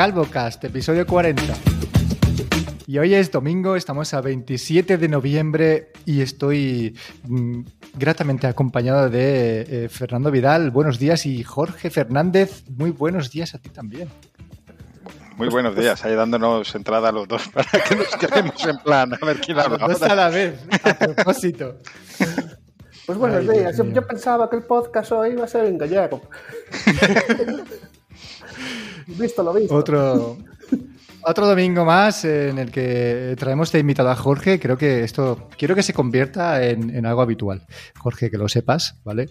CalvoCast, 0.00 0.64
episodio 0.64 1.06
40. 1.06 1.42
Y 2.86 2.96
hoy 2.96 3.12
es 3.12 3.30
domingo, 3.30 3.76
estamos 3.76 4.14
a 4.14 4.22
27 4.22 4.96
de 4.96 5.08
noviembre 5.08 5.92
y 6.06 6.22
estoy 6.22 6.96
mm, 7.24 7.60
gratamente 7.98 8.46
acompañado 8.46 9.10
de 9.10 9.60
eh, 9.60 9.88
Fernando 9.90 10.30
Vidal. 10.30 10.70
Buenos 10.70 10.98
días 10.98 11.26
y 11.26 11.44
Jorge 11.44 11.90
Fernández, 11.90 12.64
muy 12.70 12.92
buenos 12.92 13.30
días 13.30 13.54
a 13.54 13.58
ti 13.58 13.68
también. 13.68 14.08
Muy 15.40 15.48
buenos 15.48 15.74
días, 15.74 16.04
ahí 16.04 16.14
dándonos 16.14 16.74
entrada 16.74 17.08
a 17.08 17.12
los 17.12 17.26
dos 17.26 17.48
para 17.54 17.70
que 17.70 17.96
nos 17.96 18.08
quedemos 18.08 18.66
en 18.66 18.76
plan, 18.76 19.14
a 19.14 19.24
ver 19.24 19.40
quién 19.40 19.58
habla. 19.58 19.88
Dos 19.88 20.02
a 20.02 20.14
la 20.14 20.28
vez, 20.28 20.60
a 20.84 20.98
propósito. 20.98 21.78
Pues 23.06 23.16
buenos 23.16 23.48
Ay, 23.48 23.60
días. 23.60 23.78
Yo 23.78 24.06
pensaba 24.06 24.50
que 24.50 24.56
el 24.56 24.64
podcast 24.64 25.12
hoy 25.12 25.30
iba 25.30 25.44
a 25.44 25.48
ser 25.48 25.64
en 25.64 25.78
gallego. 25.78 26.20
visto 29.06 29.42
lo 29.42 29.54
visto. 29.54 29.74
Otro, 29.74 30.36
otro 31.22 31.46
domingo 31.46 31.86
más 31.86 32.22
en 32.26 32.58
el 32.58 32.70
que 32.70 33.34
traemos 33.38 33.72
de 33.72 33.78
invitado 33.78 34.10
a 34.10 34.16
Jorge. 34.16 34.60
Creo 34.60 34.76
que 34.76 35.04
esto 35.04 35.48
quiero 35.56 35.74
que 35.74 35.82
se 35.82 35.94
convierta 35.94 36.62
en, 36.66 36.94
en 36.94 37.06
algo 37.06 37.22
habitual. 37.22 37.66
Jorge, 37.98 38.30
que 38.30 38.36
lo 38.36 38.50
sepas, 38.50 39.00
¿vale? 39.04 39.30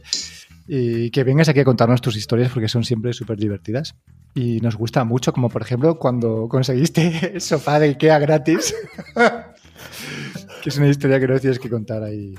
Y 0.68 1.12
que 1.12 1.24
vengas 1.24 1.50
aquí 1.50 1.60
a 1.60 1.66
contarnos 1.66 2.02
tus 2.02 2.16
historias 2.16 2.52
porque 2.52 2.68
son 2.68 2.84
siempre 2.84 3.14
súper 3.14 3.38
divertidas. 3.38 3.94
Y 4.34 4.62
nos 4.62 4.76
gusta 4.76 5.04
mucho, 5.04 5.34
como 5.34 5.50
por 5.50 5.62
ejemplo 5.62 5.98
cuando 5.98 6.48
conseguiste 6.48 7.32
el 7.34 7.42
sofá 7.42 7.80
de 7.80 7.88
Ikea 7.88 8.20
gratis. 8.20 8.76
que 10.62 10.70
es 10.70 10.78
una 10.78 10.88
historia 10.88 11.20
que 11.20 11.28
nos 11.28 11.42
tienes 11.42 11.60
que 11.60 11.70
contar 11.70 12.04
ahí 12.04 12.36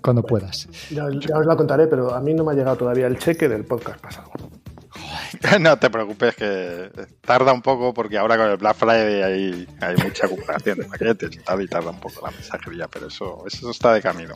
cuando 0.00 0.22
puedas. 0.22 0.68
Ya, 0.90 1.08
ya 1.10 1.38
os 1.38 1.46
la 1.46 1.56
contaré, 1.56 1.86
pero 1.86 2.14
a 2.14 2.20
mí 2.20 2.34
no 2.34 2.44
me 2.44 2.52
ha 2.52 2.54
llegado 2.54 2.76
todavía 2.76 3.06
el 3.06 3.18
cheque 3.18 3.48
del 3.48 3.64
podcast 3.64 4.00
pasado. 4.00 4.30
No 5.60 5.78
te 5.78 5.90
preocupes 5.90 6.34
que 6.34 6.90
tarda 7.20 7.52
un 7.52 7.62
poco 7.62 7.94
porque 7.94 8.18
ahora 8.18 8.36
con 8.36 8.48
el 8.48 8.56
Black 8.56 8.76
Friday 8.76 9.22
hay, 9.22 9.68
hay 9.80 9.96
mucha 9.96 10.26
acumulación 10.26 10.78
de 10.78 10.84
paquetes 10.84 11.36
y 11.36 11.38
tal 11.38 11.62
y 11.62 11.68
tarda 11.68 11.90
un 11.90 12.00
poco 12.00 12.24
la 12.24 12.30
mensajería, 12.30 12.88
pero 12.88 13.08
eso, 13.08 13.44
eso 13.46 13.70
está 13.70 13.92
de 13.92 14.02
camino. 14.02 14.34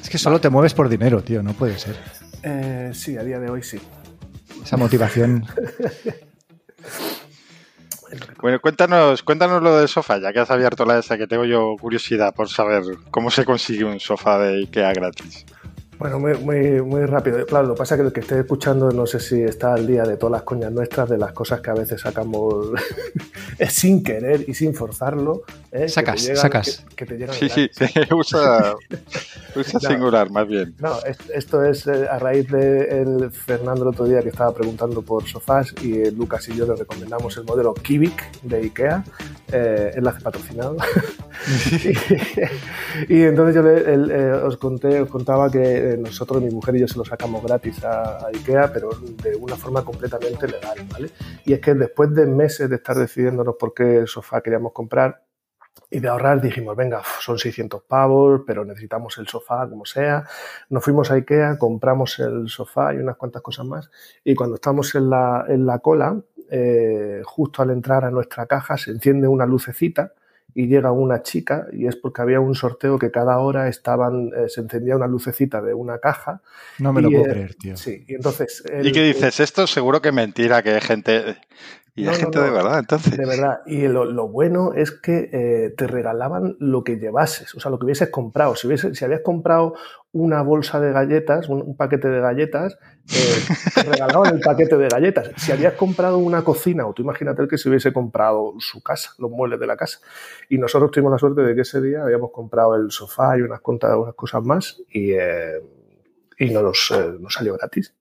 Es 0.00 0.08
que 0.08 0.18
solo 0.18 0.40
te 0.40 0.48
mueves 0.48 0.74
por 0.74 0.88
dinero, 0.88 1.22
tío, 1.22 1.42
no 1.42 1.52
puede 1.52 1.78
ser. 1.78 1.96
Eh, 2.42 2.90
sí, 2.94 3.16
a 3.16 3.24
día 3.24 3.38
de 3.38 3.50
hoy 3.50 3.62
sí. 3.62 3.78
Esa 4.62 4.76
motivación. 4.76 5.44
Bueno, 8.40 8.60
cuéntanos, 8.60 9.22
cuéntanos 9.22 9.62
lo 9.62 9.76
del 9.76 9.88
sofá, 9.88 10.18
ya 10.18 10.32
que 10.32 10.40
has 10.40 10.50
abierto 10.50 10.86
la 10.86 10.98
esa 10.98 11.18
que 11.18 11.26
tengo 11.26 11.44
yo 11.44 11.76
curiosidad 11.78 12.34
por 12.34 12.48
saber 12.48 12.82
cómo 13.10 13.30
se 13.30 13.44
consigue 13.44 13.84
un 13.84 14.00
sofá 14.00 14.38
de 14.38 14.60
Ikea 14.60 14.92
gratis. 14.94 15.44
Bueno, 15.98 16.20
muy, 16.20 16.34
muy, 16.38 16.80
muy 16.82 17.04
rápido. 17.06 17.44
Claro, 17.44 17.66
lo 17.66 17.74
que 17.74 17.78
pasa 17.78 17.96
es 17.96 18.00
que 18.00 18.06
el 18.06 18.12
que 18.12 18.20
esté 18.20 18.38
escuchando 18.38 18.88
no 18.92 19.04
sé 19.04 19.18
si 19.18 19.42
está 19.42 19.74
al 19.74 19.84
día 19.84 20.04
de 20.04 20.16
todas 20.16 20.30
las 20.32 20.42
coñas 20.42 20.70
nuestras, 20.70 21.08
de 21.08 21.18
las 21.18 21.32
cosas 21.32 21.60
que 21.60 21.70
a 21.70 21.74
veces 21.74 22.00
sacamos 22.00 22.66
sin 23.68 24.04
querer 24.04 24.44
y 24.46 24.54
sin 24.54 24.74
forzarlo. 24.74 25.42
¿eh? 25.72 25.88
Sacas, 25.88 26.22
llegan- 26.22 26.36
sacas. 26.36 26.84
Que, 26.90 26.94
que 26.94 27.06
te 27.06 27.18
llegan 27.18 27.34
Sí, 27.34 27.48
sí, 27.48 27.68
usa, 28.14 28.74
usa 29.56 29.80
No. 29.82 29.88
singular 29.90 30.30
más 30.30 30.46
bien. 30.46 30.74
No, 30.78 30.98
es- 31.04 31.18
esto 31.34 31.64
es 31.64 31.84
eh, 31.88 32.06
a 32.08 32.18
raíz 32.20 32.48
de 32.48 33.00
el 33.02 33.30
Fernando 33.32 33.82
el 33.82 33.88
otro 33.88 34.04
día 34.04 34.20
que 34.22 34.28
estaba 34.28 34.54
preguntando 34.54 35.02
por 35.02 35.26
sofás 35.26 35.74
y 35.82 36.00
eh, 36.00 36.12
Lucas 36.12 36.48
y 36.48 36.54
yo 36.56 36.64
le 36.66 36.76
recomendamos 36.76 37.36
el 37.38 37.44
modelo 37.44 37.74
Kivik 37.74 38.40
de 38.42 38.56
IKEA, 38.58 39.02
eh, 39.50 39.92
enlace 39.96 40.20
patrocinado. 40.20 40.76
y, 43.08 43.14
y 43.14 43.22
entonces 43.22 43.54
yo 43.56 43.62
le- 43.62 43.92
el, 43.94 44.10
eh, 44.12 44.32
os 44.32 44.56
conté, 44.58 45.00
os 45.00 45.08
contaba 45.08 45.50
que 45.50 45.87
nosotros, 45.96 46.42
mi 46.42 46.50
mujer 46.50 46.76
y 46.76 46.80
yo, 46.80 46.88
se 46.88 46.98
lo 46.98 47.04
sacamos 47.04 47.42
gratis 47.42 47.84
a, 47.84 48.26
IKEA, 48.28 48.72
pero 48.72 48.90
de 49.22 49.36
una 49.36 49.56
forma 49.56 49.84
completamente 49.84 50.46
legal, 50.46 50.78
¿vale? 50.92 51.10
Y 51.44 51.52
es 51.52 51.60
que 51.60 51.74
después 51.74 52.14
de 52.14 52.26
meses 52.26 52.68
de 52.68 52.76
estar 52.76 52.96
decidiéndonos 52.96 53.56
por 53.58 53.72
qué 53.72 54.06
sofá 54.06 54.40
queríamos 54.40 54.72
comprar, 54.72 55.24
y 55.90 56.00
de 56.00 56.08
ahorrar 56.08 56.40
dijimos, 56.40 56.76
venga, 56.76 57.02
son 57.20 57.38
600 57.38 57.82
pavos, 57.84 58.42
pero 58.46 58.64
necesitamos 58.64 59.16
el 59.18 59.26
sofá 59.26 59.66
como 59.68 59.86
sea. 59.86 60.24
Nos 60.68 60.84
fuimos 60.84 61.10
a 61.10 61.14
Ikea, 61.14 61.56
compramos 61.56 62.18
el 62.18 62.48
sofá 62.48 62.92
y 62.92 62.98
unas 62.98 63.16
cuantas 63.16 63.40
cosas 63.40 63.64
más. 63.64 63.90
Y 64.22 64.34
cuando 64.34 64.56
estamos 64.56 64.94
en 64.94 65.08
la, 65.08 65.46
en 65.48 65.64
la 65.64 65.78
cola, 65.78 66.20
eh, 66.50 67.22
justo 67.24 67.62
al 67.62 67.70
entrar 67.70 68.04
a 68.04 68.10
nuestra 68.10 68.46
caja, 68.46 68.76
se 68.76 68.90
enciende 68.90 69.28
una 69.28 69.46
lucecita 69.46 70.12
y 70.60 70.66
llega 70.66 70.90
una 70.90 71.22
chica 71.22 71.66
y 71.72 71.86
es 71.86 71.94
porque 71.94 72.20
había 72.20 72.40
un 72.40 72.56
sorteo 72.56 72.98
que 72.98 73.12
cada 73.12 73.38
hora 73.38 73.68
estaban, 73.68 74.30
eh, 74.36 74.48
se 74.48 74.60
encendía 74.60 74.96
una 74.96 75.06
lucecita 75.06 75.62
de 75.62 75.72
una 75.72 75.98
caja. 76.00 76.40
No 76.80 76.92
me 76.92 77.00
lo 77.00 77.10
puedo 77.10 77.26
eh, 77.26 77.30
creer, 77.30 77.54
tío. 77.54 77.76
Sí, 77.76 78.04
y 78.08 78.14
entonces... 78.16 78.64
¿Y 78.82 78.90
qué 78.90 79.04
dices? 79.04 79.38
Esto 79.38 79.68
seguro 79.68 80.02
que 80.02 80.08
es 80.08 80.14
mentira, 80.14 80.60
que 80.64 80.70
hay 80.70 80.80
gente... 80.80 81.36
Y 81.94 82.04
No, 82.04 82.10
hay 82.10 82.16
no, 82.16 82.20
gente 82.22 82.38
no. 82.38 82.44
de 82.44 82.50
verdad, 82.50 82.78
entonces. 82.80 83.16
De 83.16 83.24
verdad. 83.26 83.60
Y 83.66 83.86
lo, 83.88 84.04
lo 84.04 84.28
bueno 84.28 84.72
es 84.72 84.90
que 84.92 85.30
eh, 85.32 85.74
te 85.76 85.86
regalaban 85.86 86.56
lo 86.60 86.82
que 86.84 86.96
llevases, 86.96 87.54
o 87.54 87.60
sea, 87.60 87.70
lo 87.70 87.78
que 87.78 87.84
hubieses 87.86 88.08
comprado. 88.10 88.54
Si, 88.56 88.66
hubiese- 88.68 88.94
si 88.94 89.04
habías 89.04 89.20
comprado 89.22 89.74
una 90.12 90.42
bolsa 90.42 90.80
de 90.80 90.92
galletas, 90.92 91.48
un, 91.48 91.60
un 91.62 91.76
paquete 91.76 92.08
de 92.08 92.20
galletas, 92.20 92.78
eh, 93.10 93.42
te 93.74 93.82
regalaban 93.82 94.34
el 94.34 94.40
paquete 94.40 94.76
de 94.76 94.88
galletas. 94.88 95.30
Si 95.36 95.52
habías 95.52 95.74
comprado 95.74 96.18
una 96.18 96.44
cocina, 96.44 96.86
o 96.86 96.92
tú 96.92 97.02
imagínate 97.02 97.42
el 97.42 97.48
que 97.48 97.58
se 97.58 97.68
hubiese 97.68 97.92
comprado 97.92 98.54
su 98.58 98.82
casa, 98.82 99.14
los 99.18 99.30
muebles 99.30 99.58
de 99.58 99.66
la 99.66 99.76
casa. 99.76 100.00
Y 100.48 100.58
nosotros 100.58 100.90
tuvimos 100.90 101.12
la 101.12 101.18
suerte 101.18 101.42
de 101.42 101.54
que 101.54 101.62
ese 101.62 101.80
día 101.80 102.02
habíamos 102.02 102.30
comprado 102.32 102.76
el 102.76 102.90
sofá 102.90 103.38
y 103.38 103.42
unas, 103.42 103.60
cuantas, 103.60 103.96
unas 103.96 104.14
cosas 104.14 104.42
más 104.44 104.82
y, 104.90 105.12
eh, 105.12 105.62
y 106.38 106.50
nos, 106.50 106.90
eh, 106.90 107.14
nos 107.18 107.32
salió 107.32 107.54
gratis. 107.54 107.94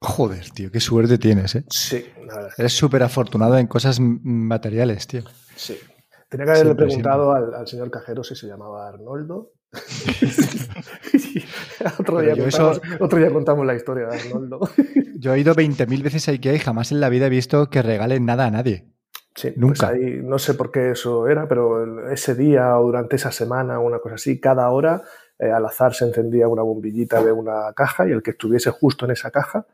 Joder, 0.00 0.50
tío, 0.50 0.70
qué 0.70 0.80
suerte 0.80 1.18
tiees, 1.18 1.54
¿eh? 1.56 1.64
Sí, 1.68 2.06
la 2.26 2.34
verdad 2.36 2.50
Eres 2.56 2.72
súper 2.72 3.02
afortunado 3.02 3.58
en 3.58 3.66
cosas 3.66 4.00
materiales, 4.00 5.06
tío. 5.06 5.22
Sí. 5.54 5.78
Tenía 6.28 6.46
que 6.46 6.52
haberle 6.52 6.70
Siempre, 6.70 6.86
preguntado 6.86 7.32
al, 7.32 7.54
al 7.54 7.66
señor 7.66 7.90
cajero 7.90 8.24
si 8.24 8.34
se 8.34 8.46
llamaba 8.46 8.88
Arnoldo. 8.88 9.52
otro, 11.98 12.20
día 12.20 12.36
contamos, 12.36 12.80
otro 12.98 13.18
día 13.18 13.30
contamos 13.30 13.66
la 13.66 13.74
historia 13.74 14.08
de 14.08 14.18
Arnoldo. 14.18 14.68
Yo 15.18 15.34
he 15.34 15.40
ido 15.40 15.54
20.000 15.54 16.02
veces 16.02 16.28
a 16.28 16.32
Ikea 16.32 16.54
y 16.54 16.58
jamás 16.58 16.92
en 16.92 17.00
la 17.00 17.08
vida 17.08 17.26
he 17.26 17.30
visto 17.30 17.70
que 17.70 17.82
regalen 17.82 18.26
nada 18.26 18.46
a 18.46 18.50
nadie. 18.50 18.86
Sí, 19.34 19.52
Nunca. 19.56 19.88
pues 19.88 19.90
ahí, 19.90 20.20
no 20.22 20.38
sé 20.38 20.54
por 20.54 20.72
qué 20.72 20.90
eso 20.90 21.28
era, 21.28 21.48
pero 21.48 22.10
ese 22.10 22.34
día 22.34 22.76
o 22.78 22.86
durante 22.86 23.16
esa 23.16 23.30
semana, 23.30 23.78
una 23.78 24.00
cosa 24.00 24.16
así, 24.16 24.40
cada 24.40 24.68
hora 24.70 25.02
eh, 25.38 25.50
al 25.50 25.64
azar 25.64 25.94
se 25.94 26.04
encendía 26.04 26.48
una 26.48 26.62
bombillita 26.62 27.22
de 27.22 27.32
una 27.32 27.72
caja 27.74 28.08
y 28.08 28.10
el 28.10 28.22
que 28.22 28.32
estuviese 28.32 28.70
justo 28.70 29.04
en 29.04 29.12
esa 29.12 29.30
caja, 29.30 29.66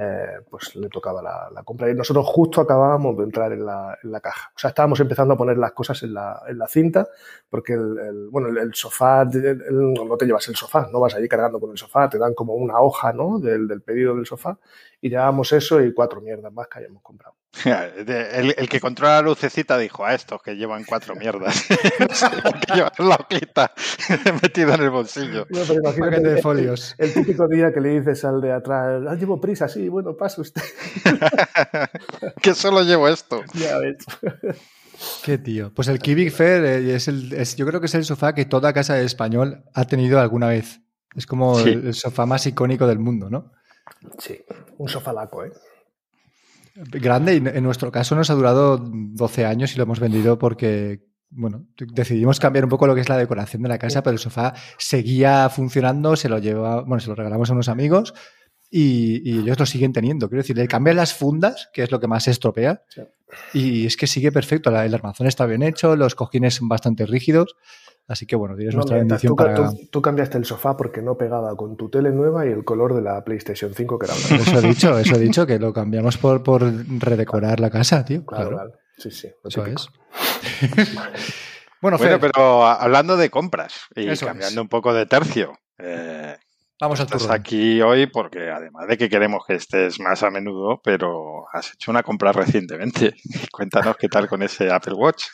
eh, 0.00 0.40
pues 0.48 0.74
le 0.76 0.88
tocaba 0.88 1.20
la, 1.22 1.50
la 1.52 1.62
compra. 1.62 1.90
Y 1.90 1.94
nosotros 1.94 2.26
justo 2.26 2.60
acabábamos 2.62 3.16
de 3.18 3.24
entrar 3.24 3.52
en 3.52 3.66
la, 3.66 3.98
en 4.02 4.10
la 4.12 4.20
caja. 4.20 4.50
O 4.56 4.58
sea, 4.58 4.68
estábamos 4.70 4.98
empezando 5.00 5.34
a 5.34 5.36
poner 5.36 5.58
las 5.58 5.72
cosas 5.72 6.02
en 6.02 6.14
la, 6.14 6.42
en 6.48 6.58
la 6.58 6.66
cinta, 6.68 7.08
porque 7.48 7.74
el, 7.74 7.98
el- 7.98 8.28
bueno, 8.30 8.48
el, 8.48 8.74
sofá, 8.74 9.24
no 9.70 10.16
te 10.16 10.26
llevas 10.26 10.48
el 10.48 10.56
sofá, 10.56 10.88
no 10.92 11.00
vas 11.00 11.14
allí 11.14 11.28
cargando 11.28 11.60
con 11.60 11.70
el 11.70 11.78
sofá, 11.78 12.08
te 12.08 12.18
dan 12.18 12.34
como 12.34 12.54
una 12.54 12.80
hoja 12.80 13.12
¿no? 13.12 13.38
del, 13.38 13.68
del 13.68 13.82
pedido 13.82 14.14
del 14.14 14.26
sofá 14.26 14.58
y 15.00 15.10
llevábamos 15.10 15.52
eso 15.52 15.80
y 15.82 15.92
cuatro 15.94 16.20
mierdas 16.20 16.52
más 16.52 16.68
que 16.68 16.78
hayamos 16.80 17.02
comprado. 17.02 17.36
El, 17.64 18.54
el 18.56 18.68
que 18.68 18.80
controla 18.80 19.16
la 19.16 19.22
lucecita 19.22 19.76
dijo 19.76 20.04
a 20.04 20.14
estos 20.14 20.40
que 20.42 20.54
llevan 20.56 20.84
cuatro 20.84 21.14
mierdas. 21.16 21.66
que 21.68 22.74
llevan 22.74 22.92
la 22.98 23.16
hojita 23.16 23.72
metida 24.42 24.76
en 24.76 24.82
el 24.82 24.90
bolsillo. 24.90 25.46
No, 25.50 25.60
pero 25.66 25.74
imagínate 25.82 26.20
de 26.20 26.36
el- 26.36 26.42
folios. 26.42 26.94
El, 26.96 27.12
típico 27.12 27.48
día 27.48 27.72
que 27.72 27.80
le 27.80 27.98
dices 28.00 28.24
al 28.24 28.40
de 28.40 28.52
atrás, 28.52 29.02
ah, 29.08 29.14
llevo 29.16 29.40
prisa, 29.40 29.68
sí, 29.68 29.88
bueno, 29.88 30.16
pasa 30.16 30.40
usted. 30.40 30.62
que 32.40 32.54
solo 32.54 32.82
llevo 32.82 33.08
esto. 33.08 33.42
ya 33.54 33.78
ves. 33.78 33.96
Qué 35.24 35.38
tío. 35.38 35.72
Pues 35.74 35.88
el 35.88 35.98
Kivik 35.98 36.30
Fair 36.32 36.64
eh, 36.64 36.94
es 36.94 37.08
el, 37.08 37.32
es- 37.32 37.56
yo 37.56 37.66
creo 37.66 37.80
que 37.80 37.86
es 37.86 37.94
el 37.94 38.04
sofá 38.04 38.34
que 38.34 38.44
toda 38.44 38.72
casa 38.72 38.94
de 38.94 39.04
español 39.04 39.64
ha 39.74 39.86
tenido 39.86 40.20
alguna 40.20 40.48
vez. 40.48 40.80
Es 41.16 41.26
como 41.26 41.58
Sí. 41.58 41.70
el, 41.70 41.88
el 41.88 41.94
sofá 41.94 42.26
más 42.26 42.46
icónico 42.46 42.86
del 42.86 42.98
mundo, 43.00 43.28
¿no? 43.28 43.52
Sí, 44.18 44.40
un 44.78 44.88
sofalaco, 44.88 45.44
¿eh? 45.44 45.52
Grande 46.90 47.34
y 47.34 47.36
en 47.36 47.62
nuestro 47.62 47.90
caso 47.92 48.14
nos 48.14 48.30
ha 48.30 48.34
durado 48.34 48.78
12 48.82 49.44
años 49.46 49.74
y 49.74 49.76
lo 49.76 49.82
hemos 49.84 50.00
vendido 50.00 50.38
porque, 50.38 51.02
bueno, 51.28 51.66
decidimos 51.76 52.40
cambiar 52.40 52.64
un 52.64 52.70
poco 52.70 52.86
lo 52.86 52.94
que 52.94 53.00
es 53.02 53.08
la 53.08 53.16
decoración 53.18 53.62
de 53.62 53.68
la 53.68 53.78
casa, 53.78 54.02
pero 54.02 54.12
el 54.12 54.18
sofá 54.18 54.54
seguía 54.78 55.48
funcionando, 55.50 56.16
se 56.16 56.28
lo 56.28 56.38
lleva, 56.38 56.82
bueno, 56.82 57.00
se 57.00 57.08
lo 57.08 57.14
regalamos 57.14 57.50
a 57.50 57.52
unos 57.52 57.68
amigos 57.68 58.14
y, 58.70 59.28
y 59.28 59.40
ellos 59.40 59.58
lo 59.58 59.66
siguen 59.66 59.92
teniendo. 59.92 60.28
Quiero 60.28 60.42
decir, 60.42 60.56
le 60.56 60.68
cambian 60.68 60.96
las 60.96 61.12
fundas, 61.12 61.68
que 61.72 61.82
es 61.82 61.90
lo 61.90 62.00
que 62.00 62.06
más 62.08 62.24
se 62.24 62.30
estropea, 62.30 62.82
Sí. 62.88 63.02
y 63.52 63.86
es 63.86 63.96
que 63.96 64.06
sigue 64.06 64.32
perfecto. 64.32 64.70
El 64.70 64.94
armazón 64.94 65.26
está 65.26 65.44
bien 65.46 65.62
hecho, 65.62 65.96
los 65.96 66.14
cojines 66.14 66.54
son 66.54 66.68
bastante 66.68 67.04
rígidos, 67.06 67.56
así 68.08 68.26
que 68.26 68.36
bueno, 68.36 68.56
tienes 68.56 68.74
No, 68.74 68.78
nuestra 68.80 68.96
mientras 68.96 69.22
bendición 69.22 69.30
tú, 69.32 69.36
para... 69.36 69.54
tú- 69.70 69.88
tú 69.90 70.02
cambiaste 70.02 70.38
el 70.38 70.44
sofá 70.44 70.76
porque 70.76 71.02
no 71.02 71.16
pegaba 71.16 71.54
con 71.56 71.76
tu 71.76 71.88
tele 71.90 72.10
nueva 72.10 72.46
y 72.46 72.50
el 72.50 72.64
color 72.64 72.94
de 72.94 73.02
la 73.02 73.22
PlayStation 73.24 73.72
5 73.74 73.98
que 73.98 74.06
era 74.06 74.14
blanco. 74.14 74.34
Eso 74.50 74.58
he 74.58 74.68
dicho, 74.68 74.98
eso 74.98 75.14
he 75.16 75.18
dicho, 75.20 75.46
que 75.46 75.58
lo 75.58 75.72
cambiamos 75.72 76.16
por, 76.18 76.42
por 76.42 76.62
redecorar 77.00 77.60
la 77.60 77.70
casa, 77.70 78.04
tío. 78.04 78.24
Claro, 78.26 78.50
Claro. 78.50 78.70
Sí, 78.98 79.10
sí. 79.10 79.28
eso 79.44 79.64
es. 79.66 79.88
Bueno, 81.82 81.96
pero 81.98 82.66
hablando 82.66 83.16
de 83.16 83.30
compras 83.30 83.72
y 83.96 84.14
cambiando 84.18 84.60
un 84.60 84.68
poco 84.68 84.92
de 84.92 85.06
tercio, 85.06 85.52
eh, 85.78 86.36
Vamos 86.78 86.98
a 86.98 87.02
Estás 87.02 87.28
aquí 87.28 87.82
hoy 87.82 88.06
porque 88.06 88.50
además 88.50 88.86
de 88.88 88.96
que 88.96 89.10
queremos 89.10 89.44
que 89.46 89.54
estés 89.54 90.00
más 90.00 90.22
a 90.22 90.30
menudo, 90.30 90.80
pero 90.82 91.44
has 91.52 91.74
hecho 91.74 91.90
una 91.90 92.02
compra 92.02 92.32
recientemente. 92.32 93.14
Cuéntanos 93.52 93.96
qué 93.98 94.08
tal 94.08 94.28
con 94.28 94.42
ese 94.42 94.70
Apple 94.72 94.94
Watch. 94.94 95.24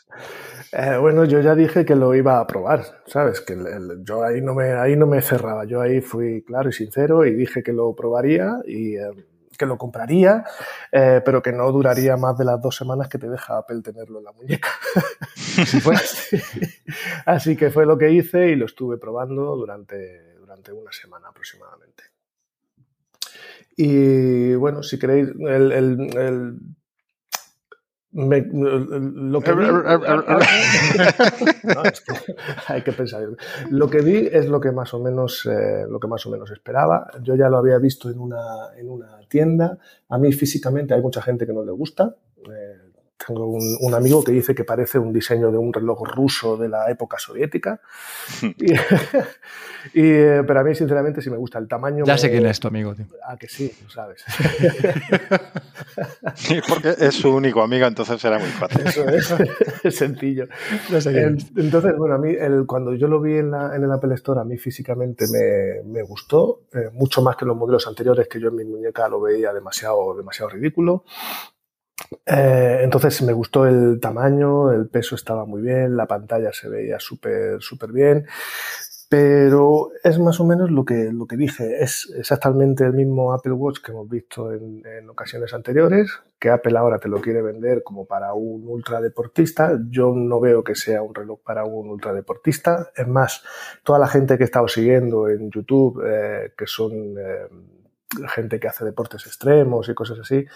Eh, 0.73 0.97
bueno, 1.01 1.25
yo 1.25 1.41
ya 1.41 1.55
dije 1.55 1.85
que 1.85 1.95
lo 1.95 2.15
iba 2.15 2.41
a 2.41 2.47
probar, 2.47 2.83
¿sabes? 3.07 3.41
Que 3.41 3.57
yo 4.03 4.25
ahí 4.25 4.41
no, 4.41 4.55
me, 4.55 4.73
ahí 4.73 4.97
no 4.97 5.07
me 5.07 5.23
cerraba, 5.23 5.65
yo 5.65 5.81
ahí 5.81 6.01
fui 6.01 6.43
claro 6.43 6.69
y 6.69 6.73
sincero 6.73 7.25
y 7.25 7.35
dije 7.35 7.63
que 7.63 7.73
lo 7.73 7.95
probaría 7.95 8.61
y 8.67 8.97
eh, 8.97 9.11
que 9.57 9.67
lo 9.67 9.79
compraría, 9.79 10.45
eh, 10.93 11.23
pero 11.25 11.43
que 11.43 11.53
no 11.53 11.71
duraría 11.73 12.17
más 12.17 12.37
de 12.37 12.45
las 12.45 12.61
dos 12.61 12.77
semanas 12.77 13.09
que 13.09 13.19
te 13.19 13.29
deja 13.29 13.59
Apple 13.59 13.81
tenerlo 13.83 14.19
en 14.19 14.25
la 14.25 14.33
muñeca. 14.33 14.69
Así 17.27 17.57
que 17.57 17.71
fue 17.71 17.87
lo 17.87 17.97
que 17.97 18.11
hice 18.11 18.49
y 18.49 18.57
lo 18.57 18.67
estuve 18.67 18.99
probando 18.99 19.57
durante 19.57 20.37
una 20.73 20.93
semana 20.93 21.29
aproximadamente. 21.29 22.05
Y 23.77 24.55
bueno, 24.55 24.83
si 24.83 24.99
queréis, 24.99 25.29
el, 25.29 26.59
lo 28.17 29.41
que 29.43 29.53
vi, 29.53 29.65
hay 32.69 32.83
que 32.83 32.93
pensar. 32.93 33.29
Lo 33.71 33.91
que 33.91 34.01
vi 34.01 34.27
es 34.33 34.49
lo 34.49 34.59
que 34.59 34.73
más 34.73 34.95
o 34.95 35.01
menos, 35.01 35.45
eh, 35.47 35.85
lo 35.89 36.01
que 36.01 36.09
más 36.09 36.25
o 36.27 36.31
menos 36.31 36.51
esperaba. 36.51 37.09
Yo 37.23 37.37
ya 37.37 37.51
lo 37.51 37.59
había 37.59 37.79
visto 37.79 38.11
en 38.11 38.19
una, 38.19 38.75
en 38.77 38.91
una 38.91 39.21
tienda. 39.29 39.79
A 40.09 40.19
mí 40.19 40.33
físicamente 40.33 40.95
hay 40.95 41.03
mucha 41.03 41.21
gente 41.21 41.47
que 41.47 41.53
no 41.53 41.63
le 41.63 41.73
gusta. 41.73 42.17
Eh, 42.39 42.86
tengo 43.25 43.47
un, 43.47 43.95
amigo 43.95 44.23
que 44.23 44.33
dice 44.33 44.55
que 44.55 44.65
parece 44.65 44.99
un 44.99 45.13
diseño 45.13 45.51
de 45.51 45.59
un 45.59 45.73
reloj 45.73 46.03
ruso 46.15 46.57
de 46.57 46.69
la 46.69 46.91
época 46.91 47.19
soviética. 47.19 47.81
y, 49.95 50.03
eh, 50.03 50.43
pero 50.47 50.61
a 50.61 50.65
mí, 50.65 50.75
sinceramente, 50.75 51.23
sí 51.23 51.31
me 51.31 51.37
gusta 51.37 51.59
el 51.59 51.69
tamaño. 51.69 52.05
Ya 52.05 52.19
sé 52.19 52.31
quién 52.31 52.47
es 52.47 52.61
tu 52.61 52.69
amigo. 52.69 52.95
Tío. 52.95 53.07
Ah, 53.25 53.37
que 53.37 53.49
sí, 53.49 53.73
lo 53.83 53.91
sabes. 53.91 54.25
sí, 56.35 56.61
porque 56.69 56.95
es 56.99 57.15
su 57.15 57.35
único 57.35 57.63
amigo, 57.63 57.87
entonces 57.87 58.21
será 58.21 58.39
muy 58.39 58.49
fácil. 58.49 58.87
Eso 58.87 59.37
es, 59.83 59.97
sencillo. 59.97 60.47
entonces, 61.57 61.97
bueno, 61.97 62.15
a 62.15 62.19
mí, 62.19 62.35
el, 62.39 62.67
cuando 62.67 62.95
yo 62.95 63.09
lo 63.09 63.21
vi 63.21 63.39
en, 63.39 63.51
la, 63.51 63.75
en, 63.75 63.83
el 63.83 63.93
Apple 63.93 64.15
Store, 64.15 64.41
a 64.41 64.45
mí 64.45 64.59
físicamente 64.59 65.27
me, 65.31 65.91
me 65.91 66.03
gustó, 66.03 66.63
eh, 66.75 66.91
mucho 66.93 67.23
más 67.23 67.37
que 67.37 67.45
los 67.45 67.57
modelos 67.57 67.87
anteriores 67.87 68.29
que 68.29 68.41
yo 68.41 68.49
en 68.49 68.57
mi 68.57 68.65
muñeca 68.65 69.09
lo 69.09 69.21
veía 69.21 69.53
demasiado, 69.53 70.15
demasiado 70.15 70.51
ridículo. 70.51 71.05
Eh, 72.27 72.81
entonces 72.83 73.23
me 73.23 73.33
gustó 73.33 73.67
el 73.67 73.99
tamaño, 74.01 74.71
el 74.73 74.89
peso 74.89 75.15
estaba 75.15 75.45
muy 75.45 75.63
bien, 75.63 75.97
la 75.97 76.07
pantalla 76.07 76.53
se 76.53 76.69
veía 76.69 77.01
súper, 77.01 77.63
súper 77.63 77.93
bien, 77.93 78.27
pero 79.09 79.91
es 80.03 80.19
más 80.19 80.41
o 80.41 80.45
menos 80.45 80.71
lo 80.71 80.85
que, 80.85 81.11
lo 81.13 81.27
que 81.27 81.37
dije, 81.37 81.83
es 81.83 82.13
exactamente 82.17 82.85
el 82.85 82.93
mismo 82.93 83.33
Apple 83.33 83.53
Watch 83.53 83.79
que 83.81 83.93
hemos 83.93 84.09
visto 84.09 84.53
en, 84.53 85.09
ocasiones 85.09 85.55
anteriores, 85.55 86.11
que 86.39 86.51
Apple 86.51 86.77
ahora 86.77 86.99
te 86.99 87.09
lo 87.09 87.21
quiere 87.21 87.41
vender 87.41 87.83
como 87.83 88.05
para 88.05 88.35
un 88.35 88.67
ultradeportista, 88.67 89.79
yo 89.89 90.13
no 90.15 90.41
veo 90.41 90.63
que 90.65 90.75
sea 90.75 91.03
un 91.03 91.15
reloj 91.15 91.41
para 91.43 91.65
un 91.65 91.89
ultradeportista, 91.89 92.91
es 92.95 93.07
más, 93.07 93.43
toda 93.85 93.99
la 93.99 94.09
gente 94.09 94.37
que 94.37 94.45
he 94.45 94.47
estado 94.47 94.69
siguiendo 94.69 95.29
en 95.29 95.51
YouTube, 95.51 96.03
eh, 96.05 96.53
que 96.57 96.67
son... 96.67 96.93
Eh, 97.19 97.76
gente 98.29 98.61
que 98.61 98.69
hace 98.69 98.85
deportes 98.85 99.27
extremos 99.27 99.89
y 99.89 99.95
cosas 99.95 100.19
así, 100.21 100.47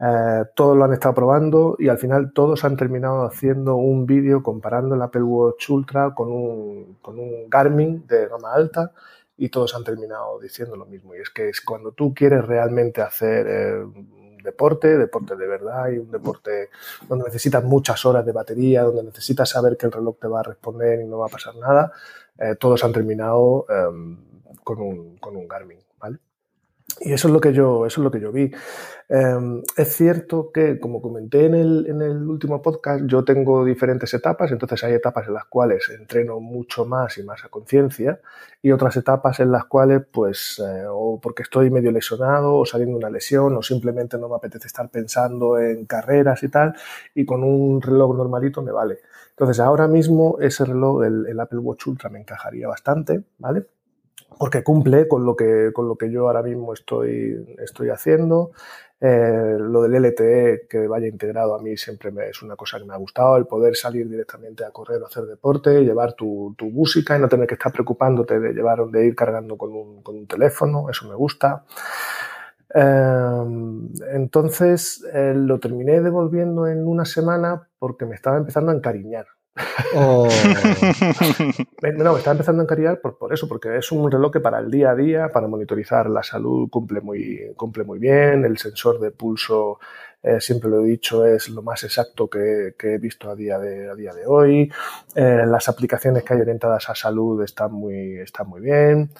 eh, 0.00 0.44
todos 0.54 0.76
lo 0.76 0.84
han 0.84 0.92
estado 0.92 1.14
probando 1.14 1.76
y 1.78 1.88
al 1.88 1.98
final 1.98 2.32
todos 2.32 2.64
han 2.64 2.76
terminado 2.76 3.24
haciendo 3.24 3.76
un 3.76 4.06
vídeo 4.06 4.42
comparando 4.42 4.94
el 4.94 5.02
Apple 5.02 5.22
Watch 5.22 5.70
Ultra 5.70 6.14
con 6.14 6.30
un, 6.30 6.98
un 7.04 7.50
Garmin 7.50 8.06
de 8.06 8.28
gama 8.28 8.54
alta 8.54 8.92
y 9.36 9.48
todos 9.48 9.74
han 9.74 9.84
terminado 9.84 10.38
diciendo 10.40 10.76
lo 10.76 10.86
mismo. 10.86 11.14
Y 11.14 11.18
es 11.18 11.30
que 11.30 11.48
es 11.48 11.60
cuando 11.60 11.92
tú 11.92 12.14
quieres 12.14 12.44
realmente 12.44 13.02
hacer 13.02 13.46
eh, 13.48 13.84
deporte, 14.42 14.96
deporte 14.96 15.36
de 15.36 15.46
verdad 15.46 15.88
y 15.90 15.98
un 15.98 16.10
deporte 16.10 16.70
donde 17.08 17.24
necesitas 17.24 17.64
muchas 17.64 18.04
horas 18.06 18.24
de 18.24 18.32
batería, 18.32 18.82
donde 18.82 19.02
necesitas 19.02 19.50
saber 19.50 19.76
que 19.76 19.86
el 19.86 19.92
reloj 19.92 20.18
te 20.20 20.28
va 20.28 20.40
a 20.40 20.44
responder 20.44 21.00
y 21.00 21.06
no 21.06 21.18
va 21.18 21.26
a 21.26 21.30
pasar 21.30 21.56
nada, 21.56 21.92
eh, 22.38 22.54
todos 22.58 22.84
han 22.84 22.92
terminado 22.92 23.66
em, 23.68 24.18
con, 24.62 24.80
un, 24.80 25.16
con 25.18 25.36
un 25.36 25.48
Garmin, 25.48 25.78
¿vale? 25.98 26.18
Y 27.00 27.12
eso 27.12 27.28
es 27.28 27.34
lo 27.34 27.40
que 27.40 27.52
yo, 27.52 27.86
eso 27.86 28.00
es 28.00 28.04
lo 28.04 28.10
que 28.10 28.20
yo 28.20 28.30
vi. 28.30 28.50
Em, 29.08 29.62
es 29.76 29.96
cierto 29.96 30.50
que, 30.52 30.78
como 30.80 31.02
comenté 31.02 31.44
en 31.46 31.54
el, 31.54 31.86
en 31.88 32.00
el, 32.00 32.28
último 32.28 32.62
podcast, 32.62 33.04
yo 33.06 33.24
tengo 33.24 33.64
diferentes 33.64 34.14
etapas, 34.14 34.50
entonces 34.52 34.82
hay 34.84 34.94
etapas 34.94 35.26
en 35.28 35.34
las 35.34 35.44
cuales 35.44 35.90
entreno 35.90 36.40
mucho 36.40 36.86
más 36.86 37.18
y 37.18 37.22
más 37.22 37.44
a 37.44 37.48
conciencia 37.48 38.20
y 38.62 38.70
otras 38.72 38.96
etapas 38.96 39.40
en 39.40 39.52
las 39.52 39.66
cuales, 39.66 40.02
pues, 40.10 40.58
eh, 40.60 40.84
o 40.88 41.20
porque 41.20 41.42
estoy 41.42 41.70
medio 41.70 41.90
lesionado 41.90 42.54
o 42.56 42.64
saliendo 42.64 42.98
de 42.98 43.04
una 43.04 43.10
lesión 43.10 43.56
o 43.56 43.62
simplemente 43.62 44.16
no 44.16 44.28
me 44.28 44.36
apetece 44.36 44.68
estar 44.68 44.88
pensando 44.88 45.58
en 45.58 45.84
carreras 45.86 46.42
y 46.42 46.48
tal 46.48 46.74
y 47.14 47.26
con 47.26 47.44
un 47.44 47.82
reloj 47.82 48.16
normalito 48.16 48.62
me 48.62 48.72
vale. 48.72 49.00
Entonces, 49.30 49.60
ahora 49.60 49.88
mismo 49.88 50.38
ese 50.40 50.64
reloj, 50.64 51.04
el, 51.04 51.26
el 51.26 51.40
Apple 51.40 51.58
Watch 51.58 51.86
Ultra, 51.88 52.08
me 52.08 52.20
encajaría 52.20 52.68
bastante, 52.68 53.24
¿vale? 53.38 53.66
Porque 54.38 54.62
cumple 54.62 55.08
con 55.08 55.24
lo 55.24 55.36
que, 55.36 55.70
con 55.72 55.88
lo 55.88 55.96
que 55.96 56.10
yo 56.10 56.26
ahora 56.26 56.42
mismo 56.42 56.72
estoy, 56.72 57.56
estoy 57.58 57.90
haciendo. 57.90 58.52
Eh, 59.00 59.56
lo 59.58 59.82
del 59.82 60.02
LTE 60.02 60.66
que 60.68 60.86
vaya 60.86 61.08
integrado 61.08 61.54
a 61.54 61.60
mí 61.60 61.76
siempre 61.76 62.10
me, 62.10 62.28
es 62.28 62.42
una 62.42 62.56
cosa 62.56 62.78
que 62.78 62.84
me 62.84 62.94
ha 62.94 62.96
gustado, 62.96 63.36
el 63.36 63.46
poder 63.46 63.76
salir 63.76 64.08
directamente 64.08 64.64
a 64.64 64.70
correr 64.70 65.02
o 65.02 65.06
hacer 65.06 65.24
deporte, 65.24 65.84
llevar 65.84 66.14
tu, 66.14 66.54
tu, 66.56 66.70
música 66.70 67.16
y 67.16 67.20
no 67.20 67.28
tener 67.28 67.46
que 67.46 67.54
estar 67.54 67.70
preocupándote 67.70 68.40
de 68.40 68.54
llevar 68.54 68.86
de 68.86 69.06
ir 69.06 69.14
cargando 69.14 69.58
con 69.58 69.72
un, 69.72 70.02
con 70.02 70.16
un 70.16 70.26
teléfono, 70.26 70.88
eso 70.88 71.06
me 71.08 71.14
gusta. 71.16 71.64
Eh, 72.74 73.44
entonces 74.12 75.04
eh, 75.12 75.34
lo 75.36 75.60
terminé 75.60 76.00
devolviendo 76.00 76.66
en 76.66 76.86
una 76.86 77.04
semana 77.04 77.68
porque 77.78 78.06
me 78.06 78.14
estaba 78.14 78.38
empezando 78.38 78.72
a 78.72 78.74
encariñar 78.74 79.26
Oh. 79.94 80.28
no, 81.96 82.12
me 82.12 82.18
está 82.18 82.32
empezando 82.32 82.62
a 82.62 82.64
encariñar 82.64 83.00
por, 83.00 83.16
por, 83.16 83.32
eso, 83.32 83.46
porque 83.48 83.76
es 83.76 83.92
un 83.92 84.10
reloj 84.10 84.32
que 84.32 84.40
para 84.40 84.58
el 84.58 84.70
día 84.70 84.90
a 84.90 84.94
día, 84.94 85.28
para 85.28 85.46
monitorizar 85.46 86.10
la 86.10 86.22
salud, 86.22 86.68
cumple 86.68 87.00
muy, 87.00 87.52
cumple 87.56 87.84
muy 87.84 87.98
bien. 87.98 88.44
El 88.44 88.58
sensor 88.58 88.98
de 88.98 89.12
pulso, 89.12 89.78
eh, 90.22 90.40
siempre 90.40 90.68
lo 90.70 90.80
he 90.80 90.84
dicho, 90.84 91.24
es 91.24 91.48
lo 91.50 91.62
más 91.62 91.84
exacto 91.84 92.28
que, 92.28 92.74
que 92.78 92.94
he 92.94 92.98
visto 92.98 93.30
a 93.30 93.36
día 93.36 93.58
de, 93.58 93.90
a 93.90 93.94
día 93.94 94.12
de 94.12 94.26
hoy. 94.26 94.72
Eh, 95.14 95.44
las 95.46 95.68
aplicaciones 95.68 96.24
que 96.24 96.34
hay 96.34 96.40
orientadas 96.40 96.90
a 96.90 96.94
salud 96.94 97.42
están 97.42 97.72
muy, 97.72 98.18
están 98.18 98.48
muy 98.48 98.60
bien. 98.60 99.10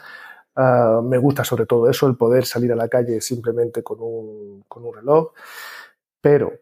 Uh, 0.56 1.02
me 1.02 1.18
gusta 1.18 1.42
sobre 1.44 1.66
todo 1.66 1.90
eso, 1.90 2.06
el 2.06 2.16
poder 2.16 2.46
salir 2.46 2.72
a 2.72 2.76
la 2.76 2.88
calle 2.88 3.20
simplemente 3.20 3.82
con 3.82 3.98
un, 4.00 4.64
con 4.68 4.84
un 4.84 4.94
reloj. 4.94 5.32
Pero 6.20 6.52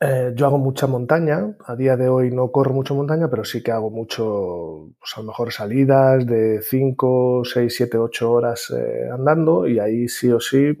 eh, 0.00 0.32
yo 0.36 0.46
hago 0.46 0.58
mucha 0.58 0.86
montaña, 0.86 1.56
a 1.64 1.74
día 1.74 1.96
de 1.96 2.08
hoy 2.08 2.30
no 2.30 2.52
corro 2.52 2.72
mucho 2.72 2.94
montaña, 2.94 3.28
pero 3.28 3.44
sí 3.44 3.62
que 3.64 3.72
hago 3.72 3.90
mucho, 3.90 4.90
pues 5.00 5.16
a 5.16 5.20
lo 5.20 5.26
mejor 5.26 5.52
salidas 5.52 6.24
de 6.24 6.62
5, 6.62 7.42
6, 7.44 7.74
7, 7.76 7.98
8 7.98 8.30
horas 8.30 8.72
eh, 8.76 9.08
andando. 9.12 9.66
Y 9.66 9.80
ahí 9.80 10.08
sí 10.08 10.30
o 10.30 10.38
sí 10.38 10.58
eh, 10.58 10.76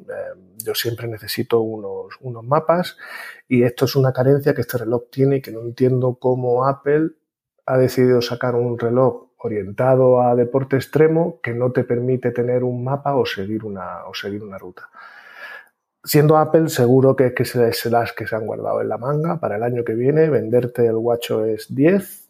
yo 0.58 0.74
siempre 0.74 1.08
necesito 1.08 1.60
unos, 1.60 2.16
unos 2.20 2.44
mapas. 2.44 2.96
Y 3.48 3.64
esto 3.64 3.86
es 3.86 3.96
una 3.96 4.12
carencia 4.12 4.54
que 4.54 4.60
este 4.60 4.78
reloj 4.78 5.04
tiene 5.10 5.36
y 5.36 5.42
que 5.42 5.50
no 5.50 5.62
entiendo 5.62 6.16
cómo 6.20 6.66
Apple 6.66 7.10
ha 7.66 7.76
decidido 7.76 8.22
sacar 8.22 8.54
un 8.54 8.78
reloj 8.78 9.28
orientado 9.38 10.22
a 10.22 10.34
deporte 10.36 10.76
extremo 10.76 11.40
que 11.42 11.54
no 11.54 11.72
te 11.72 11.84
permite 11.84 12.30
tener 12.30 12.62
un 12.64 12.84
mapa 12.84 13.16
o 13.16 13.26
seguir 13.26 13.64
una, 13.64 14.06
o 14.06 14.14
seguir 14.14 14.42
una 14.42 14.58
ruta 14.58 14.88
siendo 16.08 16.38
Apple, 16.38 16.70
seguro 16.70 17.14
que, 17.14 17.34
que 17.34 17.42
es 17.42 17.84
las 17.86 18.12
que 18.14 18.26
se 18.26 18.34
han 18.34 18.46
guardado 18.46 18.80
en 18.80 18.88
la 18.88 18.96
manga 18.96 19.38
para 19.38 19.56
el 19.56 19.62
año 19.62 19.84
que 19.84 19.94
viene, 19.94 20.30
venderte 20.30 20.86
el 20.86 20.96
WatchOS 20.96 21.74
10 21.74 22.28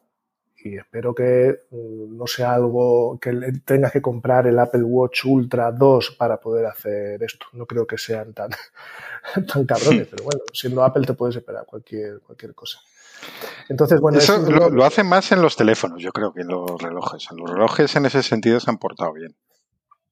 y 0.64 0.76
espero 0.76 1.14
que 1.14 1.60
mm, 1.70 2.16
no 2.16 2.26
sea 2.26 2.54
algo 2.54 3.18
que 3.20 3.32
tengas 3.64 3.92
que 3.92 4.02
comprar 4.02 4.48
el 4.48 4.58
Apple 4.58 4.82
Watch 4.82 5.24
Ultra 5.24 5.70
2 5.70 6.16
para 6.18 6.40
poder 6.40 6.66
hacer 6.66 7.22
esto. 7.22 7.46
No 7.52 7.66
creo 7.66 7.86
que 7.86 7.96
sean 7.96 8.34
tan, 8.34 8.50
tan 9.52 9.64
cabrones, 9.64 10.08
pero 10.08 10.24
bueno, 10.24 10.40
siendo 10.52 10.82
Apple 10.82 11.06
te 11.06 11.14
puedes 11.14 11.36
esperar 11.36 11.64
cualquier, 11.64 12.20
cualquier 12.20 12.54
cosa. 12.54 12.80
Entonces, 13.68 14.00
bueno, 14.00 14.18
eso 14.18 14.38
lo, 14.38 14.70
lo, 14.70 14.84
hacen 14.84 15.06
más 15.06 15.30
en 15.30 15.40
los 15.40 15.56
teléfonos, 15.56 16.02
yo 16.02 16.12
creo 16.12 16.32
que 16.32 16.40
en 16.40 16.48
los 16.48 16.80
relojes. 16.80 17.28
En 17.30 17.36
los 17.36 17.50
relojes 17.50 17.94
en 17.94 18.06
ese 18.06 18.22
sentido 18.24 18.58
se 18.58 18.70
han 18.70 18.78
portado 18.78 19.12
bien. 19.12 19.36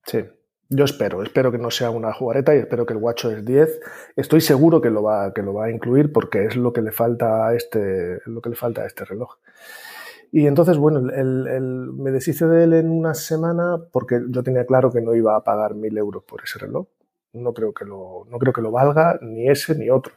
Sí, 0.04 0.24
yo 0.68 0.84
espero, 0.84 1.22
espero 1.22 1.52
que 1.52 1.58
no 1.58 1.70
sea 1.70 1.90
una 1.90 2.12
jugareta 2.12 2.54
y 2.54 2.58
espero 2.58 2.86
que 2.86 2.94
el 2.94 2.98
WatchOS 2.98 3.44
10, 3.44 3.80
estoy 4.16 4.40
seguro 4.40 4.80
que 4.80 4.90
lo 4.90 5.02
va, 5.02 5.32
que 5.32 5.42
lo 5.42 5.54
va 5.54 5.66
a 5.66 5.70
incluir 5.70 6.12
porque 6.12 6.44
es 6.46 6.56
lo 6.56 6.72
que 6.72 6.82
le 6.82 6.92
falta 6.92 7.48
a 7.48 7.54
este, 7.54 8.20
lo 8.26 8.40
que 8.40 8.50
le 8.50 8.56
falta 8.56 8.82
a 8.82 8.86
este 8.86 9.04
reloj. 9.04 9.36
Y 10.32 10.46
entonces, 10.46 10.76
bueno, 10.76 10.98
el, 10.98 11.46
el, 11.46 11.92
me 11.92 12.10
deshice 12.10 12.46
de 12.46 12.64
él 12.64 12.72
en 12.74 12.90
una 12.90 13.14
semana 13.14 13.78
porque 13.92 14.20
yo 14.28 14.42
tenía 14.42 14.66
claro 14.66 14.90
que 14.90 15.00
no 15.00 15.14
iba 15.14 15.36
a 15.36 15.44
pagar 15.44 15.74
mil 15.74 15.96
euros 15.96 16.24
por 16.24 16.42
ese 16.42 16.58
reloj. 16.58 16.88
No 17.32 17.54
creo 17.54 17.72
que 17.72 17.84
lo, 17.84 18.26
no 18.28 18.38
creo 18.38 18.52
que 18.52 18.60
lo 18.60 18.70
valga 18.70 19.18
ni 19.22 19.48
ese 19.48 19.76
ni 19.76 19.88
otro. 19.88 20.14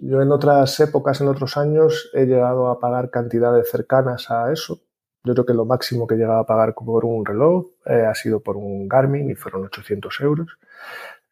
Yo 0.00 0.22
en 0.22 0.32
otras 0.32 0.78
épocas, 0.80 1.20
en 1.20 1.28
otros 1.28 1.56
años, 1.56 2.10
he 2.14 2.26
llegado 2.26 2.68
a 2.68 2.78
pagar 2.78 3.10
cantidades 3.10 3.70
cercanas 3.70 4.30
a 4.30 4.52
eso. 4.52 4.80
Yo 5.24 5.34
creo 5.34 5.46
que 5.46 5.54
lo 5.54 5.64
máximo 5.64 6.06
que 6.06 6.14
he 6.14 6.18
llegado 6.18 6.40
a 6.40 6.46
pagar 6.46 6.74
por 6.74 7.04
un 7.04 7.24
reloj 7.24 7.66
eh, 7.86 8.04
ha 8.08 8.14
sido 8.14 8.40
por 8.40 8.56
un 8.56 8.88
Garmin 8.88 9.30
y 9.30 9.34
fueron 9.34 9.64
800 9.64 10.20
euros. 10.20 10.58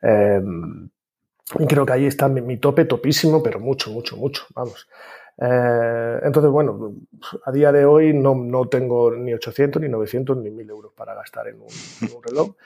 Eh, 0.03 0.43
y 1.59 1.67
creo 1.67 1.87
que 1.87 1.93
ahí 1.93 2.07
está 2.07 2.29
mi, 2.29 2.57
tope 2.59 2.85
topísimo, 2.85 3.43
pero 3.43 3.61
mucho, 3.61 3.91
mucho, 3.91 4.17
mucho, 4.17 4.45
vamos. 4.55 4.89
Eh, 5.39 6.21
entonces, 6.23 6.51
bueno, 6.51 6.95
a 7.45 7.53
día 7.53 7.71
de 7.71 7.85
hoy 7.85 8.13
no, 8.13 8.35
no, 8.35 8.69
tengo 8.69 9.13
ni 9.13 9.33
800, 9.33 9.81
ni 9.81 9.89
900, 9.89 10.37
ni 10.39 10.51
1000 10.51 10.71
euros 10.71 10.93
para 10.93 11.15
gastar 11.15 11.49
en 11.49 11.61
un, 11.61 11.69
en 12.03 12.17
un 12.17 12.23
reloj 12.23 12.57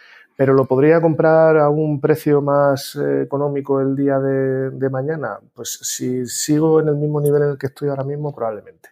pero 0.41 0.55
lo 0.55 0.65
podría 0.65 1.03
comprar 1.03 1.59
a 1.59 1.69
un 1.69 2.01
precio 2.01 2.41
más 2.41 2.97
eh, 2.97 3.25
económico 3.25 3.79
el 3.83 3.95
día 3.95 4.19
de, 4.19 4.89
mañana. 4.89 5.39
Pues 5.53 5.81
si 5.83 6.25
sigo 6.25 6.81
en 6.81 6.89
el 6.89 6.97
mismo 6.97 7.21
nivel 7.21 7.43
en 7.43 7.49
el 7.51 7.59
que 7.59 7.67
estoy 7.67 7.91
ahora 7.91 8.05
mismo, 8.05 8.35
probablemente. 8.35 8.89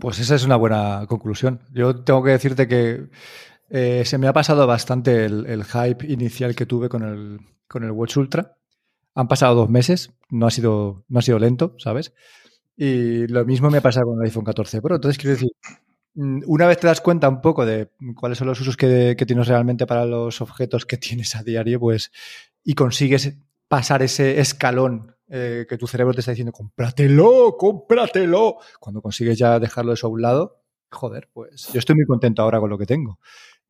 Pues 0.00 0.18
esa 0.18 0.34
es 0.34 0.44
una 0.44 0.56
buena 0.56 1.04
conclusión. 1.08 1.60
Yo 1.72 1.96
tengo 1.96 2.22
que 2.22 2.30
decirte 2.30 2.68
que 2.68 3.08
eh, 3.70 4.02
se 4.04 4.18
me 4.18 4.28
ha 4.28 4.32
pasado 4.32 4.66
bastante 4.66 5.24
el, 5.24 5.64
hype 5.64 6.06
inicial 6.06 6.54
que 6.54 6.66
tuve 6.66 6.88
con 6.88 7.02
el, 7.02 7.40
con 7.68 7.84
el 7.84 7.90
Watch 7.90 8.16
Ultra. 8.16 8.56
Han 9.14 9.28
pasado 9.28 9.54
dos 9.54 9.70
meses, 9.70 10.12
no 10.30 10.46
ha 10.46 10.50
sido, 10.50 11.04
no 11.08 11.18
ha 11.18 11.22
sido 11.22 11.38
lento, 11.38 11.74
¿sabes? 11.78 12.12
Y 12.76 13.26
lo 13.28 13.44
mismo 13.44 13.70
me 13.70 13.78
ha 13.78 13.82
pasado 13.82 14.06
con 14.06 14.18
el 14.18 14.24
iPhone 14.24 14.44
14 14.44 14.82
Pro. 14.82 14.96
Entonces, 14.96 15.18
quiero 15.18 15.34
decir, 15.34 15.52
Mm, 16.14 16.42
una 16.46 16.66
vez 16.66 16.78
te 16.78 16.86
das 16.86 17.00
cuenta 17.00 17.28
un 17.28 17.40
poco 17.40 17.66
de 17.66 17.90
cuáles 18.16 18.38
son 18.38 18.46
los 18.46 18.60
usos 18.60 18.76
que, 18.76 19.16
tienes 19.26 19.48
realmente 19.48 19.86
para 19.86 20.06
los 20.06 20.40
objetos 20.40 20.86
que 20.86 20.96
tienes 20.96 21.34
a 21.34 21.42
diario, 21.42 21.80
pues, 21.80 22.12
y 22.62 22.74
consigues 22.74 23.36
pasar 23.68 24.02
ese 24.02 24.40
escalón 24.40 25.13
eh, 25.36 25.66
que 25.68 25.76
tu 25.76 25.88
cerebro 25.88 26.14
te 26.14 26.20
está 26.20 26.30
diciendo, 26.30 26.52
cómpratelo, 26.52 27.56
cómpratelo, 27.58 28.58
cuando 28.78 29.02
consigues 29.02 29.36
ya 29.36 29.58
dejarlo 29.58 29.92
eso 29.92 30.06
a 30.06 30.10
un 30.10 30.22
lado, 30.22 30.62
joder, 30.92 31.28
pues 31.32 31.70
yo 31.72 31.80
estoy 31.80 31.96
muy 31.96 32.06
contento 32.06 32.42
ahora 32.42 32.60
con 32.60 32.70
lo 32.70 32.78
que 32.78 32.86
tengo. 32.86 33.18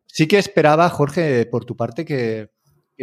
Sí 0.04 0.28
que 0.28 0.36
esperaba, 0.36 0.90
Jorge, 0.90 1.46
por 1.46 1.64
tu 1.64 1.74
parte, 1.74 2.04
que, 2.04 2.50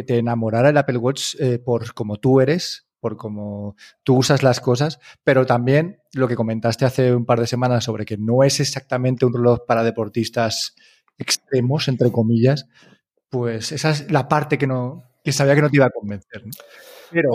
te 0.06 0.16
enamorara 0.16 0.68
el 0.68 0.76
Apple 0.76 0.96
Watch 0.98 1.34
eh, 1.40 1.58
por 1.58 1.92
como 1.92 2.18
tú 2.18 2.40
eres, 2.40 2.86
por 3.00 3.16
cómo 3.16 3.74
tú 4.04 4.18
usas 4.18 4.44
las 4.44 4.60
cosas, 4.60 5.00
pero 5.24 5.44
también 5.44 5.98
lo 6.12 6.28
que 6.28 6.36
comentaste 6.36 6.84
hace 6.84 7.12
un 7.12 7.26
par 7.26 7.40
de 7.40 7.48
semanas 7.48 7.82
sobre 7.82 8.04
que 8.04 8.16
no 8.16 8.44
es 8.44 8.60
exactamente 8.60 9.26
un 9.26 9.34
reloj 9.34 9.66
para 9.66 9.82
deportistas 9.82 10.76
extremos, 11.18 11.88
entre 11.88 12.12
comillas, 12.12 12.68
pues 13.28 13.72
esa 13.72 13.90
es 13.90 14.08
la 14.12 14.28
parte 14.28 14.56
que 14.56 14.68
no 14.68 15.02
que 15.24 15.32
sabía 15.32 15.54
que 15.54 15.62
no 15.62 15.70
te 15.70 15.76
iba 15.76 15.86
a 15.86 15.90
convencer. 15.90 16.42
Pero 17.10 17.30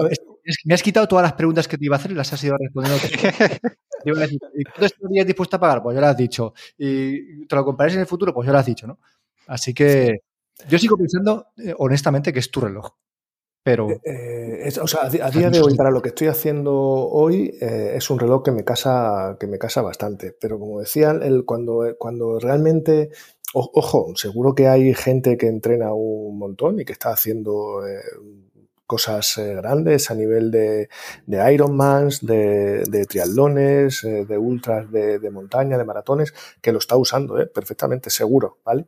me 0.65 0.73
has 0.73 0.83
quitado 0.83 1.07
todas 1.07 1.23
las 1.23 1.33
preguntas 1.33 1.67
que 1.67 1.77
te 1.77 1.85
iba 1.85 1.95
a 1.95 1.99
hacer 1.99 2.11
y 2.11 2.15
las 2.15 2.31
has 2.31 2.43
ido 2.43 2.55
respondiendo. 2.57 3.01
¿Y 4.05 4.63
cuánto 4.63 4.85
estarías 4.85 5.25
dispuesto 5.25 5.57
a 5.57 5.59
pagar? 5.59 5.83
Pues 5.83 5.95
ya 5.95 6.01
lo 6.01 6.07
has 6.07 6.17
dicho. 6.17 6.53
¿Y 6.77 7.45
te 7.45 7.55
lo 7.55 7.65
compraréis 7.65 7.95
en 7.95 8.01
el 8.01 8.07
futuro? 8.07 8.33
Pues 8.33 8.45
ya 8.45 8.53
lo 8.53 8.59
has 8.59 8.65
dicho, 8.65 8.87
¿no? 8.87 8.99
Así 9.47 9.73
que 9.73 10.21
yo 10.67 10.79
sigo 10.79 10.97
pensando, 10.97 11.47
eh, 11.57 11.73
honestamente, 11.77 12.33
que 12.33 12.39
es 12.39 12.49
tu 12.49 12.61
reloj. 12.61 12.91
Pero. 13.67 13.89
Eh, 13.91 13.99
eh, 14.05 14.73
o 14.81 14.87
sea, 14.87 15.01
a, 15.03 15.29
día 15.29 15.49
de 15.49 15.59
hoy, 15.59 15.75
para 15.75 15.91
lo 15.91 16.01
que 16.01 16.09
estoy 16.09 16.27
haciendo 16.27 16.73
hoy, 16.73 17.53
eh, 17.59 17.95
es 17.95 18.09
un 18.09 18.17
reloj 18.17 18.41
que 18.41 18.51
me 18.51 18.63
casa, 18.63 19.35
que 19.37 19.45
me 19.45 19.59
casa 19.59 19.81
bastante. 19.81 20.33
Pero 20.39 20.57
como 20.57 20.79
decían, 20.79 21.21
el, 21.21 21.43
cuando, 21.43 21.83
cuando 21.99 22.39
realmente. 22.39 23.09
ojo, 23.53 24.13
seguro 24.15 24.55
que 24.55 24.67
hay 24.67 24.93
gente 24.93 25.37
que 25.37 25.47
entrena 25.47 25.93
un 25.93 26.37
montón 26.37 26.79
y 26.79 26.85
que 26.85 26.93
está 26.93 27.11
haciendo 27.11 27.81
cosas 28.87 29.35
grandes 29.37 30.09
a 30.09 30.15
nivel 30.15 30.49
de, 30.49 30.89
de 31.25 31.53
Ironmans, 31.53 32.25
de, 32.25 32.83
de 32.85 33.05
triatlones, 33.05 34.01
de 34.01 34.37
ultras 34.37 34.89
de, 34.91 35.19
de, 35.19 35.29
montaña, 35.29 35.77
de 35.77 35.85
maratones, 35.85 36.33
que 36.61 36.71
lo 36.71 36.79
está 36.79 36.95
usando 36.95 37.35
perfectamente, 37.53 38.09
seguro, 38.09 38.59
¿vale? 38.63 38.87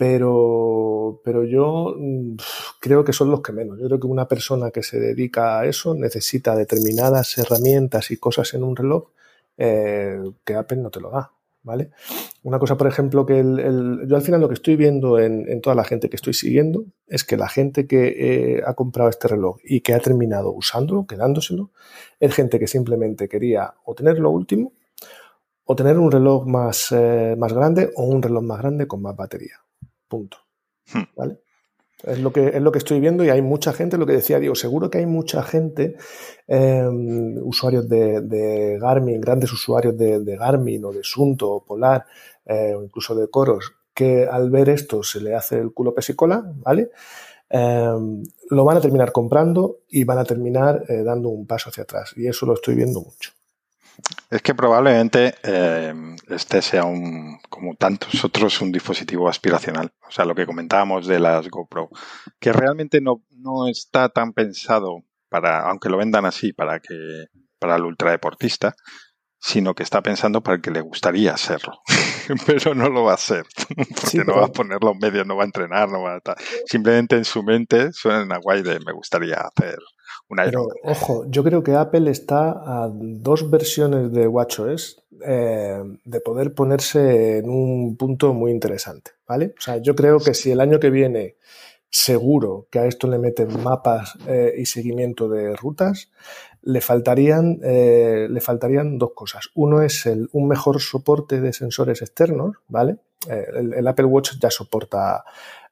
pero, 0.00 1.20
pero 1.22 1.44
yo 1.44 1.94
mm, 1.98 2.36
creo 2.80 3.04
que 3.04 3.12
son 3.12 3.30
los 3.30 3.42
que 3.42 3.52
menos. 3.52 3.78
Yo 3.78 3.86
creo 3.86 4.00
que 4.00 4.06
una 4.06 4.26
persona 4.26 4.70
que 4.70 4.82
se 4.82 4.98
dedica 4.98 5.60
a 5.60 5.66
eso 5.66 5.94
necesita 5.94 6.56
determinadas 6.56 7.36
herramientas 7.36 8.10
y 8.10 8.16
cosas 8.16 8.54
en 8.54 8.62
un 8.62 8.76
reloj 8.76 9.10
eh, 9.58 10.18
que 10.42 10.54
Apple 10.54 10.78
no 10.78 10.90
te 10.90 11.00
lo 11.00 11.10
da. 11.10 11.32
¿Vale? 11.62 11.90
Una 12.42 12.58
cosa, 12.58 12.78
por 12.78 12.86
ejemplo, 12.86 13.26
que 13.26 13.38
el, 13.38 14.06
yo 14.08 14.16
al 14.16 14.22
final 14.22 14.40
lo 14.40 14.48
que 14.48 14.54
estoy 14.54 14.76
viendo 14.76 15.18
en, 15.18 15.60
toda 15.60 15.76
la 15.76 15.84
gente 15.84 16.08
que 16.08 16.16
estoy 16.16 16.32
siguiendo 16.32 16.86
es 17.06 17.22
que 17.22 17.36
la 17.36 17.48
gente 17.48 17.86
que 17.86 18.08
eh, 18.56 18.62
ha 18.64 18.72
comprado 18.72 19.10
este 19.10 19.28
reloj 19.28 19.58
y 19.62 19.82
que 19.82 19.92
ha 19.92 20.00
terminado 20.00 20.52
usándolo, 20.52 21.06
quedándoselo, 21.06 21.70
es 22.18 22.34
gente 22.34 22.58
que 22.58 22.66
simplemente 22.66 23.28
quería 23.28 23.74
o 23.84 23.94
tener 23.94 24.18
lo 24.18 24.30
último 24.30 24.72
o 25.64 25.76
tener 25.76 25.98
un 25.98 26.10
reloj 26.10 26.46
más, 26.46 26.92
eh, 26.92 27.36
más 27.38 27.52
grande 27.52 27.90
o 27.94 28.04
un 28.04 28.22
reloj 28.22 28.42
más 28.42 28.58
grande 28.58 28.88
con 28.88 29.02
más 29.02 29.14
batería. 29.14 29.60
Punto. 30.08 30.38
Hmm. 30.92 31.04
¿Vale? 31.14 31.40
Es 32.04 32.18
lo, 32.18 32.32
que, 32.32 32.48
es 32.48 32.62
lo 32.62 32.72
que 32.72 32.78
estoy 32.78 33.00
viendo 33.00 33.24
y 33.24 33.28
hay 33.28 33.42
mucha 33.42 33.72
gente, 33.72 33.98
lo 33.98 34.06
que 34.06 34.14
decía 34.14 34.38
Diego, 34.38 34.54
seguro 34.54 34.90
que 34.90 34.98
hay 34.98 35.06
mucha 35.06 35.42
gente, 35.42 35.96
em, 36.46 37.36
usuarios 37.42 37.88
de, 37.88 38.78
Garmin, 38.80 39.20
grandes 39.20 39.52
usuarios 39.52 39.96
de, 39.96 40.36
Garmin 40.36 40.84
o 40.84 40.92
de 40.92 41.00
Sunto 41.02 41.50
o 41.50 41.64
Polar 41.64 42.06
eh, 42.46 42.74
o 42.74 42.82
incluso 42.82 43.14
de 43.14 43.28
Coros, 43.28 43.74
que 43.94 44.26
al 44.26 44.50
ver 44.50 44.70
esto 44.70 45.02
se 45.02 45.20
le 45.20 45.34
hace 45.34 45.58
el 45.58 45.72
culo 45.72 45.94
pesicola, 45.94 46.42
¿vale? 46.64 46.90
Em, 47.50 48.22
lo 48.50 48.64
van 48.64 48.76
a 48.76 48.80
terminar 48.80 49.10
comprando 49.12 49.80
y 49.88 50.04
van 50.04 50.18
a 50.18 50.24
terminar 50.24 50.84
eh, 50.88 51.02
dando 51.02 51.28
un 51.30 51.46
paso 51.46 51.68
hacia 51.68 51.82
atrás. 51.82 52.12
Y 52.16 52.28
eso 52.28 52.46
lo 52.46 52.54
estoy 52.54 52.76
viendo 52.76 53.00
mucho. 53.00 53.32
Es 54.30 54.42
que 54.42 54.54
probablemente 54.54 55.34
eh, 55.42 55.94
este 56.28 56.62
sea 56.62 56.84
un, 56.84 57.38
como 57.48 57.74
tantos 57.74 58.24
otros, 58.24 58.60
un 58.60 58.72
dispositivo 58.72 59.28
aspiracional. 59.28 59.92
O 60.06 60.10
sea, 60.10 60.24
lo 60.24 60.34
que 60.34 60.46
comentábamos 60.46 61.06
de 61.06 61.18
las 61.18 61.48
GoPro, 61.48 61.90
que 62.38 62.52
realmente 62.52 63.00
no, 63.00 63.22
no 63.30 63.66
está 63.66 64.08
tan 64.08 64.32
pensado 64.32 65.04
para, 65.28 65.68
aunque 65.68 65.88
lo 65.88 65.96
vendan 65.96 66.26
así, 66.26 66.52
para 66.52 66.80
que, 66.80 67.26
para 67.58 67.76
el 67.76 67.84
ultradeportista, 67.84 68.74
sino 69.40 69.74
que 69.74 69.82
está 69.82 70.02
pensando 70.02 70.42
para 70.42 70.56
el 70.56 70.62
que 70.62 70.70
le 70.70 70.80
gustaría 70.80 71.32
hacerlo. 71.32 71.80
pero 72.46 72.74
no 72.74 72.88
lo 72.88 73.04
va 73.04 73.12
a 73.12 73.14
hacer, 73.14 73.44
porque 74.00 74.24
no 74.24 74.36
va 74.36 74.46
a 74.46 74.52
poner 74.52 74.82
los 74.82 74.96
medios, 74.96 75.26
no 75.26 75.36
va 75.36 75.42
a 75.42 75.46
entrenar, 75.46 75.88
no 75.90 76.02
va 76.02 76.14
a 76.14 76.18
estar. 76.18 76.36
Simplemente 76.66 77.16
en 77.16 77.24
su 77.24 77.42
mente 77.42 77.92
suena 77.92 78.38
guay 78.38 78.62
de 78.62 78.78
me 78.80 78.92
gustaría 78.92 79.36
hacer 79.36 79.78
pero, 80.36 80.68
ojo, 80.84 81.24
yo 81.28 81.42
creo 81.42 81.62
que 81.62 81.74
Apple 81.74 82.08
está 82.10 82.50
a 82.50 82.88
dos 82.92 83.50
versiones 83.50 84.12
de 84.12 84.28
WatchOS 84.28 85.02
eh, 85.26 85.82
de 86.04 86.20
poder 86.20 86.54
ponerse 86.54 87.38
en 87.38 87.50
un 87.50 87.96
punto 87.96 88.32
muy 88.32 88.52
interesante, 88.52 89.10
¿vale? 89.26 89.54
O 89.58 89.60
sea, 89.60 89.78
yo 89.78 89.96
creo 89.96 90.20
que 90.20 90.34
si 90.34 90.52
el 90.52 90.60
año 90.60 90.78
que 90.78 90.90
viene 90.90 91.36
seguro 91.90 92.68
que 92.70 92.78
a 92.78 92.86
esto 92.86 93.08
le 93.08 93.18
meten 93.18 93.62
mapas 93.62 94.16
eh, 94.26 94.54
y 94.56 94.66
seguimiento 94.66 95.28
de 95.28 95.56
rutas, 95.56 96.10
le 96.62 96.80
faltarían, 96.80 97.58
eh, 97.62 98.28
le 98.30 98.40
faltarían 98.40 98.98
dos 98.98 99.10
cosas. 99.14 99.48
Uno 99.54 99.82
es 99.82 100.06
el, 100.06 100.28
un 100.32 100.46
mejor 100.46 100.80
soporte 100.80 101.40
de 101.40 101.52
sensores 101.52 102.00
externos, 102.02 102.56
¿vale? 102.68 102.98
el, 103.28 103.86
Apple 103.86 104.06
Watch 104.06 104.38
ya 104.40 104.50
soporta 104.50 105.24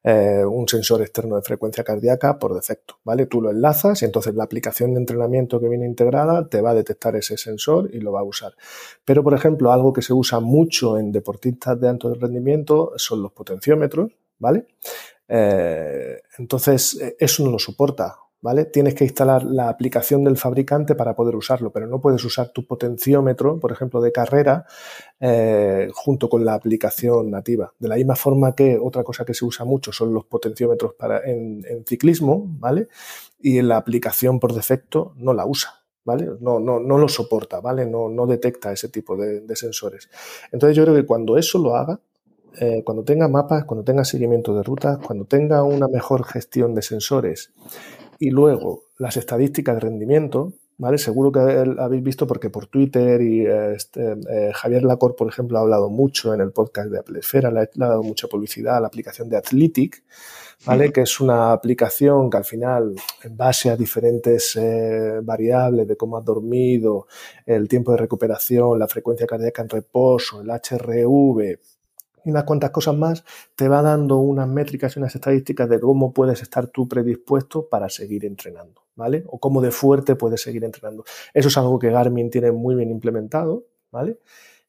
eh, 0.05 0.45
un 0.45 0.69
sensor 0.69 1.03
externo 1.03 1.37
de 1.37 1.43
frecuencia 1.43 1.83
cardíaca 1.83 2.39
por 2.39 2.55
defecto, 2.55 2.99
¿vale? 3.05 3.27
Tú 3.27 3.43
lo 3.43 3.51
enlazas 3.51 4.01
y 4.03 4.05
entonces 4.05 4.35
la 4.35 4.45
aplicación 4.45 4.95
de 4.95 5.01
entrenamiento 5.01 5.61
que 5.61 5.69
viene 5.69 5.87
integrada 5.87 6.49
te 6.49 6.61
va 6.61 6.71
a 6.71 6.75
detectar 6.75 7.17
ese 7.17 7.37
sensor 7.37 7.91
y 7.93 7.99
lo 8.01 8.13
va 8.13 8.21
a 8.21 8.25
usar. 8.25 8.53
Pero, 9.05 9.25
por 9.25 9.35
ejemplo, 9.35 9.73
algo 9.73 9.93
que 9.93 10.03
se 10.03 10.13
usa 10.13 10.41
mucho 10.41 10.99
en 10.99 11.11
deportistas 11.11 11.81
de 11.81 11.89
alto 11.89 12.15
rendimiento 12.15 12.93
son 12.97 13.23
los 13.23 13.33
potenciómetros, 13.33 14.13
¿vale? 14.39 14.67
Eh, 15.29 16.21
entonces, 16.39 16.99
eh, 17.01 17.17
eso 17.19 17.45
no 17.45 17.51
lo 17.51 17.59
soporta. 17.59 18.17
¿vale? 18.41 18.67
Tienes 18.67 18.95
que 18.95 19.05
instalar 19.05 19.45
la 19.45 19.69
aplicación 19.69 20.25
del 20.25 20.37
fabricante 20.37 20.95
para 20.95 21.15
poder 21.15 21.37
usarlo, 21.37 21.71
pero 21.71 21.87
no 21.87 22.01
puedes 22.01 22.25
usar 22.25 22.51
tu 22.51 22.67
potenciómetro, 22.67 23.59
por 23.59 23.73
ejemplo, 23.73 24.01
de 24.01 24.13
carrera, 24.13 24.65
eh, 25.21 25.89
junto 25.93 26.29
con 26.29 26.45
la 26.45 26.55
aplicación 26.55 27.31
nativa. 27.31 27.73
De 27.79 27.89
la 27.89 27.97
misma 27.97 28.17
forma 28.17 28.55
que 28.55 28.79
otra 28.81 29.03
cosa 29.03 29.25
que 29.25 29.35
se 29.35 29.45
usa 29.45 29.65
mucho 29.65 29.93
son 29.93 30.13
los 30.15 30.25
potenciómetros 30.27 30.95
para, 30.95 31.21
en, 31.25 31.65
ciclismo, 31.87 32.45
¿vale? 32.59 32.89
Y 33.41 33.59
en 33.59 33.69
la 33.69 33.77
aplicación 33.77 34.41
por 34.41 34.53
defecto 34.53 35.13
no 35.17 35.33
la 35.33 35.47
usa. 35.47 35.75
¿Vale? 36.05 36.27
No, 36.41 36.59
no, 36.59 36.81
no 36.81 36.97
lo 36.97 37.07
soporta, 37.07 37.61
¿vale? 37.61 37.85
No, 37.85 38.09
no 38.09 38.27
detecta 38.27 38.73
ese 38.73 38.89
tipo 38.89 39.15
de, 39.15 39.45
sensores. 39.55 40.09
Entonces 40.51 40.75
yo 40.75 40.85
creo 40.85 40.95
que 40.95 41.05
cuando 41.05 41.37
eso 41.37 41.59
lo 41.59 41.77
haga, 41.77 42.01
eh, 42.61 42.83
cuando 42.85 43.05
tenga 43.05 43.29
mapas, 43.29 43.65
cuando 43.65 43.85
tenga 43.85 44.05
seguimiento 44.05 44.55
de 44.55 44.63
rutas, 44.63 44.99
cuando 44.99 45.25
tenga 45.25 45.63
una 45.63 45.89
mejor 45.89 46.25
gestión 46.25 46.75
de 46.75 46.83
sensores 46.83 47.53
y 48.19 48.31
luego 48.31 48.85
las 48.99 49.17
estadísticas 49.17 49.77
de 49.77 49.81
rendimiento, 49.81 50.55
¿vale? 50.77 50.99
Seguro 50.99 51.31
que 51.31 51.41
habéis 51.79 52.03
visto 52.03 52.27
porque 52.27 52.51
por 52.51 52.67
Twitter 52.67 53.21
y 53.21 53.47
este, 53.47 54.17
eh, 54.31 54.51
Javier 54.55 54.85
Lacor, 54.85 55.15
por 55.15 55.29
ejemplo, 55.29 55.59
ha 55.59 55.61
hablado 55.61 55.91
mucho 55.91 56.35
en 56.35 56.41
el 56.41 56.53
podcast 56.53 56.91
de 56.91 56.99
Apple 56.99 57.19
Esfera, 57.19 57.51
le, 57.51 57.61
ha 57.61 57.69
dado 57.75 58.03
mucha 58.03 58.29
publicidad 58.29 58.77
a 58.77 58.81
la 58.81 58.87
aplicación 58.87 59.29
de 59.29 59.37
Athletic, 59.37 60.03
¿vale? 60.65 60.93
Que 60.93 61.03
es 61.03 61.21
una 61.21 61.53
aplicación 61.53 62.31
que 62.31 62.37
al 62.37 62.45
final, 62.45 62.95
en 63.23 63.37
base 63.37 63.71
a 63.71 63.77
diferentes 63.77 64.57
eh, 64.57 65.21
variables 65.23 65.87
de 65.87 65.97
cómo 65.97 66.17
has 66.17 66.25
dormido, 66.25 67.07
el 67.47 67.69
tiempo 67.69 67.93
de 67.93 67.99
recuperación, 67.99 68.79
la 68.79 68.89
frecuencia 68.89 69.27
cardíaca 69.27 69.63
en 69.63 69.69
reposo, 69.69 70.41
el 70.41 70.49
HRV, 70.51 71.59
y 72.29 72.31
unas 72.31 72.45
cuantas 72.45 72.71
cosas 72.71 72.95
más, 72.95 73.25
te 73.57 73.69
va 73.69 73.81
dando 73.81 74.19
unas 74.19 74.47
métricas 74.47 74.95
y 74.95 74.99
unas 74.99 75.15
estadísticas 75.15 75.67
de 75.67 75.81
cómo 75.81 76.13
puedes 76.13 76.43
estar 76.43 76.67
tú 76.67 76.87
predispuesto 76.87 77.67
para 77.71 77.89
seguir 77.89 78.27
entrenando, 78.27 78.83
¿vale? 78.97 79.25
O 79.29 79.39
cómo 79.39 79.63
de 79.63 79.71
fuerte 79.71 80.15
puedes 80.15 80.43
seguir 80.43 80.63
entrenando. 80.63 81.05
Eso 81.33 81.49
es 81.49 81.57
algo 81.57 81.79
que 81.79 81.89
Garmin 81.91 82.29
tiene 82.29 82.53
muy 82.53 82.75
bien 82.75 82.91
implementado, 82.91 83.65
¿vale? 83.91 84.19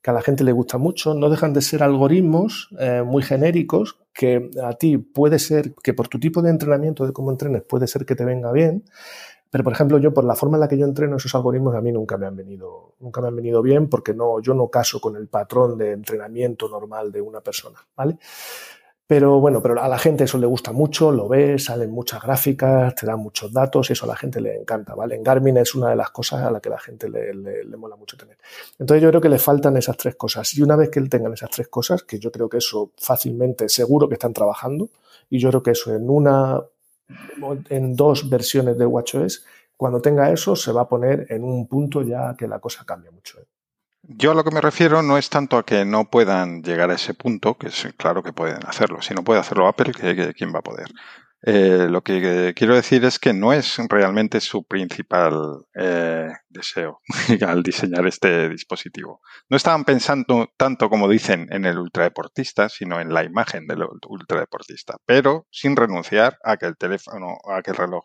Que 0.02 0.10
a 0.10 0.14
la 0.14 0.22
gente 0.22 0.46
le 0.46 0.54
gusta 0.54 0.78
mucho. 0.78 1.14
No 1.14 1.30
dejan 1.30 1.52
de 1.52 1.62
ser 1.62 1.84
algoritmos 1.84 2.70
eh, 2.80 3.04
muy 3.06 3.24
genéricos 3.24 4.00
que 4.14 4.50
a 4.64 4.74
ti 4.76 4.98
puede 4.98 5.38
ser, 5.38 5.74
que 5.84 5.94
por 5.94 6.08
tu 6.08 6.18
tipo 6.18 6.42
de 6.42 6.52
entrenamiento, 6.52 7.06
de 7.06 7.12
cómo 7.12 7.30
entrenes, 7.30 7.64
puede 7.64 7.88
ser 7.88 8.06
que 8.06 8.16
te 8.16 8.24
venga 8.24 8.54
bien, 8.54 8.86
pero, 9.50 9.64
por 9.64 9.74
ejemplo, 9.74 9.98
yo 9.98 10.14
por 10.14 10.26
la 10.26 10.36
forma 10.36 10.58
en 10.58 10.62
la 10.62 10.68
que 10.68 10.78
yo 10.78 10.86
entreno 10.86 11.18
esos 11.18 11.34
algoritmos 11.34 11.76
a 11.76 11.82
mí 11.82 11.92
nunca 11.92 12.18
me 12.18 12.28
han 12.28 12.36
venido, 12.36 12.94
nunca 13.00 13.20
me 13.22 13.30
han 13.30 13.36
venido 13.36 13.62
bien 13.62 13.90
porque 13.90 14.14
no, 14.14 14.40
yo 14.42 14.54
no 14.54 14.68
caso 14.70 15.02
con 15.02 15.16
el 15.16 15.28
patrón 15.28 15.78
de 15.78 15.92
entrenamiento 15.92 16.70
normal 16.70 17.12
de 17.12 17.22
una 17.22 17.42
persona, 17.42 17.80
¿vale? 17.96 18.18
Pero 19.10 19.40
bueno, 19.40 19.60
pero 19.60 19.82
a 19.82 19.88
la 19.88 19.98
gente 19.98 20.26
eso 20.26 20.38
le 20.38 20.46
gusta 20.46 20.72
mucho, 20.72 21.12
lo 21.12 21.28
ves, 21.28 21.66
salen 21.66 21.90
muchas 21.90 22.22
gráficas, 22.22 22.94
te 22.94 23.08
dan 23.08 23.18
muchos 23.20 23.52
datos 23.52 23.90
y 23.90 23.94
eso 23.94 24.06
a 24.06 24.10
la 24.10 24.16
gente 24.16 24.40
le 24.40 24.56
encanta, 24.56 24.94
¿vale? 24.94 25.16
En 25.16 25.24
Garmin 25.24 25.58
es 25.58 25.74
una 25.74 25.90
de 25.90 25.96
las 25.96 26.12
cosas 26.12 26.44
a 26.44 26.52
la 26.52 26.60
que 26.60 26.70
la 26.70 26.78
gente 26.78 27.10
le, 27.10 27.34
le, 27.34 27.76
mola 27.76 27.96
mucho 27.96 28.16
tener. 28.16 28.38
Entonces 28.78 29.02
yo 29.02 29.10
creo 29.10 29.20
que 29.20 29.30
le 29.30 29.40
faltan 29.40 29.76
esas 29.78 29.98
tres 29.98 30.16
cosas. 30.16 30.54
Y 30.54 30.62
una 30.62 30.76
vez 30.76 30.92
que 30.92 31.02
tengan 31.02 31.34
esas 31.34 31.50
tres 31.50 31.70
cosas, 31.70 32.04
que 32.04 32.20
yo 32.20 32.32
creo 32.32 32.48
que 32.48 32.58
eso 32.58 32.92
fácilmente, 32.98 33.68
seguro 33.68 34.08
que 34.08 34.14
están 34.14 34.32
trabajando, 34.32 34.90
y 35.28 35.40
yo 35.40 35.50
creo 35.50 35.64
que 35.64 35.72
eso 35.72 35.92
en 35.96 36.08
una 36.08 36.62
en 37.70 37.96
dos 37.96 38.30
versiones 38.30 38.78
de 38.78 38.86
WatchOS, 38.86 39.46
cuando 39.76 40.02
tenga 40.02 40.32
eso 40.32 40.56
se 40.56 40.72
va 40.72 40.82
a 40.82 40.90
poner 40.90 41.26
en 41.30 41.44
un 41.44 41.68
punto 41.68 42.02
ya 42.02 42.36
que 42.38 42.48
la 42.48 42.60
cosa 42.60 42.84
cambia 42.86 43.12
mucho. 43.12 43.40
¿eh? 43.40 43.46
Yo 44.04 44.32
a 44.32 44.36
lo 44.36 44.44
que 44.44 44.52
me 44.52 44.62
refiero 44.62 45.02
no 45.02 45.18
es 45.18 45.30
tanto 45.30 45.58
a 45.58 45.66
que 45.66 45.86
no 45.86 46.10
puedan 46.10 46.64
llegar 46.64 46.90
a 46.90 46.96
ese 46.96 47.14
punto, 47.14 47.58
que 47.58 47.68
es 47.68 47.88
claro 47.98 48.24
que 48.24 48.34
pueden 48.34 48.66
hacerlo. 48.66 49.02
Si 49.02 49.14
no 49.14 49.24
puede 49.24 49.40
hacerlo 49.40 49.68
Apple, 49.68 49.94
¿quién 50.36 50.54
va 50.54 50.60
a 50.60 50.64
poder? 50.64 50.90
Eh, 51.42 51.88
lo 51.90 52.02
que 52.02 52.54
quiero 52.56 52.76
decir 52.76 53.06
es 53.06 53.18
que 53.18 53.32
no 53.34 53.54
es 53.54 53.78
realmente 53.88 54.42
su 54.42 54.66
principal 54.66 55.66
eh, 55.74 56.30
deseo 56.50 57.00
al 57.48 57.64
diseñar 57.64 58.06
este 58.08 58.50
dispositivo. 58.50 59.22
No 59.50 59.56
estaban 59.56 59.86
pensando 59.86 60.50
tanto, 60.58 60.90
como 60.90 61.08
dicen, 61.08 61.48
en 61.52 61.66
el 61.66 61.78
ultradeportista, 61.78 62.68
sino 62.68 63.00
en 63.00 63.14
la 63.14 63.24
imagen 63.24 63.68
del 63.68 63.84
ultradeportista, 64.08 64.98
pero 65.06 65.48
sin 65.50 65.76
renunciar 65.78 66.38
a 66.44 66.58
que 66.58 66.66
el 66.66 66.78
teléfono, 66.78 67.38
a 67.50 67.62
que 67.62 67.72
el 67.72 67.78
reloj 67.78 68.04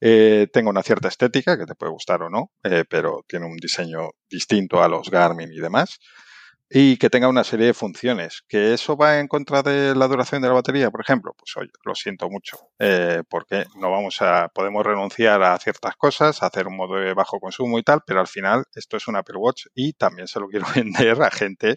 eh, 0.00 0.48
tenga 0.52 0.70
una 0.70 0.82
cierta 0.82 1.08
estética, 1.08 1.58
que 1.58 1.66
te 1.66 1.74
puede 1.74 1.92
gustar 1.92 2.22
o 2.22 2.30
no, 2.30 2.52
pero 2.88 3.24
tiene 3.26 3.46
un 3.46 3.56
diseño 3.56 4.10
distinto 4.30 4.82
a 4.82 4.88
los 4.88 5.10
Garmin 5.10 5.52
y 5.52 5.58
demás 5.58 5.98
y 6.68 6.96
que 6.96 7.10
tenga 7.10 7.28
una 7.28 7.44
serie 7.44 7.66
de 7.66 7.74
funciones. 7.74 8.42
¿Que 8.48 8.74
eso 8.74 8.96
va 8.96 9.18
en 9.20 9.28
contra 9.28 9.62
de 9.62 9.94
la 9.94 10.08
duración 10.08 10.42
de 10.42 10.48
la 10.48 10.54
batería, 10.54 10.90
por 10.90 11.00
ejemplo? 11.00 11.32
Pues 11.36 11.56
oye, 11.56 11.70
lo 11.84 11.94
siento 11.94 12.28
mucho, 12.28 12.58
eh, 12.78 13.22
porque 13.28 13.66
no 13.76 13.90
vamos 13.90 14.20
a, 14.20 14.48
podemos 14.48 14.84
renunciar 14.84 15.42
a 15.42 15.58
ciertas 15.58 15.96
cosas, 15.96 16.42
hacer 16.42 16.66
un 16.66 16.76
modo 16.76 16.96
de 16.96 17.14
bajo 17.14 17.38
consumo 17.38 17.78
y 17.78 17.82
tal, 17.82 18.00
pero 18.06 18.20
al 18.20 18.26
final 18.26 18.64
esto 18.74 18.96
es 18.96 19.06
un 19.08 19.16
Apple 19.16 19.36
Watch 19.38 19.66
y 19.74 19.92
también 19.92 20.26
se 20.26 20.40
lo 20.40 20.48
quiero 20.48 20.66
vender 20.74 21.22
a 21.22 21.30
gente, 21.30 21.76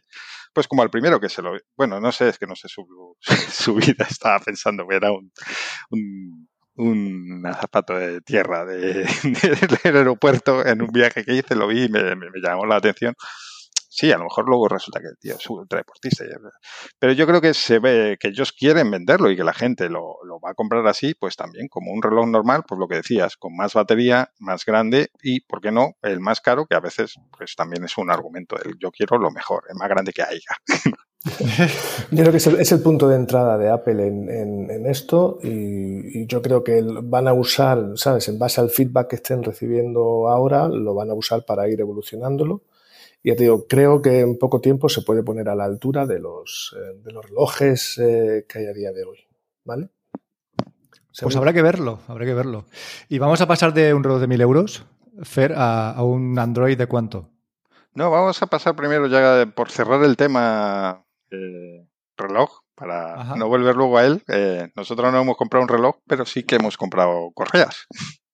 pues 0.54 0.68
como 0.68 0.82
al 0.82 0.90
primero 0.90 1.20
que 1.20 1.30
se 1.30 1.42
lo, 1.42 1.54
bueno, 1.78 2.00
no 2.00 2.12
sé, 2.12 2.30
es 2.30 2.40
que 2.40 2.48
no 2.48 2.56
sé 2.56 2.68
su, 2.68 2.86
vida, 3.76 4.06
estaba 4.10 4.40
pensando 4.40 4.88
que 4.88 4.96
era 4.96 5.12
un, 5.12 5.32
un 5.92 6.50
un 6.76 7.44
zapato 7.60 7.94
de 7.94 8.22
tierra 8.22 8.64
de, 8.64 9.04
del 9.84 9.98
aeropuerto 9.98 10.66
en 10.66 10.82
un 10.82 10.88
viaje 10.94 11.26
que 11.26 11.34
hice, 11.34 11.54
lo 11.54 11.68
vi 11.68 11.84
y 11.84 11.90
me 11.90 12.16
llamó 12.42 12.66
la 12.66 12.78
atención 12.78 13.14
Sí, 13.92 14.12
a 14.12 14.18
lo 14.20 14.26
mejor 14.26 14.48
luego 14.48 14.68
resulta 14.68 15.00
que 15.00 15.08
el 15.08 15.18
tío 15.18 15.36
es 15.36 15.50
ultra 15.50 15.80
deportista. 15.80 16.24
Pero 17.00 17.14
yo 17.14 17.26
creo 17.26 17.42
que 17.42 17.56
se 17.56 17.80
ve 17.80 18.18
que 18.20 18.28
ellos 18.28 18.54
quieren 18.54 18.92
venderlo 18.92 19.32
y 19.32 19.36
que 19.36 19.44
la 19.44 19.54
gente 19.54 19.90
lo, 19.90 20.20
va 20.46 20.52
a 20.52 20.54
comprar 20.54 20.86
así, 20.86 21.16
pues 21.16 21.36
también 21.36 21.68
como 21.68 21.92
un 21.92 22.04
reloj 22.04 22.28
normal, 22.28 22.64
pues 22.68 22.80
lo 22.80 22.88
que 22.88 22.98
decías, 22.98 23.36
con 23.36 23.56
más 23.56 23.74
batería, 23.74 24.30
más 24.38 24.64
grande 24.64 25.10
y, 25.24 25.42
¿por 25.42 25.60
qué 25.60 25.72
no?, 25.72 25.94
el 26.04 26.20
más 26.20 26.40
caro, 26.40 26.68
que 26.68 26.76
a 26.76 26.80
veces 26.80 27.16
pues 27.36 27.56
también 27.56 27.84
es 27.84 27.98
un 27.98 28.12
argumento 28.12 28.56
del 28.58 28.78
yo 28.80 28.92
quiero 28.92 29.18
lo 29.18 29.32
mejor, 29.32 29.64
el 29.70 29.76
más 29.76 29.90
grande 29.90 30.14
que 30.14 30.22
haya. 30.22 30.56
Yo 32.12 32.24
creo 32.24 32.32
que 32.32 32.38
es 32.38 32.72
el, 32.72 32.82
punto 32.82 33.10
de 33.10 33.18
entrada 33.18 33.58
de 33.58 33.70
Apple 33.70 34.08
en, 34.08 34.86
esto 34.86 35.38
y, 35.44 36.26
yo 36.28 36.42
creo 36.42 36.64
que 36.64 36.82
van 37.04 37.28
a 37.28 37.34
usar, 37.34 37.92
¿sabes? 37.96 38.30
En 38.30 38.40
base 38.40 38.62
al 38.62 38.70
feedback 38.70 39.10
que 39.10 39.16
estén 39.18 39.44
recibiendo 39.44 40.30
ahora, 40.30 40.70
lo 40.70 40.96
van 40.96 41.10
a 41.10 41.14
usar 41.14 41.44
para 41.44 41.68
ir 41.68 41.82
evolucionándolo 41.82 42.62
ya 43.24 43.36
te 43.36 43.44
digo, 43.44 43.68
creo 43.68 44.02
que 44.02 44.22
en 44.22 44.38
poco 44.38 44.62
tiempo 44.62 44.88
se 44.90 45.02
puede 45.02 45.24
poner 45.24 45.50
a 45.50 45.56
la 45.56 45.66
altura 45.66 46.06
de 46.06 46.20
los, 46.20 46.76
eh, 46.78 47.00
de 47.04 47.12
los 47.12 47.26
relojes 47.26 47.98
eh, 47.98 48.46
que 48.48 48.60
hay 48.60 48.66
a 48.68 48.74
día 48.74 48.92
de 48.92 49.04
hoy. 49.04 49.20
¿Vale? 49.66 49.90
Pues 51.22 51.36
habrá 51.36 51.52
que 51.52 51.62
verlo, 51.62 52.00
habrá 52.08 52.26
que 52.26 52.34
verlo. 52.34 52.66
Y 53.10 53.20
vamos 53.20 53.42
a 53.42 53.48
pasar 53.48 53.74
de 53.74 53.94
un 53.94 54.04
reloj 54.04 54.22
de 54.22 54.28
mil 54.28 54.40
euros, 54.40 54.86
Fer, 55.24 55.54
a, 55.58 56.02
un 56.02 56.40
Android 56.40 56.78
de 56.78 56.88
cuánto? 56.88 57.30
No, 57.94 58.10
vamos 58.10 58.42
a 58.42 58.48
pasar 58.48 58.76
primero 58.76 59.08
ya 59.08 59.46
por 59.54 59.70
cerrar 59.70 60.02
el 60.04 60.16
tema 60.16 61.06
eh, 61.30 61.86
reloj, 62.16 62.62
para 62.74 63.36
no 63.36 63.50
volver 63.50 63.76
luego 63.76 63.98
a 63.98 64.06
él. 64.06 64.24
nosotros 64.78 65.12
no 65.12 65.20
hemos 65.20 65.36
comprado 65.36 65.64
un 65.64 65.70
reloj, 65.70 65.98
pero 66.08 66.26
sí 66.26 66.44
que 66.44 66.56
hemos 66.56 66.78
comprado 66.78 67.32
correas, 67.34 67.88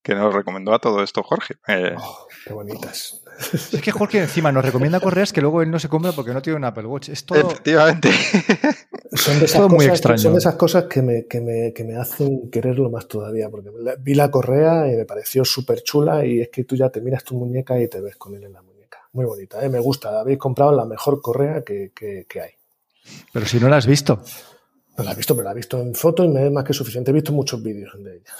que 0.06 0.14
nos 0.14 0.32
recomendó 0.32 0.72
a 0.72 0.78
todo 0.78 1.02
esto 1.02 1.24
Jorge. 1.24 1.56
Oh, 1.98 2.28
qué 2.44 2.52
bonitas. 2.52 3.20
Es 3.50 3.82
que 3.82 3.90
Jorge 3.90 4.20
encima 4.20 4.52
nos 4.52 4.64
recomienda 4.64 5.00
correas 5.00 5.32
que 5.32 5.40
luego 5.40 5.62
él 5.62 5.70
no 5.72 5.80
se 5.80 5.88
compra 5.88 6.12
porque 6.12 6.32
no 6.32 6.40
tiene 6.40 6.58
un 6.58 6.64
Apple 6.64 6.86
Watch. 6.86 7.08
Es 7.08 7.26
todo, 7.26 7.40
Efectivamente. 7.40 8.10
Son 9.12 9.40
de 9.40 9.46
esas 9.46 9.62
cosas, 9.62 9.72
muy 9.72 9.84
extraño. 9.86 10.18
Son 10.18 10.36
esas 10.36 10.54
cosas 10.54 10.84
que 10.84 11.02
me, 11.02 11.26
que, 11.26 11.40
me, 11.40 11.72
que 11.72 11.82
me, 11.82 11.96
hacen 11.96 12.48
quererlo 12.52 12.88
más 12.88 13.08
todavía. 13.08 13.50
Porque 13.50 13.70
vi 13.98 14.14
la 14.14 14.30
correa 14.30 14.86
y 14.86 14.94
me 14.94 15.04
pareció 15.06 15.44
súper 15.44 15.82
chula 15.82 16.24
y 16.24 16.40
es 16.40 16.50
que 16.50 16.62
tú 16.62 16.76
ya 16.76 16.88
te 16.88 17.00
miras 17.00 17.24
tu 17.24 17.34
muñeca 17.34 17.76
y 17.80 17.88
te 17.88 18.00
ves 18.00 18.14
con 18.14 18.36
él 18.36 18.44
en 18.44 18.52
la 18.52 18.62
muñeca. 18.62 19.08
Muy 19.12 19.24
bonita, 19.24 19.60
¿eh? 19.64 19.68
me 19.68 19.80
gusta. 19.80 20.20
Habéis 20.20 20.38
comprado 20.38 20.70
la 20.70 20.84
mejor 20.84 21.20
correa 21.20 21.62
que, 21.64 21.90
que, 21.92 22.40
hay. 22.40 22.50
Pero 23.32 23.44
si 23.44 23.58
no 23.58 23.68
la 23.68 23.78
has 23.78 23.86
visto. 23.88 24.22
No 24.96 25.02
la 25.02 25.10
he 25.10 25.16
visto, 25.16 25.34
pero 25.34 25.46
la 25.46 25.50
he 25.50 25.56
visto 25.56 25.80
en 25.80 25.96
foto 25.96 26.22
y 26.22 26.28
me 26.28 26.46
es 26.46 26.52
más 26.52 26.62
que 26.62 26.72
suficiente. 26.72 27.10
He 27.10 27.14
visto 27.14 27.32
muchos 27.32 27.60
vídeos 27.60 27.92
de 27.98 28.18
ella. 28.18 28.32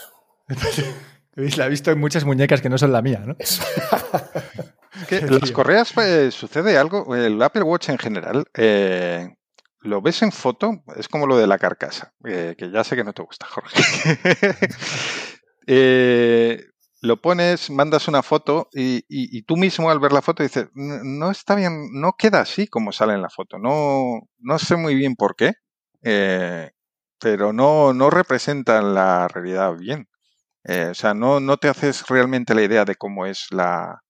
La 1.37 1.67
he 1.67 1.69
visto 1.69 1.91
en 1.91 1.99
muchas 1.99 2.25
muñecas 2.25 2.61
que 2.61 2.69
no 2.69 2.79
son 2.79 2.91
la 2.91 3.03
mía, 3.03 3.21
¿no? 3.23 3.35
las 5.29 5.51
correas 5.51 5.93
pues, 5.93 6.33
sucede 6.33 6.79
algo, 6.79 7.15
el 7.15 7.39
Apple 7.43 7.61
Watch 7.61 7.89
en 7.89 7.99
general, 7.99 8.45
eh, 8.55 9.35
lo 9.81 10.01
ves 10.01 10.23
en 10.23 10.31
foto, 10.31 10.83
es 10.95 11.07
como 11.07 11.27
lo 11.27 11.37
de 11.37 11.45
la 11.45 11.59
carcasa, 11.59 12.11
eh, 12.25 12.55
que 12.57 12.71
ya 12.71 12.83
sé 12.83 12.95
que 12.95 13.03
no 13.03 13.13
te 13.13 13.21
gusta, 13.21 13.45
Jorge. 13.45 13.81
Eh, 15.69 16.63
lo 17.01 17.21
pones, 17.21 17.69
mandas 17.69 18.07
una 18.07 18.23
foto 18.23 18.69
y, 18.71 19.41
tú 19.41 19.57
mismo 19.57 19.91
al 19.91 19.99
ver 19.99 20.13
la 20.13 20.21
foto 20.21 20.41
dices, 20.41 20.69
no 20.73 21.29
está 21.29 21.55
bien, 21.55 21.89
no 21.91 22.13
queda 22.17 22.39
así 22.39 22.67
como 22.67 22.93
sale 22.93 23.15
en 23.15 23.21
la 23.21 23.29
foto, 23.29 23.59
no, 23.59 24.29
no 24.39 24.59
sé 24.59 24.77
muy 24.77 24.95
bien 24.95 25.17
por 25.17 25.35
qué, 25.35 25.55
pero 27.19 27.51
no, 27.51 27.93
no 27.93 28.09
representan 28.09 28.93
la 28.93 29.27
realidad 29.27 29.75
bien. 29.75 30.07
O 30.67 30.93
sea, 30.93 31.13
no, 31.13 31.39
no 31.39 31.57
te 31.57 31.69
haces 31.69 32.05
realmente 32.07 32.53
la 32.53 32.63
idea 32.63 32.85
de 32.85 32.95
cómo 32.95 33.25
es 33.25 33.47
la, 33.51 34.01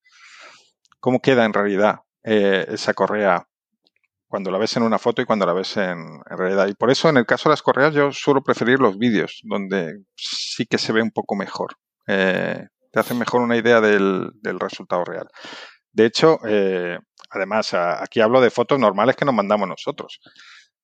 cómo 1.00 1.22
queda 1.22 1.46
en 1.46 1.54
realidad 1.54 2.02
eh, 2.24 2.66
esa 2.70 2.94
correa 2.94 3.48
cuando 4.28 4.52
la 4.52 4.58
ves 4.58 4.76
en 4.76 4.84
una 4.84 5.00
foto 5.00 5.22
y 5.22 5.26
cuando 5.26 5.46
la 5.46 5.54
ves 5.54 5.78
en, 5.78 6.20
realidad. 6.26 6.68
Y 6.68 6.74
por 6.74 6.92
eso, 6.92 7.08
en 7.08 7.16
el 7.16 7.26
caso 7.26 7.48
de 7.48 7.54
las 7.54 7.62
correas, 7.62 7.94
yo 7.94 8.12
suelo 8.12 8.44
preferir 8.44 8.80
los 8.80 8.98
vídeos, 8.98 9.40
donde 9.44 10.04
sí 10.16 10.66
que 10.66 10.78
se 10.78 10.92
ve 10.92 11.02
un 11.02 11.12
poco 11.12 11.36
mejor. 11.36 11.78
Eh, 12.08 12.68
te 12.92 13.00
hacen 13.00 13.18
mejor 13.18 13.42
una 13.42 13.56
idea 13.56 13.80
del, 13.80 14.34
resultado 14.60 15.06
real. 15.06 15.30
De 15.94 16.06
hecho, 16.06 16.40
eh, 16.46 17.00
además, 17.30 17.74
aquí 17.74 18.20
hablo 18.20 18.42
de 18.42 18.50
fotos 18.50 18.78
normales 18.78 19.16
que 19.16 19.24
nos 19.24 19.34
mandamos 19.34 19.70
nosotros. 19.70 20.20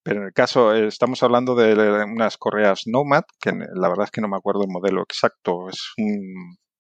Pero 0.04 0.20
en 0.20 0.28
el 0.28 0.34
caso, 0.34 0.74
estamos 0.74 1.24
hablando 1.24 1.56
de 1.56 1.74
unas 2.04 2.38
correas 2.38 2.84
Nomad, 2.86 3.24
que 3.40 3.52
la 3.52 3.88
verdad 3.88 4.06
es 4.06 4.12
que 4.12 4.20
no 4.20 4.28
me 4.28 4.36
acuerdo 4.36 4.64
el 4.64 4.70
modelo 4.70 5.02
exacto. 5.02 5.68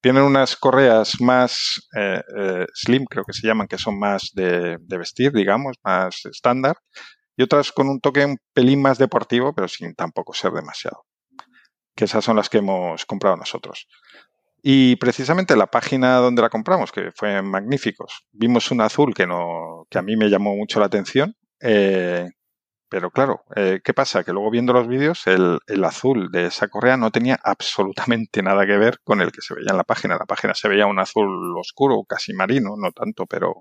Tienen 0.01 0.23
unas 0.23 0.57
correas 0.57 1.21
más 1.21 1.88
eh, 1.97 2.21
eh, 2.38 2.65
slim, 2.73 3.05
creo 3.05 3.23
que 3.23 3.31
se 3.31 3.47
llaman, 3.47 3.67
que 3.67 3.77
son 3.77 3.97
más 3.97 4.31
de, 4.33 4.77
vestir, 4.89 5.31
digamos, 5.31 5.77
más 5.86 6.25
estándar, 6.25 6.75
y 7.38 7.43
otras 7.43 7.71
con 7.71 7.88
un 7.88 8.01
toque 8.01 8.25
un 8.25 8.38
pelín 8.53 8.81
más 8.81 8.97
deportivo, 8.97 9.53
pero 9.55 9.69
sin 9.69 9.95
tampoco 9.95 10.33
ser 10.33 10.51
demasiado. 10.51 11.05
Que 11.95 12.03
esas 12.05 12.25
son 12.25 12.36
las 12.36 12.49
que 12.49 12.57
hemos 12.57 13.05
comprado 13.05 13.38
nosotros. 13.38 13.88
Y 14.62 14.97
precisamente 14.97 15.55
la 15.55 15.67
página 15.67 16.17
donde 16.17 16.41
la 16.41 16.49
compramos, 16.49 16.91
que 16.91 17.12
fue 17.15 17.38
en 17.38 17.49
Magníficos, 17.49 18.25
vimos 18.33 18.69
un 18.71 18.81
azul 18.81 19.13
que, 19.13 19.23
a 19.23 20.01
mí 20.01 20.17
me 20.17 20.29
llamó 20.29 20.57
mucho 20.57 20.81
la 20.81 20.88
atención. 20.88 21.36
Eh, 21.62 22.27
pero 22.93 23.10
claro, 23.10 23.43
eh, 23.56 23.82
¿qué 23.84 23.91
pasa? 23.91 24.23
Que 24.23 24.34
luego 24.34 24.51
viendo 24.51 24.71
los 24.71 24.88
vídeos, 24.88 25.25
el, 25.25 25.58
el, 25.65 25.84
azul 25.84 26.29
de 26.32 26.45
esa 26.45 26.67
correa 26.67 26.95
no 26.95 27.10
tenía 27.10 27.39
absolutamente 27.43 28.43
nada 28.43 28.67
que 28.67 28.77
ver 28.77 28.99
con 29.03 29.19
el 29.19 29.32
que 29.32 29.41
se 29.41 29.56
veía 29.56 29.71
en 29.71 29.77
la 29.77 29.84
página. 29.84 30.15
La 30.15 30.27
página 30.27 30.53
se 30.53 30.69
veía 30.69 30.86
un 30.86 30.99
azul 30.99 31.58
oscuro, 31.58 32.03
casi 32.08 32.34
marino, 32.34 32.75
no 32.77 32.91
tanto, 32.91 33.25
pero 33.25 33.56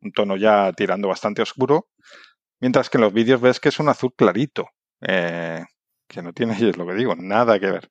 un 0.00 0.12
tono 0.12 0.34
ya 0.38 0.72
tirando 0.72 1.08
bastante 1.08 1.42
oscuro. 1.42 1.88
Mientras 2.58 2.88
que 2.88 2.96
en 2.96 3.02
los 3.02 3.12
vídeos 3.12 3.38
ves 3.42 3.60
que 3.60 3.68
es 3.68 3.80
un 3.80 3.90
azul 3.90 4.14
clarito, 4.16 4.70
eh, 5.02 5.62
que 6.06 6.22
no 6.22 6.32
tiene, 6.32 6.54
es 6.70 6.78
lo 6.78 6.86
que 6.86 6.94
digo, 6.94 7.14
nada 7.16 7.60
que 7.60 7.70
ver. 7.70 7.90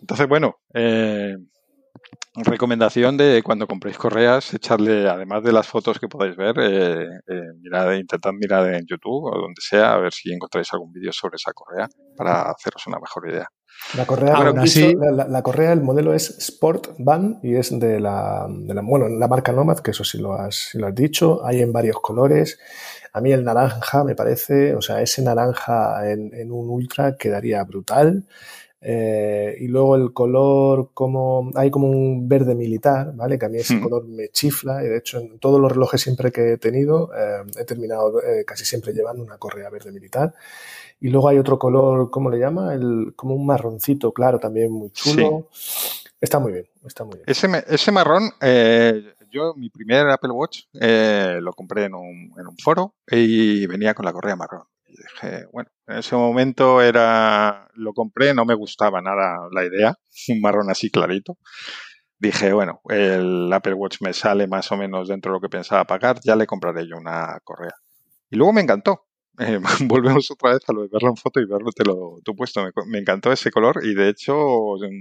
Entonces, 0.00 0.26
bueno, 0.26 0.56
eh, 0.72 1.36
recomendación 2.34 3.16
de 3.16 3.42
cuando 3.42 3.66
compréis 3.66 3.98
correas, 3.98 4.54
echarle, 4.54 5.08
además 5.08 5.42
de 5.42 5.52
las 5.52 5.66
fotos 5.66 5.98
que 5.98 6.08
podáis 6.08 6.36
ver, 6.36 6.56
eh, 6.60 7.06
eh, 7.28 7.42
mirad, 7.60 7.92
intentad 7.92 8.32
mirar 8.32 8.72
en 8.72 8.86
YouTube 8.86 9.24
o 9.24 9.38
donde 9.38 9.60
sea, 9.60 9.94
a 9.94 9.98
ver 9.98 10.12
si 10.12 10.32
encontráis 10.32 10.72
algún 10.72 10.92
vídeo 10.92 11.12
sobre 11.12 11.36
esa 11.36 11.52
correa 11.52 11.88
para 12.16 12.50
haceros 12.50 12.86
una 12.86 12.98
mejor 12.98 13.28
idea. 13.28 13.48
La 13.96 14.06
correa, 14.06 14.34
así, 14.58 14.94
la, 14.94 15.26
la, 15.26 15.42
correa, 15.42 15.72
el 15.72 15.80
modelo 15.80 16.12
es 16.12 16.30
Sport 16.38 16.96
Band 16.98 17.42
y 17.42 17.56
es 17.56 17.76
de 17.78 17.98
la, 17.98 18.46
de 18.48 18.74
la, 18.74 18.82
bueno, 18.82 19.08
la 19.08 19.26
marca 19.26 19.52
Nomad, 19.52 19.78
que 19.78 19.92
eso 19.92 20.04
sí 20.04 20.18
lo, 20.18 20.34
has, 20.34 20.70
sí 20.72 20.78
lo 20.78 20.86
has 20.86 20.94
dicho. 20.94 21.44
Hay 21.44 21.60
en 21.60 21.72
varios 21.72 21.98
colores. 22.00 22.58
A 23.12 23.20
mí 23.20 23.32
el 23.32 23.42
naranja 23.42 24.04
me 24.04 24.14
parece, 24.14 24.74
o 24.74 24.82
sea, 24.82 25.00
ese 25.00 25.22
naranja 25.22 26.08
en, 26.10 26.32
en 26.34 26.52
un 26.52 26.68
ultra 26.68 27.16
quedaría 27.16 27.64
brutal. 27.64 28.26
Eh, 28.80 29.56
y 29.60 29.68
luego 29.68 29.96
el 29.96 30.12
color, 30.12 30.90
como 30.94 31.50
hay 31.54 31.70
como 31.70 31.88
un 31.88 32.28
verde 32.28 32.54
militar, 32.54 33.12
¿vale? 33.14 33.38
Que 33.38 33.46
a 33.46 33.48
mí 33.48 33.58
ese 33.58 33.76
hmm. 33.76 33.82
color 33.82 34.06
me 34.06 34.28
chifla. 34.28 34.84
Y 34.84 34.88
de 34.88 34.98
hecho, 34.98 35.18
en 35.18 35.38
todos 35.38 35.60
los 35.60 35.70
relojes 35.70 36.00
siempre 36.00 36.32
que 36.32 36.52
he 36.52 36.58
tenido, 36.58 37.10
eh, 37.14 37.42
he 37.58 37.64
terminado 37.64 38.22
eh, 38.22 38.44
casi 38.46 38.64
siempre 38.64 38.92
llevando 38.92 39.22
una 39.22 39.38
correa 39.38 39.70
verde 39.70 39.92
militar. 39.92 40.34
Y 41.00 41.08
luego 41.08 41.28
hay 41.28 41.38
otro 41.38 41.58
color, 41.58 42.10
¿cómo 42.10 42.30
le 42.30 42.38
llama? 42.38 42.74
El, 42.74 43.14
como 43.16 43.34
un 43.34 43.46
marroncito, 43.46 44.12
claro, 44.12 44.38
también 44.38 44.70
muy 44.70 44.90
chulo. 44.90 45.48
Sí. 45.52 46.08
Está 46.20 46.38
muy 46.38 46.52
bien, 46.52 46.66
está 46.84 47.04
muy 47.04 47.14
bien. 47.14 47.24
Ese, 47.26 47.48
ese 47.66 47.92
marrón, 47.92 48.30
yo 49.30 49.54
mi 49.54 49.70
primer 49.70 50.08
Apple 50.08 50.32
Watch 50.32 50.64
eh, 50.74 51.38
lo 51.40 51.52
compré 51.52 51.84
en 51.84 51.94
un, 51.94 52.32
en 52.38 52.46
un 52.46 52.56
foro 52.58 52.94
y 53.10 53.66
venía 53.66 53.94
con 53.94 54.04
la 54.04 54.12
correa 54.12 54.36
marrón. 54.36 54.64
Dije, 54.90 55.46
bueno, 55.52 55.70
en 55.86 55.98
ese 55.98 56.16
momento 56.16 56.82
era, 56.82 57.68
lo 57.74 57.92
compré, 57.92 58.34
no 58.34 58.44
me 58.44 58.54
gustaba 58.54 59.00
nada 59.00 59.48
la 59.52 59.64
idea, 59.64 59.94
un 60.28 60.40
marrón 60.40 60.70
así 60.70 60.90
clarito. 60.90 61.38
Dije, 62.18 62.52
bueno, 62.52 62.82
el 62.88 63.50
Apple 63.52 63.74
Watch 63.74 63.98
me 64.02 64.12
sale 64.12 64.46
más 64.46 64.70
o 64.72 64.76
menos 64.76 65.08
dentro 65.08 65.32
de 65.32 65.36
lo 65.36 65.40
que 65.40 65.48
pensaba 65.48 65.84
pagar, 65.86 66.20
ya 66.22 66.36
le 66.36 66.46
compraré 66.46 66.86
yo 66.86 66.96
una 66.96 67.38
correa. 67.44 67.74
Y 68.30 68.36
luego 68.36 68.52
me 68.52 68.62
encantó. 68.62 69.06
Eh, 69.38 69.58
volvemos 69.86 70.30
otra 70.30 70.52
vez 70.52 70.60
a 70.68 70.72
lo 70.74 70.82
de 70.82 70.88
verlo 70.92 71.08
en 71.08 71.16
foto 71.16 71.40
y 71.40 71.46
verlo 71.46 71.70
te 71.72 71.82
lo 71.82 72.18
tú 72.22 72.36
puesto. 72.36 72.62
Me, 72.62 72.72
me, 72.86 72.98
encantó 72.98 73.32
ese 73.32 73.50
color 73.50 73.80
y 73.82 73.94
de 73.94 74.10
hecho 74.10 74.34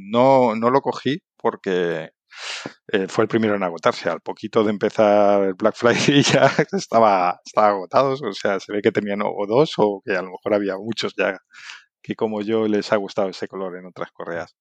no, 0.10 0.56
no 0.56 0.70
lo 0.70 0.80
cogí 0.80 1.22
porque 1.36 2.12
eh, 2.88 3.08
fue 3.08 3.24
el 3.24 3.28
primero 3.28 3.56
en 3.56 3.64
agotarse. 3.64 4.10
Al 4.10 4.22
poquito 4.22 4.64
de 4.64 4.72
empezar 4.72 5.44
el 5.44 5.54
Black 5.54 5.76
Friday 5.76 6.22
ya 6.24 6.52
estaba, 6.72 7.40
estaba 7.46 7.70
agotado. 7.70 8.14
O 8.14 8.34
sea, 8.34 8.60
se 8.60 8.72
ve 8.72 8.82
que 8.82 8.92
tenían 8.92 9.22
o 9.24 9.46
dos 9.48 9.74
o 9.78 10.02
que 10.06 10.14
a 10.14 10.22
lo 10.22 10.32
mejor 10.32 10.54
había 10.54 10.78
muchos 10.78 11.14
ya 11.18 11.38
que 12.02 12.16
como 12.16 12.42
yo 12.42 12.68
les 12.68 12.92
ha 12.92 12.96
gustado 12.96 13.30
ese 13.30 13.48
color 13.48 13.78
en 13.78 13.86
otras 13.86 14.12
correas. 14.12 14.56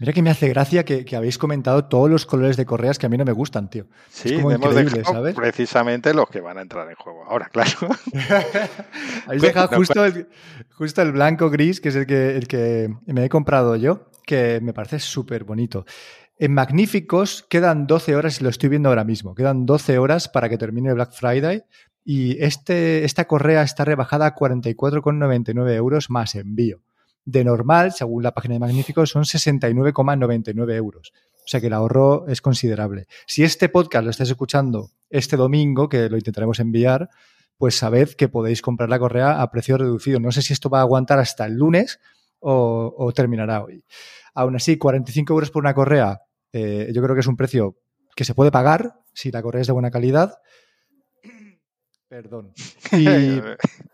Mira 0.00 0.14
que 0.14 0.22
me 0.22 0.30
hace 0.30 0.48
gracia 0.48 0.82
que, 0.82 1.04
que, 1.04 1.14
habéis 1.14 1.36
comentado 1.36 1.84
todos 1.84 2.08
los 2.08 2.24
colores 2.24 2.56
de 2.56 2.64
correas 2.64 2.98
que 2.98 3.04
a 3.04 3.10
mí 3.10 3.18
no 3.18 3.26
me 3.26 3.32
gustan, 3.32 3.68
tío. 3.68 3.86
Sí, 4.08 4.30
es 4.30 4.40
como 4.40 4.50
increíble, 4.50 5.04
¿sabes? 5.04 5.34
precisamente 5.34 6.14
los 6.14 6.26
que 6.30 6.40
van 6.40 6.56
a 6.56 6.62
entrar 6.62 6.88
en 6.88 6.94
juego 6.94 7.24
ahora, 7.28 7.48
claro. 7.52 7.70
habéis 9.26 9.42
dejado 9.42 9.76
justo 9.76 10.02
el, 10.06 10.26
justo 10.70 11.02
el 11.02 11.12
blanco 11.12 11.50
gris, 11.50 11.82
que 11.82 11.90
es 11.90 11.96
el 11.96 12.06
que, 12.06 12.34
el 12.34 12.48
que 12.48 12.88
me 13.04 13.26
he 13.26 13.28
comprado 13.28 13.76
yo, 13.76 14.10
que 14.24 14.60
me 14.62 14.72
parece 14.72 15.00
súper 15.00 15.44
bonito. 15.44 15.84
En 16.42 16.54
Magníficos 16.54 17.44
quedan 17.50 17.86
12 17.86 18.16
horas, 18.16 18.40
y 18.40 18.44
lo 18.44 18.48
estoy 18.48 18.70
viendo 18.70 18.88
ahora 18.88 19.04
mismo, 19.04 19.34
quedan 19.34 19.66
12 19.66 19.98
horas 19.98 20.26
para 20.30 20.48
que 20.48 20.56
termine 20.56 20.94
Black 20.94 21.12
Friday 21.12 21.64
y 22.02 22.42
este, 22.42 23.04
esta 23.04 23.26
correa 23.26 23.62
está 23.62 23.84
rebajada 23.84 24.24
a 24.24 24.34
44,99 24.34 25.74
euros 25.74 26.08
más 26.08 26.34
envío. 26.36 26.80
De 27.26 27.44
normal, 27.44 27.92
según 27.92 28.22
la 28.22 28.32
página 28.32 28.54
de 28.54 28.60
Magníficos, 28.60 29.10
son 29.10 29.24
69,99 29.24 30.72
euros. 30.76 31.12
O 31.44 31.46
sea 31.46 31.60
que 31.60 31.66
el 31.66 31.74
ahorro 31.74 32.26
es 32.26 32.40
considerable. 32.40 33.06
Si 33.26 33.44
este 33.44 33.68
podcast 33.68 34.06
lo 34.06 34.10
estáis 34.10 34.30
escuchando 34.30 34.92
este 35.10 35.36
domingo, 35.36 35.90
que 35.90 36.08
lo 36.08 36.16
intentaremos 36.16 36.58
enviar, 36.58 37.10
pues 37.58 37.76
sabed 37.76 38.12
que 38.12 38.30
podéis 38.30 38.62
comprar 38.62 38.88
la 38.88 38.98
correa 38.98 39.42
a 39.42 39.50
precio 39.50 39.76
reducido. 39.76 40.18
No 40.20 40.32
sé 40.32 40.40
si 40.40 40.54
esto 40.54 40.70
va 40.70 40.78
a 40.78 40.82
aguantar 40.84 41.18
hasta 41.18 41.44
el 41.44 41.56
lunes 41.56 42.00
o, 42.38 42.94
o 42.96 43.12
terminará 43.12 43.62
hoy. 43.62 43.84
Aún 44.32 44.56
así, 44.56 44.78
45 44.78 45.34
euros 45.34 45.50
por 45.50 45.62
una 45.62 45.74
correa 45.74 46.22
eh, 46.52 46.90
yo 46.92 47.02
creo 47.02 47.14
que 47.14 47.20
es 47.20 47.26
un 47.26 47.36
precio 47.36 47.76
que 48.14 48.24
se 48.24 48.34
puede 48.34 48.50
pagar 48.50 48.94
si 49.14 49.30
la 49.30 49.42
correa 49.42 49.62
es 49.62 49.66
de 49.66 49.72
buena 49.72 49.90
calidad. 49.90 50.34
Perdón. 52.08 52.52
Y... 52.92 53.06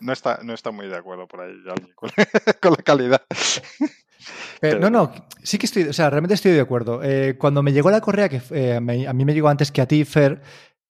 no, 0.00 0.10
está, 0.10 0.40
no 0.42 0.54
está 0.54 0.70
muy 0.70 0.86
de 0.86 0.96
acuerdo 0.96 1.28
por 1.28 1.42
ahí 1.42 1.52
con, 1.94 2.08
con 2.62 2.72
la 2.72 2.82
calidad. 2.82 3.20
Pero, 4.60 4.80
no, 4.80 4.90
no, 4.90 5.12
sí 5.42 5.58
que 5.58 5.66
estoy, 5.66 5.84
o 5.84 5.92
sea, 5.92 6.08
realmente 6.08 6.34
estoy 6.34 6.52
de 6.52 6.60
acuerdo. 6.60 7.02
Eh, 7.02 7.36
cuando 7.38 7.62
me 7.62 7.72
llegó 7.72 7.90
la 7.90 8.00
correa, 8.00 8.28
que 8.28 8.40
eh, 8.50 8.80
me, 8.80 9.06
a 9.06 9.12
mí 9.12 9.24
me 9.24 9.34
llegó 9.34 9.48
antes 9.48 9.70
que 9.70 9.82
a 9.82 9.86
ti, 9.86 10.04
Fer, 10.04 10.40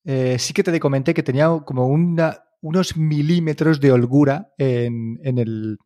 eh, 0.05 0.37
sí 0.39 0.55
que 0.55 0.63
te 0.63 0.79
comenté 0.79 1.15
que 1.15 1.23
tenía 1.23 1.49
como 1.65 1.87
una, 1.89 2.45
unos 2.61 2.97
milímetros 2.97 3.81
de 3.81 3.93
holgura 3.93 4.53
en, 4.57 5.19
en 5.23 5.39
el, 5.39 5.79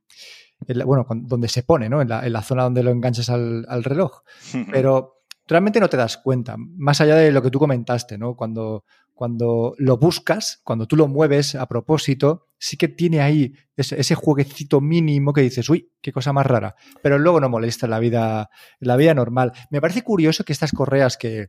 en 0.66 0.78
la, 0.78 0.84
bueno, 0.84 1.06
donde 1.08 1.48
se 1.48 1.62
pone, 1.62 1.88
¿no? 1.88 2.02
En 2.02 2.08
la, 2.08 2.26
en 2.26 2.32
la, 2.32 2.42
zona 2.42 2.64
donde 2.64 2.82
lo 2.82 2.90
enganchas 2.90 3.30
al, 3.30 3.64
al 3.68 3.82
reloj. 3.82 4.22
Pero 4.70 5.19
realmente 5.50 5.80
no 5.80 5.88
te 5.88 5.96
das 5.96 6.16
cuenta, 6.16 6.56
más 6.56 7.00
allá 7.00 7.16
de 7.16 7.32
lo 7.32 7.42
que 7.42 7.50
tú 7.50 7.58
comentaste, 7.58 8.16
¿no? 8.16 8.36
Cuando, 8.36 8.84
cuando 9.14 9.74
lo 9.78 9.98
buscas, 9.98 10.60
cuando 10.64 10.86
tú 10.86 10.96
lo 10.96 11.08
mueves 11.08 11.54
a 11.54 11.66
propósito, 11.66 12.46
sí 12.58 12.76
que 12.76 12.88
tiene 12.88 13.20
ahí 13.20 13.52
ese, 13.76 14.14
jueguecito 14.14 14.80
mínimo 14.80 15.32
que 15.32 15.42
dices, 15.42 15.68
uy, 15.68 15.90
qué 16.00 16.12
cosa 16.12 16.32
más 16.32 16.46
rara, 16.46 16.74
pero 17.02 17.18
luego 17.18 17.40
no 17.40 17.48
molesta 17.48 17.86
la 17.86 17.98
vida, 17.98 18.48
la 18.78 18.96
vida 18.96 19.12
normal. 19.12 19.52
Me 19.70 19.80
parece 19.80 20.02
curioso 20.02 20.44
que 20.44 20.52
estas 20.52 20.72
correas 20.72 21.16
que, 21.16 21.48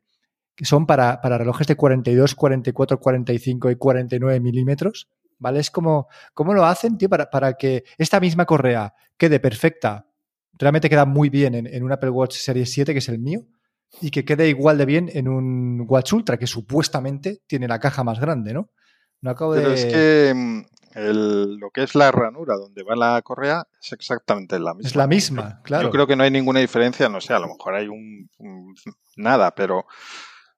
que 0.55 0.65
son 0.65 0.85
para, 0.85 1.21
para, 1.21 1.37
relojes 1.37 1.67
de 1.67 1.75
42, 1.75 2.35
44, 2.35 2.99
45 2.99 3.71
y 3.71 3.75
49 3.75 4.39
milímetros, 4.39 5.09
¿vale? 5.37 5.59
Es 5.59 5.71
como, 5.71 6.07
¿cómo 6.33 6.53
lo 6.53 6.65
hacen, 6.65 6.97
tío? 6.97 7.07
Para, 7.07 7.29
para 7.29 7.53
que 7.53 7.83
esta 7.97 8.19
misma 8.19 8.45
correa 8.45 8.93
quede 9.17 9.39
perfecta, 9.39 10.07
realmente 10.53 10.89
queda 10.89 11.05
muy 11.05 11.29
bien 11.29 11.55
en, 11.55 11.67
en 11.67 11.83
un 11.83 11.91
Apple 11.91 12.09
Watch 12.09 12.35
Series 12.35 12.71
7, 12.71 12.93
que 12.93 12.99
es 12.99 13.09
el 13.09 13.19
mío, 13.19 13.45
y 13.99 14.11
que 14.11 14.23
quede 14.23 14.47
igual 14.47 14.77
de 14.77 14.85
bien 14.85 15.09
en 15.13 15.27
un 15.27 15.85
Watch 15.87 16.13
Ultra, 16.13 16.37
que 16.37 16.47
supuestamente 16.47 17.41
tiene 17.47 17.67
la 17.67 17.79
caja 17.79 18.03
más 18.03 18.19
grande, 18.19 18.53
¿no? 18.53 18.69
No 19.21 19.31
acabo 19.31 19.53
Pero 19.53 19.69
de... 19.69 19.75
es 19.75 19.85
que 19.85 20.33
mm, 20.33 20.61
el, 20.95 21.55
lo 21.55 21.69
que 21.71 21.83
es 21.83 21.95
la 21.95 22.11
ranura 22.11 22.55
donde 22.55 22.83
va 22.83 22.95
la 22.95 23.21
correa 23.21 23.67
es 23.81 23.91
exactamente 23.91 24.59
la 24.59 24.73
misma. 24.73 24.87
Es 24.87 24.95
la 24.95 25.07
misma, 25.07 25.61
claro. 25.63 25.83
Yo 25.83 25.91
creo 25.91 26.07
que 26.07 26.15
no 26.15 26.23
hay 26.23 26.31
ninguna 26.31 26.59
diferencia, 26.59 27.09
no 27.09 27.21
sé, 27.21 27.33
a 27.33 27.39
lo 27.39 27.47
mejor 27.47 27.75
hay 27.75 27.87
un, 27.87 28.29
un 28.39 28.75
nada, 29.15 29.51
pero 29.51 29.85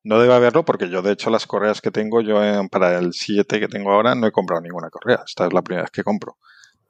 no 0.03 0.19
debe 0.19 0.33
haberlo 0.33 0.65
porque 0.65 0.89
yo, 0.89 1.01
de 1.01 1.13
hecho, 1.13 1.29
las 1.29 1.47
correas 1.47 1.81
que 1.81 1.91
tengo, 1.91 2.21
yo 2.21 2.39
para 2.69 2.99
el 2.99 3.13
7 3.13 3.59
que 3.59 3.67
tengo 3.67 3.91
ahora 3.91 4.15
no 4.15 4.27
he 4.27 4.31
comprado 4.31 4.61
ninguna 4.61 4.89
correa. 4.89 5.23
Esta 5.25 5.47
es 5.47 5.53
la 5.53 5.61
primera 5.61 5.83
vez 5.83 5.91
que 5.91 6.03
compro. 6.03 6.37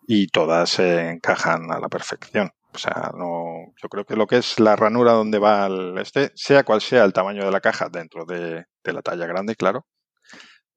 Y 0.08 0.28
todas 0.28 0.72
se 0.72 1.12
encajan 1.12 1.72
a 1.72 1.80
la 1.80 1.90
perfección. 1.90 2.52
O 2.74 2.78
sea, 2.78 3.12
no, 3.16 3.74
yo 3.82 3.90
creo 3.90 4.06
que 4.06 4.16
lo 4.16 4.28
que 4.28 4.38
es 4.38 4.60
la 4.60 4.76
ranura 4.76 5.14
donde 5.14 5.40
va 5.40 5.68
el 5.68 5.98
este, 6.00 6.32
sea 6.36 6.64
cual 6.64 6.82
sea 6.82 7.04
el 7.04 7.14
tamaño 7.14 7.46
de 7.46 7.52
la 7.52 7.62
caja 7.62 7.90
dentro 7.90 8.26
de, 8.26 8.66
la 8.84 9.02
talla 9.02 9.28
grande, 9.28 9.56
claro, 9.56 9.86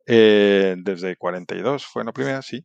eh, 0.07 0.77
desde 0.79 1.17
42 1.17 1.87
fue 1.87 2.05
la 2.05 2.13
primera, 2.13 2.43
sí, 2.43 2.65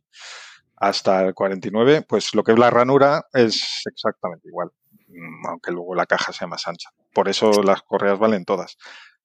hasta 0.76 1.24
el 1.24 1.34
49, 1.34 2.02
pues 2.08 2.34
lo 2.34 2.42
que 2.42 2.52
es 2.52 2.58
la 2.58 2.70
ranura 2.70 3.24
es 3.32 3.82
exactamente 3.86 4.48
igual, 4.48 4.70
mm, 5.08 5.46
aunque 5.48 5.72
luego 5.72 5.94
la 5.94 6.06
caja 6.06 6.32
sea 6.32 6.46
más 6.46 6.66
ancha. 6.66 6.90
Por 7.14 7.28
eso 7.28 7.62
las 7.62 7.82
correas 7.82 8.18
valen 8.18 8.44
todas. 8.44 8.76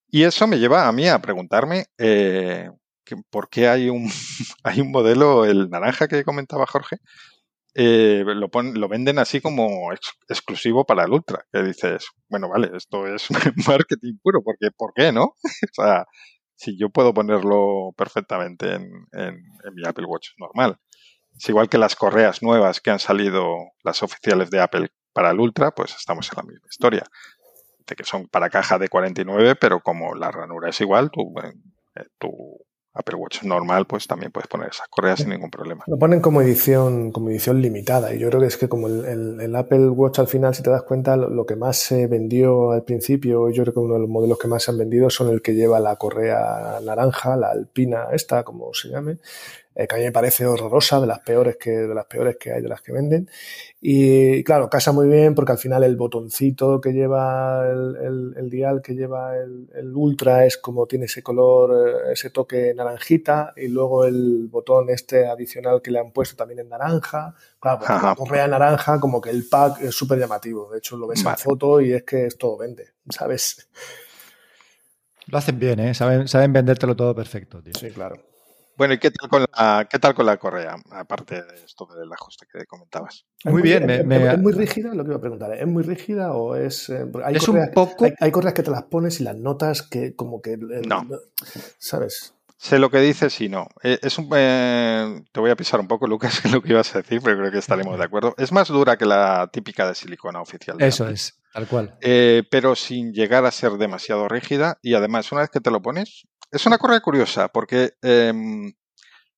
Y 0.10 0.24
eso 0.24 0.48
me 0.48 0.60
lleva 0.60 0.88
a 0.88 0.92
mí 0.92 1.08
a 1.08 1.20
preguntarme 1.20 1.88
eh, 1.98 2.70
por 3.30 3.50
qué 3.50 3.68
hay 3.68 3.90
un, 3.90 4.10
hay 4.64 4.82
un 4.82 4.92
modelo, 4.92 5.46
el 5.46 5.70
naranja 5.70 6.08
que 6.08 6.24
comentaba 6.24 6.66
Jorge, 6.68 6.98
eh, 7.80 8.24
lo, 8.26 8.50
pon, 8.50 8.74
lo, 8.80 8.88
venden 8.88 9.20
así 9.20 9.40
como 9.40 9.94
ex, 9.94 10.14
exclusivo 10.28 10.84
para 10.84 11.04
el 11.04 11.12
Ultra, 11.12 11.46
que 11.54 11.62
dices, 11.62 12.08
bueno, 12.28 12.50
vale, 12.50 12.72
esto 12.76 13.06
es 13.06 13.28
marketing 13.68 14.18
puro, 14.24 14.42
porque 14.44 14.72
¿por 14.76 14.94
qué 14.96 15.12
no? 15.12 15.36
o 15.44 15.74
sea, 15.74 16.06
si 16.56 16.76
yo 16.76 16.90
puedo 16.90 17.14
ponerlo 17.14 17.94
perfectamente 17.96 18.74
en, 18.74 18.90
mi 19.76 19.86
Apple 19.86 20.06
Watch 20.08 20.30
normal. 20.40 20.78
Es 21.36 21.48
igual 21.50 21.70
que 21.70 21.78
las 21.78 21.96
correas 21.96 22.42
nuevas 22.42 22.82
que 22.82 22.90
han 22.90 22.98
salido, 22.98 23.56
las 23.84 24.02
oficiales 24.02 24.50
de 24.50 24.60
Apple 24.60 24.90
para 25.14 25.30
el 25.30 25.40
Ultra, 25.40 25.70
pues 25.70 25.96
estamos 25.96 26.28
en 26.32 26.38
la 26.38 26.44
misma 26.52 26.68
historia. 26.68 27.04
evidentemente, 27.04 27.96
que 27.96 28.04
son 28.06 28.28
para 28.28 28.50
caja 28.50 28.80
de 28.80 28.90
49, 28.90 29.56
pero 29.56 29.82
como 29.82 30.16
la 30.16 30.32
ranura 30.32 30.70
es 30.70 30.82
igual, 30.82 31.12
tú, 31.12 31.32
eh, 31.96 32.06
tu 32.18 32.58
Apple 32.98 33.16
Watch 33.16 33.44
normal, 33.44 33.86
pues 33.86 34.08
también 34.08 34.32
puedes 34.32 34.48
poner 34.48 34.70
esas 34.70 34.88
correas 34.88 35.20
sin 35.20 35.30
ningún 35.30 35.50
problema. 35.50 35.84
Lo 35.88 35.98
ponen 35.98 36.20
como 36.20 36.42
edición, 36.42 37.12
como 37.12 37.30
edición 37.30 37.62
limitada. 37.62 38.14
Y 38.14 38.20
yo 38.20 38.30
creo 38.30 38.42
que 38.42 38.48
es 38.48 38.58
que 38.58 38.68
como 38.68 38.88
el, 38.88 39.56
Apple 39.56 39.90
Watch 39.90 40.20
al 40.20 40.28
final, 40.28 40.54
si 40.54 40.64
te 40.64 40.70
das 40.70 40.84
cuenta, 40.84 41.16
lo, 41.16 41.46
que 41.46 41.56
más 41.56 41.78
se 41.78 42.08
vendió 42.08 42.72
al 42.72 42.84
principio, 42.84 43.50
yo 43.50 43.64
creo 43.64 43.74
que 43.74 43.80
uno 43.80 43.96
de 43.96 44.02
los 44.02 44.10
modelos 44.10 44.38
que 44.38 44.48
más 44.48 44.64
se 44.64 44.72
han 44.72 44.78
vendido 44.78 45.10
son 45.10 45.30
el 45.30 45.42
que 45.42 45.54
lleva 45.54 45.80
la 45.80 45.96
correa 45.96 46.80
naranja, 46.84 47.36
la 47.36 47.52
alpina 47.52 48.08
esta, 48.12 48.44
como 48.44 48.74
se 48.74 48.90
llame, 48.90 49.18
eh, 49.78 49.88
que 49.88 49.96
a 49.96 50.00
mí 50.00 50.06
me 50.06 50.12
parece 50.12 50.44
horrorosa, 50.48 51.00
de 51.00 51.06
las 51.06 51.20
peores 51.20 51.56
que, 51.58 51.70
de 51.70 51.94
las 51.94 52.08
peores 52.08 52.38
que 52.38 52.52
hay, 52.52 52.64
de 52.64 52.68
las 52.68 52.82
que 52.82 52.92
venden. 52.92 53.30
Y 53.80 54.44
claro, 54.44 54.70
casa 54.70 54.92
muy 54.92 55.08
bien 55.08 55.36
porque 55.36 55.52
al 55.52 55.60
final 55.60 55.84
el 55.84 55.96
botoncito 55.96 56.82
que 56.82 56.94
lleva 56.94 57.64
el, 57.70 58.34
el, 58.36 58.50
dial, 58.50 58.82
que 58.82 58.96
lleva 58.96 59.38
el, 59.38 59.70
el, 59.76 59.96
ultra, 59.96 60.46
es 60.46 60.58
como 60.58 60.88
tiene 60.88 61.06
ese 61.06 61.22
color, 61.22 61.90
eh, 61.90 62.14
ese 62.14 62.32
toque 62.32 62.74
naranjita, 62.74 63.54
y 63.56 63.68
luego 63.68 64.06
el 64.06 64.48
botón 64.50 64.90
este 64.90 65.28
adicional 65.28 65.80
que 65.84 65.92
le 65.92 66.00
han 66.00 66.12
puesto 66.12 66.36
también 66.36 66.62
en 66.62 66.70
naranja. 66.70 67.36
Claro, 67.60 67.78
porque 67.78 67.94
la 67.94 68.16
correa 68.16 68.48
naranja, 68.48 69.00
como 69.00 69.22
que 69.22 69.30
el 69.30 69.48
pack 69.48 69.82
es 69.82 69.94
súper 69.94 70.18
llamativo. 70.18 70.72
De 70.72 70.80
hecho, 70.80 70.98
lo 70.98 71.06
ves 71.06 71.22
en 71.22 71.28
en 71.28 71.38
foto 71.38 71.82
y 71.82 71.94
es 71.94 72.02
que 72.02 72.26
esto 72.26 72.58
vende, 72.58 72.94
¿sabes? 73.10 73.70
Lo 75.28 75.38
hacen 75.38 75.60
bien, 75.60 75.80
¿eh? 75.82 75.94
Saben, 75.94 76.28
saben 76.28 76.52
vendértelo 76.52 76.96
todo 76.96 77.14
perfecto, 77.14 77.62
tío. 77.62 77.74
Sí, 77.78 77.92
claro. 77.92 78.16
Bueno, 78.78 78.94
¿y 78.94 79.00
qué 79.00 79.10
tal 79.10 79.28
con 79.28 79.42
la, 79.42 79.88
qué 79.90 79.98
tal 79.98 80.14
con 80.14 80.26
la 80.28 80.38
correa? 80.38 80.76
Aparte 80.92 81.42
de 81.42 81.56
esto 81.66 81.88
del 81.98 82.14
ajuste 82.14 82.46
que 82.52 82.66
comentabas. 82.66 83.26
Muy, 83.44 83.64
bien. 83.64 83.90
¿Es, 83.90 84.40
muy 84.40 84.54
rígida? 84.54 84.94
Lo 84.94 85.04
que 85.04 85.10
iba 85.10 85.18
a 85.18 85.22
preguntar. 85.22 85.54
¿Es 85.54 85.68
muy 85.68 85.82
rígida 85.82 86.34
o 86.34 86.56
es...? 86.56 86.90
Eh, 86.90 87.06
hay 87.26 87.36
es 87.36 87.48
un 87.48 87.72
poco... 87.74 88.06
Hay, 88.20 88.32
correas 88.32 88.54
que 88.54 88.64
te 88.64 88.70
las 88.70 88.84
pones 88.84 89.20
y 89.20 89.24
las 89.24 89.36
notas 89.36 89.82
que 89.82 90.16
como 90.16 90.42
que... 90.42 90.58
no. 90.58 91.08
¿Sabes? 91.80 92.36
Sé 92.58 92.80
lo 92.80 92.90
que 92.90 93.00
dices 93.00 93.40
y 93.42 93.50
no. 93.50 93.68
Eh, 93.84 94.00
es 94.02 94.18
un, 94.18 94.30
eh, 94.36 95.24
te 95.32 95.40
voy 95.40 95.52
a 95.52 95.56
pisar 95.56 95.80
un 95.80 95.88
poco, 95.88 96.08
Lucas, 96.08 96.42
en 96.46 96.52
lo 96.52 96.62
que 96.62 96.70
ibas 96.70 96.94
a 96.96 97.00
decir, 97.00 97.22
pero 97.24 97.38
creo 97.38 97.52
que 97.52 97.60
estaremos 97.60 97.98
de 97.98 98.06
acuerdo. 98.06 98.34
Es 98.38 98.52
más 98.52 98.68
dura 98.68 98.98
que 98.98 99.06
la 99.06 99.50
típica 99.52 99.88
de 99.88 99.94
silicona 99.94 100.42
oficial. 100.42 100.78
Eso 100.80 101.08
es, 101.08 101.40
tal 101.58 101.68
cual. 101.68 101.98
pero 102.00 102.76
sin 102.76 103.12
llegar 103.12 103.46
a 103.46 103.52
ser 103.52 103.74
demasiado 103.74 104.28
rígida 104.28 104.78
y 104.82 104.94
además 104.94 105.32
una 105.32 105.42
vez 105.42 105.50
que 105.50 105.60
te 105.60 105.72
lo 105.72 105.82
pones, 105.82 106.28
es 106.52 106.66
una 106.66 106.78
correa 106.78 107.02
curiosa 107.02 107.50
porque 107.50 107.94
em, 108.02 108.72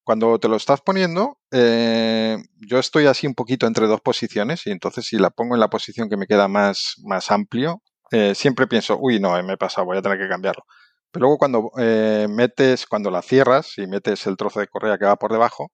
cuando 0.10 0.40
te 0.40 0.48
lo 0.48 0.56
estás 0.56 0.82
poniendo, 0.82 1.38
eh, 1.52 2.36
yo 2.68 2.80
estoy 2.80 3.06
así 3.06 3.28
un 3.28 3.36
poquito 3.36 3.68
entre 3.68 3.86
dos 3.86 4.02
posiciones 4.02 4.66
y 4.66 4.72
entonces 4.72 5.06
si 5.06 5.18
la 5.18 5.30
pongo 5.30 5.54
en 5.54 5.60
la 5.60 5.70
posición 5.70 6.10
que 6.10 6.18
me 6.18 6.26
queda 6.26 6.48
más, 6.48 6.96
más 7.04 7.30
amplio, 7.30 7.84
eh, 8.10 8.34
siempre 8.34 8.66
pienso, 8.66 8.98
uy, 9.00 9.20
no, 9.20 9.42
me 9.44 9.54
he 9.54 9.58
pasado, 9.58 9.86
voy 9.86 10.00
a 10.00 10.02
tener 10.02 10.18
que 10.18 10.28
cambiarlo. 10.28 10.64
Pero 11.12 11.26
luego 11.26 11.38
cuando 11.38 11.70
eh, 11.78 12.26
metes, 12.28 12.88
cuando 12.88 13.12
la 13.12 13.22
cierras 13.22 13.78
y 13.78 13.86
metes 13.86 14.26
el 14.26 14.36
trozo 14.36 14.60
de 14.62 14.68
correa 14.68 14.98
que 14.98 15.06
va 15.06 15.16
por 15.16 15.32
debajo, 15.32 15.72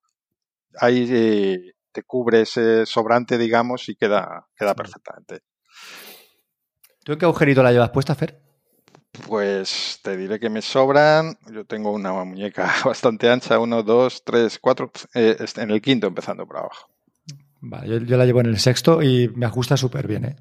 ahí 0.81 1.71
te 1.93 2.03
cubre 2.03 2.41
ese 2.41 2.85
sobrante, 2.85 3.37
digamos, 3.37 3.87
y 3.87 3.95
queda, 3.95 4.47
queda 4.57 4.75
perfectamente. 4.75 5.43
¿Tú 7.05 7.13
en 7.13 7.19
qué 7.19 7.25
agujerito 7.25 7.61
la 7.61 7.71
llevas 7.71 7.91
puesta, 7.91 8.15
Fer? 8.15 8.41
Pues 9.27 9.99
te 10.01 10.17
diré 10.17 10.39
que 10.39 10.49
me 10.49 10.63
sobran. 10.63 11.37
Yo 11.53 11.63
tengo 11.63 11.91
una 11.91 12.11
muñeca 12.11 12.73
bastante 12.83 13.29
ancha, 13.29 13.59
uno, 13.59 13.83
dos, 13.83 14.23
tres, 14.25 14.57
cuatro, 14.59 14.91
eh, 15.13 15.37
en 15.57 15.69
el 15.69 15.81
quinto 15.83 16.07
empezando 16.07 16.47
por 16.47 16.57
abajo. 16.57 16.89
Vale, 17.61 18.03
yo, 18.07 18.17
la 18.17 18.25
llevo 18.25 18.39
en 18.39 18.47
el 18.47 18.57
sexto 18.57 19.03
y 19.03 19.31
me 19.35 19.45
ajusta 19.45 19.77
súper 19.77 20.07
bien. 20.07 20.25
¿eh? 20.25 20.35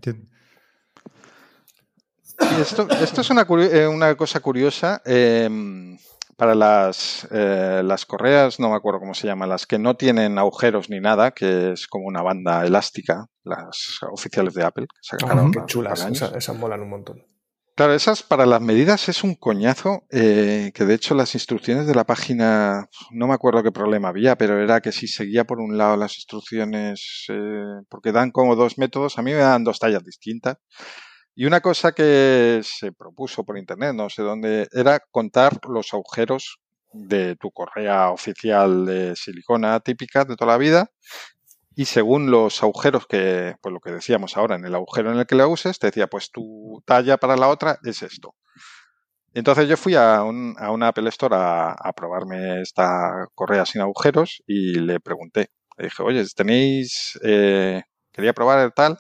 esto, 2.59 2.88
es 2.88 3.31
una, 3.31 3.46
eh, 3.70 3.87
una 3.87 4.14
cosa 4.14 4.40
curiosa. 4.40 5.03
Em, 5.05 5.98
para 6.37 6.55
las, 6.55 7.29
las 7.31 8.07
correas, 8.07 8.61
no 8.61 8.70
me 8.70 8.77
acuerdo 8.77 9.01
cómo 9.01 9.14
se 9.14 9.27
llaman, 9.27 9.49
las 9.49 9.66
que 9.66 9.79
no 9.79 9.97
tienen 9.97 10.38
agujeros 10.38 10.90
ni 10.90 11.01
nada, 11.01 11.33
que 11.33 11.73
es 11.73 11.87
como 11.87 12.07
una 12.07 12.23
banda 12.23 12.64
elástica, 12.64 13.27
las 13.42 13.99
oficiales 14.11 14.55
de 14.55 14.64
Apple. 14.64 14.87
Que 14.87 15.25
ah, 15.27 15.51
qué 15.53 15.61
chulas, 15.66 16.05
esas 16.07 16.57
molan 16.57 16.83
un 16.83 16.90
montón. 16.90 17.35
Claro, 17.77 17.92
esas 17.92 18.23
para 18.23 18.47
las 18.47 18.61
medidas 18.61 19.09
es 19.09 19.25
un 19.25 19.35
coñazo, 19.35 20.05
eh, 20.11 20.70
que 20.75 20.85
de 20.85 20.94
hecho 20.94 21.16
las 21.16 21.35
instrucciones 21.35 21.88
de 21.88 21.94
la 21.97 22.05
página, 22.05 22.88
no 23.11 23.27
me 23.27 23.35
acuerdo 23.35 23.64
qué 23.64 23.73
problema 23.73 24.11
había, 24.11 24.37
pero 24.37 24.62
era 24.62 24.81
que 24.81 24.92
si 24.92 25.09
seguía 25.09 25.42
por 25.42 25.59
un 25.59 25.77
lado 25.77 25.97
las 25.97 26.16
instrucciones, 26.16 27.25
eh, 27.31 27.83
porque 27.88 28.12
dan 28.12 28.31
como 28.31 28.55
dos 28.55 28.79
métodos, 28.79 29.18
a 29.18 29.23
mí 29.23 29.33
me 29.33 29.38
dan 29.38 29.64
dos 29.64 29.81
tallas 29.81 30.05
distintas. 30.05 30.59
Y 31.35 31.47
una 31.47 31.61
cosa 31.61 31.92
que 31.92 32.61
se 32.62 32.92
propuso 32.92 33.44
por 33.44 33.59
internet, 33.59 33.94
no 33.94 34.09
sé 34.09 34.23
dónde, 34.23 34.68
era 34.73 35.01
contar 35.11 35.59
los 35.68 35.92
agujeros 35.92 36.59
de 36.92 37.35
tu 37.37 37.51
correa 37.51 38.11
oficial 38.11 38.87
de 38.87 39.16
silicona 39.16 39.81
típica 39.81 40.25
de 40.25 40.37
toda 40.37 40.53
la 40.53 40.59
vida 40.59 40.90
y 41.77 41.87
según 41.87 42.31
los 42.31 42.62
agujeros 42.62 43.07
que, 43.07 43.57
pues 43.61 43.73
lo 43.73 43.81
que 43.81 43.90
decíamos 43.90 44.37
ahora, 44.37 44.55
en 44.57 44.64
el 44.64 44.75
agujero 44.75 45.12
en 45.12 45.18
el 45.18 45.27
que 45.27 45.35
la 45.35 45.49
uses, 45.49 45.79
te 45.79 45.88
decía, 45.88 46.07
pues 46.07 46.31
tu 46.31 46.83
talla 46.87 47.16
para 47.16 47.37
la 47.37 47.49
otra 47.49 47.79
es 47.83 48.03
esto. 48.03 48.35
Entonces 49.33 49.68
yo 49.68 49.77
fui 49.77 49.97
a, 49.97 50.23
un, 50.23 50.55
a 50.59 50.70
una 50.70 50.88
Apple 50.88 51.09
Store 51.09 51.35
a, 51.37 51.92
probarme 51.97 52.61
esta 52.62 53.27
correa 53.35 53.66
sin 53.66 53.81
agujeros 53.81 54.42
y 54.47 54.75
le 54.79 55.01
pregunté, 55.01 55.51
le 55.77 55.87
dije, 55.87 56.03
oye, 56.05 56.25
tenéis, 56.37 57.18
eh, 57.25 57.83
quería 58.12 58.33
probar 58.33 58.61
el 58.61 58.73
tal, 58.73 58.97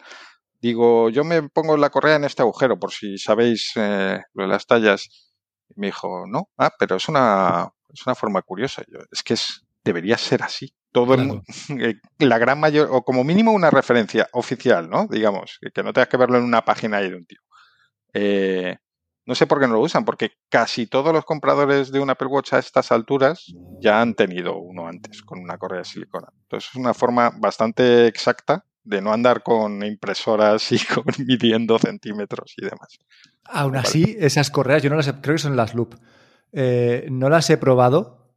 digo, 0.68 1.10
yo 1.10 1.24
me 1.24 1.42
pongo 1.50 1.76
la 1.76 1.90
correa 1.90 2.16
en 2.16 2.24
este 2.24 2.40
agujero 2.40 2.78
por 2.78 2.90
si 2.90 3.18
sabéis 3.18 3.72
eh, 3.76 4.18
lo 4.32 4.44
de 4.44 4.48
las 4.48 4.66
tallas. 4.66 5.32
Y 5.68 5.80
me 5.80 5.88
dijo, 5.88 6.24
no, 6.26 6.48
ah, 6.56 6.70
pero 6.78 6.96
es 6.96 7.08
una, 7.08 7.68
es 7.92 8.06
una 8.06 8.14
forma 8.14 8.40
curiosa. 8.40 8.82
Yo, 8.88 8.98
es 9.12 9.22
que 9.22 9.34
es, 9.34 9.66
debería 9.84 10.16
ser 10.16 10.42
así 10.42 10.74
todo 10.90 11.16
eh, 11.80 11.94
la 12.18 12.38
gran 12.38 12.60
mayor, 12.60 12.88
o 12.90 13.02
como 13.02 13.24
mínimo 13.24 13.52
una 13.52 13.70
referencia 13.70 14.28
oficial, 14.32 14.88
¿no? 14.88 15.06
Digamos, 15.06 15.58
que 15.74 15.82
no 15.82 15.92
tengas 15.92 16.08
que 16.08 16.16
verlo 16.16 16.38
en 16.38 16.44
una 16.44 16.64
página 16.64 16.98
ahí 16.98 17.10
de 17.10 17.16
un 17.16 17.26
tío. 17.26 17.40
Eh, 18.14 18.76
no 19.26 19.34
sé 19.34 19.46
por 19.46 19.60
qué 19.60 19.66
no 19.66 19.74
lo 19.74 19.80
usan, 19.80 20.04
porque 20.04 20.32
casi 20.48 20.86
todos 20.86 21.12
los 21.12 21.26
compradores 21.26 21.92
de 21.92 22.00
un 22.00 22.10
Apple 22.10 22.28
Watch 22.28 22.54
a 22.54 22.58
estas 22.58 22.90
alturas 22.90 23.52
ya 23.80 24.00
han 24.00 24.14
tenido 24.14 24.56
uno 24.56 24.86
antes 24.86 25.22
con 25.22 25.40
una 25.40 25.58
correa 25.58 25.80
de 25.80 25.84
silicona. 25.84 26.28
Entonces 26.42 26.70
es 26.70 26.76
una 26.76 26.94
forma 26.94 27.32
bastante 27.38 28.06
exacta 28.06 28.64
de 28.84 29.00
no 29.00 29.12
andar 29.12 29.42
con 29.42 29.84
impresoras 29.84 30.70
y 30.72 30.78
con 30.94 31.04
midiendo 31.26 31.78
centímetros 31.78 32.54
y 32.56 32.64
demás. 32.64 32.98
Aún 33.44 33.76
así, 33.76 34.16
esas 34.18 34.50
correas, 34.50 34.82
yo 34.82 34.90
no 34.90 34.96
las 34.96 35.08
he, 35.08 35.12
creo 35.14 35.34
que 35.34 35.42
son 35.42 35.56
las 35.56 35.74
Loop. 35.74 35.96
Eh, 36.52 37.08
no 37.10 37.28
las 37.28 37.50
he 37.50 37.56
probado 37.56 38.32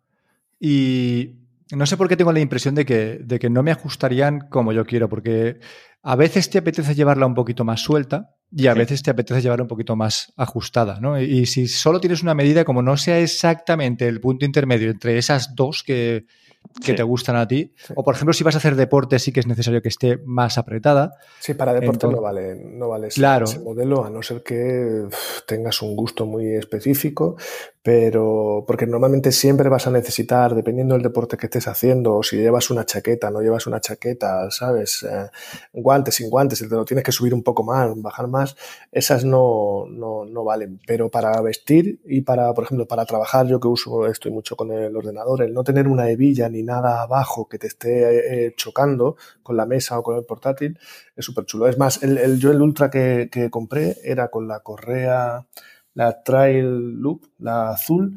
y 0.60 1.36
no 1.72 1.86
sé 1.86 1.98
por 1.98 2.08
qué 2.08 2.18
tengo 2.18 2.32
la 2.32 2.40
impresión 2.40 2.76
de 2.76 2.86
que, 2.86 3.20
de 3.24 3.40
que 3.40 3.50
no 3.50 3.62
me 3.62 3.72
ajustarían 3.72 4.48
como 4.50 4.74
yo 4.74 4.86
quiero, 4.86 5.08
porque 5.08 5.60
a 6.02 6.16
veces 6.16 6.50
te 6.50 6.58
apetece 6.58 6.96
llevarla 6.96 7.26
un 7.26 7.36
poquito 7.36 7.64
más 7.64 7.82
suelta 7.82 8.36
y 8.52 8.68
a 8.68 8.74
veces 8.74 9.04
te 9.04 9.12
apetece 9.12 9.42
llevarla 9.42 9.64
un 9.64 9.70
poquito 9.70 9.96
más 9.96 10.34
ajustada, 10.38 11.00
¿no? 11.02 11.20
Y, 11.20 11.46
si 11.46 11.68
solo 11.68 12.00
tienes 12.00 12.24
una 12.24 12.34
medida, 12.34 12.64
como 12.64 12.82
no 12.82 12.96
sea 12.96 13.20
exactamente 13.20 14.08
el 14.08 14.22
punto 14.22 14.46
intermedio 14.46 14.90
entre 14.90 15.18
esas 15.18 15.54
dos 15.56 15.84
que, 15.84 16.26
que 16.84 16.94
te 16.94 17.04
gustan 17.04 17.36
a 17.36 17.48
ti. 17.48 17.74
O, 17.96 18.04
por 18.04 18.16
ejemplo, 18.16 18.34
si 18.34 18.44
vas 18.44 18.56
a 18.56 18.58
hacer 18.60 18.76
deporte, 18.76 19.20
sí 19.20 19.32
que 19.32 19.40
es 19.40 19.48
necesario 19.48 19.82
que 19.82 19.90
esté 19.90 20.18
más 20.26 20.58
apretada. 20.58 21.18
Sí, 21.40 21.54
para 21.54 21.74
deporte 21.74 22.08
no 22.08 22.22
vale, 22.22 22.56
no 22.56 22.90
vale 22.90 23.08
ese, 23.08 23.60
modelo, 23.60 24.06
a 24.06 24.10
no 24.10 24.22
ser 24.22 24.44
que 24.44 25.08
tengas 25.46 25.82
un 25.82 25.96
gusto 25.96 26.26
muy 26.26 26.54
específico, 26.56 27.38
pero 27.88 28.66
porque 28.68 28.86
normalmente 28.86 29.32
siempre 29.32 29.70
vas 29.70 29.88
a 29.88 29.92
necesitar, 29.92 30.54
dependiendo 30.54 30.96
del 30.96 31.04
deporte 31.04 31.38
que 31.38 31.46
estés 31.46 31.70
haciendo, 31.70 32.18
o 32.18 32.22
si 32.22 32.36
llevas 32.36 32.70
una 32.70 32.86
chaqueta, 32.86 33.32
no 33.32 33.40
llevas 33.40 33.66
una 33.66 33.80
chaqueta, 33.80 34.52
¿sabes? 34.52 35.04
Eh, 35.04 35.30
guantes, 35.72 36.16
sin 36.16 36.30
guantes, 36.30 36.60
te 36.60 36.68
lo 36.68 36.84
tienes 36.84 37.06
que 37.06 37.14
subir 37.14 37.34
un 37.34 37.44
poco 37.44 37.64
más, 37.64 37.90
bajar 38.02 38.28
más, 38.28 38.58
esas 38.92 39.24
no, 39.24 39.86
no, 39.90 40.26
no 40.26 40.44
valen. 40.44 40.82
Pero 40.86 41.10
para 41.10 41.40
vestir 41.40 42.02
y 42.04 42.24
para, 42.24 42.54
por 42.54 42.66
ejemplo, 42.66 42.90
para 42.90 43.06
trabajar, 43.06 43.48
yo 43.48 43.62
que 43.62 43.70
uso, 43.70 44.06
estoy 44.08 44.34
mucho 44.34 44.58
con 44.58 44.70
el 44.74 44.94
ordenador, 44.94 45.44
el 45.44 45.54
no 45.54 45.64
tener 45.64 45.88
una 45.88 46.10
hebilla 46.10 46.50
ni 46.50 46.64
nada 46.64 47.04
abajo 47.04 47.48
que 47.48 47.58
te 47.58 47.68
esté 47.68 48.48
eh, 48.48 48.54
chocando 48.58 49.16
con 49.44 49.56
la 49.56 49.66
mesa 49.66 49.98
o 49.98 50.04
con 50.04 50.18
el 50.18 50.26
portátil, 50.26 50.78
es 51.16 51.24
súper 51.24 51.46
chulo. 51.46 51.70
Es 51.70 51.78
más, 51.78 52.04
el, 52.04 52.38
yo 52.38 52.52
el 52.52 52.62
Ultra 52.62 52.90
que, 52.90 53.30
compré 53.50 53.96
era 54.04 54.28
con 54.28 54.46
la 54.50 54.60
correa, 54.60 55.46
la 55.98 56.22
Trail 56.22 57.02
Loop, 57.02 57.24
la 57.40 57.72
azul, 57.72 58.16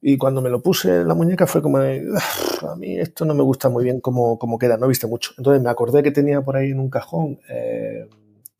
y 0.00 0.16
cuando 0.16 0.40
me 0.40 0.50
lo 0.50 0.62
puse 0.62 1.00
en 1.00 1.08
la 1.08 1.14
muñeca 1.14 1.48
fue 1.48 1.60
como, 1.60 1.78
a 1.78 2.76
mí 2.76 2.96
esto 2.96 3.24
no 3.24 3.34
me 3.34 3.42
gusta 3.42 3.68
muy 3.68 3.82
bien 3.82 4.00
cómo, 4.00 4.38
queda, 4.56 4.76
no 4.76 4.86
viste 4.86 5.08
mucho. 5.08 5.32
Entonces 5.36 5.60
me 5.60 5.68
acordé 5.68 6.04
que 6.04 6.12
tenía 6.12 6.42
por 6.42 6.56
ahí 6.56 6.70
en 6.70 6.78
un 6.78 6.88
cajón 6.88 7.40
eh, 7.48 8.06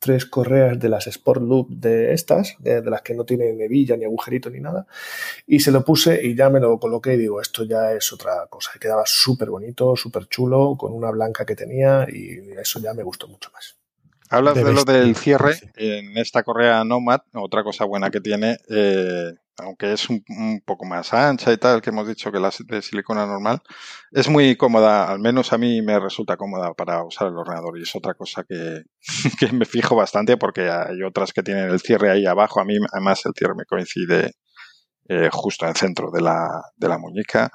tres 0.01 0.27
correas 0.27 0.77
de 0.81 0.89
las 0.89 1.07
Sport 1.07 1.41
Loop 1.41 1.69
de 1.71 2.13
estas, 2.13 2.57
de, 2.59 2.83
las 2.83 3.03
que 3.03 3.15
no 3.15 3.25
tienen 3.25 3.61
hebilla 3.61 3.97
ni 3.97 4.05
agujerito 4.05 4.51
ni 4.51 4.59
nada, 4.59 4.89
y 5.47 5.61
se 5.61 5.71
lo 5.71 5.85
puse 5.85 6.21
y 6.27 6.35
ya 6.35 6.51
me 6.51 6.59
lo 6.59 6.81
coloqué 6.81 7.15
y 7.15 7.19
digo, 7.19 7.41
esto 7.41 7.63
ya 7.63 7.93
es 7.93 8.13
otra 8.13 8.49
cosa. 8.51 8.73
Quedaba 8.81 9.05
súper 9.07 9.51
bonito, 9.51 9.95
súper 9.95 10.27
chulo, 10.27 10.75
con 10.77 10.93
una 10.93 11.13
blanca 11.13 11.47
que 11.47 11.55
tenía 11.55 12.09
y 12.13 12.41
eso 12.61 12.81
ya 12.81 12.93
me 12.93 13.05
gustó 13.05 13.29
mucho 13.29 13.51
más. 13.53 13.78
Hablas 14.31 14.55
De 14.55 14.65
de, 14.65 14.73
lo 14.73 14.85
del 14.85 15.17
cierre 15.17 15.55
sí. 15.55 15.67
en 15.77 16.17
esta 16.19 16.43
correa 16.43 16.85
Nomad, 16.85 17.21
otra 17.33 17.65
cosa 17.65 17.85
buena 17.85 18.11
que 18.11 18.21
tiene, 18.21 18.59
eh, 18.69 19.33
aunque 19.59 19.93
es 19.93 20.09
un, 20.11 20.23
un 20.29 20.61
poco 20.65 20.85
más 20.85 21.15
ancha 21.15 21.53
y 21.53 21.57
tal, 21.57 21.81
que 21.81 21.91
hemos 21.91 22.07
dicho 22.07 22.31
que 22.31 22.39
la 22.39 22.51
de 22.67 22.83
silicona 22.83 23.27
normal, 23.27 23.61
es 24.13 24.29
muy 24.29 24.57
cómoda, 24.57 25.11
al 25.11 25.19
menos 25.19 25.53
a 25.53 25.59
mí 25.59 25.81
me 25.83 25.99
resulta 25.99 26.37
cómoda 26.37 26.75
para 26.75 27.03
usar 27.05 27.29
el 27.29 27.37
ordenador 27.37 27.79
y 27.79 27.83
es 27.83 27.97
otra 27.97 28.15
cosa 28.15 28.45
que, 28.45 28.83
que 29.39 29.53
me 29.53 29.65
fijo 29.65 29.97
bastante 29.97 30.37
porque 30.37 30.69
hay 30.71 31.03
otras 31.03 31.33
que 31.33 31.43
tienen 31.43 31.71
el 31.71 31.81
cierre 31.81 32.11
ahí 32.11 32.27
abajo, 32.27 32.61
a 32.61 32.65
mí 32.65 32.75
además 32.93 33.25
el 33.25 33.33
cierre 33.35 33.55
me 33.55 33.65
coincide 33.65 34.33
eh, 35.09 35.31
justo 35.33 35.65
en 35.65 35.71
el 35.71 35.77
centro 35.77 36.11
de 36.11 36.21
la, 36.21 36.63
de 36.77 36.89
la 36.89 36.99
muñeca 36.99 37.51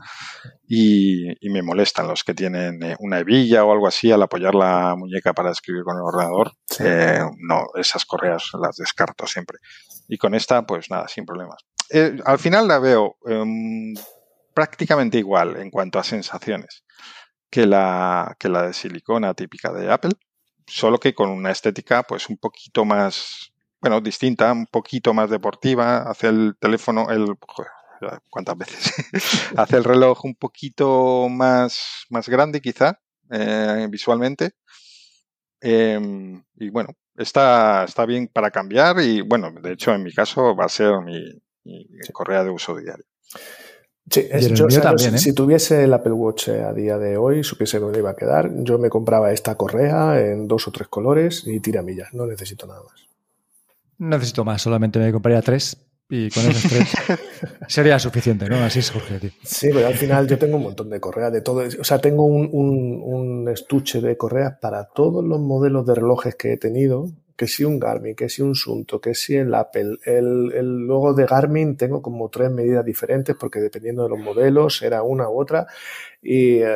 y, 0.67 1.29
y 1.45 1.49
me 1.51 1.61
molestan 1.61 2.07
los 2.07 2.23
que 2.23 2.33
tienen 2.33 2.81
eh, 2.81 2.95
una 2.99 3.19
hebilla 3.19 3.63
o 3.63 3.71
algo 3.71 3.87
así 3.87 4.11
al 4.11 4.23
apoyar 4.23 4.55
la 4.55 4.95
muñeca 4.97 5.33
para 5.33 5.51
escribir 5.51 5.83
con 5.83 5.95
el 5.95 6.03
ordenador. 6.03 6.51
Sí. 6.65 6.83
Eh, 6.85 7.21
no, 7.37 7.65
esas 7.75 8.05
correas 8.05 8.49
las 8.59 8.77
descarto 8.77 9.27
siempre. 9.27 9.59
Y 10.07 10.17
con 10.17 10.33
esta, 10.33 10.65
pues 10.65 10.89
nada, 10.89 11.07
sin 11.07 11.25
problemas. 11.25 11.63
Eh, 11.89 12.17
al 12.25 12.39
final 12.39 12.67
la 12.67 12.79
veo 12.79 13.17
em, 13.25 13.93
prácticamente 14.53 15.19
igual 15.19 15.57
en 15.57 15.69
cuanto 15.69 15.99
a 15.99 16.03
sensaciones 16.03 16.83
que 17.49 17.67
la, 17.67 18.35
que 18.39 18.49
la 18.49 18.63
de 18.63 18.73
silicona 18.73 19.35
típica 19.35 19.71
de 19.71 19.91
Apple, 19.91 20.13
solo 20.65 20.99
que 20.99 21.13
con 21.13 21.29
una 21.29 21.51
estética 21.51 22.01
pues 22.01 22.29
un 22.29 22.37
poquito 22.37 22.83
más, 22.83 23.52
bueno, 23.83 23.99
distinta, 23.99 24.53
un 24.53 24.65
poquito 24.65 25.13
más 25.13 25.29
deportiva, 25.29 26.09
hace 26.09 26.27
el 26.29 26.55
teléfono, 26.57 27.09
el, 27.09 27.35
¿cuántas 28.29 28.57
veces? 28.57 28.93
hace 29.57 29.75
el 29.75 29.83
reloj 29.83 30.23
un 30.23 30.35
poquito 30.35 31.27
más, 31.29 32.05
más 32.09 32.29
grande 32.29 32.61
quizá, 32.61 32.97
eh, 33.29 33.85
visualmente. 33.89 34.51
Eh, 35.59 35.99
y 36.55 36.69
bueno, 36.69 36.91
está, 37.17 37.83
está 37.83 38.05
bien 38.05 38.29
para 38.31 38.51
cambiar 38.51 39.01
y 39.01 39.19
bueno, 39.19 39.51
de 39.51 39.73
hecho 39.73 39.93
en 39.93 40.03
mi 40.03 40.13
caso 40.13 40.55
va 40.55 40.63
a 40.63 40.69
ser 40.69 41.01
mi, 41.01 41.21
mi 41.65 41.85
correa 42.13 42.45
de 42.45 42.51
uso 42.51 42.77
diario. 42.77 43.03
Sí, 44.09 44.27
es- 44.31 44.47
yo, 44.53 44.65
o 44.65 44.69
sea, 44.69 44.81
también, 44.81 45.11
si, 45.11 45.15
¿eh? 45.15 45.19
si 45.19 45.33
tuviese 45.35 45.83
el 45.83 45.93
Apple 45.93 46.13
Watch 46.13 46.47
eh, 46.47 46.63
a 46.63 46.71
día 46.71 46.97
de 46.97 47.17
hoy, 47.17 47.43
supiese 47.43 47.81
lo 47.81 47.97
iba 47.97 48.11
a 48.11 48.15
quedar, 48.15 48.49
yo 48.63 48.77
me 48.77 48.89
compraba 48.89 49.33
esta 49.33 49.55
correa 49.55 50.21
en 50.21 50.47
dos 50.47 50.69
o 50.69 50.71
tres 50.71 50.87
colores 50.87 51.43
y 51.45 51.59
tiramillas, 51.59 52.13
no 52.13 52.25
necesito 52.25 52.65
nada 52.65 52.81
más. 52.81 53.12
No 53.97 54.09
necesito 54.17 54.43
más, 54.43 54.61
solamente 54.61 54.99
me 54.99 55.11
compraría 55.11 55.41
tres 55.41 55.77
y 56.09 56.29
con 56.29 56.43
esos 56.45 56.69
tres 56.69 56.93
sería 57.67 57.97
suficiente, 57.97 58.47
¿no? 58.49 58.57
Así 58.57 58.79
es, 58.79 58.91
Jorge, 58.91 59.19
tío. 59.19 59.29
Sí, 59.43 59.69
pero 59.73 59.87
al 59.87 59.95
final 59.95 60.27
yo 60.27 60.37
tengo 60.37 60.57
un 60.57 60.63
montón 60.63 60.89
de 60.89 60.99
correas 60.99 61.31
de 61.31 61.41
todo. 61.41 61.63
O 61.79 61.83
sea, 61.83 61.99
tengo 61.99 62.23
un, 62.25 62.49
un- 62.51 63.01
un 63.03 63.49
estuche 63.49 64.01
de 64.01 64.17
correas 64.17 64.57
para 64.61 64.85
todos 64.89 65.23
los 65.23 65.39
modelos 65.39 65.85
de 65.85 65.95
relojes 65.95 66.35
que 66.35 66.53
he 66.53 66.57
tenido. 66.57 67.07
Que 67.35 67.47
si 67.47 67.63
un 67.63 67.79
Garmin, 67.79 68.15
que 68.15 68.29
si 68.29 68.43
un 68.43 68.53
Sunto, 68.53 69.01
que 69.01 69.15
si 69.15 69.35
el 69.35 69.55
Apple. 69.55 69.97
El, 70.05 70.51
el 70.53 70.85
logo 70.85 71.15
de 71.15 71.25
Garmin 71.25 71.77
tengo 71.77 71.99
como 72.01 72.29
tres 72.29 72.51
medidas 72.51 72.85
diferentes 72.85 73.35
porque 73.39 73.59
dependiendo 73.59 74.03
de 74.03 74.09
los 74.09 74.19
modelos 74.19 74.83
era 74.83 75.01
una 75.01 75.27
u 75.29 75.41
otra. 75.41 75.65
Y 76.21 76.57
eh, 76.57 76.75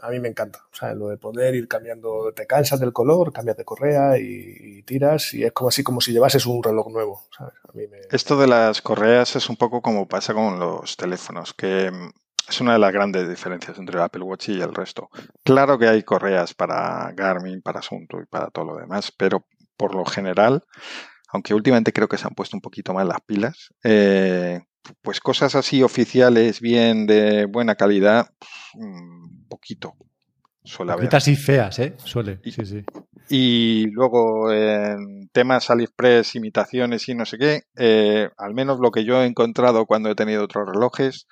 a 0.00 0.10
mí 0.10 0.20
me 0.20 0.28
encanta. 0.28 0.60
O 0.72 0.76
sea, 0.76 0.94
lo 0.94 1.08
de 1.08 1.16
poder 1.16 1.54
ir 1.54 1.68
cambiando, 1.68 2.32
te 2.34 2.46
cansas 2.46 2.80
del 2.80 2.92
color, 2.92 3.32
cambias 3.32 3.56
de 3.56 3.64
correa 3.64 4.18
y, 4.18 4.82
tiras. 4.82 5.34
Y 5.34 5.44
es 5.44 5.52
como 5.52 5.68
así 5.68 5.82
como 5.82 6.00
si 6.00 6.12
llevases 6.12 6.46
un 6.46 6.62
reloj 6.62 6.88
nuevo. 6.90 7.22
¿sabes? 7.36 7.54
A 7.68 7.72
mí 7.76 7.84
Esto 8.10 8.36
de 8.36 8.46
las 8.46 8.82
correas 8.82 9.36
es 9.36 9.48
un 9.48 9.56
poco 9.56 9.82
como 9.82 10.06
pasa 10.06 10.34
con 10.34 10.58
los 10.58 10.96
teléfonos, 10.96 11.54
que 11.54 11.90
mm, 11.90 12.10
es 12.48 12.60
una 12.60 12.74
de 12.74 12.78
las 12.78 12.92
grandes 12.92 13.28
diferencias 13.28 13.78
entre 13.78 13.96
el 13.96 14.02
Apple 14.02 14.22
Watch 14.22 14.50
y 14.50 14.60
el 14.60 14.74
resto. 14.74 15.10
Claro 15.42 15.78
que 15.78 15.88
hay 15.88 16.02
correas 16.02 16.54
para 16.54 17.12
Garmin, 17.12 17.62
para 17.62 17.82
Sunto 17.82 18.20
y 18.20 18.26
para 18.26 18.50
todo 18.50 18.66
lo 18.66 18.76
demás, 18.76 19.12
pero 19.16 19.46
por 19.76 19.94
lo 19.94 20.04
general, 20.04 20.64
aunque 21.28 21.54
últimamente 21.54 21.92
creo 21.92 22.08
que 22.08 22.18
se 22.18 22.26
han 22.26 22.34
puesto 22.34 22.56
un 22.56 22.60
poquito 22.60 22.94
más 22.94 23.06
las 23.06 23.20
pilas, 23.20 23.74
eh, 23.82 24.60
pues 25.02 25.20
cosas 25.20 25.54
así 25.54 25.82
oficiales, 25.82 26.60
bien 26.60 27.06
de 27.06 27.46
buena 27.46 27.74
calidad, 27.74 28.30
mm, 28.74 29.25
poquito 29.46 29.94
suele 30.64 30.92
haber. 30.92 31.04
Poquitas 31.04 31.28
y 31.28 31.36
feas, 31.36 31.78
¿eh? 31.78 31.94
Suele, 31.98 32.40
Y- 32.44 32.52
sí, 32.52 32.66
sí. 32.66 32.84
Y 33.28 33.86
luego 33.90 34.52
en 34.52 35.28
temas 35.32 35.68
AliExpress, 35.70 36.36
imitaciones 36.36 37.08
y 37.08 37.14
no 37.14 37.24
sé 37.26 37.38
qué, 37.38 37.62
eh, 37.76 38.30
al 38.36 38.54
menos 38.54 38.78
lo 38.78 38.92
que 38.92 39.04
yo 39.04 39.20
he 39.20 39.26
encontrado 39.26 39.84
cuando 39.86 40.10
he 40.10 40.14
tenido 40.14 40.44
otros 40.44 40.68
relojes, 40.72 41.26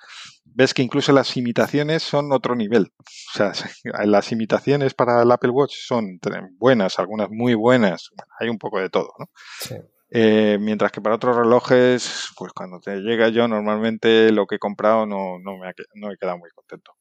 ves 0.44 0.74
que 0.74 0.83
incluso 0.83 1.12
las 1.12 1.37
imitaciones 1.37 2.03
son 2.03 2.33
otro 2.33 2.57
nivel. 2.57 2.92
O 2.98 3.37
sea, 3.37 3.53
las 4.07 4.33
imitaciones 4.33 4.94
para 4.94 5.22
el 5.22 5.31
Apple 5.31 5.50
Watch 5.50 5.74
son 5.87 6.18
buenas, 6.59 6.98
algunas 6.98 7.29
muy 7.31 7.55
buenas, 7.55 8.11
hay 8.40 8.48
un 8.48 8.59
poco 8.59 8.81
de 8.81 8.90
todo, 8.90 9.11
¿no? 9.18 9.27
sí. 9.61 9.77
Eh, 10.16 10.59
mientras 10.61 10.92
que 10.92 11.00
para 11.00 11.16
otros 11.16 11.35
relojes, 11.37 12.29
pues 12.37 12.53
cuando 12.53 12.79
te 12.79 12.98
llega 12.98 13.31
yo, 13.31 13.48
normalmente 13.48 14.31
lo 14.31 14.46
que 14.46 14.57
he 14.57 14.59
comprado 14.61 15.07
no, 15.07 15.40
no, 15.40 15.57
me 15.59 15.68
ha, 15.68 15.72
no 15.94 16.12
he 16.12 16.16
quedado 16.16 16.38
muy 16.38 16.50
contento. 16.50 16.92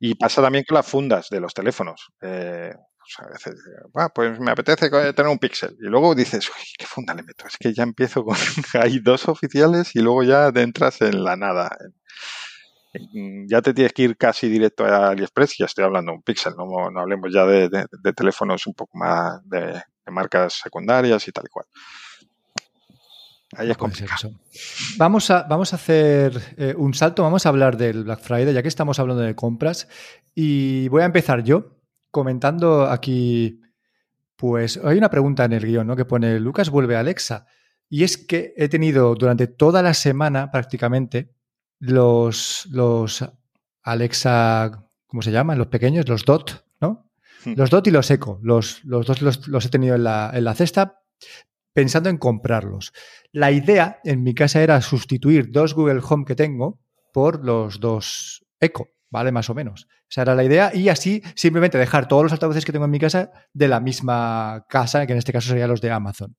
Y 0.00 0.14
pasa 0.14 0.42
también 0.42 0.64
con 0.68 0.76
las 0.76 0.86
fundas 0.86 1.28
de 1.30 1.40
los 1.40 1.54
teléfonos. 1.54 2.12
Eh, 2.22 2.72
pues 2.98 3.14
a 3.28 3.32
veces, 3.32 3.54
eh, 3.54 3.88
"Ah, 3.94 4.10
pues 4.14 4.38
me 4.40 4.50
apetece 4.50 4.90
co- 4.90 5.14
tener 5.14 5.30
un 5.30 5.38
Pixel. 5.38 5.76
Y 5.80 5.86
luego 5.88 6.14
dices, 6.14 6.48
uy, 6.50 6.64
¿qué 6.78 6.86
funda 6.86 7.14
le 7.14 7.22
meto? 7.22 7.46
Es 7.46 7.56
que 7.58 7.72
ya 7.74 7.82
empiezo 7.84 8.24
con... 8.24 8.36
Hay 8.82 8.98
dos 9.00 9.28
oficiales 9.28 9.94
y 9.96 10.00
luego 10.00 10.22
ya 10.24 10.48
entras 10.54 11.00
en 11.02 11.24
la 11.24 11.36
nada. 11.36 11.70
En- 12.92 13.46
Ya 13.48 13.60
te 13.62 13.74
tienes 13.74 13.92
que 13.92 14.02
ir 14.02 14.16
casi 14.16 14.48
directo 14.48 14.84
a 14.84 15.08
AliExpress. 15.10 15.56
Ya 15.58 15.66
estoy 15.66 15.84
hablando 15.84 16.12
de 16.12 16.16
un 16.18 16.22
Pixel, 16.22 16.54
no, 16.56 16.90
no 16.90 17.00
hablemos 17.00 17.30
ya 17.32 17.44
de 17.46 18.12
teléfonos 18.14 18.66
un 18.66 18.74
poco 18.74 18.96
más 18.98 19.40
de, 19.48 19.60
de 20.06 20.12
marcas 20.12 20.54
secundarias 20.62 21.26
y 21.28 21.32
tal 21.32 21.44
y 21.46 21.48
cual. 21.50 21.66
Ahí 23.56 23.70
es 23.70 23.76
complicado. 23.76 24.32
Vamos 24.98 25.30
a, 25.30 25.44
vamos 25.44 25.72
a 25.72 25.76
hacer 25.76 26.54
eh, 26.58 26.74
un 26.76 26.92
salto, 26.92 27.22
vamos 27.22 27.46
a 27.46 27.48
hablar 27.48 27.76
del 27.76 28.04
Black 28.04 28.20
Friday, 28.20 28.52
ya 28.52 28.62
que 28.62 28.68
estamos 28.68 28.98
hablando 28.98 29.22
de 29.22 29.34
compras. 29.34 29.88
Y 30.34 30.88
voy 30.88 31.02
a 31.02 31.06
empezar 31.06 31.42
yo 31.42 31.78
comentando 32.10 32.86
aquí, 32.86 33.62
pues 34.36 34.78
hay 34.84 34.98
una 34.98 35.10
pregunta 35.10 35.44
en 35.44 35.54
el 35.54 35.64
guion, 35.64 35.86
¿no? 35.86 35.96
Que 35.96 36.04
pone, 36.04 36.38
Lucas 36.38 36.68
vuelve 36.68 36.96
a 36.96 37.00
Alexa. 37.00 37.46
Y 37.88 38.04
es 38.04 38.18
que 38.18 38.52
he 38.56 38.68
tenido 38.68 39.14
durante 39.14 39.46
toda 39.46 39.82
la 39.82 39.94
semana 39.94 40.50
prácticamente 40.50 41.34
los, 41.78 42.66
los 42.70 43.24
Alexa, 43.82 44.86
¿cómo 45.06 45.22
se 45.22 45.30
llaman? 45.30 45.56
Los 45.56 45.68
pequeños, 45.68 46.08
los 46.08 46.24
DOT, 46.24 46.64
¿no? 46.80 47.10
Hmm. 47.44 47.54
Los 47.56 47.70
DOT 47.70 47.86
y 47.86 47.90
los 47.90 48.10
Eco. 48.10 48.38
Los, 48.42 48.84
los 48.84 49.06
dos 49.06 49.22
los, 49.22 49.48
los 49.48 49.64
he 49.64 49.68
tenido 49.70 49.94
en 49.94 50.04
la, 50.04 50.30
en 50.34 50.44
la 50.44 50.54
cesta 50.54 51.00
pensando 51.76 52.08
en 52.08 52.16
comprarlos. 52.16 52.94
La 53.32 53.50
idea 53.50 54.00
en 54.04 54.22
mi 54.22 54.34
casa 54.34 54.62
era 54.62 54.80
sustituir 54.80 55.50
dos 55.50 55.74
Google 55.74 56.00
Home 56.08 56.24
que 56.24 56.34
tengo 56.34 56.80
por 57.12 57.44
los 57.44 57.80
dos 57.80 58.44
Echo, 58.60 58.88
¿vale? 59.10 59.32
Más 59.32 59.50
o 59.50 59.54
menos. 59.54 59.88
Esa 60.08 60.22
era 60.22 60.34
la 60.34 60.44
idea 60.44 60.70
y 60.74 60.88
así 60.88 61.22
simplemente 61.34 61.78
dejar 61.78 62.08
todos 62.08 62.22
los 62.22 62.32
altavoces 62.32 62.64
que 62.64 62.72
tengo 62.72 62.84
en 62.84 62.90
mi 62.90 62.98
casa 62.98 63.30
de 63.52 63.68
la 63.68 63.80
misma 63.80 64.66
casa, 64.68 65.06
que 65.06 65.12
en 65.12 65.18
este 65.18 65.32
caso 65.32 65.48
serían 65.48 65.68
los 65.68 65.80
de 65.80 65.90
Amazon. 65.90 66.36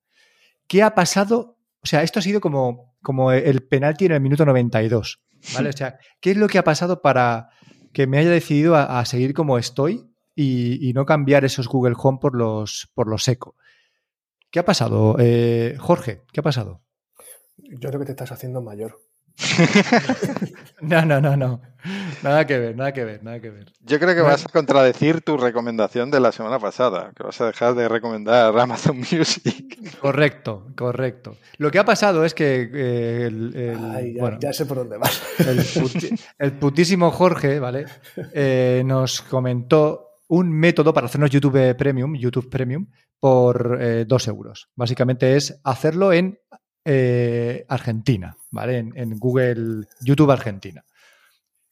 ¿Qué 0.67 0.83
ha 0.83 0.95
pasado? 0.95 1.57
O 1.83 1.87
sea, 1.87 2.03
esto 2.03 2.19
ha 2.19 2.21
sido 2.21 2.41
como, 2.41 2.95
como 3.01 3.31
el 3.31 3.63
penalti 3.63 4.05
en 4.05 4.13
el 4.13 4.21
minuto 4.21 4.45
92, 4.45 5.21
¿vale? 5.53 5.69
O 5.69 5.73
sea, 5.73 5.97
¿qué 6.19 6.31
es 6.31 6.37
lo 6.37 6.47
que 6.47 6.57
ha 6.57 6.63
pasado 6.63 7.01
para 7.01 7.49
que 7.93 8.07
me 8.07 8.17
haya 8.17 8.29
decidido 8.29 8.75
a, 8.75 9.03
seguir 9.05 9.33
como 9.33 9.57
estoy 9.57 10.05
y, 10.35 10.89
y 10.89 10.93
no 10.93 11.05
cambiar 11.05 11.45
esos 11.45 11.67
Google 11.67 11.95
Home 11.97 12.19
por 12.21 12.35
los, 12.35 12.91
por 12.93 13.07
los 13.07 13.27
Echo? 13.27 13.55
¿Qué 14.51 14.59
ha 14.59 14.65
pasado? 14.65 15.15
Eh, 15.19 15.75
Jorge, 15.79 16.21
¿qué 16.31 16.39
ha 16.39 16.43
pasado? 16.43 16.81
Yo 17.57 17.89
creo 17.89 17.99
que 17.99 18.05
te 18.05 18.11
estás 18.11 18.31
haciendo 18.31 18.61
mayor. 18.61 18.97
No, 20.81 21.03
no, 21.05 21.19
no, 21.19 21.35
no. 21.35 21.59
Nada 22.21 22.45
que 22.45 22.57
ver, 22.59 22.75
nada 22.75 22.93
que 22.93 23.03
ver, 23.03 23.23
nada 23.23 23.39
que 23.39 23.49
ver. 23.49 23.73
Yo 23.81 23.97
creo 23.99 24.13
que 24.13 24.21
No. 24.21 24.25
vas 24.25 24.45
a 24.45 24.49
contradecir 24.49 25.21
tu 25.21 25.35
recomendación 25.37 26.11
de 26.11 26.19
la 26.19 26.31
semana 26.31 26.59
pasada, 26.59 27.11
que 27.15 27.23
vas 27.23 27.41
a 27.41 27.47
dejar 27.47 27.73
de 27.73 27.89
recomendar 27.89 28.57
Amazon 28.57 28.97
Music. 29.11 29.79
Correcto, 29.99 30.67
correcto. 30.77 31.35
Lo 31.57 31.71
que 31.71 31.79
ha 31.79 31.85
pasado 31.85 32.23
es 32.25 32.33
que 32.35 32.69
eh, 32.71 33.25
el, 33.25 33.55
el- 33.55 33.91
Ay, 33.91 34.13
ya, 34.13 34.21
bueno, 34.21 34.37
ya 34.39 34.53
sé 34.53 34.65
por 34.67 34.77
dónde 34.77 34.97
vas. 34.97 35.19
el, 35.39 35.57
puti- 35.59 36.19
el 36.37 36.51
putísimo 36.53 37.09
Jorge, 37.11 37.59
¿vale? 37.59 37.85
Eh, 38.33 38.83
nos 38.85 39.21
comentó 39.23 40.06
un 40.27 40.51
método 40.51 40.93
para 40.93 41.07
hacernos 41.07 41.29
YouTube 41.29 41.75
Premium, 41.75 42.15
YouTube 42.15 42.49
Premium, 42.49 42.87
por 43.19 43.77
eh, 43.81 44.05
dos 44.05 44.27
euros. 44.27 44.69
Básicamente 44.75 45.35
es 45.35 45.59
hacerlo 45.63 46.13
en 46.13 46.39
eh, 46.83 47.65
Argentina, 47.67 48.37
¿vale? 48.51 48.77
En, 48.77 49.17
Google, 49.17 49.87
YouTube 50.01 50.31
Argentina. 50.31 50.83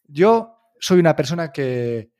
Yo 0.07 0.71
soy 0.79 0.99
una 0.99 1.15
persona 1.15 1.51
que 1.51 2.11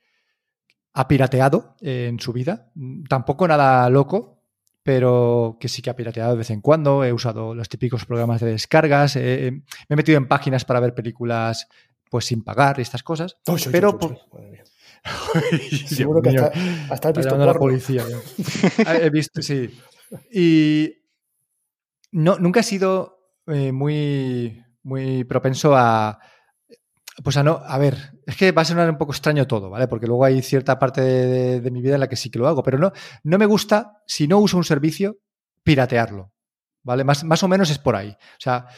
ha 0.94 1.08
pirateado 1.08 1.76
en 1.80 2.18
su 2.20 2.32
vida, 2.32 2.72
tampoco 3.08 3.46
nada 3.46 3.88
loco, 3.90 4.42
pero 4.82 5.58
que 5.60 5.68
sí 5.68 5.82
que 5.82 5.90
ha 5.90 5.96
pirateado 5.96 6.32
de 6.32 6.38
vez 6.38 6.50
en 6.50 6.62
cuando. 6.62 7.04
He 7.04 7.12
usado 7.12 7.54
los 7.54 7.68
típicos 7.68 8.06
programas 8.06 8.40
de 8.40 8.52
descargas, 8.52 9.16
me 9.16 9.62
he 9.88 9.96
metido 9.96 10.16
en 10.16 10.26
páginas 10.26 10.64
para 10.64 10.80
ver 10.80 10.94
películas 10.94 11.68
pues 12.16 12.24
sin 12.24 12.42
pagar 12.42 12.78
y 12.78 12.82
estas 12.82 13.02
cosas. 13.02 13.36
Uy, 13.46 13.56
uy, 13.56 13.68
Pero 13.70 13.90
uy, 13.90 13.98
por- 13.98 14.18
Seguro 15.86 16.22
que 16.22 16.30
hasta, 16.30 16.50
hasta 16.88 17.12
visto 17.12 17.34
a 17.34 17.44
la 17.44 17.52
policía. 17.52 18.06
Ah, 18.86 18.96
He 18.96 19.10
visto, 19.10 19.42
sí. 19.42 19.78
Y 20.32 20.94
no, 22.12 22.38
nunca 22.38 22.60
he 22.60 22.62
sido 22.62 23.18
eh, 23.48 23.70
muy, 23.70 24.64
muy 24.82 25.24
propenso 25.24 25.76
a, 25.76 26.18
pues 27.22 27.36
a 27.36 27.42
no, 27.42 27.60
a 27.62 27.76
ver, 27.76 28.14
es 28.24 28.34
que 28.34 28.50
va 28.50 28.62
a 28.62 28.64
sonar 28.64 28.88
un 28.88 28.96
poco 28.96 29.12
extraño 29.12 29.46
todo, 29.46 29.68
¿vale? 29.68 29.86
Porque 29.86 30.06
luego 30.06 30.24
hay 30.24 30.40
cierta 30.40 30.78
parte 30.78 31.02
de, 31.02 31.70
mi 31.70 31.82
vida 31.82 31.96
en 31.96 32.00
la 32.00 32.08
que 32.08 32.16
sí 32.16 32.30
que 32.30 32.38
lo 32.38 32.48
hago, 32.48 32.62
pero 32.62 32.78
no, 32.78 32.92
no 33.24 33.36
me 33.36 33.44
gusta, 33.44 34.02
si 34.06 34.26
no 34.26 34.38
uso 34.38 34.56
un 34.56 34.64
servicio, 34.64 35.18
piratearlo, 35.62 36.32
¿vale? 36.82 37.04
Más, 37.04 37.24
más 37.24 37.42
o 37.42 37.48
menos 37.48 37.68
es 37.68 37.78
por 37.78 37.94
ahí. 37.94 38.08
O 38.08 38.40
sea, 38.40 38.68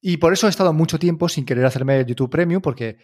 y 0.00 0.16
por 0.18 0.32
eso 0.32 0.46
he 0.46 0.50
estado 0.50 0.72
mucho 0.72 0.98
tiempo 0.98 1.28
sin 1.28 1.44
querer 1.44 1.64
hacerme 1.64 2.04
YouTube 2.04 2.30
Premium, 2.30 2.62
porque 2.62 2.98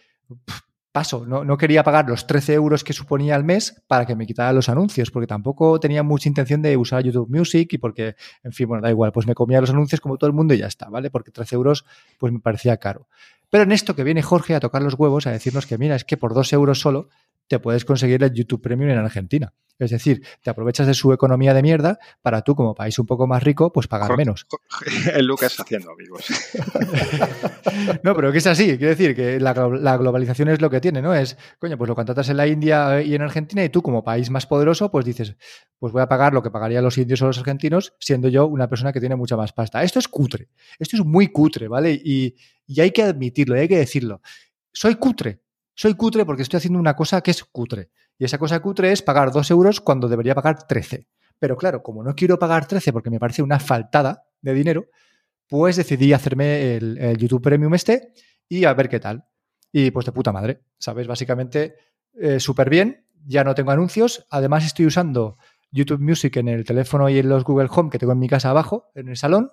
paso, 0.95 1.25
no, 1.25 1.43
no, 1.43 1.57
quería 1.57 1.83
pagar 1.83 2.07
los 2.07 2.25
13 2.25 2.53
euros 2.53 2.85
que 2.85 2.93
suponía 2.93 3.35
al 3.35 3.43
mes 3.43 3.83
para 3.85 4.05
que 4.05 4.15
me 4.15 4.25
quitara 4.25 4.53
los 4.53 4.69
anuncios, 4.69 5.11
porque 5.11 5.27
tampoco 5.27 5.77
tenía 5.77 6.03
mucha 6.03 6.29
intención 6.29 6.61
de 6.61 6.77
usar 6.77 7.03
YouTube 7.03 7.29
Music 7.29 7.73
y 7.73 7.77
porque, 7.77 8.15
en 8.43 8.53
fin, 8.53 8.69
bueno, 8.69 8.81
da 8.81 8.89
igual, 8.91 9.11
pues 9.11 9.27
me 9.27 9.35
comía 9.35 9.59
los 9.59 9.71
anuncios 9.71 9.99
como 9.99 10.17
todo 10.17 10.29
el 10.29 10.33
mundo 10.33 10.53
y 10.53 10.59
ya 10.59 10.67
está, 10.67 10.87
¿vale? 10.87 11.09
Porque 11.09 11.31
13 11.31 11.55
euros, 11.55 11.85
pues 12.17 12.31
me 12.31 12.39
parecía 12.39 12.77
caro. 12.77 13.09
Pero 13.55 13.63
en 13.63 13.71
esto 13.71 13.95
que 13.95 14.03
viene 14.03 14.21
Jorge 14.21 14.53
a 14.53 14.59
tocar 14.59 14.81
los 14.81 14.95
huevos, 14.95 15.27
a 15.27 15.31
decirnos 15.31 15.65
que 15.65 15.77
mira, 15.77 15.95
es 15.95 16.03
que 16.03 16.17
por 16.17 16.33
dos 16.33 16.51
euros 16.51 16.81
solo 16.81 17.07
te 17.47 17.57
puedes 17.57 17.85
conseguir 17.85 18.21
el 18.21 18.33
YouTube 18.33 18.61
Premium 18.61 18.89
en 18.89 18.97
Argentina. 18.97 19.53
Es 19.77 19.91
decir, 19.91 20.25
te 20.41 20.49
aprovechas 20.49 20.87
de 20.87 20.93
su 20.93 21.11
economía 21.11 21.53
de 21.53 21.61
mierda 21.61 21.99
para 22.21 22.41
tú, 22.41 22.55
como 22.55 22.75
país 22.75 22.97
un 22.97 23.05
poco 23.05 23.27
más 23.27 23.43
rico, 23.43 23.73
pues 23.73 23.87
pagar 23.87 24.15
menos. 24.15 24.45
El 25.13 25.25
Lucas 25.25 25.59
haciendo 25.59 25.91
amigos. 25.91 26.25
no, 28.03 28.15
pero 28.15 28.31
que 28.31 28.37
es 28.37 28.47
así. 28.47 28.65
Quiere 28.77 28.95
decir 28.95 29.15
que 29.15 29.39
la, 29.39 29.53
globalización 29.97 30.47
es 30.49 30.61
lo 30.61 30.69
que 30.69 30.79
tiene, 30.79 31.01
¿no? 31.01 31.13
Es, 31.13 31.37
coño, 31.59 31.77
pues 31.77 31.89
lo 31.89 31.95
contratas 31.95 32.29
en 32.29 32.37
la 32.37 32.47
India 32.47 33.01
y 33.01 33.15
en 33.15 33.21
Argentina 33.21 33.63
y 33.65 33.69
tú, 33.69 33.81
como 33.81 34.03
país 34.03 34.29
más 34.29 34.47
poderoso, 34.47 34.89
pues 34.91 35.03
dices, 35.03 35.35
pues 35.77 35.91
voy 35.91 36.01
a 36.01 36.07
pagar 36.07 36.33
lo 36.33 36.41
que 36.41 36.51
pagarían 36.51 36.83
los 36.83 36.97
indios 36.97 37.21
o 37.21 37.27
los 37.27 37.37
argentinos, 37.37 37.93
siendo 37.99 38.29
yo 38.29 38.47
una 38.47 38.69
persona 38.69 38.93
que 38.93 39.01
tiene 39.01 39.17
mucha 39.17 39.35
más 39.35 39.51
pasta. 39.51 39.83
Esto 39.83 39.99
es 39.99 40.07
cutre. 40.07 40.49
Esto 40.79 40.95
es 40.95 41.05
muy 41.05 41.27
cutre, 41.27 41.67
¿vale? 41.67 41.91
Y, 41.91 42.35
y 42.67 42.81
hay 42.81 42.91
que 42.91 43.03
admitirlo, 43.03 43.55
hay 43.55 43.67
que 43.67 43.77
decirlo. 43.77 44.21
Soy 44.71 44.95
cutre. 44.95 45.41
Soy 45.73 45.95
cutre 45.95 46.25
porque 46.25 46.43
estoy 46.43 46.57
haciendo 46.57 46.79
una 46.79 46.95
cosa 46.95 47.21
que 47.21 47.31
es 47.31 47.43
cutre. 47.43 47.89
Y 48.17 48.25
esa 48.25 48.37
cosa 48.37 48.61
cutre 48.61 48.91
es 48.91 49.01
pagar 49.01 49.31
dos 49.31 49.51
euros 49.51 49.81
cuando 49.81 50.07
debería 50.07 50.35
pagar 50.35 50.67
13. 50.67 51.07
Pero 51.37 51.57
claro, 51.57 51.83
como 51.83 52.03
no 52.03 52.15
quiero 52.15 52.39
pagar 52.39 52.67
13 52.67 52.93
porque 52.93 53.09
me 53.09 53.19
parece 53.19 53.43
una 53.43 53.59
faltada 53.59 54.23
de 54.41 54.53
dinero, 54.53 54.87
pues 55.47 55.75
decidí 55.75 56.13
hacerme 56.13 56.75
el, 56.75 57.17
YouTube 57.17 57.41
Premium 57.41 57.73
este 57.73 58.13
y 58.47 58.65
a 58.65 58.73
ver 58.73 58.89
qué 58.89 58.99
tal. 58.99 59.25
Y 59.71 59.91
pues 59.91 60.05
de 60.05 60.13
puta 60.13 60.31
madre, 60.31 60.61
¿sabes? 60.77 61.07
Básicamente 61.07 61.75
eh, 62.13 62.39
súper 62.39 62.69
bien, 62.69 63.05
ya 63.25 63.43
no 63.43 63.53
tengo 63.53 63.71
anuncios, 63.71 64.25
además 64.29 64.65
estoy 64.65 64.85
usando 64.85 65.37
YouTube 65.71 65.99
Music 65.99 66.37
en 66.37 66.47
el 66.47 66.63
teléfono 66.63 67.09
y 67.09 67.19
en 67.19 67.27
los 67.27 67.43
Google 67.43 67.67
Home 67.69 67.89
que 67.89 67.99
tengo 67.99 68.13
en 68.13 68.19
mi 68.19 68.29
casa 68.29 68.49
abajo, 68.49 68.91
en 68.95 69.09
el 69.09 69.17
salón, 69.17 69.51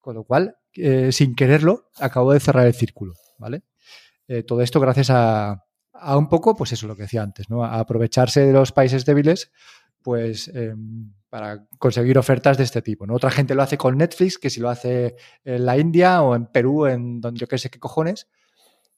con 0.00 0.14
lo 0.14 0.24
cual, 0.24 0.56
eh, 0.74 1.12
sin 1.12 1.34
quererlo, 1.34 1.90
acabo 1.98 2.32
de 2.32 2.40
cerrar 2.40 2.66
el 2.66 2.74
círculo, 2.74 3.14
¿vale? 3.38 3.62
Eh, 4.26 4.42
todo 4.42 4.62
esto 4.62 4.80
gracias 4.80 5.10
a, 5.10 5.64
a 5.92 6.16
un 6.16 6.28
poco, 6.28 6.56
pues 6.56 6.72
eso, 6.72 6.86
lo 6.86 6.96
que 6.96 7.02
decía 7.02 7.22
antes, 7.22 7.50
¿no? 7.50 7.64
A 7.64 7.78
aprovecharse 7.78 8.46
de 8.46 8.52
los 8.52 8.72
países 8.72 9.04
débiles, 9.04 9.50
pues 10.02 10.48
em, 10.48 11.12
para 11.28 11.66
conseguir 11.78 12.18
ofertas 12.18 12.56
de 12.56 12.64
este 12.64 12.82
tipo, 12.82 13.06
¿no? 13.06 13.14
Otra 13.14 13.30
gente 13.30 13.54
lo 13.54 13.62
hace 13.62 13.76
con 13.76 13.96
Netflix, 13.96 14.38
que 14.38 14.50
si 14.50 14.60
lo 14.60 14.70
hace 14.70 15.16
en 15.44 15.66
la 15.66 15.78
India 15.78 16.22
o 16.22 16.34
en 16.34 16.46
Perú, 16.46 16.86
en 16.86 17.20
donde 17.20 17.40
yo 17.40 17.48
qué 17.48 17.58
sé 17.58 17.70
qué 17.70 17.78
cojones, 17.78 18.28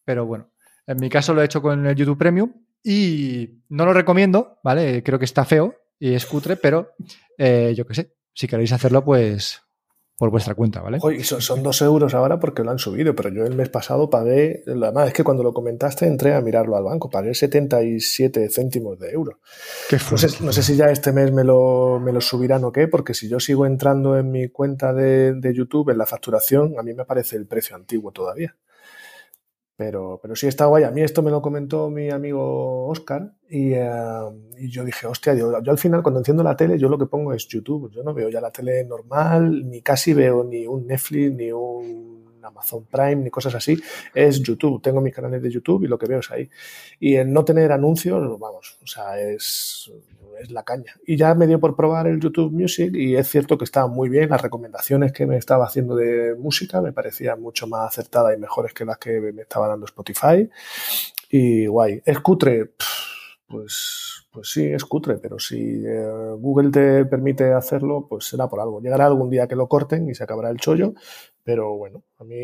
pero 0.04 0.26
bueno, 0.26 0.52
en 0.86 0.98
mi 0.98 1.08
caso 1.08 1.34
lo 1.34 1.42
he 1.42 1.46
hecho 1.46 1.62
con 1.62 1.86
el 1.86 1.96
YouTube 1.96 2.18
Premium 2.18 2.52
y 2.82 3.62
no 3.68 3.84
lo 3.84 3.92
recomiendo, 3.92 4.58
¿vale? 4.62 5.02
Creo 5.02 5.18
que 5.18 5.24
está 5.24 5.44
feo 5.44 5.74
y 5.98 6.14
es 6.14 6.26
cutre, 6.26 6.56
pero 6.56 6.94
eh, 7.36 7.74
yo 7.76 7.86
qué 7.86 7.94
sé, 7.94 8.14
si 8.32 8.46
queréis 8.46 8.72
hacerlo, 8.72 9.04
pues 9.04 9.60
por 10.20 10.30
vuestra 10.30 10.54
cuenta, 10.54 10.82
¿vale? 10.82 10.98
Oye, 11.00 11.24
son, 11.24 11.40
son, 11.40 11.62
dos 11.62 11.80
euros 11.80 12.12
ahora 12.12 12.38
porque 12.38 12.62
lo 12.62 12.70
han 12.70 12.78
subido, 12.78 13.16
pero 13.16 13.30
yo 13.30 13.46
el 13.46 13.54
mes 13.54 13.70
pasado 13.70 14.10
pagué, 14.10 14.62
además 14.66 15.08
es 15.08 15.14
que 15.14 15.24
cuando 15.24 15.42
lo 15.42 15.54
comentaste 15.54 16.06
entré 16.06 16.34
a 16.34 16.42
mirarlo 16.42 16.76
al 16.76 16.84
banco, 16.84 17.08
pagué 17.08 17.32
77 17.32 18.50
céntimos 18.50 18.98
de 18.98 19.12
euro. 19.12 19.38
Qué 19.88 19.96
no, 20.10 20.18
sé, 20.18 20.44
no 20.44 20.52
sé 20.52 20.62
si 20.62 20.76
ya 20.76 20.90
este 20.90 21.12
mes 21.12 21.32
me 21.32 21.42
lo, 21.42 21.98
me 22.00 22.12
lo 22.12 22.20
subirán 22.20 22.64
o 22.64 22.70
qué, 22.70 22.86
porque 22.86 23.14
si 23.14 23.30
yo 23.30 23.40
sigo 23.40 23.64
entrando 23.64 24.18
en 24.18 24.30
mi 24.30 24.48
cuenta 24.48 24.92
de, 24.92 25.32
de 25.32 25.54
YouTube, 25.54 25.88
en 25.88 25.96
la 25.96 26.04
facturación, 26.04 26.74
a 26.78 26.82
mí 26.82 26.92
me 26.92 27.00
aparece 27.00 27.36
el 27.36 27.46
precio 27.46 27.74
antiguo 27.74 28.12
todavía. 28.12 28.54
Pero, 29.80 30.18
pero 30.20 30.36
sí 30.36 30.46
está 30.46 30.66
guay. 30.66 30.84
A 30.84 30.90
mí 30.90 31.00
esto 31.00 31.22
me 31.22 31.30
lo 31.30 31.40
comentó 31.40 31.88
mi 31.88 32.10
amigo 32.10 32.86
Oscar 32.86 33.32
y, 33.48 33.72
eh, 33.72 33.88
y 34.58 34.68
yo 34.68 34.84
dije, 34.84 35.06
hostia, 35.06 35.32
yo, 35.32 35.50
yo, 35.62 35.72
al 35.72 35.78
final 35.78 36.02
cuando 36.02 36.20
enciendo 36.20 36.42
la 36.42 36.54
tele 36.54 36.78
yo 36.78 36.90
lo 36.90 36.98
que 36.98 37.06
pongo 37.06 37.32
es 37.32 37.48
YouTube. 37.48 37.90
Yo 37.90 38.02
no 38.02 38.12
veo 38.12 38.28
ya 38.28 38.42
la 38.42 38.50
tele 38.50 38.84
normal, 38.84 39.66
ni 39.70 39.80
casi 39.80 40.12
veo 40.12 40.44
ni 40.44 40.66
un 40.66 40.86
Netflix, 40.86 41.32
ni 41.32 41.50
un 41.50 42.36
Amazon 42.42 42.84
Prime 42.90 43.16
ni 43.16 43.30
cosas 43.30 43.54
así, 43.54 43.74
es 44.14 44.42
YouTube. 44.42 44.82
Tengo 44.82 45.00
mis 45.00 45.14
canales 45.14 45.40
de 45.40 45.50
YouTube 45.50 45.84
y 45.84 45.88
lo 45.88 45.98
que 45.98 46.06
veo 46.06 46.18
es 46.18 46.30
ahí. 46.30 46.50
Y 46.98 47.14
el 47.14 47.32
no 47.32 47.42
tener 47.42 47.72
anuncios, 47.72 48.38
vamos, 48.38 48.76
o 48.82 48.86
sea, 48.86 49.18
es, 49.18 49.90
es 50.40 50.50
la 50.50 50.62
caña. 50.62 50.94
Y 51.06 51.16
ya 51.16 51.34
me 51.34 51.46
dio 51.46 51.60
por 51.60 51.76
probar 51.76 52.06
el 52.06 52.20
YouTube 52.20 52.52
Music 52.52 52.92
y 52.94 53.16
es 53.16 53.28
cierto 53.28 53.58
que 53.58 53.64
estaba 53.64 53.86
muy 53.86 54.08
bien. 54.08 54.30
Las 54.30 54.42
recomendaciones 54.42 55.12
que 55.12 55.26
me 55.26 55.36
estaba 55.36 55.64
haciendo 55.64 55.96
de 55.96 56.34
música 56.36 56.80
me 56.80 56.92
parecían 56.92 57.40
mucho 57.40 57.66
más 57.66 57.88
acertadas 57.88 58.36
y 58.36 58.40
mejores 58.40 58.72
que 58.74 58.84
las 58.84 58.98
que 58.98 59.20
me 59.20 59.42
estaba 59.42 59.68
dando 59.68 59.86
Spotify. 59.86 60.48
Y 61.30 61.66
guay. 61.66 62.02
¿Es 62.04 62.20
cutre? 62.20 62.72
Pues, 63.46 64.26
pues 64.30 64.50
sí, 64.50 64.64
es 64.64 64.84
cutre, 64.84 65.18
pero 65.18 65.38
si 65.38 65.84
eh, 65.84 66.34
Google 66.38 66.70
te 66.70 67.04
permite 67.04 67.52
hacerlo, 67.52 68.06
pues 68.08 68.24
será 68.26 68.48
por 68.48 68.60
algo. 68.60 68.80
Llegará 68.80 69.06
algún 69.06 69.28
día 69.28 69.48
que 69.48 69.56
lo 69.56 69.68
corten 69.68 70.08
y 70.08 70.14
se 70.14 70.22
acabará 70.22 70.50
el 70.50 70.58
chollo, 70.58 70.94
pero 71.42 71.76
bueno, 71.76 72.04
a 72.18 72.24
mí 72.24 72.36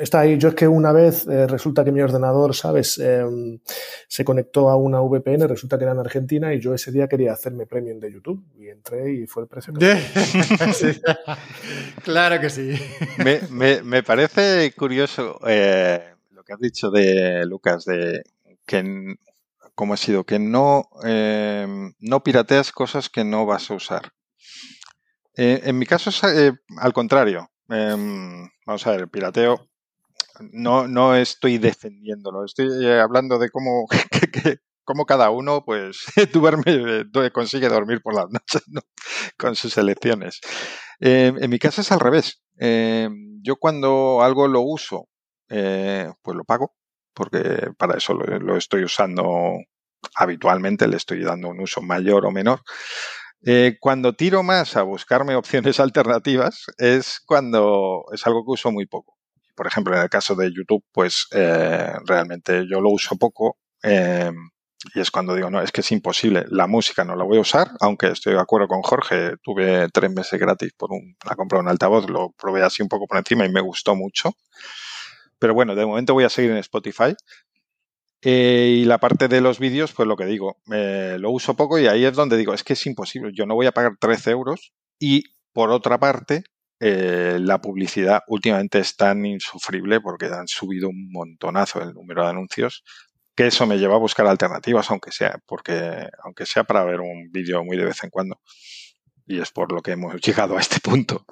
está 0.00 0.20
ahí. 0.20 0.38
Yo 0.38 0.48
es 0.48 0.54
que 0.54 0.66
una 0.66 0.92
vez 0.92 1.26
eh, 1.26 1.46
resulta 1.46 1.84
que 1.84 1.92
mi 1.92 2.00
ordenador, 2.00 2.54
¿sabes? 2.54 2.98
Em, 2.98 3.58
se 4.08 4.24
conectó 4.24 4.70
a 4.70 4.76
una 4.76 5.00
VPN, 5.00 5.46
resulta 5.46 5.78
que 5.78 5.84
era 5.84 5.92
en 5.92 5.98
Argentina 5.98 6.52
y 6.54 6.60
yo 6.60 6.74
ese 6.74 6.90
día 6.90 7.08
quería 7.08 7.32
hacerme 7.32 7.66
premium 7.66 8.00
de 8.00 8.12
YouTube 8.12 8.42
y 8.58 8.68
entré 8.68 9.12
y 9.12 9.26
fue 9.26 9.44
el 9.44 9.48
precio. 9.48 9.72
claro 12.02 12.40
que 12.40 12.50
sí. 12.50 12.74
Me, 13.50 14.02
parece 14.02 14.72
curioso 14.76 15.38
eh, 15.46 16.14
lo 16.30 16.42
que 16.42 16.52
has 16.52 16.60
dicho 16.60 16.90
de 16.90 17.44
Lucas, 17.46 17.84
de 17.84 18.24
que 18.66 19.16
como 19.74 19.94
ha 19.94 19.96
sido, 19.96 20.24
que 20.24 20.38
no, 20.38 20.88
em, 21.04 21.94
no 22.00 22.22
pirateas 22.22 22.72
cosas 22.72 23.08
que 23.08 23.24
no 23.24 23.46
vas 23.46 23.70
a 23.70 23.74
usar. 23.74 24.12
Eh, 25.36 25.60
en 25.64 25.78
mi 25.78 25.86
caso 25.86 26.10
es 26.10 26.22
eh, 26.24 26.52
al 26.78 26.92
contrario. 26.92 27.50
Em, 27.68 28.48
vamos 28.66 28.86
a 28.86 28.90
ver, 28.90 29.00
el 29.00 29.08
pirateo 29.08 29.70
no, 30.52 30.88
no 30.88 31.14
estoy 31.14 31.58
defendiéndolo, 31.58 32.44
estoy 32.44 32.68
eh, 32.84 33.00
hablando 33.00 33.38
de 33.38 33.50
cómo, 33.50 33.86
cómo 34.84 35.06
cada 35.06 35.30
uno 35.30 35.64
pues 35.64 36.04
duerme, 36.32 37.04
consigue 37.32 37.68
dormir 37.68 38.00
por 38.02 38.14
las 38.14 38.26
noches 38.30 38.62
con 39.36 39.54
sus 39.56 39.76
elecciones. 39.78 40.40
Em, 41.00 41.42
en 41.42 41.50
mi 41.50 41.58
caso 41.58 41.80
es 41.80 41.92
al 41.92 42.00
revés. 42.00 42.42
yo 43.42 43.56
cuando 43.56 44.22
algo 44.22 44.48
lo 44.48 44.60
uso, 44.60 45.08
pues 45.48 46.36
lo 46.36 46.44
pago 46.44 46.74
porque 47.14 47.70
para 47.76 47.98
eso 47.98 48.14
lo, 48.14 48.56
estoy 48.56 48.84
usando 48.84 49.58
habitualmente, 50.16 50.88
le 50.88 50.96
estoy 50.96 51.22
dando 51.22 51.48
un 51.48 51.60
uso 51.60 51.82
mayor 51.82 52.24
o 52.24 52.30
menor. 52.30 52.60
Eh, 53.44 53.76
cuando 53.80 54.14
tiro 54.14 54.42
más 54.42 54.76
a 54.76 54.82
buscarme 54.82 55.34
opciones 55.34 55.80
alternativas 55.80 56.66
es 56.78 57.20
cuando 57.26 58.04
es 58.12 58.26
algo 58.26 58.44
que 58.44 58.52
uso 58.52 58.70
muy 58.70 58.86
poco. 58.86 59.19
Por 59.54 59.66
ejemplo, 59.66 59.94
en 59.94 60.02
el 60.02 60.08
caso 60.10 60.34
de 60.34 60.52
YouTube, 60.52 60.84
pues 60.92 61.26
eh, 61.32 61.92
realmente 62.06 62.66
yo 62.70 62.80
lo 62.80 62.90
uso 62.90 63.16
poco 63.16 63.58
em, 63.82 64.34
y 64.94 65.00
es 65.00 65.10
cuando 65.10 65.34
digo, 65.34 65.50
no, 65.50 65.60
es 65.60 65.72
que 65.72 65.82
es 65.82 65.92
imposible. 65.92 66.44
La 66.48 66.66
música 66.66 67.04
no 67.04 67.14
la 67.14 67.24
voy 67.24 67.38
a 67.38 67.42
usar, 67.42 67.70
aunque 67.80 68.08
estoy 68.08 68.32
de 68.32 68.40
acuerdo 68.40 68.66
con 68.68 68.82
Jorge, 68.82 69.34
tuve 69.42 69.88
tres 69.92 70.10
meses 70.10 70.40
gratis 70.40 70.72
por 70.76 70.92
un, 70.92 71.16
la 71.26 71.36
compra 71.36 71.58
de 71.58 71.64
un 71.64 71.68
altavoz, 71.68 72.08
lo 72.08 72.30
probé 72.32 72.62
así 72.62 72.82
un 72.82 72.88
poco 72.88 73.06
por 73.06 73.18
encima 73.18 73.44
y 73.44 73.50
me 73.50 73.60
gustó 73.60 73.94
mucho. 73.94 74.32
Pero 75.38 75.54
bueno, 75.54 75.74
de 75.74 75.86
momento 75.86 76.14
voy 76.14 76.24
a 76.24 76.30
seguir 76.30 76.50
en 76.52 76.58
Spotify. 76.58 77.14
Eh, 78.22 78.76
y 78.80 78.84
la 78.84 78.98
parte 78.98 79.28
de 79.28 79.40
los 79.40 79.58
vídeos, 79.58 79.92
pues 79.92 80.06
lo 80.06 80.16
que 80.16 80.26
digo, 80.26 80.58
eh, 80.72 81.16
lo 81.18 81.30
uso 81.30 81.54
poco 81.54 81.78
y 81.78 81.86
ahí 81.86 82.04
es 82.04 82.14
donde 82.14 82.36
digo, 82.36 82.52
es 82.52 82.62
que 82.62 82.74
es 82.74 82.86
imposible, 82.86 83.32
yo 83.34 83.46
no 83.46 83.54
voy 83.54 83.66
a 83.66 83.72
pagar 83.72 83.92
13 83.98 84.30
euros 84.32 84.74
y 84.98 85.24
por 85.54 85.70
otra 85.70 85.98
parte, 85.98 86.44
eh, 86.80 87.38
la 87.40 87.60
publicidad 87.60 88.22
últimamente 88.26 88.78
es 88.78 88.96
tan 88.96 89.24
insufrible 89.26 90.00
porque 90.00 90.26
han 90.26 90.48
subido 90.48 90.88
un 90.88 91.10
montonazo 91.12 91.82
el 91.82 91.92
número 91.92 92.24
de 92.24 92.30
anuncios 92.30 92.82
que 93.36 93.46
eso 93.46 93.66
me 93.66 93.78
lleva 93.78 93.94
a 93.94 93.98
buscar 93.98 94.26
alternativas, 94.26 94.90
aunque 94.90 95.12
sea, 95.12 95.38
porque, 95.46 96.08
aunque 96.24 96.46
sea 96.46 96.64
para 96.64 96.84
ver 96.84 97.00
un 97.00 97.30
vídeo 97.30 97.64
muy 97.64 97.76
de 97.76 97.86
vez 97.86 98.04
en 98.04 98.10
cuando. 98.10 98.40
Y 99.26 99.40
es 99.40 99.50
por 99.50 99.72
lo 99.72 99.80
que 99.80 99.92
hemos 99.92 100.20
llegado 100.20 100.56
a 100.58 100.60
este 100.60 100.80
punto. 100.80 101.24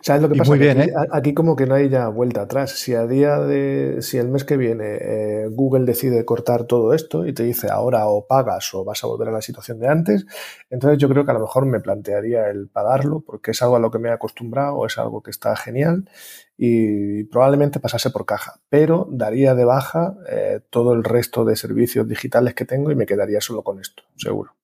¿Sabes 0.00 0.22
lo 0.22 0.28
que 0.28 0.36
pasa? 0.36 0.50
muy 0.50 0.58
bien, 0.58 0.80
aquí, 0.80 0.90
¿eh? 0.90 0.94
aquí 1.10 1.34
como 1.34 1.56
que 1.56 1.66
no 1.66 1.74
hay 1.74 1.88
ya 1.88 2.08
vuelta 2.08 2.42
atrás. 2.42 2.72
Si 2.72 2.94
a 2.94 3.06
día 3.06 3.38
de, 3.38 4.02
si 4.02 4.18
el 4.18 4.28
mes 4.28 4.44
que 4.44 4.56
viene 4.56 4.98
eh, 5.00 5.48
Google 5.50 5.84
decide 5.84 6.24
cortar 6.24 6.64
todo 6.64 6.94
esto 6.94 7.26
y 7.26 7.32
te 7.32 7.42
dice 7.42 7.68
ahora 7.70 8.06
o 8.06 8.26
pagas 8.26 8.72
o 8.74 8.84
vas 8.84 9.02
a 9.04 9.06
volver 9.06 9.28
a 9.28 9.32
la 9.32 9.42
situación 9.42 9.78
de 9.80 9.88
antes, 9.88 10.26
entonces 10.70 10.98
yo 10.98 11.08
creo 11.08 11.24
que 11.24 11.30
a 11.30 11.34
lo 11.34 11.40
mejor 11.40 11.66
me 11.66 11.80
plantearía 11.80 12.48
el 12.48 12.68
pagarlo 12.68 13.20
porque 13.20 13.50
es 13.50 13.62
algo 13.62 13.76
a 13.76 13.80
lo 13.80 13.90
que 13.90 13.98
me 13.98 14.08
he 14.08 14.12
acostumbrado, 14.12 14.86
es 14.86 14.98
algo 14.98 15.22
que 15.22 15.30
está 15.30 15.56
genial 15.56 16.08
y 16.56 17.24
probablemente 17.24 17.80
pasase 17.80 18.10
por 18.10 18.26
caja, 18.26 18.60
pero 18.68 19.08
daría 19.10 19.54
de 19.54 19.64
baja 19.64 20.16
eh, 20.28 20.60
todo 20.70 20.92
el 20.92 21.02
resto 21.02 21.44
de 21.44 21.56
servicios 21.56 22.08
digitales 22.08 22.54
que 22.54 22.64
tengo 22.64 22.90
y 22.90 22.94
me 22.94 23.06
quedaría 23.06 23.40
solo 23.40 23.62
con 23.62 23.80
esto, 23.80 24.04
seguro. 24.16 24.54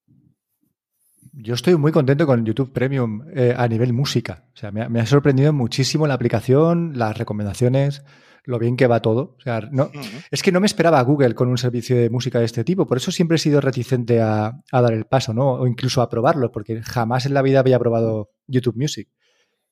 Yo 1.32 1.54
estoy 1.54 1.76
muy 1.76 1.92
contento 1.92 2.26
con 2.26 2.44
YouTube 2.44 2.72
Premium 2.72 3.22
eh, 3.34 3.54
a 3.56 3.68
nivel 3.68 3.92
música. 3.92 4.48
O 4.54 4.56
sea, 4.56 4.72
me 4.72 4.82
ha, 4.82 4.88
me 4.88 5.00
ha 5.00 5.06
sorprendido 5.06 5.52
muchísimo 5.52 6.06
la 6.06 6.14
aplicación, 6.14 6.92
las 6.96 7.16
recomendaciones, 7.16 8.04
lo 8.44 8.58
bien 8.58 8.76
que 8.76 8.86
va 8.86 9.00
todo. 9.00 9.36
O 9.38 9.40
sea, 9.40 9.60
no, 9.70 9.90
es 10.30 10.42
que 10.42 10.52
no 10.52 10.60
me 10.60 10.66
esperaba 10.66 10.98
a 10.98 11.02
Google 11.02 11.34
con 11.34 11.48
un 11.48 11.58
servicio 11.58 11.96
de 11.96 12.10
música 12.10 12.38
de 12.40 12.46
este 12.46 12.64
tipo. 12.64 12.86
Por 12.86 12.96
eso 12.96 13.12
siempre 13.12 13.36
he 13.36 13.38
sido 13.38 13.60
reticente 13.60 14.20
a, 14.20 14.60
a 14.72 14.80
dar 14.80 14.92
el 14.92 15.04
paso, 15.04 15.32
¿no? 15.32 15.52
O 15.52 15.66
incluso 15.66 16.02
a 16.02 16.08
probarlo, 16.08 16.50
porque 16.50 16.82
jamás 16.82 17.26
en 17.26 17.34
la 17.34 17.42
vida 17.42 17.60
había 17.60 17.78
probado 17.78 18.30
YouTube 18.46 18.76
Music. 18.76 19.08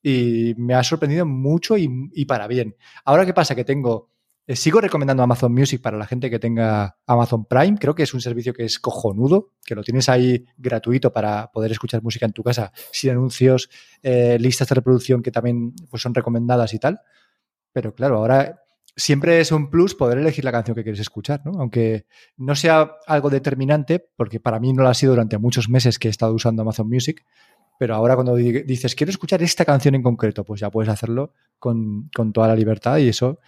Y 0.01 0.55
me 0.57 0.75
ha 0.75 0.85
sorprendido 0.85 1.27
mucho 1.27 1.77
y, 1.77 1.91
y 2.13 2.25
para 2.27 2.47
bien. 2.47 2.77
Ahora, 3.05 3.27
¿qué 3.27 3.35
pasa? 3.35 3.55
Que 3.55 3.65
tengo. 3.65 4.11
Eh, 4.49 4.57
sigo 4.57 4.81
recomendando 4.81 5.23
Amazon 5.23 5.53
Music 5.53 5.81
para 5.81 5.97
la 5.97 6.07
gente 6.07 6.31
que 6.31 6.39
tenga 6.39 6.97
Amazon 7.07 7.45
Prime. 7.45 7.77
Creo 7.79 7.95
que 7.95 8.03
es 8.03 8.15
un 8.15 8.21
servicio 8.21 8.53
que 8.55 8.65
es 8.65 8.79
cojonudo, 8.81 9.53
que 9.65 9.75
lo 9.75 9.83
tienes 9.85 10.09
ahí 10.09 10.45
gratuito 10.57 11.13
para 11.13 11.53
poder 11.53 11.71
escuchar 11.71 12.03
música 12.03 12.27
en 12.27 12.33
tu 12.33 12.43
casa 12.43 12.73
sin 12.91 13.11
anuncios, 13.11 13.69
eh, 14.03 14.39
listas 14.41 14.69
de 14.69 14.75
reproducción 14.75 15.23
que 15.23 15.31
también 15.31 15.75
pues, 15.91 16.03
son 16.03 16.15
recomendadas 16.15 16.73
y 16.75 16.79
tal. 16.79 17.01
Pero 17.73 17.95
claro, 17.95 18.17
ahora 18.17 18.63
siempre 18.97 19.39
es 19.41 19.53
un 19.53 19.71
plus 19.71 19.95
poder 19.95 20.19
elegir 20.19 20.45
la 20.45 20.51
canción 20.51 20.75
que 20.75 20.83
quieres 20.83 21.01
escuchar, 21.01 21.43
¿no? 21.45 21.53
Aunque 21.61 22.07
no 22.37 22.57
sea 22.57 22.93
algo 23.07 23.31
determinante, 23.31 24.05
porque 24.17 24.41
para 24.41 24.59
mí 24.59 24.73
no 24.73 24.83
lo 24.83 24.89
ha 24.89 24.95
sido 24.95 25.13
durante 25.13 25.39
muchos 25.39 25.69
meses 25.69 25.99
que 25.99 26.09
he 26.09 26.11
estado 26.11 26.33
usando 26.33 26.63
Amazon 26.63 26.89
Music, 26.89 27.25
pero 27.79 27.95
ahora 27.95 28.17
cuando 28.17 28.35
di- 28.35 28.63
dices, 28.63 28.97
quiero 28.97 29.11
escuchar 29.11 29.41
esta 29.43 29.65
canción 29.65 29.95
en 29.95 30.03
concreto, 30.03 30.43
pues 30.43 30.61
ya 30.61 30.71
puedes 30.71 30.89
hacerlo 30.91 31.33
con, 31.61 32.09
con 32.17 32.33
toda 32.33 32.49
la 32.49 32.57
libertad 32.57 32.97
y 32.97 33.09
eso, 33.09 33.39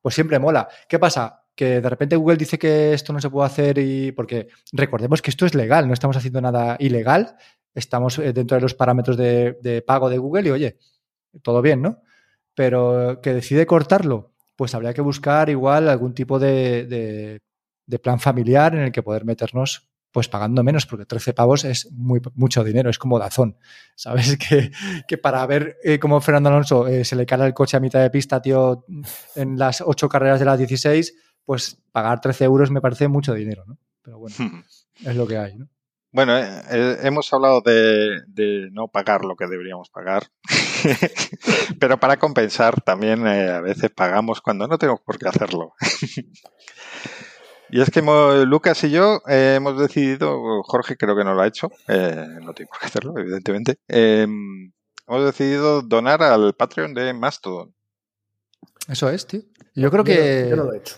pues 0.00 0.14
siempre 0.14 0.38
mola. 0.38 0.68
¿Qué 0.88 0.98
pasa? 0.98 1.44
Que 1.54 1.80
de 1.80 1.88
repente 1.90 2.16
Google 2.16 2.36
dice 2.36 2.58
que 2.58 2.92
esto 2.94 3.12
no 3.12 3.20
se 3.20 3.30
puede 3.30 3.46
hacer 3.46 3.78
y 3.78 4.12
porque 4.12 4.48
recordemos 4.72 5.20
que 5.22 5.30
esto 5.30 5.44
es 5.46 5.54
legal, 5.54 5.86
no 5.88 5.94
estamos 5.94 6.16
haciendo 6.16 6.40
nada 6.40 6.76
ilegal, 6.78 7.36
estamos 7.74 8.18
eh, 8.18 8.32
dentro 8.32 8.56
de 8.56 8.60
los 8.62 8.74
parámetros 8.74 9.16
de, 9.16 9.82
pago 9.86 10.08
de 10.08 10.18
Google 10.18 10.48
y 10.48 10.50
oye, 10.52 10.78
todo 11.42 11.60
bien, 11.62 11.82
¿no? 11.82 12.02
Pero 12.54 13.20
que 13.22 13.34
decide 13.34 13.66
cortarlo, 13.66 14.32
pues 14.56 14.74
habría 14.74 14.94
que 14.94 15.00
buscar 15.00 15.50
igual 15.50 15.88
algún 15.88 16.14
tipo 16.14 16.38
de- 16.38 17.40
de 17.86 17.98
plan 17.98 18.20
familiar 18.20 18.74
en 18.74 18.82
el 18.82 18.92
que 18.92 19.02
poder 19.02 19.24
meternos 19.24 19.87
pues 20.18 20.28
pagando 20.28 20.64
menos, 20.64 20.84
porque 20.84 21.06
13 21.06 21.32
pavos 21.32 21.64
es 21.64 21.92
muy, 21.92 22.20
mucho 22.34 22.64
dinero, 22.64 22.90
es 22.90 22.98
como 22.98 23.20
Dazón. 23.20 23.56
¿Sabes? 23.94 24.36
Que, 24.36 24.72
que 25.06 25.16
para 25.16 25.46
ver 25.46 25.76
eh, 25.84 26.00
cómo 26.00 26.20
Fernando 26.20 26.48
Alonso 26.48 26.88
eh, 26.88 27.04
se 27.04 27.14
le 27.14 27.24
cala 27.24 27.46
el 27.46 27.54
coche 27.54 27.76
a 27.76 27.80
mitad 27.80 28.02
de 28.02 28.10
pista, 28.10 28.42
tío, 28.42 28.84
en 29.36 29.56
las 29.56 29.80
ocho 29.80 30.08
carreras 30.08 30.40
de 30.40 30.46
las 30.46 30.58
16, 30.58 31.14
pues 31.44 31.80
pagar 31.92 32.20
13 32.20 32.46
euros 32.46 32.72
me 32.72 32.80
parece 32.80 33.06
mucho 33.06 33.32
dinero, 33.32 33.62
¿no? 33.64 33.78
Pero 34.02 34.18
bueno, 34.18 34.34
es 35.04 35.14
lo 35.14 35.24
que 35.24 35.38
hay, 35.38 35.54
¿no? 35.54 35.68
Bueno, 36.10 36.36
eh, 36.36 36.98
hemos 37.02 37.32
hablado 37.32 37.60
de, 37.60 38.22
de 38.26 38.70
no 38.72 38.88
pagar 38.88 39.24
lo 39.24 39.36
que 39.36 39.46
deberíamos 39.46 39.88
pagar, 39.88 40.24
pero 41.78 42.00
para 42.00 42.16
compensar 42.16 42.80
también 42.80 43.24
eh, 43.28 43.50
a 43.50 43.60
veces 43.60 43.92
pagamos 43.92 44.40
cuando 44.40 44.66
no 44.66 44.78
tenemos 44.78 45.00
por 45.02 45.16
qué 45.16 45.28
hacerlo. 45.28 45.74
Y 47.70 47.80
es 47.80 47.90
que 47.90 47.98
hemos- 48.00 48.46
Lucas 48.46 48.82
y 48.84 48.90
yo 48.90 49.20
eh, 49.28 49.54
hemos 49.56 49.78
decidido, 49.78 50.62
Jorge 50.62 50.96
creo 50.96 51.16
que 51.16 51.24
no 51.24 51.34
lo 51.34 51.42
ha 51.42 51.46
hecho, 51.46 51.70
eh, 51.88 52.26
no 52.42 52.52
tiene 52.54 52.68
por 52.68 52.78
qué 52.80 52.86
hacerlo, 52.86 53.14
evidentemente, 53.18 53.78
eh, 53.88 54.26
hemos 55.06 55.24
decidido 55.24 55.82
donar 55.82 56.22
al 56.22 56.54
Patreon 56.54 56.94
de 56.94 57.12
Mastodon. 57.12 57.74
Eso 58.88 59.08
es, 59.10 59.26
tío. 59.26 59.40
Yo 59.74 59.90
creo 59.90 60.02
Yo 60.02 60.12
que 60.14 60.46
yo 60.50 60.56
no 60.56 60.64
lo 60.64 60.72
he 60.72 60.78
hecho. 60.78 60.96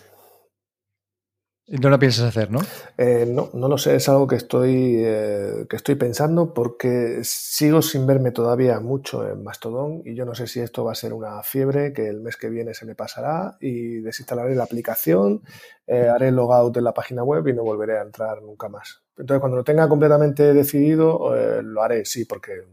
No 1.79 1.89
lo 1.89 1.97
piensas 1.99 2.25
hacer, 2.25 2.51
¿no? 2.51 2.59
Eh, 2.97 3.25
no, 3.27 3.49
no 3.53 3.67
lo 3.67 3.77
sé, 3.77 3.95
es 3.95 4.09
algo 4.09 4.27
que 4.27 4.35
estoy, 4.35 4.95
eh, 5.05 5.65
que 5.69 5.75
estoy 5.77 5.95
pensando 5.95 6.53
porque 6.53 7.19
sigo 7.23 7.81
sin 7.81 8.05
verme 8.05 8.31
todavía 8.31 8.79
mucho 8.79 9.27
en 9.29 9.43
Mastodon 9.43 10.01
y 10.05 10.13
yo 10.15 10.25
no 10.25 10.35
sé 10.35 10.47
si 10.47 10.59
esto 10.59 10.83
va 10.83 10.91
a 10.91 10.95
ser 10.95 11.13
una 11.13 11.41
fiebre 11.43 11.93
que 11.93 12.07
el 12.07 12.19
mes 12.21 12.35
que 12.37 12.49
viene 12.49 12.73
se 12.73 12.85
me 12.85 12.95
pasará 12.95 13.57
y 13.61 13.99
desinstalaré 14.01 14.55
la 14.55 14.63
aplicación, 14.65 15.43
eh, 15.87 16.07
haré 16.09 16.31
logout 16.31 16.75
en 16.77 16.83
la 16.83 16.93
página 16.93 17.23
web 17.23 17.47
y 17.47 17.53
no 17.53 17.63
volveré 17.63 17.97
a 17.99 18.01
entrar 18.03 18.41
nunca 18.41 18.67
más. 18.69 19.01
Entonces, 19.17 19.39
cuando 19.39 19.57
lo 19.57 19.63
tenga 19.63 19.87
completamente 19.87 20.53
decidido, 20.53 21.35
eh, 21.35 21.61
lo 21.63 21.83
haré, 21.83 22.05
sí, 22.05 22.25
porque 22.25 22.63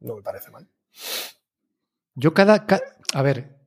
no 0.00 0.16
me 0.16 0.22
parece 0.22 0.50
mal. 0.50 0.66
Yo 2.14 2.34
cada, 2.34 2.66
ca- 2.66 2.82
A 3.14 3.22
ver, 3.22 3.57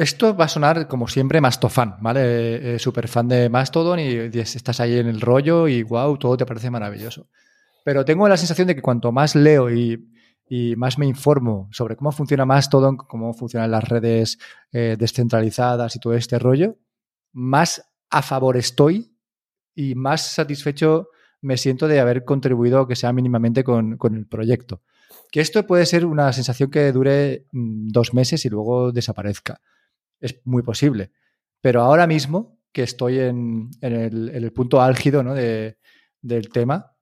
esto 0.00 0.34
va 0.34 0.46
a 0.46 0.48
sonar 0.48 0.88
como 0.88 1.08
siempre 1.08 1.42
mastofan, 1.42 1.96
¿vale? 2.00 2.74
Eh, 2.74 2.78
super 2.78 3.06
fan 3.06 3.28
de 3.28 3.50
Mastodon 3.50 4.00
y 4.00 4.14
estás 4.38 4.80
ahí 4.80 4.98
en 4.98 5.06
el 5.06 5.20
rollo 5.20 5.68
y 5.68 5.82
wow, 5.82 6.16
todo 6.16 6.38
te 6.38 6.46
parece 6.46 6.70
maravilloso. 6.70 7.28
Pero 7.84 8.04
tengo 8.04 8.26
la 8.26 8.38
sensación 8.38 8.66
de 8.66 8.74
que 8.74 8.80
cuanto 8.80 9.12
más 9.12 9.34
leo 9.34 9.70
y, 9.70 10.10
y 10.48 10.74
más 10.76 10.96
me 10.96 11.06
informo 11.06 11.68
sobre 11.70 11.96
cómo 11.96 12.12
funciona 12.12 12.46
Mastodon, 12.46 12.96
cómo 12.96 13.34
funcionan 13.34 13.70
las 13.70 13.86
redes 13.86 14.38
eh, 14.72 14.96
descentralizadas 14.98 15.94
y 15.96 16.00
todo 16.00 16.14
este 16.14 16.38
rollo, 16.38 16.76
más 17.32 17.82
a 18.08 18.22
favor 18.22 18.56
estoy 18.56 19.14
y 19.74 19.94
más 19.94 20.22
satisfecho 20.22 21.08
me 21.42 21.58
siento 21.58 21.88
de 21.88 22.00
haber 22.00 22.24
contribuido, 22.24 22.86
que 22.86 22.96
sea 22.96 23.12
mínimamente, 23.12 23.64
con, 23.64 23.98
con 23.98 24.14
el 24.14 24.26
proyecto. 24.26 24.82
Que 25.30 25.40
esto 25.40 25.66
puede 25.66 25.84
ser 25.84 26.06
una 26.06 26.32
sensación 26.32 26.70
que 26.70 26.90
dure 26.90 27.46
mm, 27.52 27.88
dos 27.88 28.14
meses 28.14 28.44
y 28.46 28.48
luego 28.48 28.92
desaparezca. 28.92 29.60
Es 30.20 30.40
muy 30.44 30.62
posible. 30.62 31.12
Pero 31.60 31.82
ahora 31.82 32.06
mismo, 32.06 32.58
que 32.72 32.82
estoy 32.82 33.18
en, 33.18 33.70
en, 33.80 33.92
el, 33.92 34.28
en 34.30 34.44
el, 34.44 34.52
punto 34.52 34.80
álgido 34.80 35.22
¿no? 35.22 35.34
de, 35.34 35.78
del 36.20 36.48
tema, 36.50 36.96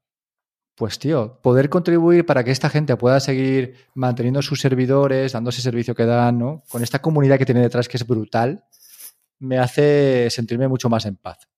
pues 0.74 0.98
tío, 0.98 1.40
poder 1.42 1.68
contribuir 1.68 2.24
para 2.24 2.44
que 2.44 2.52
esta 2.52 2.70
gente 2.70 2.96
pueda 2.96 3.18
seguir 3.20 3.74
manteniendo 3.94 4.42
sus 4.42 4.60
servidores, 4.60 5.32
dando 5.32 5.50
ese 5.50 5.60
servicio 5.60 5.94
que 5.94 6.04
dan, 6.04 6.38
¿no? 6.38 6.62
Con 6.68 6.84
esta 6.84 7.00
comunidad 7.00 7.36
que 7.36 7.46
tiene 7.46 7.62
detrás 7.62 7.88
que 7.88 7.96
es 7.96 8.06
brutal, 8.06 8.64
me 9.40 9.58
hace 9.58 10.30
sentirme 10.30 10.68
mucho 10.68 10.88
más 10.88 11.04
en 11.06 11.16
paz. 11.16 11.48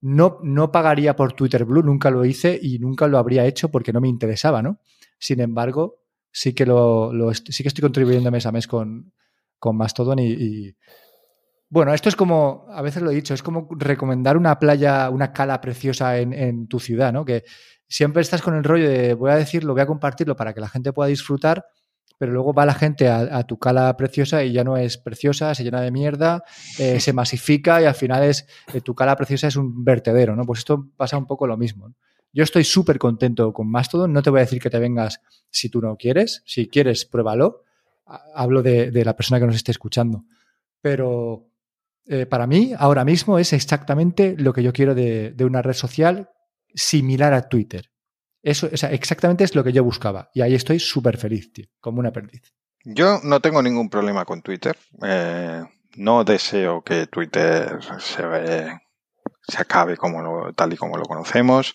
No, 0.00 0.38
no 0.42 0.72
pagaría 0.72 1.14
por 1.14 1.34
Twitter 1.34 1.66
Blue, 1.66 1.82
nunca 1.82 2.10
lo 2.10 2.24
hice 2.24 2.58
y 2.60 2.78
nunca 2.78 3.06
lo 3.06 3.18
habría 3.18 3.44
hecho 3.44 3.70
porque 3.70 3.92
no 3.92 4.00
me 4.00 4.08
interesaba, 4.08 4.62
¿no? 4.62 4.80
Sin 5.18 5.40
embargo, 5.40 6.00
sí 6.32 6.54
que 6.54 6.64
lo, 6.64 7.12
lo 7.12 7.34
sí 7.34 7.62
que 7.62 7.68
estoy 7.68 7.82
contribuyendo 7.82 8.30
mes 8.30 8.46
a 8.46 8.52
mes 8.52 8.66
con, 8.66 9.12
con 9.58 9.76
Mastodon 9.76 10.20
y, 10.20 10.30
y, 10.30 10.76
bueno, 11.70 11.94
esto 11.94 12.08
es 12.08 12.16
como, 12.16 12.66
a 12.68 12.82
veces 12.82 13.00
lo 13.00 13.12
he 13.12 13.14
dicho, 13.14 13.32
es 13.32 13.44
como 13.44 13.68
recomendar 13.70 14.36
una 14.36 14.58
playa, 14.58 15.08
una 15.08 15.32
cala 15.32 15.60
preciosa 15.60 16.18
en, 16.18 16.32
en 16.32 16.66
tu 16.66 16.80
ciudad, 16.80 17.12
¿no? 17.12 17.24
Que 17.24 17.44
siempre 17.86 18.22
estás 18.22 18.42
con 18.42 18.56
el 18.56 18.64
rollo 18.64 18.88
de 18.88 19.14
voy 19.14 19.30
a 19.30 19.36
decirlo, 19.36 19.72
voy 19.72 19.82
a 19.82 19.86
compartirlo 19.86 20.34
para 20.34 20.52
que 20.52 20.60
la 20.60 20.68
gente 20.68 20.92
pueda 20.92 21.08
disfrutar, 21.08 21.64
pero 22.18 22.32
luego 22.32 22.52
va 22.52 22.66
la 22.66 22.74
gente 22.74 23.08
a, 23.08 23.38
a 23.38 23.44
tu 23.44 23.56
cala 23.60 23.96
preciosa 23.96 24.42
y 24.42 24.52
ya 24.52 24.64
no 24.64 24.76
es 24.76 24.98
preciosa, 24.98 25.54
se 25.54 25.62
llena 25.62 25.80
de 25.80 25.92
mierda, 25.92 26.42
eh, 26.78 26.98
se 27.00 27.12
masifica 27.12 27.80
y 27.80 27.84
al 27.84 27.94
final 27.94 28.24
es 28.24 28.46
eh, 28.74 28.80
tu 28.80 28.96
cala 28.96 29.14
preciosa 29.14 29.46
es 29.46 29.54
un 29.54 29.84
vertedero, 29.84 30.34
¿no? 30.34 30.44
Pues 30.44 30.58
esto 30.58 30.88
pasa 30.96 31.16
un 31.16 31.26
poco 31.26 31.46
lo 31.46 31.56
mismo. 31.56 31.88
¿no? 31.88 31.94
Yo 32.32 32.42
estoy 32.42 32.64
súper 32.64 32.98
contento 32.98 33.52
con 33.52 33.70
Mastodon, 33.70 34.12
no 34.12 34.22
te 34.22 34.30
voy 34.30 34.40
a 34.40 34.42
decir 34.44 34.60
que 34.60 34.70
te 34.70 34.80
vengas 34.80 35.20
si 35.50 35.68
tú 35.68 35.80
no 35.80 35.96
quieres, 35.96 36.42
si 36.46 36.68
quieres, 36.68 37.04
pruébalo. 37.04 37.62
Hablo 38.34 38.60
de, 38.62 38.90
de 38.90 39.04
la 39.04 39.14
persona 39.14 39.38
que 39.38 39.46
nos 39.46 39.54
esté 39.54 39.70
escuchando. 39.70 40.24
Pero 40.80 41.49
eh, 42.12 42.26
para 42.26 42.48
mí, 42.48 42.74
ahora 42.76 43.04
mismo, 43.04 43.38
es 43.38 43.52
exactamente 43.52 44.34
lo 44.36 44.52
que 44.52 44.64
yo 44.64 44.72
quiero 44.72 44.96
de, 44.96 45.32
una 45.42 45.62
red 45.62 45.74
social 45.74 46.28
similar 46.74 47.32
a 47.32 47.48
Twitter. 47.48 47.92
Eso, 48.42 48.68
o 48.72 48.76
sea, 48.76 48.90
exactamente 48.90 49.44
es 49.44 49.54
lo 49.54 49.62
que 49.62 49.72
yo 49.72 49.84
buscaba. 49.84 50.28
Y 50.34 50.40
ahí 50.40 50.56
estoy 50.56 50.80
súper 50.80 51.18
feliz, 51.18 51.52
tío, 51.52 51.66
como 51.78 52.00
una 52.00 52.10
perdiz. 52.10 52.52
Yo 52.84 53.20
no 53.22 53.38
tengo 53.38 53.62
ningún 53.62 53.88
problema 53.88 54.24
con 54.24 54.42
Twitter. 54.42 54.76
Eh, 55.04 55.62
no 55.98 56.24
deseo 56.24 56.82
que 56.82 57.06
Twitter 57.06 57.78
se, 58.00 58.26
ve, 58.26 58.80
se 59.42 59.62
acabe 59.62 59.96
como 59.96 60.20
lo, 60.20 60.52
tal 60.52 60.72
y 60.72 60.76
como 60.76 60.96
lo 60.96 61.04
conocemos. 61.04 61.74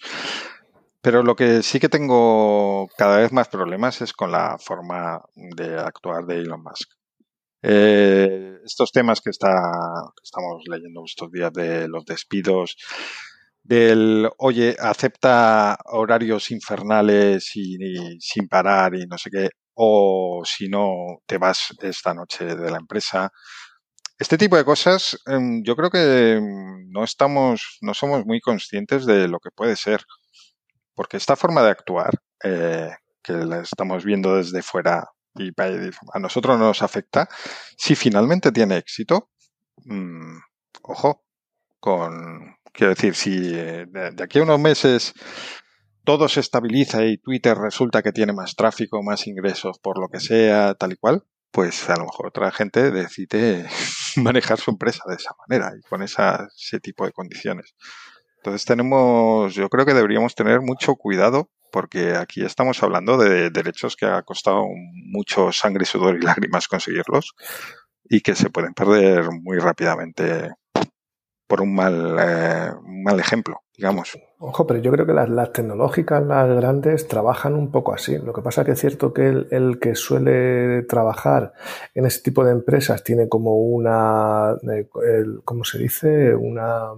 Pero 1.00 1.24
lo 1.24 1.38
que 1.38 1.64
sí 1.64 1.80
que 1.80 1.88
tengo 1.88 2.90
cada 2.98 3.20
vez 3.20 3.32
más 3.32 3.48
problemas 3.48 4.02
es 4.02 4.12
con 4.12 4.34
la 4.34 4.58
forma 4.60 5.24
de 5.36 5.80
actuar 5.80 6.26
de 6.26 6.40
Elon 6.40 6.62
Musk. 6.62 6.95
Eh, 7.62 8.60
estos 8.64 8.92
temas 8.92 9.22
que, 9.22 9.30
está, 9.32 9.52
que 10.16 10.24
estamos 10.24 10.64
leyendo 10.68 11.04
estos 11.06 11.32
días 11.32 11.52
de 11.54 11.88
los 11.88 12.06
despidos, 12.06 12.78
del, 13.64 14.30
oye, 14.38 14.76
acepta 14.80 15.78
horarios 15.86 16.52
infernales 16.52 17.56
y, 17.56 17.78
sin 18.20 18.48
parar 18.48 18.96
y 18.96 19.08
no 19.08 19.18
sé 19.18 19.30
qué. 19.32 19.50
o 19.76 20.44
si 20.46 20.70
no, 20.70 21.22
te 21.26 21.38
vas 21.38 21.74
esta 21.82 22.14
noche 22.14 22.46
de 22.46 22.72
la 22.72 22.78
empresa. 22.78 23.32
Este 24.18 24.38
tipo 24.38 24.56
de 24.56 24.64
cosas, 24.66 25.20
em, 25.28 25.62
yo 25.64 25.76
creo 25.76 25.90
que 25.90 26.34
em, 26.34 26.90
no 26.90 27.04
estamos, 27.04 27.78
no 27.82 27.94
somos 27.94 28.26
muy 28.26 28.40
conscientes 28.40 29.06
de 29.06 29.28
lo 29.28 29.40
que 29.40 29.50
puede 29.52 29.76
ser. 29.76 30.02
Porque 30.96 31.18
esta 31.18 31.36
forma 31.36 31.62
de 31.64 31.72
actuar, 31.72 32.12
eh, 32.44 32.92
que 33.24 33.34
la 33.34 33.62
estamos 33.62 34.06
viendo 34.06 34.38
desde 34.38 34.62
fuera 34.62 35.06
y 35.38 35.52
a 36.14 36.20
nosotros 36.20 36.58
no 36.58 36.66
nos 36.66 36.82
afecta, 36.82 37.28
si 37.78 37.96
finalmente 37.96 38.52
tiene 38.52 38.78
éxito, 38.78 39.30
mm, 39.86 40.38
ojo, 40.84 41.26
con, 41.80 42.58
quiero 42.72 42.94
decir, 42.94 43.16
si 43.16 43.52
de, 43.52 44.16
aquí 44.22 44.40
a 44.40 44.44
unos 44.44 44.60
meses 44.60 45.14
todo 46.04 46.30
se 46.30 46.40
estabiliza 46.40 47.04
y 47.06 47.18
Twitter 47.18 47.58
resulta 47.58 48.04
que 48.04 48.12
tiene 48.12 48.34
más 48.34 48.56
tráfico, 48.56 49.02
más 49.04 49.28
ingresos, 49.28 49.80
por 49.80 50.00
lo 50.00 50.08
que 50.08 50.20
sea, 50.20 50.76
tal 50.76 50.94
y 50.94 50.98
cual, 50.98 51.24
pues 51.52 51.90
a 51.90 51.96
lo 51.96 52.06
mejor 52.06 52.28
otra 52.28 52.52
gente 52.52 52.92
decide 52.92 53.68
manejar 54.18 54.60
su 54.60 54.72
empresa 54.72 55.04
de 55.08 55.16
esa 55.16 55.32
manera 55.48 55.74
y 55.78 55.82
con 55.88 56.04
esa, 56.04 56.48
ese 56.56 56.80
tipo 56.80 57.06
de 57.06 57.12
condiciones. 57.12 57.76
Entonces 58.38 58.66
tenemos, 58.66 59.56
yo 59.56 59.70
creo 59.70 59.86
que 59.86 59.96
deberíamos 59.96 60.36
tener 60.36 60.62
mucho 60.62 60.96
cuidado 60.96 61.50
porque 61.76 62.16
aquí 62.16 62.42
estamos 62.46 62.82
hablando 62.84 63.18
de 63.18 63.50
derechos 63.50 63.98
que 63.98 64.06
ha 64.06 64.22
costado 64.22 64.64
mucho 64.94 65.52
sangre, 65.52 65.84
sudor 65.84 66.16
y 66.16 66.22
lágrimas 66.26 66.70
conseguirlos 66.70 67.36
y 68.06 68.22
que 68.22 68.34
se 68.34 68.50
pueden 68.50 68.74
perder 68.74 69.26
muy 69.30 69.58
rápidamente 69.60 70.52
por 71.48 71.62
un 71.62 71.76
mal, 71.76 72.16
eh, 72.18 72.72
mal 72.82 73.20
ejemplo, 73.20 73.60
digamos. 73.76 74.18
Ojo, 74.40 74.66
pero 74.66 74.80
yo 74.80 74.90
creo 74.90 75.06
que 75.06 75.12
las, 75.12 75.52
tecnológicas, 75.52 76.26
las 76.26 76.48
grandes, 76.56 77.10
trabajan 77.10 77.56
un 77.56 77.70
poco 77.72 77.94
así. 77.94 78.18
Lo 78.20 78.32
que 78.32 78.42
pasa 78.42 78.64
que 78.64 78.72
es 78.72 78.80
cierto 78.80 79.12
que 79.12 79.28
el, 79.28 79.78
que 79.82 79.96
suele 79.96 80.84
trabajar 80.84 81.52
en 81.94 82.06
ese 82.06 82.22
tipo 82.22 82.46
de 82.46 82.54
empresas 82.54 83.04
tiene 83.04 83.28
como 83.28 83.58
una, 83.58 84.56
eh, 84.72 84.88
¿cómo 85.44 85.66
se 85.66 85.80
dice? 85.80 86.34
Una 86.36 86.94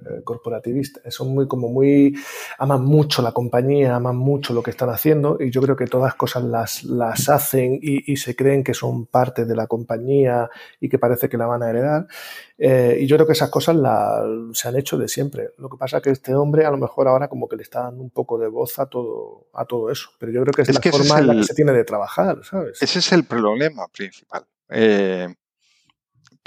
eh, 0.00 0.22
corporativistas, 0.22 1.02
son 1.12 1.34
muy 1.34 1.48
como 1.48 1.68
muy 1.68 2.14
aman 2.58 2.84
mucho 2.84 3.22
la 3.22 3.32
compañía, 3.32 3.96
aman 3.96 4.16
mucho 4.16 4.54
lo 4.54 4.62
que 4.62 4.70
están 4.70 4.90
haciendo 4.90 5.38
y 5.40 5.50
yo 5.50 5.60
creo 5.60 5.76
que 5.76 5.86
todas 5.86 6.14
cosas 6.14 6.44
las, 6.44 6.84
las 6.84 7.28
hacen 7.28 7.78
y, 7.80 8.16
se 8.16 8.34
creen 8.34 8.64
que 8.64 8.74
son 8.74 9.06
parte 9.06 9.44
de 9.44 9.54
la 9.54 9.66
compañía 9.66 10.50
y 10.80 10.88
que 10.88 10.98
parece 10.98 11.28
que 11.28 11.36
la 11.36 11.46
van 11.46 11.62
a 11.62 11.70
heredar. 11.70 12.06
Eh, 12.58 12.98
y 13.00 13.06
yo 13.06 13.16
creo 13.16 13.26
que 13.26 13.32
esas 13.32 13.50
cosas 13.50 13.76
se 14.52 14.68
han 14.68 14.76
hecho 14.76 14.98
de 14.98 15.08
siempre. 15.08 15.50
Lo 15.58 15.68
que 15.68 15.76
pasa 15.76 15.98
es 15.98 16.02
que 16.02 16.10
este 16.10 16.34
hombre 16.34 16.64
a 16.64 16.70
lo 16.70 16.78
mejor 16.78 17.06
ahora 17.06 17.28
como 17.28 17.48
que 17.48 17.56
le 17.56 17.62
está 17.62 17.82
dando 17.82 18.02
un 18.02 18.10
poco 18.10 18.38
de 18.38 18.48
voz 18.48 18.78
a 18.78 18.86
todo, 18.86 19.46
a 19.52 19.64
todo 19.64 19.90
eso. 19.90 20.10
Pero 20.18 20.32
yo 20.32 20.42
creo 20.42 20.52
que 20.52 20.62
es, 20.62 20.74
la 20.74 20.80
forma 20.90 21.18
en 21.20 21.26
la 21.26 21.34
que 21.34 21.44
se 21.44 21.54
tiene 21.54 21.72
de 21.72 21.84
trabajar, 21.84 22.44
¿sabes? 22.44 22.82
Ese 22.82 22.98
es 22.98 23.12
el 23.12 23.24
problema 23.24 23.86
principal. 23.88 24.44
Eh, 24.70 25.28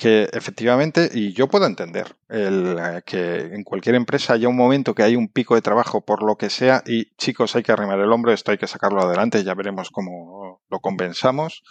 que 0.02 0.28
efectivamente, 0.34 1.12
y 1.14 1.32
yo 1.34 1.48
puedo 1.48 1.68
entender 1.68 2.16
el, 2.28 2.76
eh, 2.80 3.04
que 3.06 3.42
en 3.54 3.64
cualquier 3.64 3.94
empresa 3.94 4.34
haya 4.34 4.50
un 4.50 4.56
momento 4.56 4.96
que 4.96 5.04
hay 5.04 5.16
un 5.16 5.28
pico 5.28 5.54
de 5.54 5.62
trabajo 5.62 6.04
por 6.04 6.24
lo 6.24 6.38
que 6.38 6.50
sea 6.50 6.82
y 6.88 7.14
chicos 7.18 7.56
hay 7.56 7.62
que 7.62 7.72
arrimar 7.72 8.00
el 8.00 8.12
hombro, 8.12 8.34
esto 8.34 8.50
hay 8.50 8.58
que 8.58 8.66
sacarlo 8.66 9.04
adelante, 9.04 9.44
ya 9.44 9.54
veremos 9.54 9.92
cómo 9.92 10.64
lo 10.72 10.80
compensamos, 10.80 11.62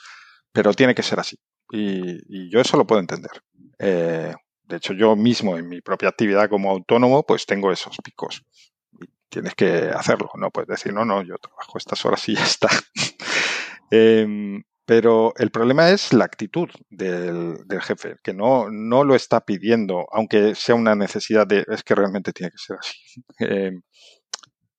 pero 0.52 0.72
tiene 0.74 0.94
que 0.94 1.02
ser 1.02 1.18
así. 1.18 1.40
Y, 1.72 2.48
yo 2.48 2.60
eso 2.60 2.76
lo 2.76 2.86
puedo 2.86 3.00
entender. 3.00 3.32
Eh, 3.80 4.32
de 4.62 4.76
hecho, 4.76 4.92
yo 4.92 5.16
mismo 5.16 5.58
en 5.58 5.68
mi 5.68 5.80
propia 5.80 6.10
actividad 6.10 6.48
como 6.48 6.70
autónomo, 6.70 7.24
pues 7.24 7.46
tengo 7.46 7.72
esos 7.72 7.96
picos. 7.96 8.44
Y 8.92 9.06
tienes 9.28 9.56
que 9.56 9.90
hacerlo, 9.92 10.30
no 10.36 10.52
puedes 10.52 10.68
decir, 10.68 10.94
no, 10.94 11.04
no, 11.04 11.22
yo 11.24 11.34
trabajo 11.38 11.78
estas 11.78 12.04
horas 12.04 12.28
y 12.28 12.36
ya 12.36 12.44
está. 12.44 12.68
Em, 13.92 14.62
pero 14.91 15.32
el 15.36 15.53
problema 15.53 15.88
es 15.91 16.12
la 16.12 16.24
actitud 16.24 16.68
del, 16.88 17.64
jefe, 17.80 18.16
que 18.24 18.34
no, 18.34 18.72
no, 18.72 19.05
lo 19.05 19.14
está 19.14 19.41
pidiendo, 19.45 20.09
aunque 20.11 20.57
sea 20.57 20.74
una 20.74 20.97
necesidad 20.97 21.47
de, 21.47 21.64
es 21.68 21.84
que 21.84 21.95
realmente 21.95 22.32
tiene 22.32 22.51
que 22.51 22.59
ser 22.59 22.76
así. 22.76 22.99
Eh, 23.38 23.70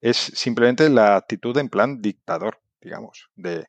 es 0.02 0.18
simplemente 0.18 0.90
la 0.90 1.16
actitud 1.16 1.58
en 1.58 1.70
plan 1.70 2.02
dictador, 2.02 2.60
digamos, 2.82 3.30
de 3.38 3.68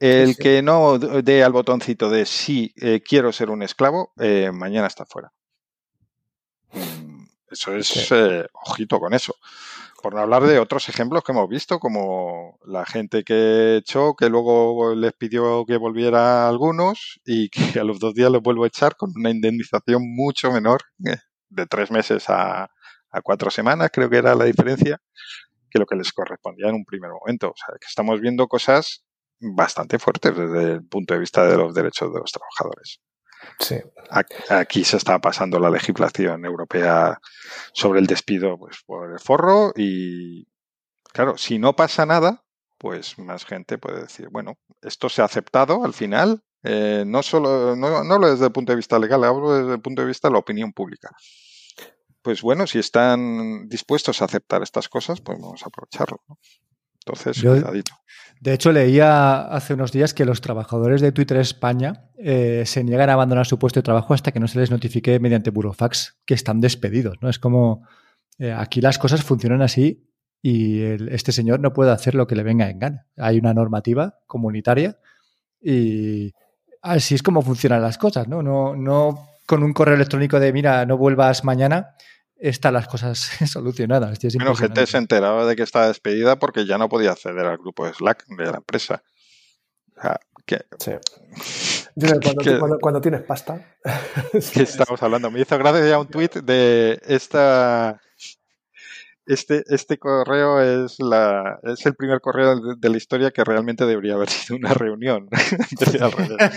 el 0.00 0.36
que 0.36 0.62
no 0.62 0.98
dé 0.98 1.44
al 1.44 1.52
botoncito 1.52 2.10
de 2.10 2.26
sí, 2.26 2.72
eh, 2.74 3.00
quiero 3.00 3.30
ser 3.30 3.48
un 3.48 3.62
esclavo, 3.62 4.14
eh, 4.18 4.50
mañana 4.52 4.88
está 4.88 5.06
fuera. 5.06 5.32
Mm, 6.72 7.24
eso 7.52 7.76
es, 7.76 8.10
ojito 8.52 8.98
con 8.98 9.14
eso. 9.14 9.36
Por 10.06 10.14
no 10.14 10.20
hablar 10.20 10.44
de 10.44 10.60
otros 10.60 10.88
ejemplos 10.88 11.24
que 11.24 11.32
hemos 11.32 11.48
visto, 11.48 11.80
como 11.80 12.60
la 12.64 12.86
gente 12.86 13.24
que 13.24 13.78
echó, 13.78 14.14
que 14.14 14.28
luego 14.28 14.94
les 14.94 15.12
pidió 15.14 15.64
que 15.66 15.78
volviera 15.78 16.44
a 16.44 16.48
algunos 16.48 17.20
y 17.24 17.48
que 17.74 17.80
a 17.80 17.82
los 17.82 17.98
dos 17.98 18.14
días 18.14 18.30
los 18.30 18.40
vuelvo 18.40 18.62
a 18.62 18.68
echar 18.68 18.94
con 18.94 19.10
una 19.16 19.30
indemnización 19.30 20.02
mucho 20.06 20.52
menor, 20.52 20.82
eh, 21.04 21.16
de 21.48 21.66
tres 21.66 21.90
meses 21.90 22.26
a, 22.28 22.70
cuatro 23.24 23.50
semanas, 23.50 23.90
creo 23.92 24.08
que 24.08 24.18
era 24.18 24.36
la 24.36 24.44
diferencia, 24.44 25.00
que 25.68 25.80
lo 25.80 25.86
que 25.86 25.96
les 25.96 26.12
correspondía 26.12 26.68
en 26.68 26.76
un 26.76 26.84
primer 26.84 27.10
momento. 27.10 27.48
O 27.48 27.56
sea, 27.56 27.74
que 27.80 27.88
estamos 27.88 28.20
viendo 28.20 28.46
cosas 28.46 29.04
bastante 29.40 29.98
fuertes 29.98 30.36
desde 30.36 30.74
el 30.74 30.86
punto 30.86 31.14
de 31.14 31.20
vista 31.20 31.44
de 31.48 31.56
los 31.56 31.74
derechos 31.74 32.14
de 32.14 32.20
los 32.20 32.30
trabajadores. 32.30 33.00
Sí. 33.58 33.76
Aquí 34.50 34.84
se 34.84 34.96
está 34.96 35.18
pasando 35.18 35.58
la 35.58 35.70
legislación 35.70 36.44
europea 36.44 37.18
sobre 37.72 38.00
el 38.00 38.06
despido 38.06 38.58
pues, 38.58 38.78
por 38.86 39.12
el 39.12 39.18
forro 39.18 39.72
y, 39.74 40.46
claro, 41.12 41.36
si 41.36 41.58
no 41.58 41.74
pasa 41.74 42.06
nada, 42.06 42.44
pues 42.78 43.18
más 43.18 43.44
gente 43.44 43.78
puede 43.78 44.02
decir, 44.02 44.28
bueno, 44.30 44.58
esto 44.82 45.08
se 45.08 45.22
ha 45.22 45.24
aceptado 45.24 45.84
al 45.84 45.94
final, 45.94 46.42
eh, 46.62 47.04
no 47.06 47.22
solo, 47.22 47.74
no, 47.74 48.04
no 48.04 48.18
desde 48.18 48.46
el 48.46 48.52
punto 48.52 48.72
de 48.72 48.76
vista 48.76 48.98
legal, 48.98 49.24
hablo 49.24 49.58
desde 49.58 49.74
el 49.74 49.80
punto 49.80 50.02
de 50.02 50.08
vista 50.08 50.28
de 50.28 50.32
la 50.32 50.38
opinión 50.38 50.72
pública. 50.72 51.10
Pues 52.22 52.42
bueno, 52.42 52.66
si 52.66 52.78
están 52.78 53.68
dispuestos 53.68 54.20
a 54.20 54.24
aceptar 54.24 54.62
estas 54.62 54.88
cosas, 54.88 55.20
pues 55.20 55.38
vamos 55.40 55.62
a 55.62 55.66
aprovecharlo. 55.66 56.18
Entonces, 57.06 57.40
cuidadito. 57.40 57.92
De 58.40 58.52
hecho, 58.52 58.70
leía 58.70 59.42
hace 59.46 59.74
unos 59.74 59.92
días 59.92 60.12
que 60.12 60.24
los 60.24 60.40
trabajadores 60.40 61.00
de 61.00 61.12
Twitter 61.12 61.38
España 61.38 62.10
eh, 62.18 62.64
se 62.66 62.84
niegan 62.84 63.08
a 63.08 63.14
abandonar 63.14 63.46
su 63.46 63.58
puesto 63.58 63.80
de 63.80 63.84
trabajo 63.84 64.12
hasta 64.12 64.32
que 64.32 64.40
no 64.40 64.48
se 64.48 64.58
les 64.58 64.70
notifique 64.70 65.18
mediante 65.20 65.50
burofax 65.50 66.18
que 66.26 66.34
están 66.34 66.60
despedidos. 66.60 67.16
¿no? 67.22 67.30
Es 67.30 67.38
como 67.38 67.86
eh, 68.38 68.52
aquí 68.52 68.80
las 68.80 68.98
cosas 68.98 69.22
funcionan 69.22 69.62
así 69.62 70.10
y 70.42 70.82
este 70.82 71.32
señor 71.32 71.60
no 71.60 71.72
puede 71.72 71.92
hacer 71.92 72.14
lo 72.14 72.26
que 72.26 72.36
le 72.36 72.42
venga 72.42 72.68
en 72.68 72.78
gana. 72.78 73.06
Hay 73.16 73.38
una 73.38 73.54
normativa 73.54 74.18
comunitaria 74.26 74.98
y 75.60 76.34
así 76.82 77.14
es 77.14 77.22
como 77.22 77.40
funcionan 77.40 77.80
las 77.80 77.96
cosas, 77.96 78.28
¿no? 78.28 78.42
No, 78.42 78.76
no 78.76 79.28
con 79.46 79.62
un 79.62 79.72
correo 79.72 79.94
electrónico 79.94 80.38
de 80.38 80.52
mira, 80.52 80.84
no 80.84 80.98
vuelvas 80.98 81.42
mañana 81.42 81.94
están 82.38 82.74
las 82.74 82.88
cosas 82.88 83.18
solucionadas. 83.50 84.18
bueno, 84.34 84.54
gente 84.54 84.86
se 84.86 84.98
enteraba 84.98 85.46
de 85.46 85.56
que 85.56 85.62
estaba 85.62 85.88
despedida 85.88 86.38
porque 86.38 86.66
ya 86.66 86.78
no 86.78 86.88
podía 86.88 87.12
acceder 87.12 87.46
al 87.46 87.58
grupo 87.58 87.86
de 87.86 87.94
Slack 87.94 88.26
de 88.26 88.44
la 88.44 88.58
empresa. 88.58 89.02
cuando, 92.80 93.00
tienes 93.00 93.22
pasta. 93.22 93.76
¿Qué 94.52 94.62
estamos 94.62 95.02
hablando? 95.02 95.30
Me 95.30 95.40
hizo 95.40 95.58
gracia 95.58 95.86
ya 95.86 95.98
un 95.98 96.08
tweet 96.08 96.42
de 96.42 97.00
esta. 97.06 98.00
Este, 99.28 99.64
este 99.66 99.98
correo 99.98 100.60
es, 100.60 101.00
la, 101.00 101.58
es 101.64 101.84
el 101.84 101.96
primer 101.96 102.20
correo 102.20 102.76
de, 102.76 102.88
la 102.88 102.96
historia 102.96 103.32
que 103.32 103.42
realmente 103.42 103.84
debería 103.84 104.14
haber 104.14 104.30
sido 104.30 104.56
una 104.56 104.72
reunión. 104.72 105.28
al 106.00 106.12
revés. 106.12 106.50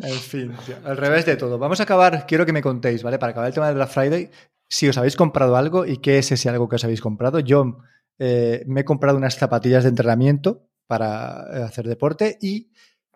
en 0.00 0.18
fin, 0.18 0.52
al 0.84 0.98
revés 0.98 1.24
de 1.24 1.36
todo. 1.36 1.56
Vamos 1.58 1.80
a 1.80 1.84
acabar, 1.84 2.26
quiero 2.26 2.44
que 2.44 2.52
me 2.52 2.60
contéis, 2.60 3.02
¿vale? 3.02 3.18
Para 3.18 3.30
acabar 3.30 3.48
el 3.48 3.54
tema 3.54 3.68
de 3.68 3.74
Black 3.74 3.88
Friday, 3.88 4.30
si 4.68 4.88
os 4.88 4.98
habéis 4.98 5.16
comprado 5.16 5.56
algo 5.56 5.86
y 5.86 5.98
qué 5.98 6.18
es 6.18 6.32
ese 6.32 6.48
algo 6.48 6.68
que 6.68 6.76
os 6.76 6.84
habéis 6.84 7.00
comprado. 7.00 7.40
Yo 7.40 7.78
eh, 8.18 8.64
me 8.66 8.82
he 8.82 8.84
comprado 8.84 9.16
unas 9.16 9.36
zapatillas 9.36 9.84
de 9.84 9.90
entrenamiento 9.90 10.68
para 10.86 11.44
eh, 11.52 11.62
hacer 11.62 11.86
deporte 11.86 12.38
y 12.40 12.70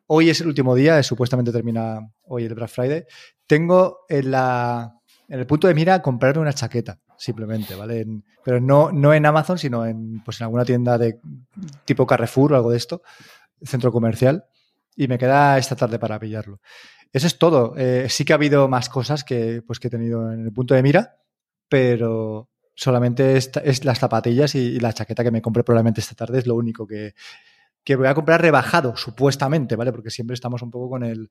hoy 0.07 0.31
es 0.31 0.41
el 0.41 0.49
último 0.49 0.75
día, 0.75 1.03
supuestamente 1.03 1.53
termina 1.53 2.01
hoy 2.25 2.45
el 2.45 2.55
Black 2.55 2.71
Friday. 2.71 3.05
Tengo 3.47 4.01
en, 4.09 4.31
la, 4.31 4.95
en 5.29 5.39
el 5.41 5.47
punto 5.47 5.69
de 5.69 5.75
mira 5.75 6.03
comprar 6.03 6.39
una 6.39 6.53
chaqueta, 6.53 7.01
simplemente, 7.17 7.75
¿vale? 7.75 8.07
pero 8.45 8.61
no, 8.61 8.91
no 8.93 9.13
en 9.13 9.27
Amazon, 9.27 9.59
sino 9.59 9.85
en, 9.85 10.23
pues 10.25 10.41
en 10.41 10.45
alguna 10.45 10.65
tienda 10.65 10.97
de 10.97 11.21
tipo 11.85 12.07
Carrefour 12.07 12.53
o 12.53 12.57
algo 12.57 12.71
de 12.71 12.79
esto, 12.79 13.03
centro 13.63 13.93
comercial, 13.93 14.47
y 14.97 15.07
me 15.07 15.19
queda 15.19 15.59
esta 15.59 15.77
tarde 15.77 15.99
para 15.99 16.19
pillarlo. 16.19 16.61
Eso 17.13 17.27
es 17.27 17.39
todo. 17.39 17.75
Eh, 17.77 18.07
sí 18.09 18.25
que 18.25 18.33
ha 18.33 18.37
habido 18.37 18.69
más 18.69 18.89
cosas 18.89 19.23
que, 19.23 19.63
pues, 19.67 19.79
que 19.79 19.89
he 19.89 19.91
tenido 19.91 20.33
en 20.33 20.45
el 20.47 20.53
punto 20.53 20.75
de 20.75 20.83
mira, 20.83 21.17
pero 21.69 22.49
solamente 22.75 23.37
es, 23.37 23.85
las 23.85 23.99
zapatillas 23.99 24.55
y, 24.55 24.79
la 24.81 24.93
chaqueta 24.93 25.25
que 25.25 25.31
me 25.31 25.43
compré 25.43 25.65
probablemente 25.65 26.01
esta 26.01 26.15
tarde 26.15 26.39
es 26.39 26.47
lo 26.47 26.55
único 26.55 26.87
que, 26.87 27.15
voy 27.97 28.07
a 28.07 28.15
comprar 28.15 28.43
rebajado, 28.43 28.97
supuestamente, 28.97 29.75
¿vale? 29.75 29.93
Porque 29.93 30.11
siempre 30.11 30.35
estamos 30.35 30.63
un 30.63 30.71
poco 30.71 30.91
con 30.91 31.03
el, 31.05 31.31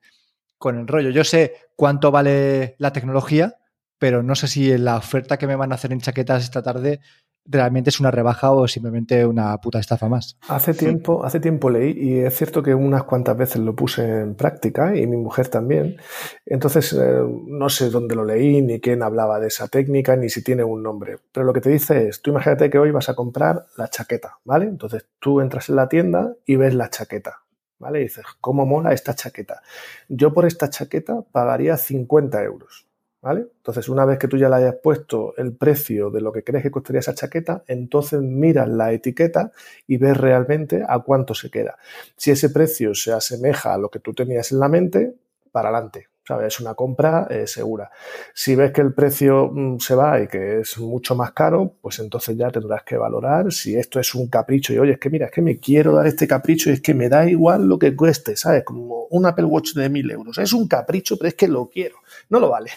con 0.58 0.78
el 0.78 0.88
rollo. 0.88 1.10
Yo 1.12 1.24
sé 1.24 1.54
cuánto 1.76 2.12
vale 2.12 2.76
la 2.80 2.92
tecnología, 2.92 3.56
pero 4.00 4.24
no 4.24 4.36
sé 4.36 4.48
si 4.48 4.78
la 4.78 4.98
oferta 4.98 5.38
que 5.38 5.48
me 5.48 5.56
van 5.56 5.72
a 5.72 5.76
hacer 5.76 5.92
en 5.94 6.02
chaquetas 6.02 6.44
esta 6.44 6.62
tarde 6.62 7.00
realmente 7.48 7.90
es 7.90 8.00
una 8.00 8.12
rebaja 8.12 8.52
o 8.52 8.68
simplemente 8.68 9.26
una 9.26 9.58
puta 9.58 9.80
estafa 9.80 10.10
más. 10.10 10.38
Hace 10.48 10.74
tiempo, 10.74 11.24
hace 11.24 11.40
tiempo 11.40 11.70
leí 11.70 11.92
y 11.98 12.20
es 12.20 12.36
cierto 12.36 12.62
que 12.62 12.74
unas 12.74 13.04
cuantas 13.04 13.38
veces 13.38 13.62
lo 13.62 13.76
puse 13.76 14.22
en 14.22 14.36
práctica 14.36 14.96
y 14.96 15.08
mi 15.08 15.18
mujer 15.18 15.48
también. 15.48 15.98
Entonces 16.46 16.94
eh, 16.94 17.22
no 17.48 17.70
sé 17.70 17.90
dónde 17.90 18.16
lo 18.16 18.26
leí, 18.26 18.62
ni 18.62 18.80
quién 18.80 19.04
hablaba 19.04 19.40
de 19.40 19.48
esa 19.48 19.68
técnica, 19.68 20.16
ni 20.16 20.30
si 20.30 20.44
tiene 20.44 20.64
un 20.64 20.84
nombre. 20.84 21.18
Pero 21.32 21.46
lo 21.46 21.54
que 21.54 21.62
te 21.62 21.70
dice 21.70 22.10
es, 22.10 22.22
tú 22.22 22.32
imagínate 22.32 22.70
que 22.70 22.80
hoy 22.80 22.92
vas 22.92 23.10
a 23.10 23.16
comprar 23.16 23.66
la 23.78 23.90
chaqueta, 23.90 24.38
¿vale? 24.44 24.66
Entonces 24.66 25.06
tú 25.20 25.42
entras 25.42 25.70
en 25.70 25.76
la 25.76 25.88
tienda 25.88 26.34
y 26.46 26.56
ves 26.56 26.74
la 26.74 26.90
chaqueta. 26.90 27.42
¿Vale? 27.80 28.00
Y 28.00 28.04
dices, 28.04 28.26
¿cómo 28.42 28.66
mola 28.66 28.92
esta 28.92 29.14
chaqueta? 29.14 29.62
Yo 30.10 30.34
por 30.34 30.48
esta 30.48 30.68
chaqueta 30.68 31.22
pagaría 31.32 31.78
50 31.78 32.42
euros. 32.44 32.87
Entonces, 33.24 33.90
una 33.90 34.06
vez 34.06 34.20
que 34.20 34.28
tú 34.28 34.38
ya 34.38 34.48
le 34.48 34.56
hayas 34.56 34.76
puesto 34.82 35.36
el 35.38 35.56
precio 35.56 36.10
de 36.10 36.22
lo 36.22 36.32
que 36.32 36.44
crees 36.44 36.64
que 36.64 36.72
costaría 36.72 37.00
esa 37.00 37.14
chaqueta, 37.14 37.64
entonces 37.68 38.22
miras 38.22 38.70
la 38.70 38.94
etiqueta 38.94 39.52
y 39.88 39.98
ves 39.98 40.16
realmente 40.16 40.84
a 40.88 41.00
cuánto 41.00 41.34
se 41.34 41.50
queda. 41.50 41.78
Si 42.16 42.32
ese 42.32 42.50
precio 42.50 42.94
se 42.94 43.12
asemeja 43.12 43.74
a 43.74 43.78
lo 43.78 43.90
que 43.90 44.00
tú 44.00 44.14
tenías 44.14 44.52
en 44.52 44.60
la 44.60 44.70
mente, 44.70 45.16
para 45.52 45.70
adelante. 45.70 46.08
Es 46.46 46.60
una 46.60 46.74
compra 46.74 47.28
eh, 47.30 47.48
segura. 47.48 47.90
Si 48.34 48.56
ves 48.56 48.72
que 48.72 48.82
el 48.82 48.94
precio 48.94 49.50
mm, 49.52 49.80
se 49.80 49.96
va 49.96 50.22
y 50.22 50.28
que 50.28 50.60
es 50.60 50.78
mucho 50.78 51.16
más 51.16 51.32
caro, 51.32 51.76
pues 51.82 52.00
entonces 52.00 52.36
ya 52.38 52.50
tendrás 52.50 52.84
que 52.84 52.98
valorar 52.98 53.52
si 53.52 53.76
esto 53.78 54.00
es 54.00 54.14
un 54.14 54.28
capricho 54.28 54.74
y 54.74 54.78
oye, 54.78 54.94
es 54.94 55.00
que 55.00 55.10
mira, 55.10 55.28
es 55.28 55.32
que 55.32 55.42
me 55.42 55.58
quiero 55.58 55.94
dar 55.94 56.06
este 56.06 56.28
capricho 56.28 56.70
y 56.70 56.74
es 56.74 56.82
que 56.82 56.94
me 56.94 57.08
da 57.08 57.30
igual 57.30 57.68
lo 57.68 57.80
que 57.80 57.96
cueste, 57.96 58.36
¿sabes? 58.36 58.64
Como 58.66 59.06
un 59.10 59.26
Apple 59.26 59.46
Watch 59.46 59.74
de 59.74 59.90
mil 59.90 60.10
euros. 60.12 60.38
Es 60.38 60.52
un 60.54 60.68
capricho, 60.68 61.18
pero 61.18 61.30
es 61.30 61.36
que 61.36 61.48
lo 61.48 61.70
quiero. 61.70 61.96
No 62.30 62.40
lo 62.40 62.50
vale, 62.50 62.72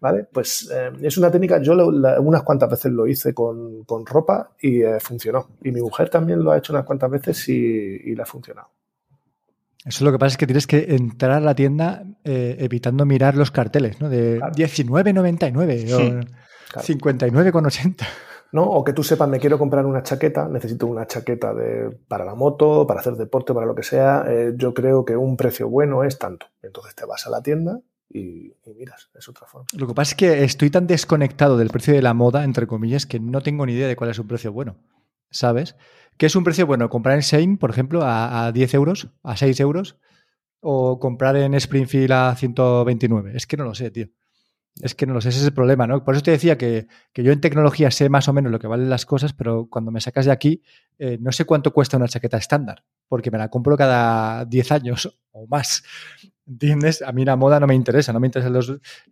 ¿vale? 0.00 0.24
Pues 0.32 0.70
eh, 0.72 0.92
es 1.02 1.16
una 1.18 1.30
técnica, 1.30 1.60
yo 1.60 1.74
unas 1.74 2.42
cuantas 2.42 2.70
veces 2.70 2.92
lo 2.92 3.06
hice 3.06 3.34
con, 3.34 3.84
ropa 4.06 4.52
y 4.60 4.82
eh, 4.82 5.00
funcionó. 5.00 5.48
Y 5.62 5.72
mi 5.72 5.80
mujer 5.80 6.08
también 6.10 6.42
lo 6.44 6.52
ha 6.52 6.58
hecho 6.58 6.72
unas 6.72 6.84
cuantas 6.84 7.10
veces 7.10 7.48
y, 7.48 7.54
y 7.54 8.14
le 8.14 8.22
ha 8.22 8.26
funcionado. 8.26 8.68
Eso 9.84 10.04
lo 10.04 10.12
que 10.12 10.18
pasa 10.18 10.32
es 10.32 10.36
que 10.38 10.46
tienes 10.46 10.66
que 10.66 10.94
entrar 10.94 11.32
a 11.32 11.40
la 11.40 11.54
tienda 11.54 12.04
eh, 12.24 12.56
evitando 12.60 13.04
mirar 13.04 13.36
los 13.36 13.50
carteles, 13.50 14.00
¿no? 14.00 14.08
De 14.08 14.40
19,99 14.40 15.92
o 15.92 16.80
59,80. 16.80 18.06
¿no? 18.52 18.62
O 18.62 18.84
que 18.84 18.92
tú 18.92 19.02
sepas, 19.02 19.28
me 19.28 19.40
quiero 19.40 19.58
comprar 19.58 19.84
una 19.84 20.04
chaqueta, 20.04 20.48
necesito 20.48 20.86
una 20.86 21.08
chaqueta 21.08 21.52
de, 21.52 21.90
para 22.06 22.24
la 22.24 22.36
moto, 22.36 22.86
para 22.86 23.00
hacer 23.00 23.14
deporte, 23.14 23.52
para 23.52 23.66
lo 23.66 23.74
que 23.74 23.82
sea. 23.82 24.24
Eh, 24.28 24.52
yo 24.56 24.72
creo 24.72 25.04
que 25.04 25.16
un 25.16 25.36
precio 25.36 25.68
bueno 25.68 26.04
es 26.04 26.18
tanto. 26.18 26.46
Entonces 26.62 26.94
te 26.94 27.04
vas 27.04 27.26
a 27.26 27.30
la 27.30 27.42
tienda 27.42 27.80
y, 28.08 28.54
y, 28.64 28.74
miras, 28.76 29.10
es 29.12 29.28
otra 29.28 29.48
forma. 29.48 29.66
Lo 29.76 29.88
que 29.88 29.94
pasa 29.94 30.12
es 30.12 30.14
que 30.14 30.44
estoy 30.44 30.70
tan 30.70 30.86
desconectado 30.86 31.58
del 31.58 31.70
precio 31.70 31.92
de 31.94 32.02
la 32.02 32.14
moda, 32.14 32.44
entre 32.44 32.68
comillas, 32.68 33.06
que 33.06 33.18
no 33.18 33.40
tengo 33.40 33.66
ni 33.66 33.72
idea 33.72 33.88
de 33.88 33.96
cuál 33.96 34.10
es 34.10 34.20
un 34.20 34.28
precio 34.28 34.52
bueno, 34.52 34.76
¿sabes? 35.30 35.74
¿Qué 36.16 36.26
es 36.26 36.36
un 36.36 36.44
precio 36.44 36.66
bueno? 36.66 36.88
¿Comprar 36.88 37.16
en 37.16 37.22
Shane, 37.22 37.56
por 37.56 37.70
ejemplo, 37.70 38.00
a, 38.04 38.52
10 38.52 38.74
euros, 38.74 39.08
a 39.22 39.36
6 39.36 39.58
euros? 39.60 39.96
¿O 40.60 40.98
comprar 40.98 41.36
en 41.36 41.54
Springfield 41.54 42.12
a 42.12 42.34
129? 42.36 43.32
Es 43.36 43.46
que 43.46 43.56
no 43.56 43.64
lo 43.64 43.74
sé, 43.74 43.90
tío. 43.90 44.08
Es 44.80 44.94
que 44.94 45.06
no 45.06 45.14
lo 45.14 45.20
sé, 45.20 45.28
ese 45.28 45.38
es 45.38 45.44
el 45.44 45.52
problema, 45.52 45.86
¿no? 45.86 46.04
Por 46.04 46.14
eso 46.14 46.22
te 46.22 46.32
decía 46.32 46.58
que, 46.58 46.88
yo 47.14 47.30
en 47.30 47.40
tecnología 47.40 47.92
sé 47.92 48.08
más 48.08 48.28
o 48.28 48.32
menos 48.32 48.50
lo 48.50 48.58
que 48.58 48.66
valen 48.66 48.90
las 48.90 49.06
cosas, 49.06 49.32
pero 49.32 49.68
cuando 49.68 49.92
me 49.92 50.00
sacas 50.00 50.26
de 50.26 50.32
aquí, 50.32 50.62
eh, 50.98 51.16
no 51.20 51.30
sé 51.30 51.44
cuánto 51.44 51.72
cuesta 51.72 51.96
una 51.96 52.08
chaqueta 52.08 52.38
estándar, 52.38 52.84
porque 53.08 53.30
me 53.30 53.38
la 53.38 53.50
compro 53.50 53.76
cada 53.76 54.44
10 54.44 54.72
años 54.72 55.16
o 55.30 55.46
más. 55.46 55.84
¿Entiendes? 56.46 57.02
A 57.02 57.12
mí 57.12 57.24
la 57.24 57.36
moda 57.36 57.60
no 57.60 57.68
me 57.68 57.74
interesa, 57.74 58.12
no 58.12 58.18
me 58.18 58.26
interesa 58.26 58.50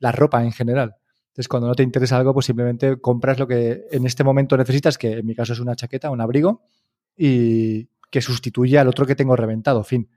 la 0.00 0.12
ropa 0.12 0.42
en 0.42 0.53
general. 0.53 0.96
Entonces, 1.28 1.48
cuando 1.48 1.68
no 1.68 1.74
te 1.74 1.82
interesa 1.82 2.18
algo, 2.18 2.34
pues 2.34 2.46
simplemente 2.46 3.00
compras 3.00 3.38
lo 3.38 3.46
que 3.46 3.86
en 3.90 4.05
este 4.05 4.24
momento 4.24 4.57
necesitas, 4.57 4.98
que 4.98 5.18
en 5.18 5.26
mi 5.26 5.34
caso 5.34 5.55
es 5.55 5.61
una 5.61 5.74
chaqueta, 5.76 6.11
un 6.11 6.20
abrigo, 6.20 6.62
y 7.24 7.88
que 8.10 8.20
sustituye 8.20 8.80
al 8.80 8.88
otro 8.88 9.06
que 9.06 9.14
tengo 9.14 9.36
reventado, 9.36 9.84
fin. 9.84 10.10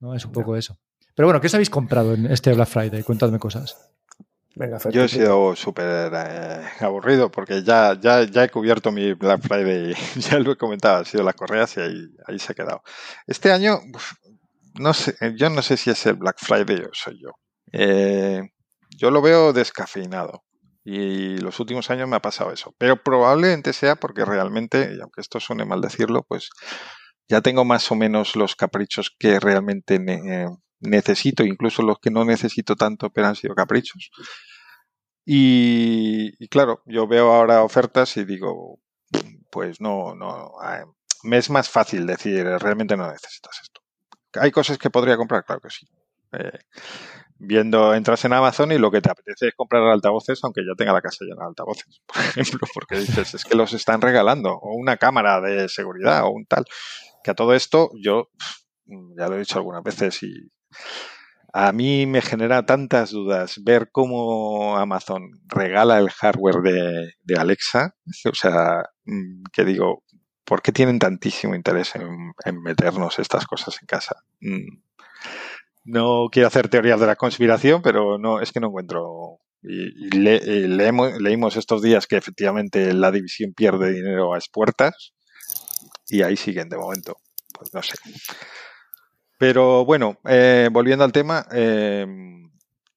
¿No? 0.00 0.14
Es 0.14 0.24
un 0.24 0.32
poco 0.32 0.56
eso. 0.56 0.78
Pero 1.14 1.26
bueno, 1.26 1.38
¿qué 1.38 1.48
os 1.48 1.54
habéis 1.54 1.68
comprado 1.68 2.14
en 2.14 2.24
este 2.26 2.54
Black 2.54 2.68
Friday? 2.68 3.02
Cuéntame 3.02 3.38
cosas. 3.38 3.76
Venga, 4.54 4.78
Yo 4.90 5.04
he 5.04 5.08
sido 5.08 5.54
súper 5.54 6.12
eh, 6.14 6.62
aburrido 6.80 7.30
porque 7.30 7.62
ya, 7.62 8.00
ya, 8.00 8.22
ya 8.22 8.44
he 8.44 8.48
cubierto 8.48 8.90
mi 8.90 9.12
Black 9.12 9.42
Friday, 9.42 9.94
ya 10.16 10.38
lo 10.38 10.52
he 10.52 10.56
comentado, 10.56 11.02
ha 11.02 11.04
sido 11.04 11.24
las 11.24 11.34
correas 11.34 11.76
y 11.76 11.80
ahí, 11.80 12.16
ahí 12.26 12.38
se 12.38 12.52
ha 12.52 12.54
quedado. 12.54 12.82
Este 13.26 13.52
año, 13.52 13.80
no 14.78 14.94
sé, 14.94 15.14
yo 15.36 15.50
no 15.50 15.60
sé 15.60 15.76
si 15.76 15.90
es 15.90 16.06
el 16.06 16.14
Black 16.14 16.36
Friday 16.38 16.84
o 16.84 16.90
soy 16.92 17.20
yo. 17.20 17.32
Eh, 17.70 18.40
yo 18.96 19.10
lo 19.10 19.20
veo 19.20 19.52
descafeinado. 19.52 20.44
Y 20.84 21.38
los 21.38 21.58
últimos 21.60 21.90
años 21.90 22.08
me 22.08 22.16
ha 22.16 22.22
pasado 22.22 22.52
eso. 22.52 22.74
Pero 22.78 23.02
probablemente 23.02 23.72
sea 23.72 23.96
porque 23.96 24.24
realmente, 24.24 24.92
y 24.96 25.00
aunque 25.00 25.22
esto 25.22 25.40
suene 25.40 25.64
mal 25.64 25.80
decirlo, 25.80 26.24
pues 26.28 26.50
ya 27.28 27.40
tengo 27.40 27.64
más 27.64 27.90
o 27.90 27.94
menos 27.94 28.36
los 28.36 28.54
caprichos 28.54 29.14
que 29.18 29.40
realmente 29.40 29.98
necesito, 30.80 31.42
incluso 31.44 31.82
los 31.82 31.98
que 31.98 32.10
no 32.10 32.24
necesito 32.24 32.76
tanto, 32.76 33.10
pero 33.10 33.28
han 33.28 33.36
sido 33.36 33.54
caprichos. 33.54 34.10
Y, 35.24 36.48
claro, 36.48 36.82
yo 36.84 37.06
veo 37.08 37.32
ahora 37.32 37.62
ofertas 37.62 38.16
y 38.18 38.26
digo, 38.26 38.78
pues 39.50 39.80
no, 39.80 40.14
no, 40.14 40.52
me 41.22 41.38
es 41.38 41.48
más 41.48 41.70
fácil 41.70 42.06
decir, 42.06 42.44
realmente 42.44 42.96
no 42.96 43.10
necesitas 43.10 43.58
esto. 43.62 43.80
¿Hay 44.34 44.50
cosas 44.50 44.76
que 44.76 44.90
podría 44.90 45.16
comprar? 45.16 45.44
Claro 45.44 45.62
que 45.62 45.70
sí. 45.70 45.86
Eh, 46.32 46.58
viendo, 47.36 47.94
entras 47.94 48.24
en 48.24 48.32
Amazon 48.32 48.72
y 48.72 48.78
lo 48.78 48.90
que 48.90 49.00
te 49.00 49.10
apetece 49.10 49.48
es 49.48 49.54
comprar 49.54 49.82
altavoces, 49.82 50.38
aunque 50.42 50.62
ya 50.62 50.74
tenga 50.76 50.92
la 50.92 51.02
casa 51.02 51.24
llena 51.24 51.42
de 51.42 51.48
altavoces, 51.48 52.02
por 52.06 52.22
ejemplo, 52.22 52.68
porque 52.72 52.98
dices, 52.98 53.34
es 53.34 53.44
que 53.44 53.56
los 53.56 53.72
están 53.72 54.00
regalando, 54.00 54.50
o 54.50 54.74
una 54.74 54.96
cámara 54.96 55.40
de 55.40 55.68
seguridad, 55.68 56.24
o 56.24 56.30
un 56.30 56.46
tal. 56.46 56.64
Que 57.22 57.30
a 57.30 57.34
todo 57.34 57.54
esto, 57.54 57.90
yo 58.02 58.28
ya 58.86 59.28
lo 59.28 59.36
he 59.36 59.38
dicho 59.38 59.58
algunas 59.58 59.82
veces 59.82 60.22
y 60.22 60.50
a 61.56 61.72
mí 61.72 62.04
me 62.06 62.20
genera 62.20 62.66
tantas 62.66 63.12
dudas 63.12 63.60
ver 63.62 63.90
cómo 63.92 64.76
Amazon 64.76 65.30
regala 65.46 65.98
el 65.98 66.10
hardware 66.10 66.60
de, 67.22 67.36
Alexa, 67.38 67.94
o 68.30 68.34
sea, 68.34 68.82
mm, 69.04 69.44
que 69.52 69.64
digo, 69.64 70.02
¿por 70.44 70.62
qué 70.62 70.72
tienen 70.72 70.98
tantísimo 70.98 71.54
interés 71.54 71.94
en, 71.94 72.32
en 72.44 72.60
meternos 72.60 73.18
estas 73.18 73.46
cosas 73.46 73.78
en 73.80 73.86
casa? 73.86 74.16
No 75.84 76.28
quiero 76.32 76.48
hacer 76.48 76.68
teorías 76.68 76.98
de 76.98 77.06
la 77.06 77.16
conspiración, 77.16 77.82
pero 77.82 78.18
no 78.18 78.40
es 78.40 78.52
que 78.52 78.60
no 78.60 78.68
encuentro. 78.68 79.38
Y, 79.62 80.10
leemos, 80.10 81.20
leímos 81.20 81.56
estos 81.56 81.82
días 81.82 82.06
que 82.06 82.16
efectivamente 82.16 82.92
la 82.92 83.10
división 83.10 83.54
pierde 83.54 83.92
dinero 83.92 84.34
a 84.34 84.38
expuertas 84.38 85.14
y 86.08 86.22
ahí 86.22 86.36
siguen 86.36 86.68
de 86.68 86.76
momento. 86.76 87.16
Pues 87.52 87.72
no 87.72 87.82
sé. 87.82 87.94
Pero 89.38 89.84
bueno, 89.84 90.18
eh, 90.28 90.68
volviendo 90.72 91.04
al 91.04 91.12
tema, 91.12 91.46
eh, 91.52 92.06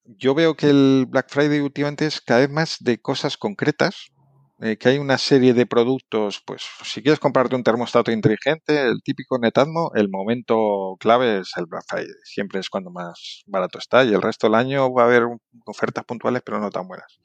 yo 0.06 0.34
veo 0.34 0.56
que 0.56 0.70
el 0.70 1.06
Black 1.08 1.28
Friday 1.30 1.60
últimamente 1.60 2.06
es 2.06 2.22
cada 2.22 2.42
vez 2.42 2.50
más 2.50 2.78
de 2.80 3.02
cosas 3.02 3.38
concretas 3.38 4.12
eh, 4.60 4.78
que 4.78 4.90
hay 4.90 4.98
una 4.98 5.18
serie 5.20 5.54
de 5.54 5.68
productos, 5.68 6.42
pues 6.46 6.64
si 6.84 7.04
quieres 7.04 7.20
comprarte 7.20 7.56
un 7.56 7.64
termostato 7.64 8.12
inteligente, 8.12 8.88
el 8.88 9.02
típico 9.04 9.38
Netatmo, 9.38 9.92
el 9.94 10.10
momento 10.10 10.96
clave 11.00 11.40
es 11.40 11.52
el 11.58 11.68
Black 11.68 11.84
Friday. 11.88 12.16
Siempre 12.24 12.60
es 12.60 12.70
cuando 12.70 12.90
más 12.90 13.44
barato 13.46 13.78
está 13.78 14.04
y 14.04 14.14
el 14.14 14.22
resto 14.22 14.48
del 14.48 14.56
año 14.56 14.92
va 14.92 15.04
a 15.04 15.06
haber 15.06 15.28
ofertas 15.66 16.06
puntuales, 16.06 16.42
pero 16.44 16.60
no 16.60 16.72
tan 16.72 16.88
buenas. 16.88 17.20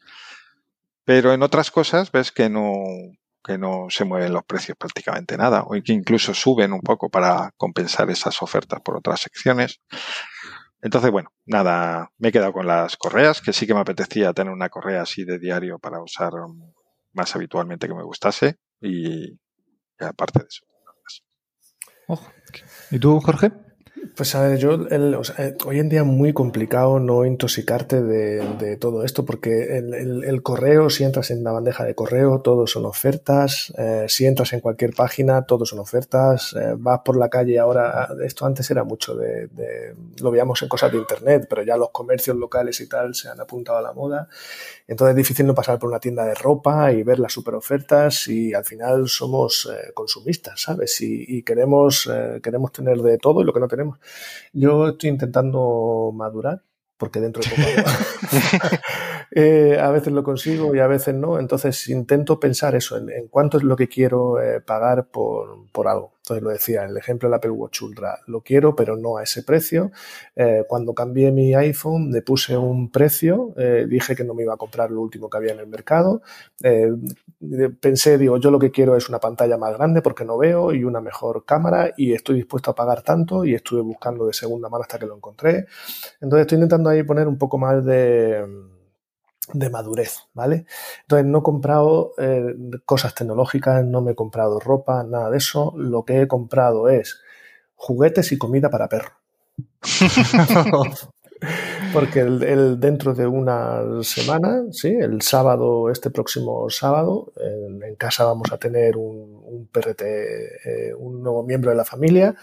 Pero 1.05 1.33
en 1.33 1.43
otras 1.43 1.71
cosas 1.71 2.13
ves 2.13 2.33
que 2.33 2.51
no, 2.51 2.75
que 3.43 3.59
no 3.59 3.87
se 3.89 4.05
mueven 4.05 4.33
los 4.33 4.45
precios 4.45 4.77
prácticamente 4.79 5.37
nada, 5.37 5.63
o 5.63 5.73
que 5.83 5.93
incluso 5.93 6.35
suben 6.35 6.73
un 6.73 6.81
poco 6.83 7.11
para 7.11 7.51
compensar 7.57 8.11
esas 8.11 8.43
ofertas 8.43 8.81
por 8.83 8.97
otras 8.97 9.21
secciones. 9.21 9.81
Entonces, 10.83 11.11
bueno, 11.11 11.31
nada, 11.47 12.11
me 12.19 12.29
he 12.29 12.33
quedado 12.33 12.53
con 12.53 12.67
las 12.67 12.97
correas, 12.97 13.41
que 13.41 13.53
sí 13.53 13.67
que 13.67 13.75
me 13.75 13.81
apetecía 13.81 14.33
tener 14.33 14.53
una 14.53 14.69
correa 14.69 15.03
así 15.03 15.25
de 15.25 15.39
diario 15.39 15.79
para 15.79 16.03
usar 16.03 16.33
más 17.13 17.35
habitualmente 17.35 17.87
que 17.87 17.95
me 17.95 18.03
gustase 18.03 18.59
y, 18.81 19.39
aparte 19.99 20.41
de 20.41 20.47
eso. 20.49 20.65
¿Y 22.91 22.99
tú, 22.99 23.21
Jorge? 23.21 23.53
Pues 24.17 24.35
a 24.35 24.43
ver, 24.43 24.59
yo 24.59 24.75
eh, 24.91 25.57
hoy 25.65 25.79
en 25.79 25.89
día 25.89 26.01
es 26.01 26.07
muy 26.07 26.33
complicado 26.33 26.99
no 26.99 27.25
intoxicarte 27.25 28.03
de, 28.03 28.77
todo 28.77 29.05
esto 29.05 29.25
porque 29.25 29.79
el, 29.79 30.43
correo, 30.43 30.91
si 30.91 31.05
entras 31.05 31.31
en 31.31 31.45
la 31.45 31.53
bandeja 31.53 31.85
de 31.85 31.95
correo, 31.95 32.41
todos 32.41 32.73
son 32.73 32.85
ofertas, 32.85 33.73
eh, 33.79 34.07
si 34.09 34.27
entras 34.27 34.53
en 34.55 34.61
cualquier 34.61 34.93
página, 34.93 35.43
todos 35.43 35.69
son 35.69 35.79
ofertas, 35.79 36.53
eh, 36.55 36.75
vas 36.77 37.01
por 37.05 37.17
la 37.17 37.29
calle 37.29 37.61
ahora, 37.61 38.09
esto 38.25 38.45
antes 38.45 38.69
era 38.73 38.83
mucho 38.83 39.15
de, 39.15 39.49
lo 40.21 40.31
veíamos 40.33 40.61
en 40.63 40.69
cosas 40.69 40.91
de 40.91 40.99
internet, 40.99 41.47
pero 41.49 41.63
ya 41.63 41.77
los 41.77 41.91
comercios 41.91 42.37
locales 42.37 42.81
y 42.81 42.89
tal 42.89 43.15
se 43.15 43.29
han 43.29 43.41
apuntado 43.41 43.79
a 43.79 43.83
la 43.83 43.93
moda, 43.93 44.29
entonces 44.89 45.13
es 45.13 45.17
difícil 45.17 45.47
no 45.47 45.55
pasar 45.55 45.79
por 45.79 45.89
una 45.89 46.01
tienda 46.01 46.25
de 46.25 46.35
ropa 46.35 46.93
y 46.93 47.05
ver 47.05 47.21
las 47.21 47.33
super 47.33 47.55
ofertas 47.55 48.27
y 48.27 48.53
al 48.53 48.65
final 48.65 49.09
somos 49.09 49.71
consumistas, 49.95 50.61
¿sabes? 50.61 51.01
Y, 51.01 51.25
y 51.29 51.43
queremos, 51.43 52.11
queremos 52.43 52.73
tener 52.73 52.99
de 52.99 53.17
todo 53.19 53.43
y 53.43 53.45
lo 53.45 53.53
que 53.53 53.61
no 53.61 53.69
tenemos 53.69 53.92
yo 54.53 54.89
estoy 54.89 55.11
intentando 55.11 56.13
madurar, 56.15 56.63
porque 56.97 57.21
dentro 57.21 57.43
de 57.43 57.51
poco. 57.51 57.91
Eh, 59.35 59.79
a 59.81 59.91
veces 59.91 60.13
lo 60.13 60.23
consigo 60.23 60.75
y 60.75 60.79
a 60.79 60.87
veces 60.87 61.15
no. 61.15 61.39
Entonces 61.39 61.89
intento 61.89 62.39
pensar 62.39 62.75
eso, 62.75 62.99
en, 62.99 63.29
cuánto 63.29 63.57
es 63.57 63.63
lo 63.65 63.77
que 63.77 63.89
quiero 63.89 64.41
eh, 64.41 64.61
pagar 64.61 65.09
por, 65.09 65.71
por, 65.73 65.89
algo. 65.89 66.13
Entonces 66.19 66.43
lo 66.43 66.51
decía, 66.51 66.85
el 66.85 66.97
ejemplo 66.99 67.29
del 67.29 67.35
Apple 67.35 67.51
Watch 67.51 67.81
Ultra. 67.83 68.19
Lo 68.27 68.43
quiero, 68.43 68.77
pero 68.77 68.97
no 68.97 69.17
a 69.17 69.23
ese 69.23 69.43
precio. 69.43 69.91
Eh, 70.37 70.65
cuando 70.69 70.93
cambié 70.95 71.33
mi 71.33 71.55
iPhone, 71.55 72.13
le 72.13 72.21
puse 72.21 72.57
un 72.57 72.91
precio, 72.91 73.55
dije 73.89 74.15
que 74.15 74.25
no 74.25 74.35
me 74.35 74.43
iba 74.43 74.55
a 74.55 74.57
comprar 74.57 74.91
lo 74.91 75.01
último 75.01 75.31
que 75.31 75.39
había 75.39 75.53
en 75.53 75.61
el 75.61 75.67
mercado. 75.67 76.23
pensé, 77.81 78.19
digo, 78.19 78.37
yo 78.39 78.51
lo 78.51 78.59
que 78.59 78.71
quiero 78.71 78.97
es 78.97 79.09
una 79.09 79.19
pantalla 79.19 79.57
más 79.57 79.75
grande 79.77 80.03
porque 80.03 80.25
no 80.25 80.39
veo 80.39 80.73
y 80.73 80.85
una 80.85 81.01
mejor 81.01 81.45
cámara 81.45 81.93
y 81.97 82.13
estoy 82.13 82.37
dispuesto 82.37 82.71
a 82.71 82.75
pagar 82.75 83.03
tanto 83.03 83.45
y 83.45 83.55
estuve 83.55 83.81
buscando 83.81 84.27
de 84.27 84.33
segunda 84.33 84.69
mano 84.69 84.83
hasta 84.83 84.99
que 84.99 85.07
lo 85.07 85.17
encontré. 85.17 85.67
Entonces 86.21 86.43
estoy 86.43 86.57
intentando 86.57 86.91
ahí 86.91 87.03
poner 87.03 87.27
un 87.27 87.39
poco 87.39 87.59
más 87.59 87.85
de 87.85 88.72
de 89.53 89.71
madurez, 89.71 90.29
¿vale? 90.35 90.67
Entonces 91.03 91.27
no 91.27 91.39
he 91.39 91.43
comprado 91.43 92.13
eh, 92.19 92.55
cosas 92.85 93.15
tecnológicas, 93.15 93.85
no 93.85 94.01
me 94.01 94.13
he 94.13 94.15
comprado 94.15 94.61
ropa, 94.61 95.03
nada 95.05 95.31
de 95.31 95.39
eso. 95.39 95.75
Lo 95.77 96.05
que 96.05 96.23
he 96.23 96.29
comprado 96.29 96.89
es 96.89 97.21
juguetes 97.75 98.33
y 98.33 98.39
comida 98.39 98.71
para 98.71 98.89
perro. 98.89 99.13
Porque 101.93 102.21
el, 102.21 102.79
dentro 102.79 103.13
de 103.15 103.27
una 103.27 103.83
semana, 104.03 104.63
sí, 104.71 104.89
el 104.89 105.21
sábado, 105.23 105.91
este 105.91 106.11
próximo 106.11 106.71
sábado, 106.71 107.33
en, 107.37 107.97
casa 107.97 108.25
vamos 108.25 108.51
a 108.53 108.59
tener 108.59 108.97
un, 108.97 109.43
un 109.45 109.67
PRT, 109.67 110.03
eh, 110.03 110.95
un 110.97 111.23
nuevo 111.23 111.43
miembro 111.43 111.71
de 111.71 111.77
la 111.77 111.85
familia 111.85 112.35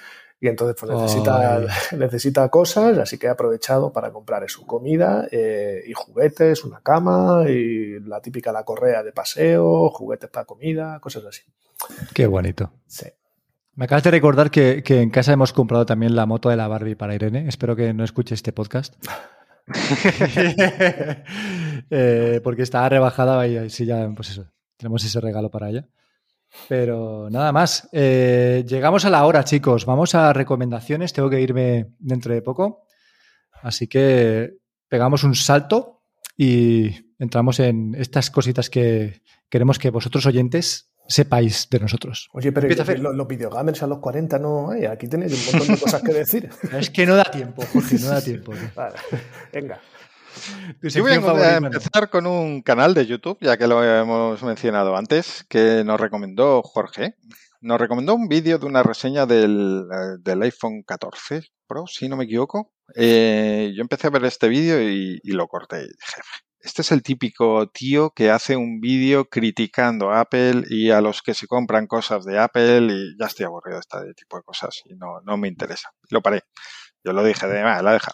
y 0.41 0.47
entonces 0.47 0.75
pues 0.79 0.91
necesita, 0.91 1.61
necesita 1.97 2.49
cosas, 2.49 2.97
así 2.97 3.17
que 3.17 3.27
he 3.27 3.29
aprovechado 3.29 3.91
para 3.91 4.11
comprar 4.11 4.49
su 4.49 4.65
comida 4.65 5.27
eh, 5.31 5.83
y 5.85 5.93
juguetes, 5.93 6.63
una 6.63 6.81
cama 6.81 7.43
y 7.49 7.99
la 7.99 8.21
típica 8.21 8.51
la 8.51 8.63
correa 8.63 9.03
de 9.03 9.11
paseo, 9.11 9.89
juguetes 9.89 10.29
para 10.29 10.45
comida, 10.45 10.99
cosas 10.99 11.25
así. 11.25 11.41
Qué 12.13 12.25
bonito. 12.27 12.71
Sí. 12.87 13.07
Me 13.75 13.85
acabas 13.85 14.03
de 14.03 14.11
recordar 14.11 14.51
que, 14.51 14.83
en 14.85 15.09
casa 15.09 15.31
hemos 15.31 15.53
comprado 15.53 15.85
también 15.85 16.15
la 16.15 16.25
moto 16.25 16.49
de 16.49 16.57
la 16.57 16.67
Barbie 16.67 16.95
para 16.95 17.15
Irene. 17.15 17.47
Espero 17.47 17.75
que 17.75 17.93
no 17.93 18.03
escuche 18.03 18.35
este 18.35 18.51
podcast. 18.51 18.93
Eh, 21.91 22.41
porque 22.43 22.63
está 22.63 22.87
rebajada 22.89 23.47
y 23.47 23.57
así 23.57 23.85
ya, 23.85 24.07
pues 24.15 24.31
eso, 24.31 24.45
tenemos 24.77 25.03
ese 25.05 25.19
regalo 25.21 25.49
para 25.49 25.69
ella. 25.69 25.87
Pero 26.67 27.29
nada 27.29 27.51
más. 27.51 27.87
Eh, 27.91 28.63
llegamos 28.67 29.05
a 29.05 29.09
la 29.09 29.25
hora, 29.25 29.43
chicos. 29.43 29.85
Vamos 29.85 30.15
a 30.15 30.33
recomendaciones. 30.33 31.13
Tengo 31.13 31.29
que 31.29 31.41
irme 31.41 31.93
dentro 31.99 32.33
de 32.33 32.41
poco. 32.41 32.85
Así 33.61 33.87
que 33.87 34.57
pegamos 34.87 35.23
un 35.23 35.35
salto 35.35 36.03
y 36.37 37.13
entramos 37.19 37.59
en 37.59 37.95
estas 37.95 38.31
cositas 38.31 38.69
que 38.69 39.21
queremos 39.49 39.77
que 39.79 39.89
vosotros 39.89 40.25
oyentes 40.25 40.89
sepáis 41.07 41.67
de 41.69 41.79
nosotros. 41.79 42.29
Oye, 42.33 42.51
pero 42.51 42.67
los, 42.67 43.15
los 43.15 43.27
videogamers 43.27 43.83
a 43.83 43.87
los 43.87 43.99
40 43.99 44.39
no 44.39 44.71
hay. 44.71 44.85
Aquí 44.85 45.07
tenéis 45.07 45.33
un 45.33 45.59
montón 45.59 45.75
de 45.75 45.81
cosas 45.81 46.01
que 46.03 46.13
decir. 46.13 46.49
es 46.79 46.89
que 46.89 47.05
no 47.05 47.15
da 47.15 47.25
tiempo, 47.25 47.63
Jorge, 47.73 47.97
no 47.99 48.07
da 48.07 48.21
tiempo. 48.23 48.53
Vale, 48.75 48.95
venga. 49.51 49.81
Yo 50.81 51.03
voy 51.03 51.13
a 51.13 51.57
empezar 51.57 52.09
con 52.09 52.25
un 52.25 52.61
canal 52.61 52.93
de 52.93 53.05
YouTube, 53.05 53.37
ya 53.41 53.57
que 53.57 53.67
lo 53.67 53.83
hemos 53.83 54.41
mencionado 54.43 54.95
antes, 54.95 55.45
que 55.49 55.83
nos 55.83 55.99
recomendó 55.99 56.61
Jorge. 56.61 57.15
Nos 57.61 57.79
recomendó 57.79 58.15
un 58.15 58.27
vídeo 58.29 58.57
de 58.57 58.65
una 58.65 58.83
reseña 58.83 59.25
del, 59.25 59.85
eh, 60.25 60.37
iPhone 60.41 60.83
14 60.83 61.41
Pro, 61.67 61.85
si 61.87 62.07
no 62.07 62.15
me 62.15 62.23
equivoco. 62.23 62.71
Eh, 62.95 63.73
yo 63.75 63.81
empecé 63.81 64.07
a 64.07 64.11
ver 64.11 64.23
este 64.25 64.47
vídeo 64.47 64.81
y, 64.81 65.19
lo 65.23 65.47
corté. 65.47 65.81
dije, 65.81 66.21
este 66.61 66.81
es 66.81 66.91
el 66.91 67.03
típico 67.03 67.69
tío 67.69 68.11
que 68.11 68.31
hace 68.31 68.55
un 68.55 68.79
vídeo 68.79 69.25
criticando 69.25 70.11
a 70.11 70.21
Apple 70.21 70.63
y 70.69 70.91
a 70.91 71.01
los 71.01 71.21
que 71.21 71.33
se 71.33 71.47
compran 71.47 71.87
cosas 71.87 72.25
de 72.25 72.39
Apple 72.39 72.87
y 72.91 73.17
ya 73.19 73.27
estoy 73.27 73.45
aburrido 73.45 73.77
de 73.77 73.81
este 73.81 74.13
tipo 74.13 74.37
de 74.37 74.43
cosas 74.43 74.81
y 74.85 74.95
no, 74.95 75.21
no 75.25 75.37
me 75.37 75.47
interesa. 75.47 75.89
Lo 76.09 76.21
paré. 76.21 76.43
Yo 77.03 77.13
lo 77.13 77.23
dije 77.23 77.47
de, 77.47 77.61
ah, 77.61 77.81
la 77.81 77.93
deja 77.93 78.13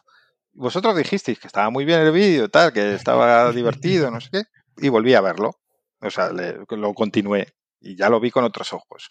vosotros 0.55 0.95
dijisteis 0.95 1.39
que 1.39 1.47
estaba 1.47 1.69
muy 1.69 1.85
bien 1.85 2.01
el 2.01 2.11
vídeo, 2.11 2.49
tal, 2.49 2.73
que 2.73 2.95
estaba 2.95 3.51
divertido, 3.51 4.09
no 4.09 4.19
sé 4.19 4.29
qué, 4.31 4.43
y 4.77 4.89
volví 4.89 5.13
a 5.13 5.21
verlo. 5.21 5.51
O 6.01 6.09
sea, 6.09 6.31
lo 6.31 6.93
continué 6.93 7.47
y 7.79 7.95
ya 7.95 8.09
lo 8.09 8.19
vi 8.19 8.31
con 8.31 8.43
otros 8.43 8.73
ojos. 8.73 9.09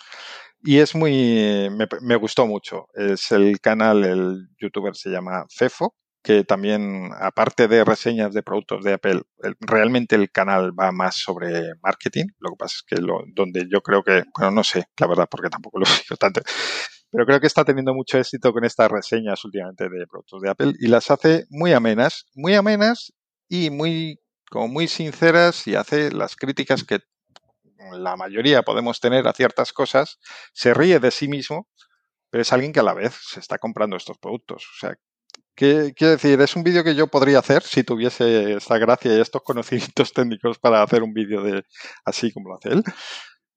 Y 0.62 0.78
es 0.78 0.95
muy, 0.95 1.68
me, 2.03 2.16
gustó 2.16 2.47
mucho. 2.47 2.86
Es 2.95 3.30
el 3.32 3.61
canal, 3.61 4.05
el 4.05 4.49
youtuber 4.59 4.97
se 4.97 5.11
llama 5.11 5.45
Fefo, 5.51 5.95
que 6.22 6.45
también, 6.45 7.11
aparte 7.20 7.68
de 7.68 7.84
reseñas 7.84 8.32
de 8.32 8.42
productos 8.42 8.82
de 8.82 8.95
Apple, 8.95 9.22
realmente 9.61 10.16
el 10.16 10.30
canal 10.30 10.72
va 10.78 10.90
más 10.90 11.16
sobre 11.16 11.74
marketing. 11.82 12.26
Lo 12.38 12.51
que 12.51 12.57
pasa 12.57 12.76
es 12.78 12.82
que 12.86 12.97
lo, 13.03 13.24
donde 13.34 13.66
yo 13.70 13.82
creo 13.82 14.03
que, 14.03 14.24
bueno, 14.36 14.51
no 14.53 14.64
sé, 14.64 14.86
la 14.99 15.07
verdad, 15.07 15.28
porque 15.30 15.51
tampoco 15.51 15.78
lo 15.78 15.84
sigo 15.86 16.16
tanto, 16.16 16.40
pero 17.15 17.27
creo 17.27 17.41
que 17.41 17.47
está 17.47 17.65
teniendo 17.65 17.95
mucho 17.95 18.19
éxito 18.19 18.53
con 18.53 18.65
estas 18.65 18.91
reseñas 18.91 19.45
últimamente 19.45 19.89
de 19.89 20.05
productos 20.09 20.43
de 20.43 20.51
Apple 20.51 20.73
y 20.81 20.89
las 20.89 21.12
hace 21.12 21.47
muy 21.49 21.73
amenas, 21.73 22.27
muy 22.35 22.55
amenas 22.55 23.12
y 23.49 23.71
muy, 23.71 24.19
como 24.51 24.67
muy 24.67 24.89
sinceras 24.89 25.65
y 25.69 25.77
hace 25.77 26.11
las 26.11 26.35
críticas 26.35 26.83
que 26.83 26.99
la 27.93 28.17
mayoría 28.17 28.62
podemos 28.62 28.99
tener 28.99 29.29
a 29.29 29.33
ciertas 29.33 29.73
cosas, 29.73 30.19
se 30.53 30.75
ríe 30.75 30.99
de 30.99 31.12
sí 31.12 31.29
mismo, 31.29 31.69
pero 32.31 32.43
es 32.43 32.53
alguien 32.53 32.73
que 32.73 32.81
a 32.81 32.83
la 32.83 32.95
vez 32.95 33.15
se 33.15 33.39
está 33.39 33.59
comprando 33.59 33.95
estos 33.95 34.19
productos. 34.19 34.65
O 34.65 34.81
sea, 34.81 34.97
¿qué, 35.55 35.93
quiero 35.95 36.15
decir, 36.15 36.41
es 36.41 36.57
un 36.57 36.65
vídeo 36.65 36.83
que 36.83 36.97
yo 36.97 37.07
podría 37.07 37.39
hacer 37.39 37.62
si 37.62 37.85
tuviese 37.85 38.55
esta 38.55 38.77
gracia 38.79 39.17
y 39.17 39.21
estos 39.21 39.43
conocimientos 39.45 40.12
técnicos 40.15 40.59
para 40.59 40.83
hacer 40.83 41.05
un 41.05 41.15
vídeo 41.15 41.45
de 41.45 41.62
así 42.05 42.33
como 42.33 42.49
lo 42.49 42.57
hace 42.57 42.71
él. 42.71 42.83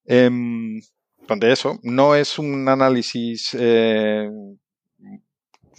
Em, 0.05 0.79
donde 1.27 1.51
eso 1.51 1.79
no 1.83 2.15
es 2.15 2.39
un 2.39 2.67
análisis 2.69 3.55
eh, 3.59 4.29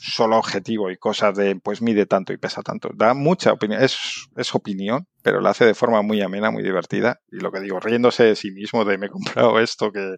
solo 0.00 0.38
objetivo 0.38 0.90
y 0.90 0.96
cosas 0.96 1.36
de 1.36 1.56
pues 1.56 1.82
mide 1.82 2.06
tanto 2.06 2.32
y 2.32 2.38
pesa 2.38 2.62
tanto. 2.62 2.90
Da 2.94 3.14
mucha 3.14 3.52
opinión, 3.52 3.82
es, 3.82 4.54
opinión, 4.54 5.06
pero 5.22 5.40
la 5.40 5.50
hace 5.50 5.66
de 5.66 5.74
forma 5.74 6.02
muy 6.02 6.22
amena, 6.22 6.50
muy 6.50 6.62
divertida. 6.62 7.20
Y 7.30 7.40
lo 7.40 7.50
que 7.50 7.60
digo, 7.60 7.80
riéndose 7.80 8.24
de 8.24 8.36
sí 8.36 8.50
mismo, 8.50 8.84
de 8.84 8.98
me 8.98 9.06
he 9.06 9.10
comprado 9.10 9.58
esto 9.60 9.92
que 9.92 10.16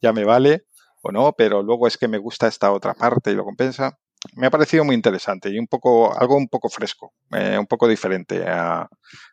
ya 0.00 0.12
me 0.12 0.24
vale 0.24 0.64
o 1.02 1.12
no, 1.12 1.32
pero 1.36 1.62
luego 1.62 1.86
es 1.86 1.96
que 1.98 2.08
me 2.08 2.18
gusta 2.18 2.48
esta 2.48 2.72
otra 2.72 2.94
parte 2.94 3.30
y 3.30 3.34
lo 3.34 3.44
compensa. 3.44 3.98
Me 4.34 4.48
ha 4.48 4.50
parecido 4.50 4.84
muy 4.84 4.94
interesante 4.96 5.48
y 5.50 5.58
un 5.58 5.68
poco, 5.68 6.16
algo 6.18 6.36
un 6.36 6.48
poco 6.48 6.68
fresco, 6.68 7.12
eh, 7.32 7.56
un 7.58 7.66
poco 7.66 7.86
diferente 7.88 8.44
a, 8.46 8.88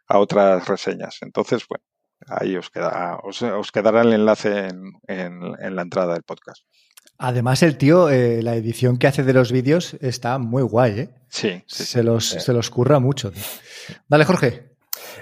a 0.07 0.19
otras 0.19 0.67
reseñas. 0.67 1.17
Entonces, 1.21 1.65
bueno, 1.67 1.83
Ahí 2.28 2.55
os, 2.57 2.69
queda, 2.69 3.19
os, 3.23 3.71
quedará 3.71 4.01
el 4.01 4.13
enlace 4.13 4.69
en, 5.07 5.76
la 5.76 5.82
entrada 5.82 6.13
del 6.13 6.23
podcast. 6.23 6.63
Además, 7.17 7.63
el 7.63 7.78
tío, 7.78 8.09
eh, 8.09 8.41
la 8.41 8.55
edición 8.55 8.97
que 8.97 9.07
hace 9.07 9.23
de 9.23 9.34
los 9.34 9.51
vídeos 9.51 9.95
está 10.01 10.38
muy 10.38 10.63
guay, 10.63 10.99
¿eh? 10.99 11.09
Sí. 11.30 11.63
se, 11.65 12.03
Los, 12.03 12.28
se 12.28 12.53
los 12.53 12.69
curra 12.69 12.99
mucho. 12.99 13.32
Dale, 14.07 14.26
Jorge. 14.26 14.76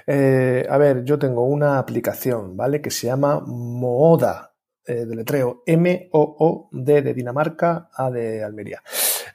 Eh, 0.07 0.65
a 0.69 0.77
ver, 0.77 1.03
yo 1.03 1.19
tengo 1.19 1.45
una 1.45 1.79
aplicación, 1.79 2.57
¿vale? 2.57 2.81
Que 2.81 2.91
se 2.91 3.07
llama 3.07 3.41
Mooda, 3.45 4.53
eh, 4.85 5.05
de 5.05 5.15
letreo 5.15 5.63
M-O-O-D 5.65 7.01
de 7.01 7.13
Dinamarca, 7.13 7.89
A 7.93 8.11
de 8.11 8.43
Almería. 8.43 8.81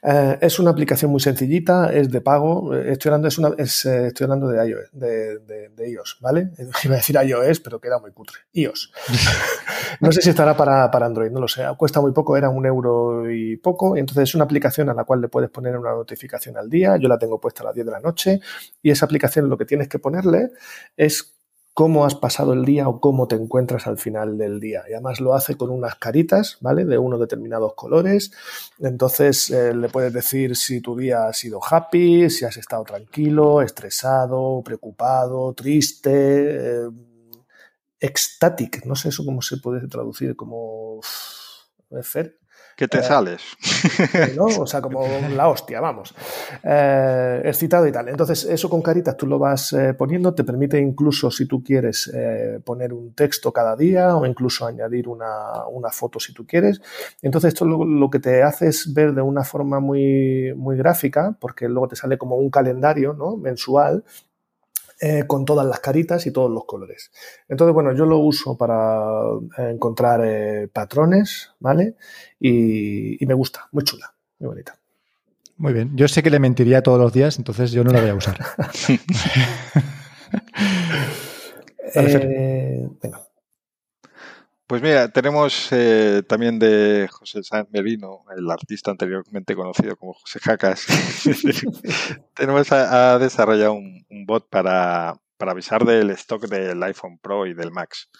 Eh, 0.03 0.39
es 0.41 0.59
una 0.59 0.71
aplicación 0.71 1.11
muy 1.11 1.21
sencillita, 1.21 1.93
es 1.93 2.11
de 2.11 2.21
pago. 2.21 2.75
Eh, 2.75 2.93
estoy 2.93 3.11
hablando, 3.11 3.29
es 3.29 3.39
una, 3.39 3.51
es, 3.59 3.85
eh, 3.85 4.09
estoy 4.09 4.25
hablando 4.25 4.49
de 4.49 4.69
iOS, 4.69 4.91
de, 4.93 5.39
de, 5.39 5.91
iOS, 5.91 6.19
¿vale? 6.21 6.51
Iba 6.85 6.95
a 6.95 6.97
decir 6.97 7.17
iOS, 7.17 7.61
pero 7.61 7.81
queda 7.81 7.99
muy 7.99 8.13
cutre. 8.13 8.39
iOS. 8.53 8.93
no 10.01 10.13
sé 10.13 10.23
si 10.23 10.31
estará 10.31 10.57
para, 10.57 10.91
para, 10.91 11.07
Android, 11.07 11.31
no 11.31 11.41
lo 11.41 11.49
sé. 11.49 11.65
Cuesta 11.77 12.01
muy 12.01 12.13
poco, 12.13 12.37
era 12.37 12.49
un 12.49 12.65
euro 12.67 13.31
y 13.31 13.57
poco. 13.57 13.97
Y 13.97 14.01
entonces 14.01 14.29
es 14.29 14.35
una 14.35 14.45
aplicación 14.45 14.89
a 14.91 14.95
la 14.95 15.05
cual 15.05 15.21
le 15.21 15.29
puedes 15.29 15.51
poner 15.51 15.77
una 15.77 15.91
notificación 15.91 16.57
al 16.57 16.69
día. 16.71 16.97
Yo 16.97 17.09
la 17.09 17.19
tengo 17.19 17.41
puesta 17.41 17.63
a 17.63 17.67
las 17.67 17.75
10 17.75 17.87
de 17.87 17.93
la 17.93 18.01
noche. 18.01 18.41
Y 18.83 18.91
esa 18.91 19.07
aplicación 19.07 19.49
lo 19.49 19.57
que 19.59 19.65
tienes 19.65 19.89
que 19.89 19.99
ponerle 19.99 20.51
es 20.97 21.38
cómo 21.79 22.05
has 22.05 22.16
pasado 22.16 22.55
el 22.55 22.64
día 22.64 22.89
o 22.89 22.99
cómo 22.99 23.29
te 23.29 23.37
encuentras 23.37 23.87
al 23.87 23.99
final 23.99 24.37
del 24.37 24.59
día. 24.59 24.83
Y 24.89 24.95
además 24.95 25.20
lo 25.20 25.35
hace 25.35 25.57
con 25.57 25.70
unas 25.70 25.95
caritas, 25.95 26.59
¿vale? 26.61 26.85
De 26.85 26.99
unos 26.99 27.20
determinados 27.20 27.74
colores. 27.74 28.33
Entonces 28.81 29.49
eh, 29.51 29.72
le 29.72 29.89
puedes 29.89 30.12
decir 30.12 30.57
si 30.57 30.81
tu 30.81 30.97
día 30.97 31.29
ha 31.29 31.33
sido 31.33 31.61
happy, 31.62 32.31
si 32.31 32.45
has 32.45 32.57
estado 32.57 32.83
tranquilo, 32.83 33.62
estresado, 33.62 34.61
preocupado, 34.64 35.55
triste, 35.55 36.11
eh, 36.57 36.91
ecstatic. 38.01 38.85
No 38.85 38.97
sé 38.97 39.11
eso 39.11 39.24
cómo 39.24 39.41
se 39.41 39.59
puede 39.59 39.87
traducir 39.87 40.35
como... 40.35 40.99
Fer, 42.03 42.41
que 42.79 42.87
te 42.87 43.01
eh, 43.01 43.03
sales. 43.03 43.43
¿no? 44.37 44.47
O 44.59 44.66
sea, 44.66 44.81
como 44.81 45.05
la 45.35 45.49
hostia, 45.49 45.81
vamos. 45.81 46.14
Eh, 46.62 47.43
excitado 47.45 47.89
y 47.89 47.93
tal. 47.93 48.09
Entonces, 48.09 48.45
eso 48.45 48.70
con 48.70 48.83
caritas 48.83 49.16
tú 49.16 49.26
lo 49.26 49.39
vas 49.39 49.72
eh, 49.72 49.95
poniendo, 49.95 50.33
te 50.33 50.45
permite 50.45 50.79
incluso, 50.79 51.29
si 51.31 51.47
tú 51.47 51.62
quieres, 51.62 52.11
poner 52.64 52.93
un 52.93 53.14
texto 53.14 53.53
cada 53.53 53.74
día 53.74 54.16
o 54.16 54.24
incluso 54.24 54.64
añadir 54.64 55.09
una, 55.09 55.66
una 55.68 55.91
foto 55.91 56.20
si 56.20 56.33
tú 56.33 56.47
quieres. 56.47 56.81
Entonces, 57.20 57.49
esto 57.49 57.64
lo, 57.64 57.85
lo, 57.85 58.11
que 58.11 58.20
te 58.20 58.45
hace 58.45 58.68
es 58.68 58.95
ver 58.95 59.12
de 59.12 59.22
una 59.22 59.43
forma 59.43 59.81
muy, 59.81 60.55
muy 60.55 60.76
gráfica, 60.76 61.37
porque 61.41 61.68
luego 61.68 61.89
te 61.89 61.97
sale 61.97 62.16
como 62.16 62.37
un 62.37 62.51
calendario 62.51 63.12
¿no? 63.12 63.37
mensual 63.37 64.05
eh, 65.01 65.25
con 65.27 65.45
todas 65.45 65.67
las 65.67 65.81
caritas 65.81 66.27
y 66.27 66.33
todos 66.33 66.51
los 66.51 66.65
colores. 66.65 67.13
Entonces, 67.49 67.73
bueno, 67.73 67.95
yo 67.95 68.05
lo 68.05 68.19
uso 68.19 68.57
para 68.57 69.09
eh, 69.59 69.71
encontrar 69.71 70.21
eh, 70.25 70.69
patrones, 70.73 71.53
¿vale? 71.61 71.95
Y, 72.41 73.23
y, 73.23 73.27
me 73.27 73.35
gusta, 73.35 73.69
muy 73.73 73.85
chula, 73.85 74.13
muy 74.41 74.49
bonita. 74.49 74.77
Muy 75.57 75.73
bien, 75.73 75.97
yo 75.97 76.09
sé 76.09 76.23
que 76.23 76.31
le 76.31 76.39
mentiría 76.39 76.83
todos 76.83 76.99
los 76.99 77.13
días, 77.13 77.39
entonces 77.39 77.71
yo 77.73 77.85
no 77.85 77.93
la 77.93 78.01
voy 78.01 78.11
a 78.11 78.15
usar. 78.15 78.39
venga. 83.03 83.28
Pues 84.69 84.83
mira, 84.83 85.09
tenemos 85.11 85.69
eh, 85.73 86.23
también 86.29 86.59
de 86.59 87.09
José 87.11 87.43
Sáenz 87.43 87.71
Merino, 87.71 88.25
el 88.37 88.51
artista 88.51 88.91
anteriormente 88.91 89.57
conocido 89.57 89.97
como 89.97 90.12
José 90.12 90.41
Jacas. 90.41 90.85
tenemos 92.35 92.71
a, 92.71 93.19
desarrollado 93.19 93.73
un, 93.73 94.05
bot 94.27 94.47
para, 94.51 95.14
avisar 95.39 95.87
del 95.87 96.11
stock 96.11 96.47
del 96.49 96.83
iPhone 96.83 97.19
Pro 97.19 97.47
y 97.47 97.55
del 97.55 97.71
Max. 97.71 98.11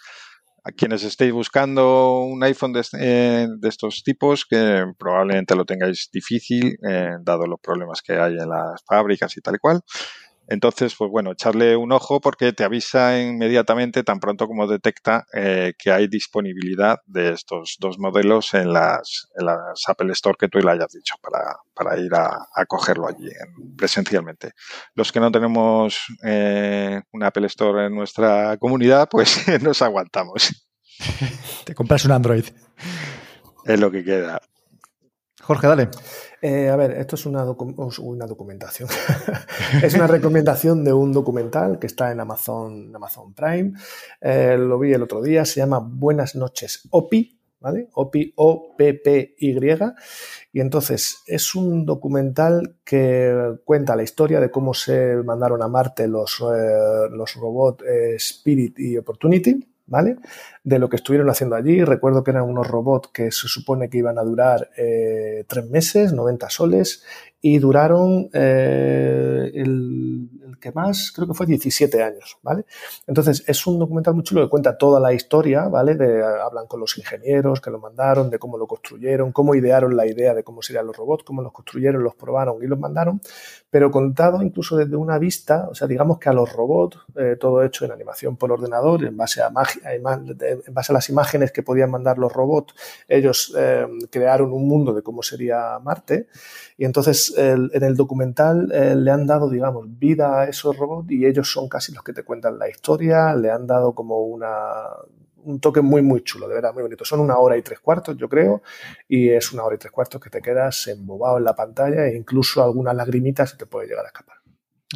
A 0.64 0.72
quienes 0.72 1.05
estéis 1.05 1.34
buscando 1.34 2.22
un 2.22 2.42
iPhone 2.42 2.72
de, 2.72 2.82
eh, 2.99 3.46
estos 3.64 4.03
tipos, 4.03 4.46
que 4.46 4.86
probablemente 4.99 5.55
lo 5.55 5.66
tengáis 5.66 6.09
difícil, 6.11 6.78
eh, 6.88 7.11
dado 7.20 7.46
los 7.46 7.61
problemas 7.61 8.01
que 8.01 8.14
hay 8.14 8.38
en 8.38 8.49
las 8.49 8.82
fábricas 8.86 9.36
y 9.36 9.42
tal 9.42 9.61
cual, 9.61 9.82
entonces, 10.49 10.94
pues 10.96 11.11
bueno, 11.11 11.32
echarle 11.32 11.76
un 11.76 11.92
ojo 11.92 12.22
porque 12.22 12.55
te 12.55 12.64
avisa 12.64 13.20
inmediatamente, 13.20 14.03
tan 14.03 14.18
pronto 14.18 14.46
como 14.46 14.66
detecta 14.66 15.26
eh, 15.34 15.74
que 15.78 15.92
hay 15.92 16.09
disponibilidad 16.09 17.01
de 17.07 17.34
estos 17.34 17.76
dos 17.78 17.99
modelos 17.99 18.55
en 18.55 18.72
las, 18.72 19.28
en 19.38 19.44
las 19.44 19.86
Apple 19.86 20.11
Store 20.12 20.38
que 20.40 20.49
tú 20.49 20.59
le 20.61 20.70
hayas 20.70 20.90
dicho 20.90 21.16
para, 21.20 21.99
ir 21.99 22.14
a, 22.14 22.64
cogerlo 22.66 23.09
allí 23.09 23.28
presencialmente. 23.76 24.53
Los 24.94 25.12
que 25.12 25.20
no 25.20 25.30
tenemos 25.30 25.99
eh, 26.24 27.03
un 27.12 27.22
Apple 27.22 27.46
Store 27.46 27.86
en 27.86 27.94
nuestra 27.94 28.57
comunidad, 28.57 29.07
pues 29.11 29.46
nos 29.62 29.82
aguantamos. 29.82 30.66
Te 31.64 31.74
compras 31.74 32.07
un 32.07 32.12
Android. 32.12 32.46
Es 33.66 33.78
lo 33.78 33.90
que 33.90 34.03
queda. 34.03 34.40
Jorge, 35.49 35.66
dale. 35.66 35.88
Eh, 36.42 36.68
a 36.68 36.76
ver, 36.76 36.90
esto 36.90 37.16
es 37.16 37.24
una, 37.24 37.42
una 37.42 38.26
documentación. 38.26 38.86
es 39.82 39.94
una 39.94 40.07
recomendación 40.07 40.84
de 40.84 40.92
un 40.92 41.11
documental 41.11 41.78
que 41.78 41.86
está 41.86 42.12
en 42.12 42.20
Amazon, 42.20 42.94
Amazon 42.94 43.32
Prime. 43.32 43.72
Eh, 44.20 44.59
lo 44.59 44.78
vi 44.78 44.92
el 44.92 45.03
otro 45.03 45.22
día, 45.22 45.46
se 45.46 45.61
llama 45.61 45.78
Buenas 45.78 46.34
noches, 46.34 46.86
OPI, 46.90 47.40
¿vale? 47.61 47.88
OPI, 47.94 48.34
O-P-P-Y. 48.36 49.59
Y 50.53 50.61
entonces 50.61 51.22
es 51.26 51.55
un 51.55 51.86
documental 51.86 52.76
que 52.84 53.55
cuenta 53.64 53.96
la 53.96 54.03
historia 54.03 54.40
de 54.40 54.51
cómo 54.51 54.74
se 54.74 55.16
mandaron 55.24 55.62
a 55.62 55.68
Marte 55.68 56.09
los, 56.09 56.42
eh, 56.42 57.09
los 57.11 57.34
robots 57.36 57.82
Spirit 58.18 58.78
y 58.78 58.99
Opportunity 58.99 59.66
¿vale? 59.89 60.16
De 60.62 60.78
lo 60.78 60.89
que 60.89 60.97
estuvieron 60.97 61.28
haciendo 61.28 61.57
allí. 61.57 61.82
Recuerdo 61.82 62.22
que 62.22 62.30
eran 62.30 62.45
unos 62.45 62.68
robots 62.68 63.11
que 63.12 63.32
se 63.32 63.49
supone 63.49 63.89
que 63.89 63.99
iban 63.99 64.18
a 64.18 64.22
durar 64.22 64.70
eh, 64.76 65.45
tres 65.49 65.68
meses, 65.68 66.12
90 66.12 66.51
soles, 66.51 67.05
y 67.41 67.59
duraron 67.59 68.28
eh, 68.32 69.51
el, 69.55 70.28
que 70.59 70.72
más, 70.72 71.12
creo 71.14 71.26
que 71.26 71.34
fue 71.34 71.46
17 71.46 72.02
años, 72.02 72.38
¿vale? 72.42 72.64
Entonces, 73.06 73.44
es 73.46 73.66
un 73.66 73.78
documental 73.78 74.14
muy 74.14 74.24
chulo 74.24 74.42
que 74.42 74.48
cuenta 74.48 74.76
toda 74.76 75.00
la 75.00 75.12
historia, 75.12 75.68
¿vale? 75.68 75.94
De, 75.94 76.22
hablan 76.22 76.66
con 76.66 76.80
los 76.80 76.96
ingenieros 76.98 77.61
que 77.61 77.70
lo 77.70 77.78
mandaron, 77.78 78.30
de 78.30 78.38
cómo 78.38 78.59
lo 78.59 78.66
construyeron, 78.66 79.32
cómo 79.32 79.54
idearon 79.54 79.96
la 79.96 80.06
idea 80.06 80.34
de 80.34 80.44
cómo 80.44 80.62
serían 80.62 80.86
los 80.86 80.96
robots, 80.96 81.24
cómo 81.24 81.42
los 81.42 81.52
construyeron, 81.52 82.02
los 82.02 82.14
probaron 82.14 82.62
y 82.62 82.66
los 82.66 82.78
mandaron, 82.78 83.20
pero 83.70 83.90
contado 83.90 84.42
incluso 84.42 84.76
desde 84.76 84.96
una 84.96 85.18
vista, 85.18 85.68
o 85.70 85.74
sea, 85.74 85.86
digamos 85.86 86.18
que 86.18 86.28
a 86.28 86.32
los 86.32 86.52
robots, 86.52 86.98
eh, 87.16 87.36
todo 87.38 87.62
hecho 87.62 87.84
en 87.84 87.92
animación 87.92 88.36
por 88.36 88.52
ordenador, 88.52 89.04
en 89.04 89.16
base 89.16 89.42
a, 89.42 89.50
magia, 89.50 89.94
en 89.94 90.74
base 90.74 90.92
a 90.92 90.94
las 90.94 91.09
imágenes 91.09 91.52
que 91.52 91.62
podían 91.62 91.90
mandar 91.90 92.18
los 92.18 92.32
robots, 92.32 92.74
ellos 93.06 93.54
eh, 93.56 93.86
crearon 94.11 94.52
un 94.52 94.66
mundo 94.66 94.92
de 94.92 95.02
cómo 95.02 95.22
sería 95.22 95.78
Marte 95.82 96.28
y 96.81 96.85
entonces 96.85 97.35
en 97.37 97.83
el 97.83 97.97
documental 97.97 98.70
eh, 98.72 98.95
le 98.95 99.11
han 99.11 99.26
dado, 99.26 99.51
digamos, 99.51 99.87
vida 99.99 100.43
a 100.43 100.45
esos 100.45 100.76
robots 100.76 101.11
y 101.11 101.26
ellos 101.26 101.51
son 101.51 101.68
casi 101.68 101.93
los 101.93 102.05
que 102.05 102.12
te 102.12 102.22
cuentan 102.22 102.57
la 102.57 102.68
historia, 102.68 103.35
le 103.35 103.51
han 103.51 103.66
dado 103.66 103.97
como 103.97 104.20
una, 104.20 104.85
un 105.43 105.59
toque 105.59 105.81
muy, 105.81 106.03
muy 106.03 106.22
chulo, 106.22 106.47
de 106.47 106.55
verdad, 106.55 106.72
muy 106.72 106.85
bonito. 106.85 107.05
Son 107.05 107.18
una 107.18 107.37
hora 107.39 107.57
y 107.57 107.62
tres 107.62 107.81
cuartos, 107.81 108.16
yo 108.16 108.29
creo, 108.29 108.62
y 109.09 109.29
es 109.29 109.53
una 109.53 109.64
hora 109.64 109.74
y 109.74 109.79
tres 109.79 109.91
cuartos 109.91 110.20
que 110.20 110.31
te 110.31 110.41
quedas 110.41 110.87
embobado 110.87 111.39
en 111.39 111.45
la 111.45 111.57
pantalla 111.57 112.07
e 112.07 112.16
incluso 112.16 112.62
alguna 112.62 112.93
lagrimita 112.93 113.45
se 113.45 113.57
te 113.57 113.66
puede 113.66 113.89
llegar 113.89 114.05
a 114.05 114.09
escapar. 114.09 114.37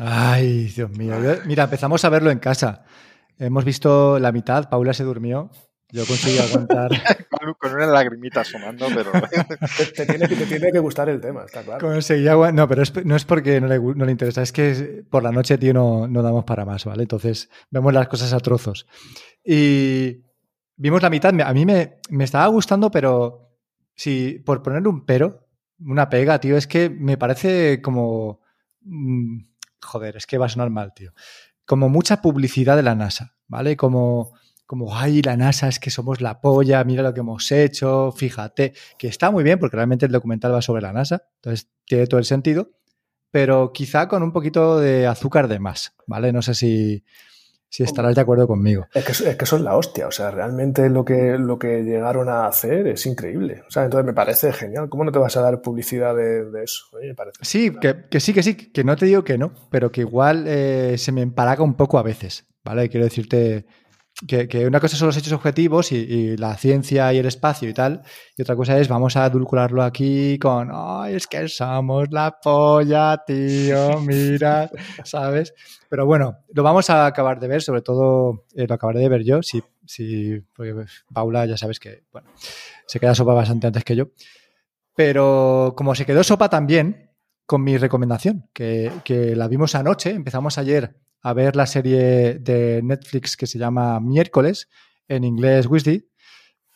Ay, 0.00 0.66
Dios 0.66 0.88
mío. 0.96 1.16
Mira, 1.46 1.64
empezamos 1.64 2.04
a 2.04 2.10
verlo 2.10 2.30
en 2.30 2.38
casa. 2.38 2.84
Hemos 3.38 3.64
visto 3.64 4.20
la 4.20 4.30
mitad, 4.30 4.70
Paula 4.70 4.94
se 4.94 5.02
durmió 5.02 5.50
yo 5.92 6.06
conseguí 6.06 6.38
aguantar. 6.38 6.90
con, 7.60 7.74
una 7.74 7.86
lagrimita 7.86 8.40
asomando, 8.40 8.86
pero. 8.94 9.12
te, 9.94 10.06
tiene, 10.06 10.26
te, 10.26 10.46
tiene, 10.46 10.72
que 10.72 10.78
gustar 10.78 11.10
el 11.10 11.20
tema, 11.20 11.44
está 11.44 11.62
claro. 11.62 11.86
Conseguí 11.86 12.26
aguantar. 12.28 12.54
No, 12.54 12.66
pero 12.66 12.82
no 13.04 13.14
es 13.14 13.24
porque 13.26 13.60
no 13.60 13.66
le, 13.66 13.78
no 13.78 14.04
le, 14.06 14.10
interesa, 14.10 14.40
es 14.40 14.52
que 14.52 15.04
por 15.10 15.22
la 15.22 15.30
noche, 15.30 15.58
tío, 15.58 15.74
no, 15.74 16.08
no 16.08 16.22
damos 16.22 16.44
para 16.44 16.64
más, 16.64 16.86
¿vale? 16.86 17.02
Entonces 17.02 17.50
vemos 17.70 17.92
las 17.92 18.08
cosas 18.08 18.32
a 18.32 18.40
trozos. 18.40 18.86
Y 19.44 20.22
vimos 20.76 21.02
la 21.02 21.10
mitad. 21.10 21.38
A 21.42 21.52
mí 21.52 21.66
me, 21.66 22.00
me 22.08 22.24
estaba 22.24 22.46
gustando, 22.46 22.90
pero 22.90 23.50
si 23.94 24.38
por 24.46 24.62
ponerle 24.62 24.88
un 24.88 25.04
pero, 25.04 25.46
una 25.78 26.08
pega, 26.08 26.40
tío, 26.40 26.56
es 26.56 26.66
que 26.66 26.88
me 26.88 27.18
parece 27.18 27.82
como. 27.82 28.40
Mm, 28.80 29.40
joder, 29.82 30.16
es 30.16 30.26
que 30.26 30.38
va 30.38 30.46
a 30.46 30.48
sonar 30.48 30.70
mal, 30.70 30.94
tío. 30.94 31.12
Como 31.66 31.90
mucha 31.90 32.22
publicidad 32.22 32.76
de 32.76 32.82
la 32.82 32.94
NASA, 32.94 33.36
¿vale? 33.46 33.76
Como 33.76 34.32
como, 34.72 34.96
ay, 34.96 35.20
la 35.20 35.36
NASA 35.36 35.68
es 35.68 35.78
que 35.78 35.90
somos 35.90 36.22
la 36.22 36.40
polla, 36.40 36.82
mira 36.82 37.02
lo 37.02 37.12
que 37.12 37.20
hemos 37.20 37.52
hecho, 37.52 38.10
fíjate, 38.10 38.72
que 38.96 39.06
está 39.06 39.30
muy 39.30 39.44
bien 39.44 39.58
porque 39.58 39.76
realmente 39.76 40.06
el 40.06 40.12
documental 40.12 40.54
va 40.54 40.62
sobre 40.62 40.80
la 40.80 40.94
NASA, 40.94 41.24
entonces 41.34 41.68
tiene 41.84 42.06
todo 42.06 42.18
el 42.18 42.24
sentido, 42.24 42.70
pero 43.30 43.70
quizá 43.74 44.08
con 44.08 44.22
un 44.22 44.32
poquito 44.32 44.80
de 44.80 45.06
azúcar 45.06 45.46
de 45.48 45.58
más, 45.58 45.94
¿vale? 46.06 46.32
No 46.32 46.40
sé 46.40 46.54
si, 46.54 47.04
si 47.68 47.82
estarás 47.82 48.14
de 48.14 48.22
acuerdo 48.22 48.46
conmigo. 48.46 48.86
Es 48.94 49.04
que, 49.04 49.12
es 49.12 49.36
que, 49.36 49.44
son 49.44 49.62
la 49.62 49.76
hostia, 49.76 50.06
o 50.06 50.10
sea, 50.10 50.30
realmente 50.30 50.88
lo 50.88 51.04
que, 51.04 51.36
lo 51.38 51.58
que 51.58 51.82
llegaron 51.82 52.30
a 52.30 52.46
hacer 52.46 52.86
es 52.86 53.04
increíble. 53.04 53.64
O 53.68 53.70
sea, 53.70 53.84
entonces 53.84 54.06
me 54.06 54.14
parece 54.14 54.54
genial. 54.54 54.88
¿Cómo 54.88 55.04
no 55.04 55.12
te 55.12 55.18
vas 55.18 55.36
a 55.36 55.42
dar 55.42 55.60
publicidad 55.60 56.16
de, 56.16 56.46
eso? 56.64 56.86
sí, 57.42 57.74
que, 57.78 58.20
sí, 58.20 58.32
que 58.32 58.42
sí, 58.42 58.54
que 58.54 58.84
no 58.84 58.96
te 58.96 59.04
digo 59.04 59.22
que 59.22 59.36
no, 59.36 59.52
pero 59.68 59.92
que 59.92 60.00
igual 60.00 60.46
eh, 60.48 60.96
se 60.96 61.12
me 61.12 61.20
empalaga 61.20 61.62
un 61.62 61.74
poco 61.74 61.98
a 61.98 62.02
veces, 62.02 62.46
¿vale? 62.64 62.88
Quiero 62.88 63.04
decirte 63.04 63.66
que, 64.26 64.66
una 64.66 64.80
cosa 64.80 64.96
son 64.96 65.06
los 65.06 65.16
hechos 65.16 65.32
objetivos 65.32 65.92
y, 65.92 66.36
la 66.36 66.56
ciencia 66.56 67.12
y 67.12 67.18
el 67.18 67.26
espacio 67.26 67.68
y 67.68 67.74
tal, 67.74 68.02
y 68.36 68.42
otra 68.42 68.56
cosa 68.56 68.78
es 68.78 68.88
vamos 68.88 69.16
a 69.16 69.24
adulcorarlo 69.24 69.82
aquí 69.82 70.38
con, 70.38 70.70
ay, 70.72 71.14
es 71.14 71.26
que 71.26 71.48
somos 71.48 72.08
la 72.10 72.38
polla, 72.42 73.22
tío, 73.26 74.00
mira, 74.00 74.70
¿sabes? 75.04 75.54
Pero 75.88 76.06
bueno, 76.06 76.38
lo 76.52 76.62
vamos 76.62 76.90
a 76.90 77.06
acabar 77.06 77.40
de 77.40 77.48
ver, 77.48 77.62
sobre 77.62 77.82
todo 77.82 78.46
eh, 78.54 78.66
lo 78.66 78.74
acabaré 78.74 79.00
de 79.00 79.08
ver 79.08 79.24
yo, 79.24 79.42
si, 79.42 79.62
si, 79.84 80.40
porque 80.54 80.84
Paula 81.12 81.46
ya 81.46 81.56
sabes 81.56 81.80
que, 81.80 82.04
bueno, 82.12 82.28
se 82.86 83.00
queda 83.00 83.14
sopa 83.14 83.34
bastante 83.34 83.66
antes 83.66 83.84
que 83.84 83.96
yo. 83.96 84.08
Pero 84.94 85.74
como 85.76 85.94
se 85.94 86.04
quedó 86.04 86.22
sopa 86.22 86.48
también, 86.48 87.10
con 87.46 87.64
mi 87.64 87.76
recomendación, 87.76 88.48
que, 88.52 88.90
que 89.04 89.34
la 89.36 89.48
vimos 89.48 89.74
anoche, 89.74 90.10
empezamos 90.10 90.58
ayer 90.58 90.96
a 91.22 91.32
ver 91.32 91.56
la 91.56 91.66
serie 91.66 92.34
de 92.34 92.80
Netflix 92.82 93.36
que 93.36 93.46
se 93.46 93.58
llama 93.58 94.00
Miércoles, 94.00 94.68
en 95.08 95.24
inglés 95.24 95.66
Wisdy, 95.66 96.08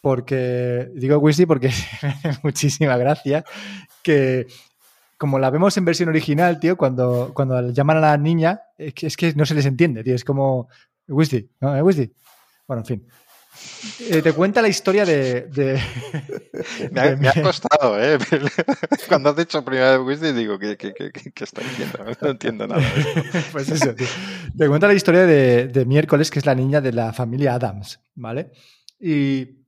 porque 0.00 0.88
digo 0.94 1.18
Wisdy 1.18 1.46
porque 1.46 1.70
muchísima 2.42 2.96
gracia 2.96 3.44
que 4.02 4.46
como 5.18 5.38
la 5.38 5.50
vemos 5.50 5.76
en 5.76 5.84
versión 5.84 6.08
original, 6.10 6.60
tío, 6.60 6.76
cuando, 6.76 7.32
cuando 7.34 7.70
llaman 7.70 7.96
a 7.98 8.00
la 8.00 8.18
niña, 8.18 8.60
es 8.76 8.94
que, 8.94 9.06
es 9.06 9.16
que 9.16 9.32
no 9.34 9.46
se 9.46 9.54
les 9.54 9.66
entiende, 9.66 10.04
tío, 10.04 10.14
es 10.14 10.24
como 10.24 10.68
Wisdy, 11.08 11.50
¿no? 11.60 11.72
Wisdy. 11.82 12.12
Bueno, 12.66 12.82
en 12.82 12.86
fin. 12.86 13.08
Eh, 14.00 14.22
te 14.22 14.32
cuenta 14.32 14.62
la 14.62 14.68
historia 14.68 15.04
de. 15.04 15.48
me, 16.92 17.28
ha, 17.28 17.42
costado, 17.42 18.00
¿eh? 18.02 18.18
Cuando 19.08 19.30
has 19.30 19.36
dicho 19.36 19.64
primera 19.64 19.96
vez 19.98 20.06
Wisdom, 20.06 20.36
digo, 20.36 20.58
¿qué, 20.58 20.76
qué, 20.76 20.92
qué, 20.92 21.44
está 21.44 21.62
diciendo? 21.62 21.98
No 22.20 22.28
entiendo 22.28 22.66
nada. 22.66 22.82
pues 23.52 23.68
eso, 23.68 23.94
tío. 23.94 24.06
Te 24.56 24.68
cuenta 24.68 24.86
la 24.86 24.94
historia 24.94 25.26
de, 25.26 25.68
de, 25.68 25.84
Miércoles, 25.84 26.30
que 26.30 26.38
es 26.38 26.46
la 26.46 26.54
niña 26.54 26.80
de 26.80 26.92
la 26.92 27.12
familia 27.12 27.54
Adams, 27.54 28.00
¿vale? 28.14 28.50
Y, 28.98 29.64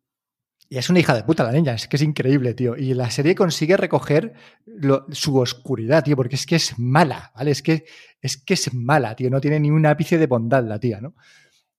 y, 0.69 0.79
es 0.79 0.91
una 0.91 1.01
hija 1.01 1.15
de 1.15 1.25
puta 1.25 1.45
la 1.45 1.53
niña, 1.53 1.75
es 1.75 1.89
que 1.89 1.97
es 1.97 2.03
increíble, 2.03 2.55
tío. 2.55 2.77
Y 2.77 2.95
la 2.95 3.11
serie 3.11 3.35
consigue 3.35 3.77
recoger 3.77 4.35
su 5.13 5.37
oscuridad, 5.39 6.05
tío, 6.05 6.17
porque 6.17 6.37
es 6.37 6.47
que 6.47 6.57
es 6.57 6.79
mala, 6.79 7.33
¿vale? 7.35 7.53
Es 7.53 7.63
que, 7.63 7.85
es 8.21 8.37
que 8.37 8.55
es 8.55 8.75
mala, 8.75 9.15
tío. 9.17 9.31
No 9.31 9.41
tiene 9.41 9.61
ni 9.61 9.71
un 9.71 9.87
ápice 9.87 10.19
de 10.19 10.27
bondad 10.27 10.65
la 10.65 10.79
tía, 10.79 11.01
¿no? 11.01 11.15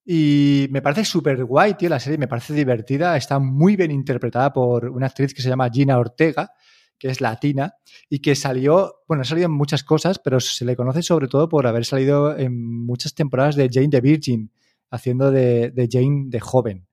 Y 0.05 0.67
me 0.71 0.81
parece 0.81 1.05
súper 1.05 1.43
guay, 1.45 1.75
tío, 1.75 1.89
la 1.89 1.99
serie, 1.99 2.17
me 2.17 2.27
parece 2.27 2.53
divertida, 2.53 3.15
está 3.15 3.39
muy 3.39 3.75
bien 3.75 3.91
interpretada 3.91 4.51
por 4.51 4.89
una 4.89 5.07
actriz 5.07 5.33
que 5.33 5.41
se 5.41 5.49
llama 5.49 5.69
Gina 5.69 5.99
Ortega, 5.99 6.51
que 6.97 7.09
es 7.09 7.21
latina 7.21 7.75
y 8.09 8.19
que 8.19 8.35
salió, 8.35 9.01
bueno, 9.07 9.21
ha 9.21 9.25
salido 9.25 9.45
en 9.45 9.53
muchas 9.53 9.83
cosas, 9.83 10.19
pero 10.19 10.39
se 10.39 10.65
le 10.65 10.75
conoce 10.75 11.01
sobre 11.01 11.27
todo 11.27 11.47
por 11.47 11.65
haber 11.67 11.85
salido 11.85 12.37
en 12.37 12.85
muchas 12.85 13.13
temporadas 13.13 13.55
de 13.55 13.69
Jane 13.71 13.89
the 13.89 14.01
Virgin, 14.01 14.51
haciendo 14.89 15.31
de, 15.31 15.71
de 15.71 15.87
Jane 15.89 16.25
de 16.27 16.39
joven. 16.39 16.87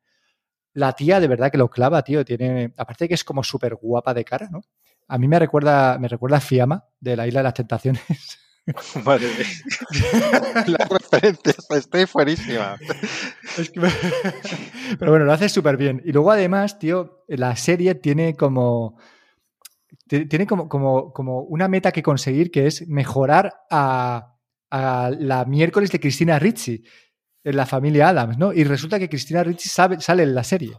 La 0.75 0.93
tía 0.93 1.19
de 1.21 1.29
verdad 1.29 1.51
que 1.51 1.59
lo 1.59 1.71
clava, 1.71 2.03
tío, 2.03 2.25
tiene, 2.25 2.73
aparte 2.77 3.05
de 3.05 3.09
que 3.09 3.15
es 3.15 3.25
como 3.25 3.43
súper 3.43 3.77
guapa 3.77 4.13
de 4.15 4.25
cara, 4.25 4.49
¿no? 4.51 4.61
A 5.09 5.19
mí 5.19 5.29
me 5.29 5.39
recuerda, 5.39 5.99
me 5.99 6.09
recuerda 6.09 6.39
a 6.39 6.41
Fiamma 6.41 6.85
de 7.01 7.17
la 7.17 7.27
Isla 7.27 7.41
de 7.41 7.45
las 7.45 7.55
Tentaciones. 7.55 8.03
Madre 9.05 9.29
La 10.67 10.89
referencia, 10.91 11.55
estoy 11.71 12.07
fuerísima. 12.07 12.77
Pero 14.99 15.11
bueno, 15.11 15.25
lo 15.25 15.33
hace 15.33 15.49
súper 15.49 15.77
bien. 15.77 16.03
Y 16.05 16.13
luego 16.13 16.31
además, 16.33 16.79
tío, 16.79 17.25
la 17.29 17.55
serie 17.57 17.95
tiene 17.95 18.35
como... 18.35 18.99
Tiene 20.09 20.47
como, 20.47 20.69
como, 20.69 21.13
como 21.13 21.41
una 21.43 21.67
meta 21.67 21.91
que 21.91 22.03
conseguir 22.03 22.53
que 22.53 22.69
es 22.69 22.87
mejorar 22.87 23.53
a, 23.71 24.37
a 24.71 25.11
la 25.19 25.45
miércoles 25.45 25.91
de 25.91 25.99
Cristina 25.99 26.39
Ricci 26.39 26.85
en 27.43 27.57
la 27.57 27.67
familia 27.67 28.11
Adams, 28.11 28.39
¿no? 28.39 28.53
Y 28.53 28.63
resulta 28.63 29.01
que 29.01 29.09
Cristina 29.09 29.43
Ricci 29.43 29.69
sabe, 29.69 30.01
sale 30.01 30.23
en 30.23 30.35
la 30.35 30.45
serie. 30.45 30.77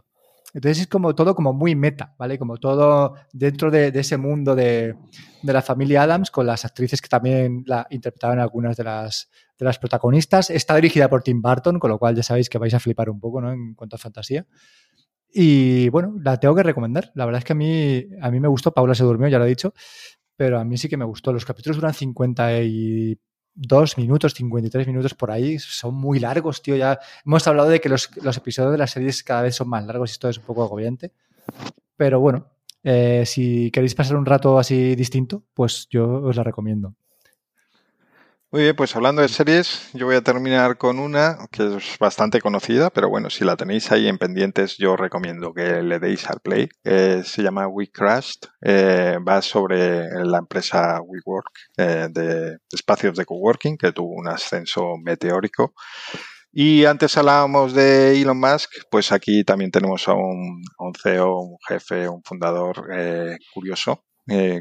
Entonces 0.54 0.82
es 0.82 0.86
como 0.86 1.14
todo 1.14 1.34
como 1.34 1.52
muy 1.52 1.74
meta, 1.74 2.14
¿vale? 2.18 2.38
Como 2.38 2.56
todo 2.56 3.14
dentro 3.32 3.70
de, 3.70 3.88
ese 3.88 4.16
mundo 4.16 4.54
de, 4.54 4.96
la 5.42 5.62
familia 5.62 6.02
Adams 6.02 6.30
con 6.30 6.46
las 6.46 6.64
actrices 6.64 7.02
que 7.02 7.08
también 7.08 7.64
la 7.66 7.86
interpretaban 7.90 8.38
algunas 8.38 8.76
de 8.76 8.84
las, 8.84 9.28
de 9.58 9.64
las 9.64 9.78
protagonistas. 9.78 10.48
Está 10.50 10.74
dirigida 10.76 11.08
por 11.08 11.22
Tim 11.22 11.42
Burton, 11.42 11.78
con 11.78 11.90
lo 11.90 11.98
cual 11.98 12.16
ya 12.16 12.22
sabéis 12.22 12.48
que 12.48 12.58
vais 12.58 12.72
a 12.72 12.80
flipar 12.80 13.10
un 13.10 13.20
poco, 13.20 13.40
¿no? 13.42 13.52
En 13.52 13.74
cuanto 13.74 13.96
a 13.96 13.98
fantasía. 13.98 14.46
Y 15.30 15.90
bueno, 15.90 16.14
la 16.22 16.38
tengo 16.38 16.54
que 16.54 16.62
recomendar. 16.62 17.12
La 17.14 17.26
verdad 17.26 17.40
es 17.40 17.44
que 17.44 17.52
a 17.52 17.56
mí, 17.56 18.06
a 18.22 18.30
mí 18.30 18.40
me 18.40 18.48
gustó. 18.48 18.72
Paula 18.72 18.94
se 18.94 19.04
durmió, 19.04 19.28
ya 19.28 19.38
lo 19.38 19.44
he 19.44 19.48
dicho. 19.48 19.74
Pero 20.36 20.58
a 20.58 20.64
mí 20.64 20.78
sí 20.78 20.88
que 20.88 20.96
me 20.96 21.04
gustó. 21.04 21.32
Los 21.32 21.44
capítulos 21.44 21.76
duran 21.76 21.92
50 21.92 22.62
y 22.62 23.18
dos 23.58 23.98
minutos, 23.98 24.34
53 24.34 24.86
minutos 24.86 25.14
por 25.14 25.30
ahí, 25.30 25.58
son 25.58 25.94
muy 25.94 26.20
largos, 26.20 26.62
tío. 26.62 26.76
Ya 26.76 26.98
hemos 27.26 27.46
hablado 27.48 27.68
de 27.68 27.80
que 27.80 27.88
los, 27.88 28.08
episodios 28.36 28.72
de 28.72 28.78
las 28.78 28.92
series 28.92 29.22
cada 29.24 29.42
vez 29.42 29.56
son 29.56 29.68
más 29.68 29.84
largos 29.84 30.10
y 30.10 30.12
esto 30.12 30.28
es 30.28 30.38
un 30.38 30.44
poco 30.44 30.62
agobiante. 30.62 31.12
Pero 31.96 32.20
bueno, 32.20 32.46
eh, 32.84 33.24
si 33.26 33.70
queréis 33.72 33.94
pasar 33.94 34.16
un 34.16 34.26
rato 34.26 34.58
así 34.58 34.94
distinto, 34.94 35.42
pues 35.54 35.88
yo 35.90 36.22
os 36.22 36.36
la 36.36 36.44
recomiendo. 36.44 36.94
Muy 38.50 38.62
bien, 38.62 38.76
pues 38.76 38.96
hablando 38.96 39.20
de 39.20 39.28
series, 39.28 39.90
yo 39.92 40.06
voy 40.06 40.16
a 40.16 40.22
terminar 40.22 40.78
con 40.78 40.98
una 41.00 41.36
que 41.52 41.76
es 41.76 41.98
bastante 42.00 42.40
conocida, 42.40 42.88
pero 42.88 43.10
bueno, 43.10 43.28
si 43.28 43.44
la 43.44 43.56
tenéis 43.56 43.92
ahí 43.92 44.08
en 44.08 44.16
pendientes, 44.16 44.78
yo 44.78 44.96
recomiendo 44.96 45.52
que 45.52 45.82
le 45.82 45.98
deis 45.98 46.26
al 46.30 46.40
play. 46.40 46.66
se 46.82 47.42
llama 47.42 47.68
We 47.68 47.90
Crashed, 47.90 48.48
eh, 48.62 49.18
va 49.26 49.42
sobre 49.42 50.08
la 50.24 50.38
empresa 50.38 50.98
WeWork 51.02 51.50
eh, 51.76 52.08
de 52.10 52.56
espacios 52.72 53.16
de 53.18 53.26
coworking, 53.26 53.76
que 53.76 53.92
tuvo 53.92 54.14
un 54.14 54.28
ascenso 54.28 54.94
meteórico. 55.04 55.74
Y 56.50 56.86
antes 56.86 57.18
hablábamos 57.18 57.74
de 57.74 58.18
Elon 58.18 58.40
Musk, 58.40 58.70
pues 58.90 59.12
aquí 59.12 59.44
también 59.44 59.70
tenemos 59.70 60.08
a 60.08 60.14
un, 60.14 60.62
CEO, 61.02 61.38
un 61.40 61.58
jefe, 61.68 62.08
un 62.08 62.22
fundador 62.24 62.88
eh, 62.94 63.36
curioso, 63.52 64.04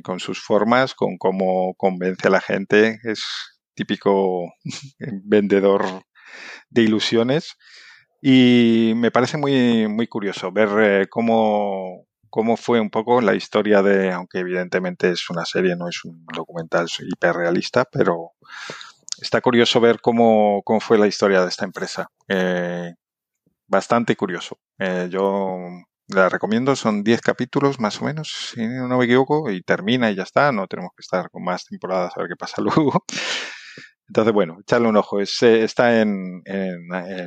con 0.04 0.20
sus 0.20 0.42
formas, 0.42 0.94
con 0.94 1.18
cómo 1.18 1.74
convence 1.78 2.28
a 2.28 2.32
la 2.32 2.42
gente. 2.42 3.00
Es 3.04 3.57
típico 3.78 4.54
vendedor 5.24 6.04
de 6.70 6.82
ilusiones. 6.82 7.56
Y 8.22 8.94
me 8.96 9.12
parece 9.12 9.38
muy, 9.38 9.88
muy 9.88 10.08
curioso 10.08 10.52
ver 10.52 10.70
eh, 10.82 11.08
cómo, 11.10 12.06
cómo 12.30 12.58
fue 12.58 12.82
un 12.82 12.90
poco 12.90 13.22
la 13.22 13.36
historia 13.36 13.82
de, 13.84 14.12
aunque 14.12 14.40
evidentemente 14.40 15.12
es 15.12 15.30
una 15.30 15.46
serie, 15.46 15.76
no 15.76 15.88
es 15.88 16.04
un 16.04 16.26
documental 16.36 16.88
hiperrealista, 17.00 17.86
pero 17.86 18.32
está 19.22 19.40
curioso 19.42 19.80
ver 19.80 20.02
cómo, 20.02 20.62
cómo 20.66 20.80
fue 20.80 20.98
la 20.98 21.08
historia 21.08 21.42
de 21.44 21.50
esta 21.50 21.66
empresa. 21.66 22.08
Eh, 22.28 22.94
bastante 23.68 24.16
curioso. 24.16 24.58
Eh, 24.80 25.08
yo 25.12 25.58
la 26.08 26.30
recomiendo, 26.30 26.76
son 26.76 27.04
10 27.04 27.22
capítulos 27.22 27.80
más 27.80 28.02
o 28.02 28.06
menos, 28.06 28.52
si 28.54 28.66
no 28.66 28.98
me 28.98 29.06
equivoco, 29.06 29.52
y 29.52 29.62
termina 29.62 30.10
y 30.10 30.16
ya 30.16 30.24
está, 30.24 30.52
no 30.52 30.68
tenemos 30.68 30.92
que 30.96 31.02
estar 31.02 31.30
con 31.30 31.44
más 31.44 31.66
temporadas 31.66 32.14
a 32.16 32.22
ver 32.22 32.30
qué 32.30 32.36
pasa 32.36 32.62
luego. 32.62 33.04
Entonces, 34.08 34.34
bueno, 34.34 34.58
echarle 34.62 34.88
un 34.88 34.98
ojo. 34.98 35.20
Es, 35.20 35.42
eh, 35.44 35.64
está 35.64 36.02
en, 36.02 36.44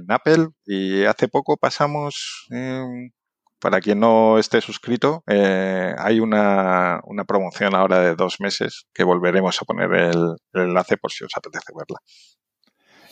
Apple 0.08 0.48
y 0.64 1.04
hace 1.04 1.28
poco 1.28 1.56
pasamos, 1.56 2.46
em, 2.50 3.10
para 3.58 3.80
quien 3.80 4.00
no 4.00 4.38
esté 4.38 4.60
suscrito, 4.60 5.22
eh, 5.26 5.94
hay 5.98 6.20
una, 6.20 7.00
promoción 7.28 7.74
ahora 7.74 8.00
de 8.00 8.14
dos 8.16 8.40
meses 8.40 8.86
que 8.94 9.04
volveremos 9.04 9.60
a 9.60 9.64
poner 9.66 9.92
el, 9.92 10.36
enlace 10.54 10.96
por 10.96 11.12
si 11.12 11.24
os 11.24 11.32
apetece 11.36 11.72
verla. 11.76 11.98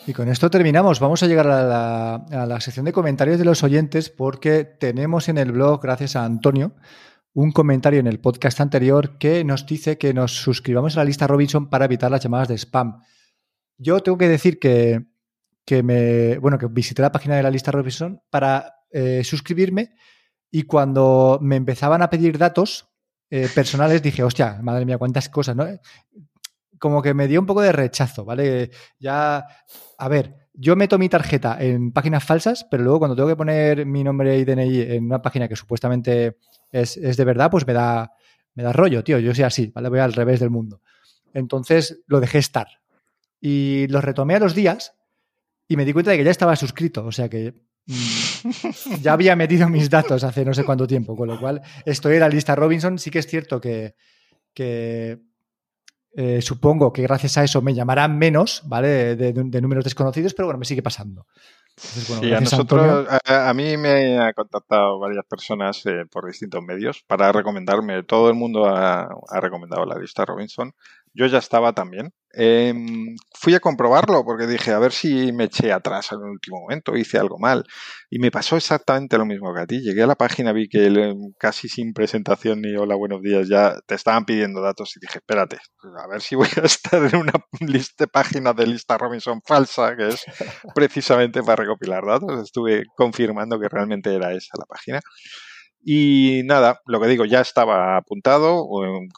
Y 0.06 0.14
con 0.14 0.28
esto 0.28 0.48
terminamos. 0.48 1.00
Vamos 1.00 1.22
a 1.22 1.26
llegar 1.26 1.46
a 1.48 1.62
la, 1.62 2.14
a 2.14 2.46
la 2.46 2.60
sección 2.62 2.86
de 2.86 2.94
comentarios 2.94 3.38
de 3.38 3.44
los 3.44 3.62
oyentes 3.62 4.08
porque 4.08 4.64
tenemos 4.64 5.28
en 5.28 5.36
el 5.36 5.52
blog, 5.52 5.82
gracias 5.82 6.16
a 6.16 6.24
Antonio, 6.24 6.74
un 7.34 7.52
comentario 7.52 8.00
en 8.00 8.06
el 8.06 8.18
podcast 8.18 8.60
anterior 8.60 9.18
que 9.18 9.44
nos 9.44 9.66
dice 9.66 9.98
que 9.98 10.14
nos 10.14 10.32
suscribamos 10.32 10.96
a 10.96 11.00
la 11.00 11.04
lista 11.04 11.26
Robinson 11.26 11.68
para 11.68 11.84
evitar 11.84 12.10
las 12.10 12.22
llamadas 12.22 12.48
de 12.48 12.56
spam. 12.56 13.02
Yo 13.78 14.00
tengo 14.00 14.18
que 14.18 14.28
decir 14.28 14.58
que, 14.58 15.06
me, 15.82 16.38
bueno, 16.38 16.58
que 16.58 16.66
visité 16.66 17.00
la 17.00 17.12
página 17.12 17.36
de 17.36 17.42
la 17.42 17.50
lista 17.50 17.70
Robinson 17.70 18.20
para 18.28 18.74
eh, 18.90 19.22
suscribirme 19.24 19.94
y 20.50 20.64
cuando 20.64 21.38
me 21.40 21.56
empezaban 21.56 22.02
a 22.02 22.10
pedir 22.10 22.38
datos 22.38 22.88
eh, 23.30 23.48
personales 23.54 24.02
dije, 24.02 24.22
hostia, 24.22 24.58
madre 24.62 24.84
mía, 24.84 24.98
cuántas 24.98 25.28
cosas, 25.28 25.54
¿no? 25.54 25.66
Como 26.78 27.02
que 27.02 27.14
me 27.14 27.28
dio 27.28 27.40
un 27.40 27.46
poco 27.46 27.60
de 27.60 27.72
rechazo, 27.72 28.24
¿vale? 28.24 28.70
Ya, 28.98 29.46
a 29.98 30.08
ver, 30.08 30.48
yo 30.54 30.74
meto 30.74 30.98
mi 30.98 31.08
tarjeta 31.08 31.56
en 31.60 31.92
páginas 31.92 32.24
falsas, 32.24 32.66
pero 32.70 32.82
luego 32.82 32.98
cuando 32.98 33.14
tengo 33.14 33.28
que 33.28 33.36
poner 33.36 33.86
mi 33.86 34.02
nombre 34.02 34.38
y 34.38 34.44
DNI 34.44 34.80
en 34.80 35.04
una 35.04 35.22
página 35.22 35.46
que 35.46 35.56
supuestamente 35.56 36.38
es, 36.72 36.96
es 36.96 37.16
de 37.16 37.24
verdad, 37.24 37.50
pues 37.50 37.66
me 37.66 37.74
da, 37.74 38.12
me 38.54 38.62
da 38.62 38.72
rollo, 38.72 39.04
tío. 39.04 39.18
Yo 39.18 39.34
soy 39.34 39.44
así, 39.44 39.70
¿vale? 39.74 39.88
Voy 39.88 40.00
al 40.00 40.12
revés 40.12 40.40
del 40.40 40.50
mundo. 40.50 40.80
Entonces 41.32 42.00
lo 42.06 42.20
dejé 42.20 42.38
estar, 42.38 42.66
y 43.41 43.86
los 43.89 44.03
retomé 44.05 44.34
a 44.34 44.41
los 44.41 44.55
días 44.55 44.95
y 45.68 45.76
me 45.76 45.84
di 45.84 45.93
cuenta 45.93 46.11
de 46.11 46.16
que 46.16 46.24
ya 46.24 46.30
estaba 46.30 46.57
suscrito, 46.57 47.05
o 47.05 47.12
sea 47.12 47.28
que 47.28 47.55
mm, 47.86 49.03
ya 49.03 49.12
había 49.12 49.36
metido 49.36 49.68
mis 49.68 49.91
datos 49.91 50.24
hace 50.24 50.45
no 50.45 50.55
sé 50.55 50.64
cuánto 50.64 50.86
tiempo, 50.86 51.14
con 51.14 51.28
lo 51.28 51.39
cual 51.39 51.61
estoy 51.84 52.14
en 52.14 52.20
la 52.20 52.28
lista 52.28 52.57
Robinson. 52.57 52.99
Sí 52.99 53.11
que 53.11 53.18
es 53.18 53.26
cierto 53.26 53.61
que, 53.61 53.95
eh, 56.16 56.43
supongo 56.43 56.93
que 56.93 57.03
gracias 57.03 57.36
a 57.36 57.45
eso 57.45 57.62
me 57.62 57.74
llamarán 57.74 58.18
menos, 58.18 58.62
¿vale? 58.64 59.14
De, 59.14 59.32
números 59.61 59.84
desconocidos, 59.84 60.34
pero 60.34 60.47
bueno, 60.47 60.59
me 60.59 60.64
sigue 60.64 60.82
pasando. 60.82 61.26
sí, 61.76 62.32
a 62.32 62.41
nosotros, 62.41 63.07
a, 63.24 63.55
mí 63.55 63.76
me 63.76 64.18
ha 64.18 64.32
contactado 64.32 64.99
varias 64.99 65.24
personas 65.26 65.84
eh, 65.86 66.07
por 66.11 66.26
distintos 66.26 66.62
medios 66.62 67.05
para 67.07 67.30
recomendarme. 67.30 68.03
Todo 68.03 68.30
el 68.30 68.34
mundo 68.34 68.66
ha 68.66 69.41
recomendado 69.41 69.84
la 69.84 69.99
lista 69.99 70.24
Robinson. 70.24 70.72
Yo 71.14 71.26
ya 71.26 71.38
estaba 71.38 71.72
también. 71.72 72.12
Em, 72.32 73.16
fui 73.34 73.54
a 73.54 73.61
comprobarlo 73.61 74.22
porque 74.24 74.46
dije, 74.46 74.72
a 74.72 74.78
ver 74.78 74.92
si 74.92 75.32
me 75.32 75.44
eché 75.44 75.72
atrás 75.72 76.12
en 76.12 76.18
el 76.18 76.30
último 76.30 76.61
momento, 76.61 76.96
hice 76.96 77.18
algo 77.18 77.38
mal. 77.38 77.64
Y 78.11 78.18
me 78.18 78.30
pasó 78.30 78.56
exactamente 78.56 79.18
lo 79.18 79.24
mismo 79.26 79.52
que 79.54 79.61
a 79.62 79.66
ti. 79.66 79.80
Llegué 79.80 80.02
a 80.02 80.06
la 80.06 80.14
página, 80.14 80.52
vi 80.52 80.68
que 80.68 81.14
casi 81.38 81.68
sin 81.68 81.92
presentación 81.92 82.61
ni 82.61 82.76
hola, 82.76 82.94
buenos 82.96 83.22
días, 83.22 83.48
ya 83.48 83.78
te 83.86 83.94
estaban 83.94 84.24
pidiendo 84.24 84.61
datos 84.61 84.96
y 84.96 85.00
dije, 85.00 85.18
espérate, 85.18 85.59
a 86.02 86.06
ver 86.06 86.20
si 86.20 86.36
voy 86.36 86.48
a 86.56 86.61
estar 86.66 87.02
en 87.02 87.16
una 87.16 87.32
lista, 87.61 88.06
página 88.06 88.52
de 88.52 88.66
lista 88.66 88.98
Robinson 88.98 89.40
falsa, 89.46 89.96
que 89.96 90.09
es 90.09 90.24
precisamente 90.74 91.42
para 91.42 91.56
recopilar 91.56 92.04
datos. 92.06 92.42
Estuve 92.42 92.84
confirmando 92.96 93.59
que 93.59 93.68
realmente 93.68 94.14
era 94.14 94.32
esa 94.32 94.52
la 94.59 94.66
página. 94.66 95.00
Y 95.80 96.42
nada, 96.44 96.82
lo 96.86 97.00
que 97.00 97.06
digo, 97.06 97.24
ya 97.24 97.40
estaba 97.40 97.96
apuntado, 97.96 98.66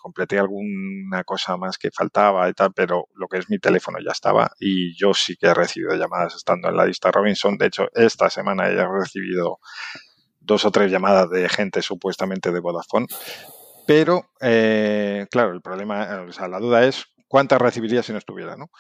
completé 0.01 0.39
alguna 0.39 1.25
cosa 1.25 1.57
más 1.57 1.79
que 1.79 1.91
faltaba 1.91 2.49
y 2.49 2.53
tal, 2.53 2.73
pero 2.73 3.09
lo 3.15 3.29
que 3.29 3.39
es 3.39 3.51
mi 3.51 3.59
teléfono 3.59 3.99
ya 3.99 4.13
estaba 4.13 4.53
y 4.61 4.95
yo 4.95 5.15
sí 5.15 5.37
que 5.37 5.49
he 5.49 5.55
recibido 5.55 5.95
llamadas 5.97 6.37
estando 6.37 6.69
en 6.69 6.77
la 6.77 6.87
lista 6.87 7.11
Robinson. 7.11 7.57
De 7.57 7.67
hecho, 7.67 7.89
esta 7.95 8.31
semana 8.31 8.69
he 8.69 8.87
recibido 8.87 9.59
dos 10.39 10.65
o 10.65 10.71
tres 10.71 10.91
llamadas 10.91 11.31
de 11.31 11.49
gente 11.49 11.83
supuestamente 11.83 12.53
de 12.53 12.61
Vodafone. 12.61 13.07
Pero, 13.87 14.31
eh, 14.41 15.27
claro, 15.31 15.53
el 15.53 15.63
problema, 15.63 16.25
o 16.29 16.33
sea, 16.33 16.47
la 16.47 16.61
duda 16.61 16.85
es 16.85 17.07
cuántas 17.27 17.61
recibiría 17.61 18.03
si 18.03 18.13
no 18.13 18.19
estuviera, 18.19 18.57
¿no? 18.57 18.71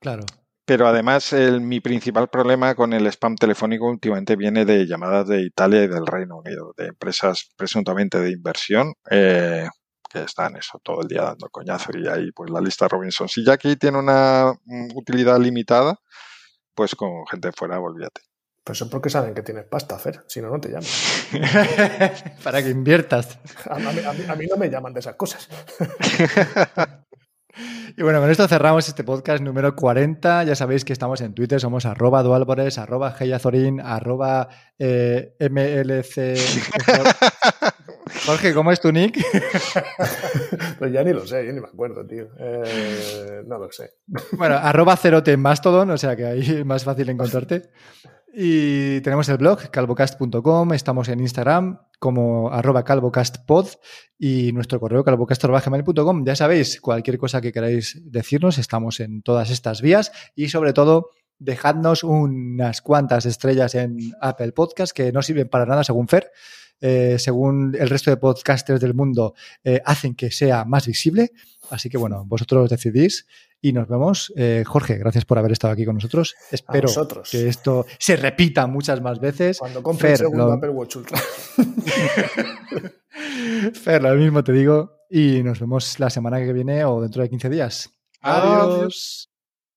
Claro. 0.00 0.24
Pero 0.68 0.86
además, 0.86 1.32
mi 1.62 1.80
principal 1.80 2.28
problema 2.28 2.74
con 2.74 2.92
el 2.92 3.06
spam 3.06 3.36
telefónico 3.36 3.86
últimamente 3.86 4.36
viene 4.36 4.66
de 4.66 4.86
llamadas 4.86 5.26
de 5.26 5.40
Italia 5.40 5.82
y 5.84 5.88
del 5.88 6.06
Reino 6.06 6.36
Unido, 6.36 6.74
de 6.76 6.88
empresas 6.88 7.48
presuntamente 7.56 8.18
de 8.20 8.32
inversión 8.32 8.92
eh, 9.10 9.66
que 10.10 10.24
están 10.24 10.56
eso 10.56 10.78
todo 10.84 11.00
el 11.00 11.08
día 11.08 11.22
dando 11.22 11.48
coñazo 11.48 11.90
y 11.96 12.06
ahí 12.06 12.32
pues 12.32 12.50
la 12.50 12.60
lista 12.60 12.86
Robinson. 12.86 13.30
Si 13.30 13.42
ya 13.46 13.54
aquí 13.54 13.76
tiene 13.76 13.96
una 13.96 14.52
mm, 14.66 14.88
utilidad 14.94 15.38
limitada, 15.38 15.96
pues 16.74 16.94
con 16.94 17.26
gente 17.30 17.50
fuera, 17.52 17.80
olvídate. 17.80 18.20
Pues 18.62 18.76
eso 18.78 18.90
porque 18.90 19.08
saben 19.08 19.32
que 19.34 19.42
tienes 19.42 19.64
pasta, 19.64 19.98
Fer. 19.98 20.22
Si 20.28 20.42
no, 20.42 20.50
no 20.50 20.60
te 20.60 20.68
llaman. 20.68 20.84
Para 22.44 22.62
que 22.62 22.68
inviertas. 22.68 23.38
A, 23.70 23.78
mí- 23.78 23.86
a 23.86 24.12
mí- 24.12 24.24
a 24.28 24.34
mí 24.36 24.46
no 24.46 24.58
me 24.58 24.68
llaman 24.68 24.92
de 24.92 25.00
esas 25.00 25.16
cosas. 25.16 25.48
Y 27.96 28.02
bueno, 28.02 28.20
con 28.20 28.30
esto 28.30 28.46
cerramos 28.46 28.88
este 28.88 29.04
podcast 29.04 29.42
número 29.42 29.74
40. 29.74 30.44
Ya 30.44 30.54
sabéis 30.54 30.84
que 30.84 30.92
estamos 30.92 31.20
en 31.20 31.34
Twitter, 31.34 31.60
somos 31.60 31.86
arroba 31.86 32.22
dualbores, 32.22 32.78
arroba 32.78 33.14
heyazorin, 33.18 33.80
arroba 33.80 34.48
eh, 34.78 35.34
mlc. 35.40 36.38
Jorge, 38.26 38.54
¿cómo 38.54 38.72
es 38.72 38.80
tu 38.80 38.92
nick? 38.92 39.18
Pues 40.78 40.92
ya 40.92 41.02
ni 41.02 41.12
lo 41.12 41.26
sé, 41.26 41.44
yo 41.44 41.52
ni 41.52 41.60
me 41.60 41.66
acuerdo, 41.66 42.06
tío. 42.06 42.28
Eh, 42.38 43.42
no 43.46 43.58
lo 43.58 43.70
sé. 43.72 43.94
Bueno, 44.32 44.56
arroba 44.56 44.96
cerote 44.96 45.32
en 45.32 45.40
Mastodon, 45.40 45.90
o 45.90 45.98
sea 45.98 46.14
que 46.14 46.24
ahí 46.24 46.40
es 46.40 46.64
más 46.64 46.84
fácil 46.84 47.08
encontrarte. 47.08 47.70
Y 48.40 49.00
tenemos 49.00 49.28
el 49.30 49.36
blog 49.36 49.68
calvocast.com, 49.68 50.72
estamos 50.72 51.08
en 51.08 51.18
Instagram 51.18 51.80
como 51.98 52.52
arroba 52.52 52.84
calvocastpod 52.84 53.66
y 54.16 54.52
nuestro 54.52 54.78
correo 54.78 55.02
calvocast.gmail.com. 55.02 56.24
Ya 56.24 56.36
sabéis, 56.36 56.80
cualquier 56.80 57.18
cosa 57.18 57.40
que 57.40 57.50
queráis 57.50 58.00
decirnos, 58.04 58.58
estamos 58.58 59.00
en 59.00 59.22
todas 59.22 59.50
estas 59.50 59.82
vías 59.82 60.12
y 60.36 60.50
sobre 60.50 60.72
todo 60.72 61.10
dejadnos 61.40 62.04
unas 62.04 62.80
cuantas 62.80 63.26
estrellas 63.26 63.74
en 63.74 63.96
Apple 64.20 64.52
Podcast 64.52 64.92
que 64.92 65.10
no 65.10 65.20
sirven 65.20 65.48
para 65.48 65.66
nada 65.66 65.82
según 65.82 66.06
Fer. 66.06 66.30
Eh, 66.80 67.16
según 67.18 67.74
el 67.76 67.90
resto 67.90 68.12
de 68.12 68.18
podcasters 68.18 68.80
del 68.80 68.94
mundo, 68.94 69.34
eh, 69.64 69.82
hacen 69.84 70.14
que 70.14 70.30
sea 70.30 70.64
más 70.64 70.86
visible. 70.86 71.32
Así 71.70 71.88
que 71.90 71.98
bueno, 71.98 72.24
vosotros 72.26 72.70
decidís 72.70 73.26
y 73.60 73.72
nos 73.72 73.88
vemos. 73.88 74.32
Eh, 74.36 74.64
Jorge, 74.66 74.96
gracias 74.98 75.24
por 75.24 75.38
haber 75.38 75.52
estado 75.52 75.72
aquí 75.74 75.84
con 75.84 75.96
nosotros. 75.96 76.34
Espero 76.50 76.88
que 77.30 77.48
esto 77.48 77.86
se 77.98 78.16
repita 78.16 78.66
muchas 78.66 79.00
más 79.00 79.20
veces. 79.20 79.58
Cuando 79.58 79.82
compre 79.82 80.08
el 80.08 80.16
Fer, 80.16 80.26
segundo 80.26 80.46
lo- 80.46 80.52
Apple 80.52 80.70
Watch 80.70 80.96
Ultra. 80.96 81.18
Fer, 83.74 84.02
lo 84.02 84.14
mismo 84.14 84.42
te 84.44 84.52
digo. 84.52 84.92
Y 85.10 85.42
nos 85.42 85.58
vemos 85.60 85.98
la 85.98 86.10
semana 86.10 86.38
que 86.38 86.52
viene 86.52 86.84
o 86.84 87.00
dentro 87.00 87.22
de 87.22 87.30
15 87.30 87.48
días. 87.48 87.90
Adiós. 88.20 88.74
Adiós. 88.74 89.27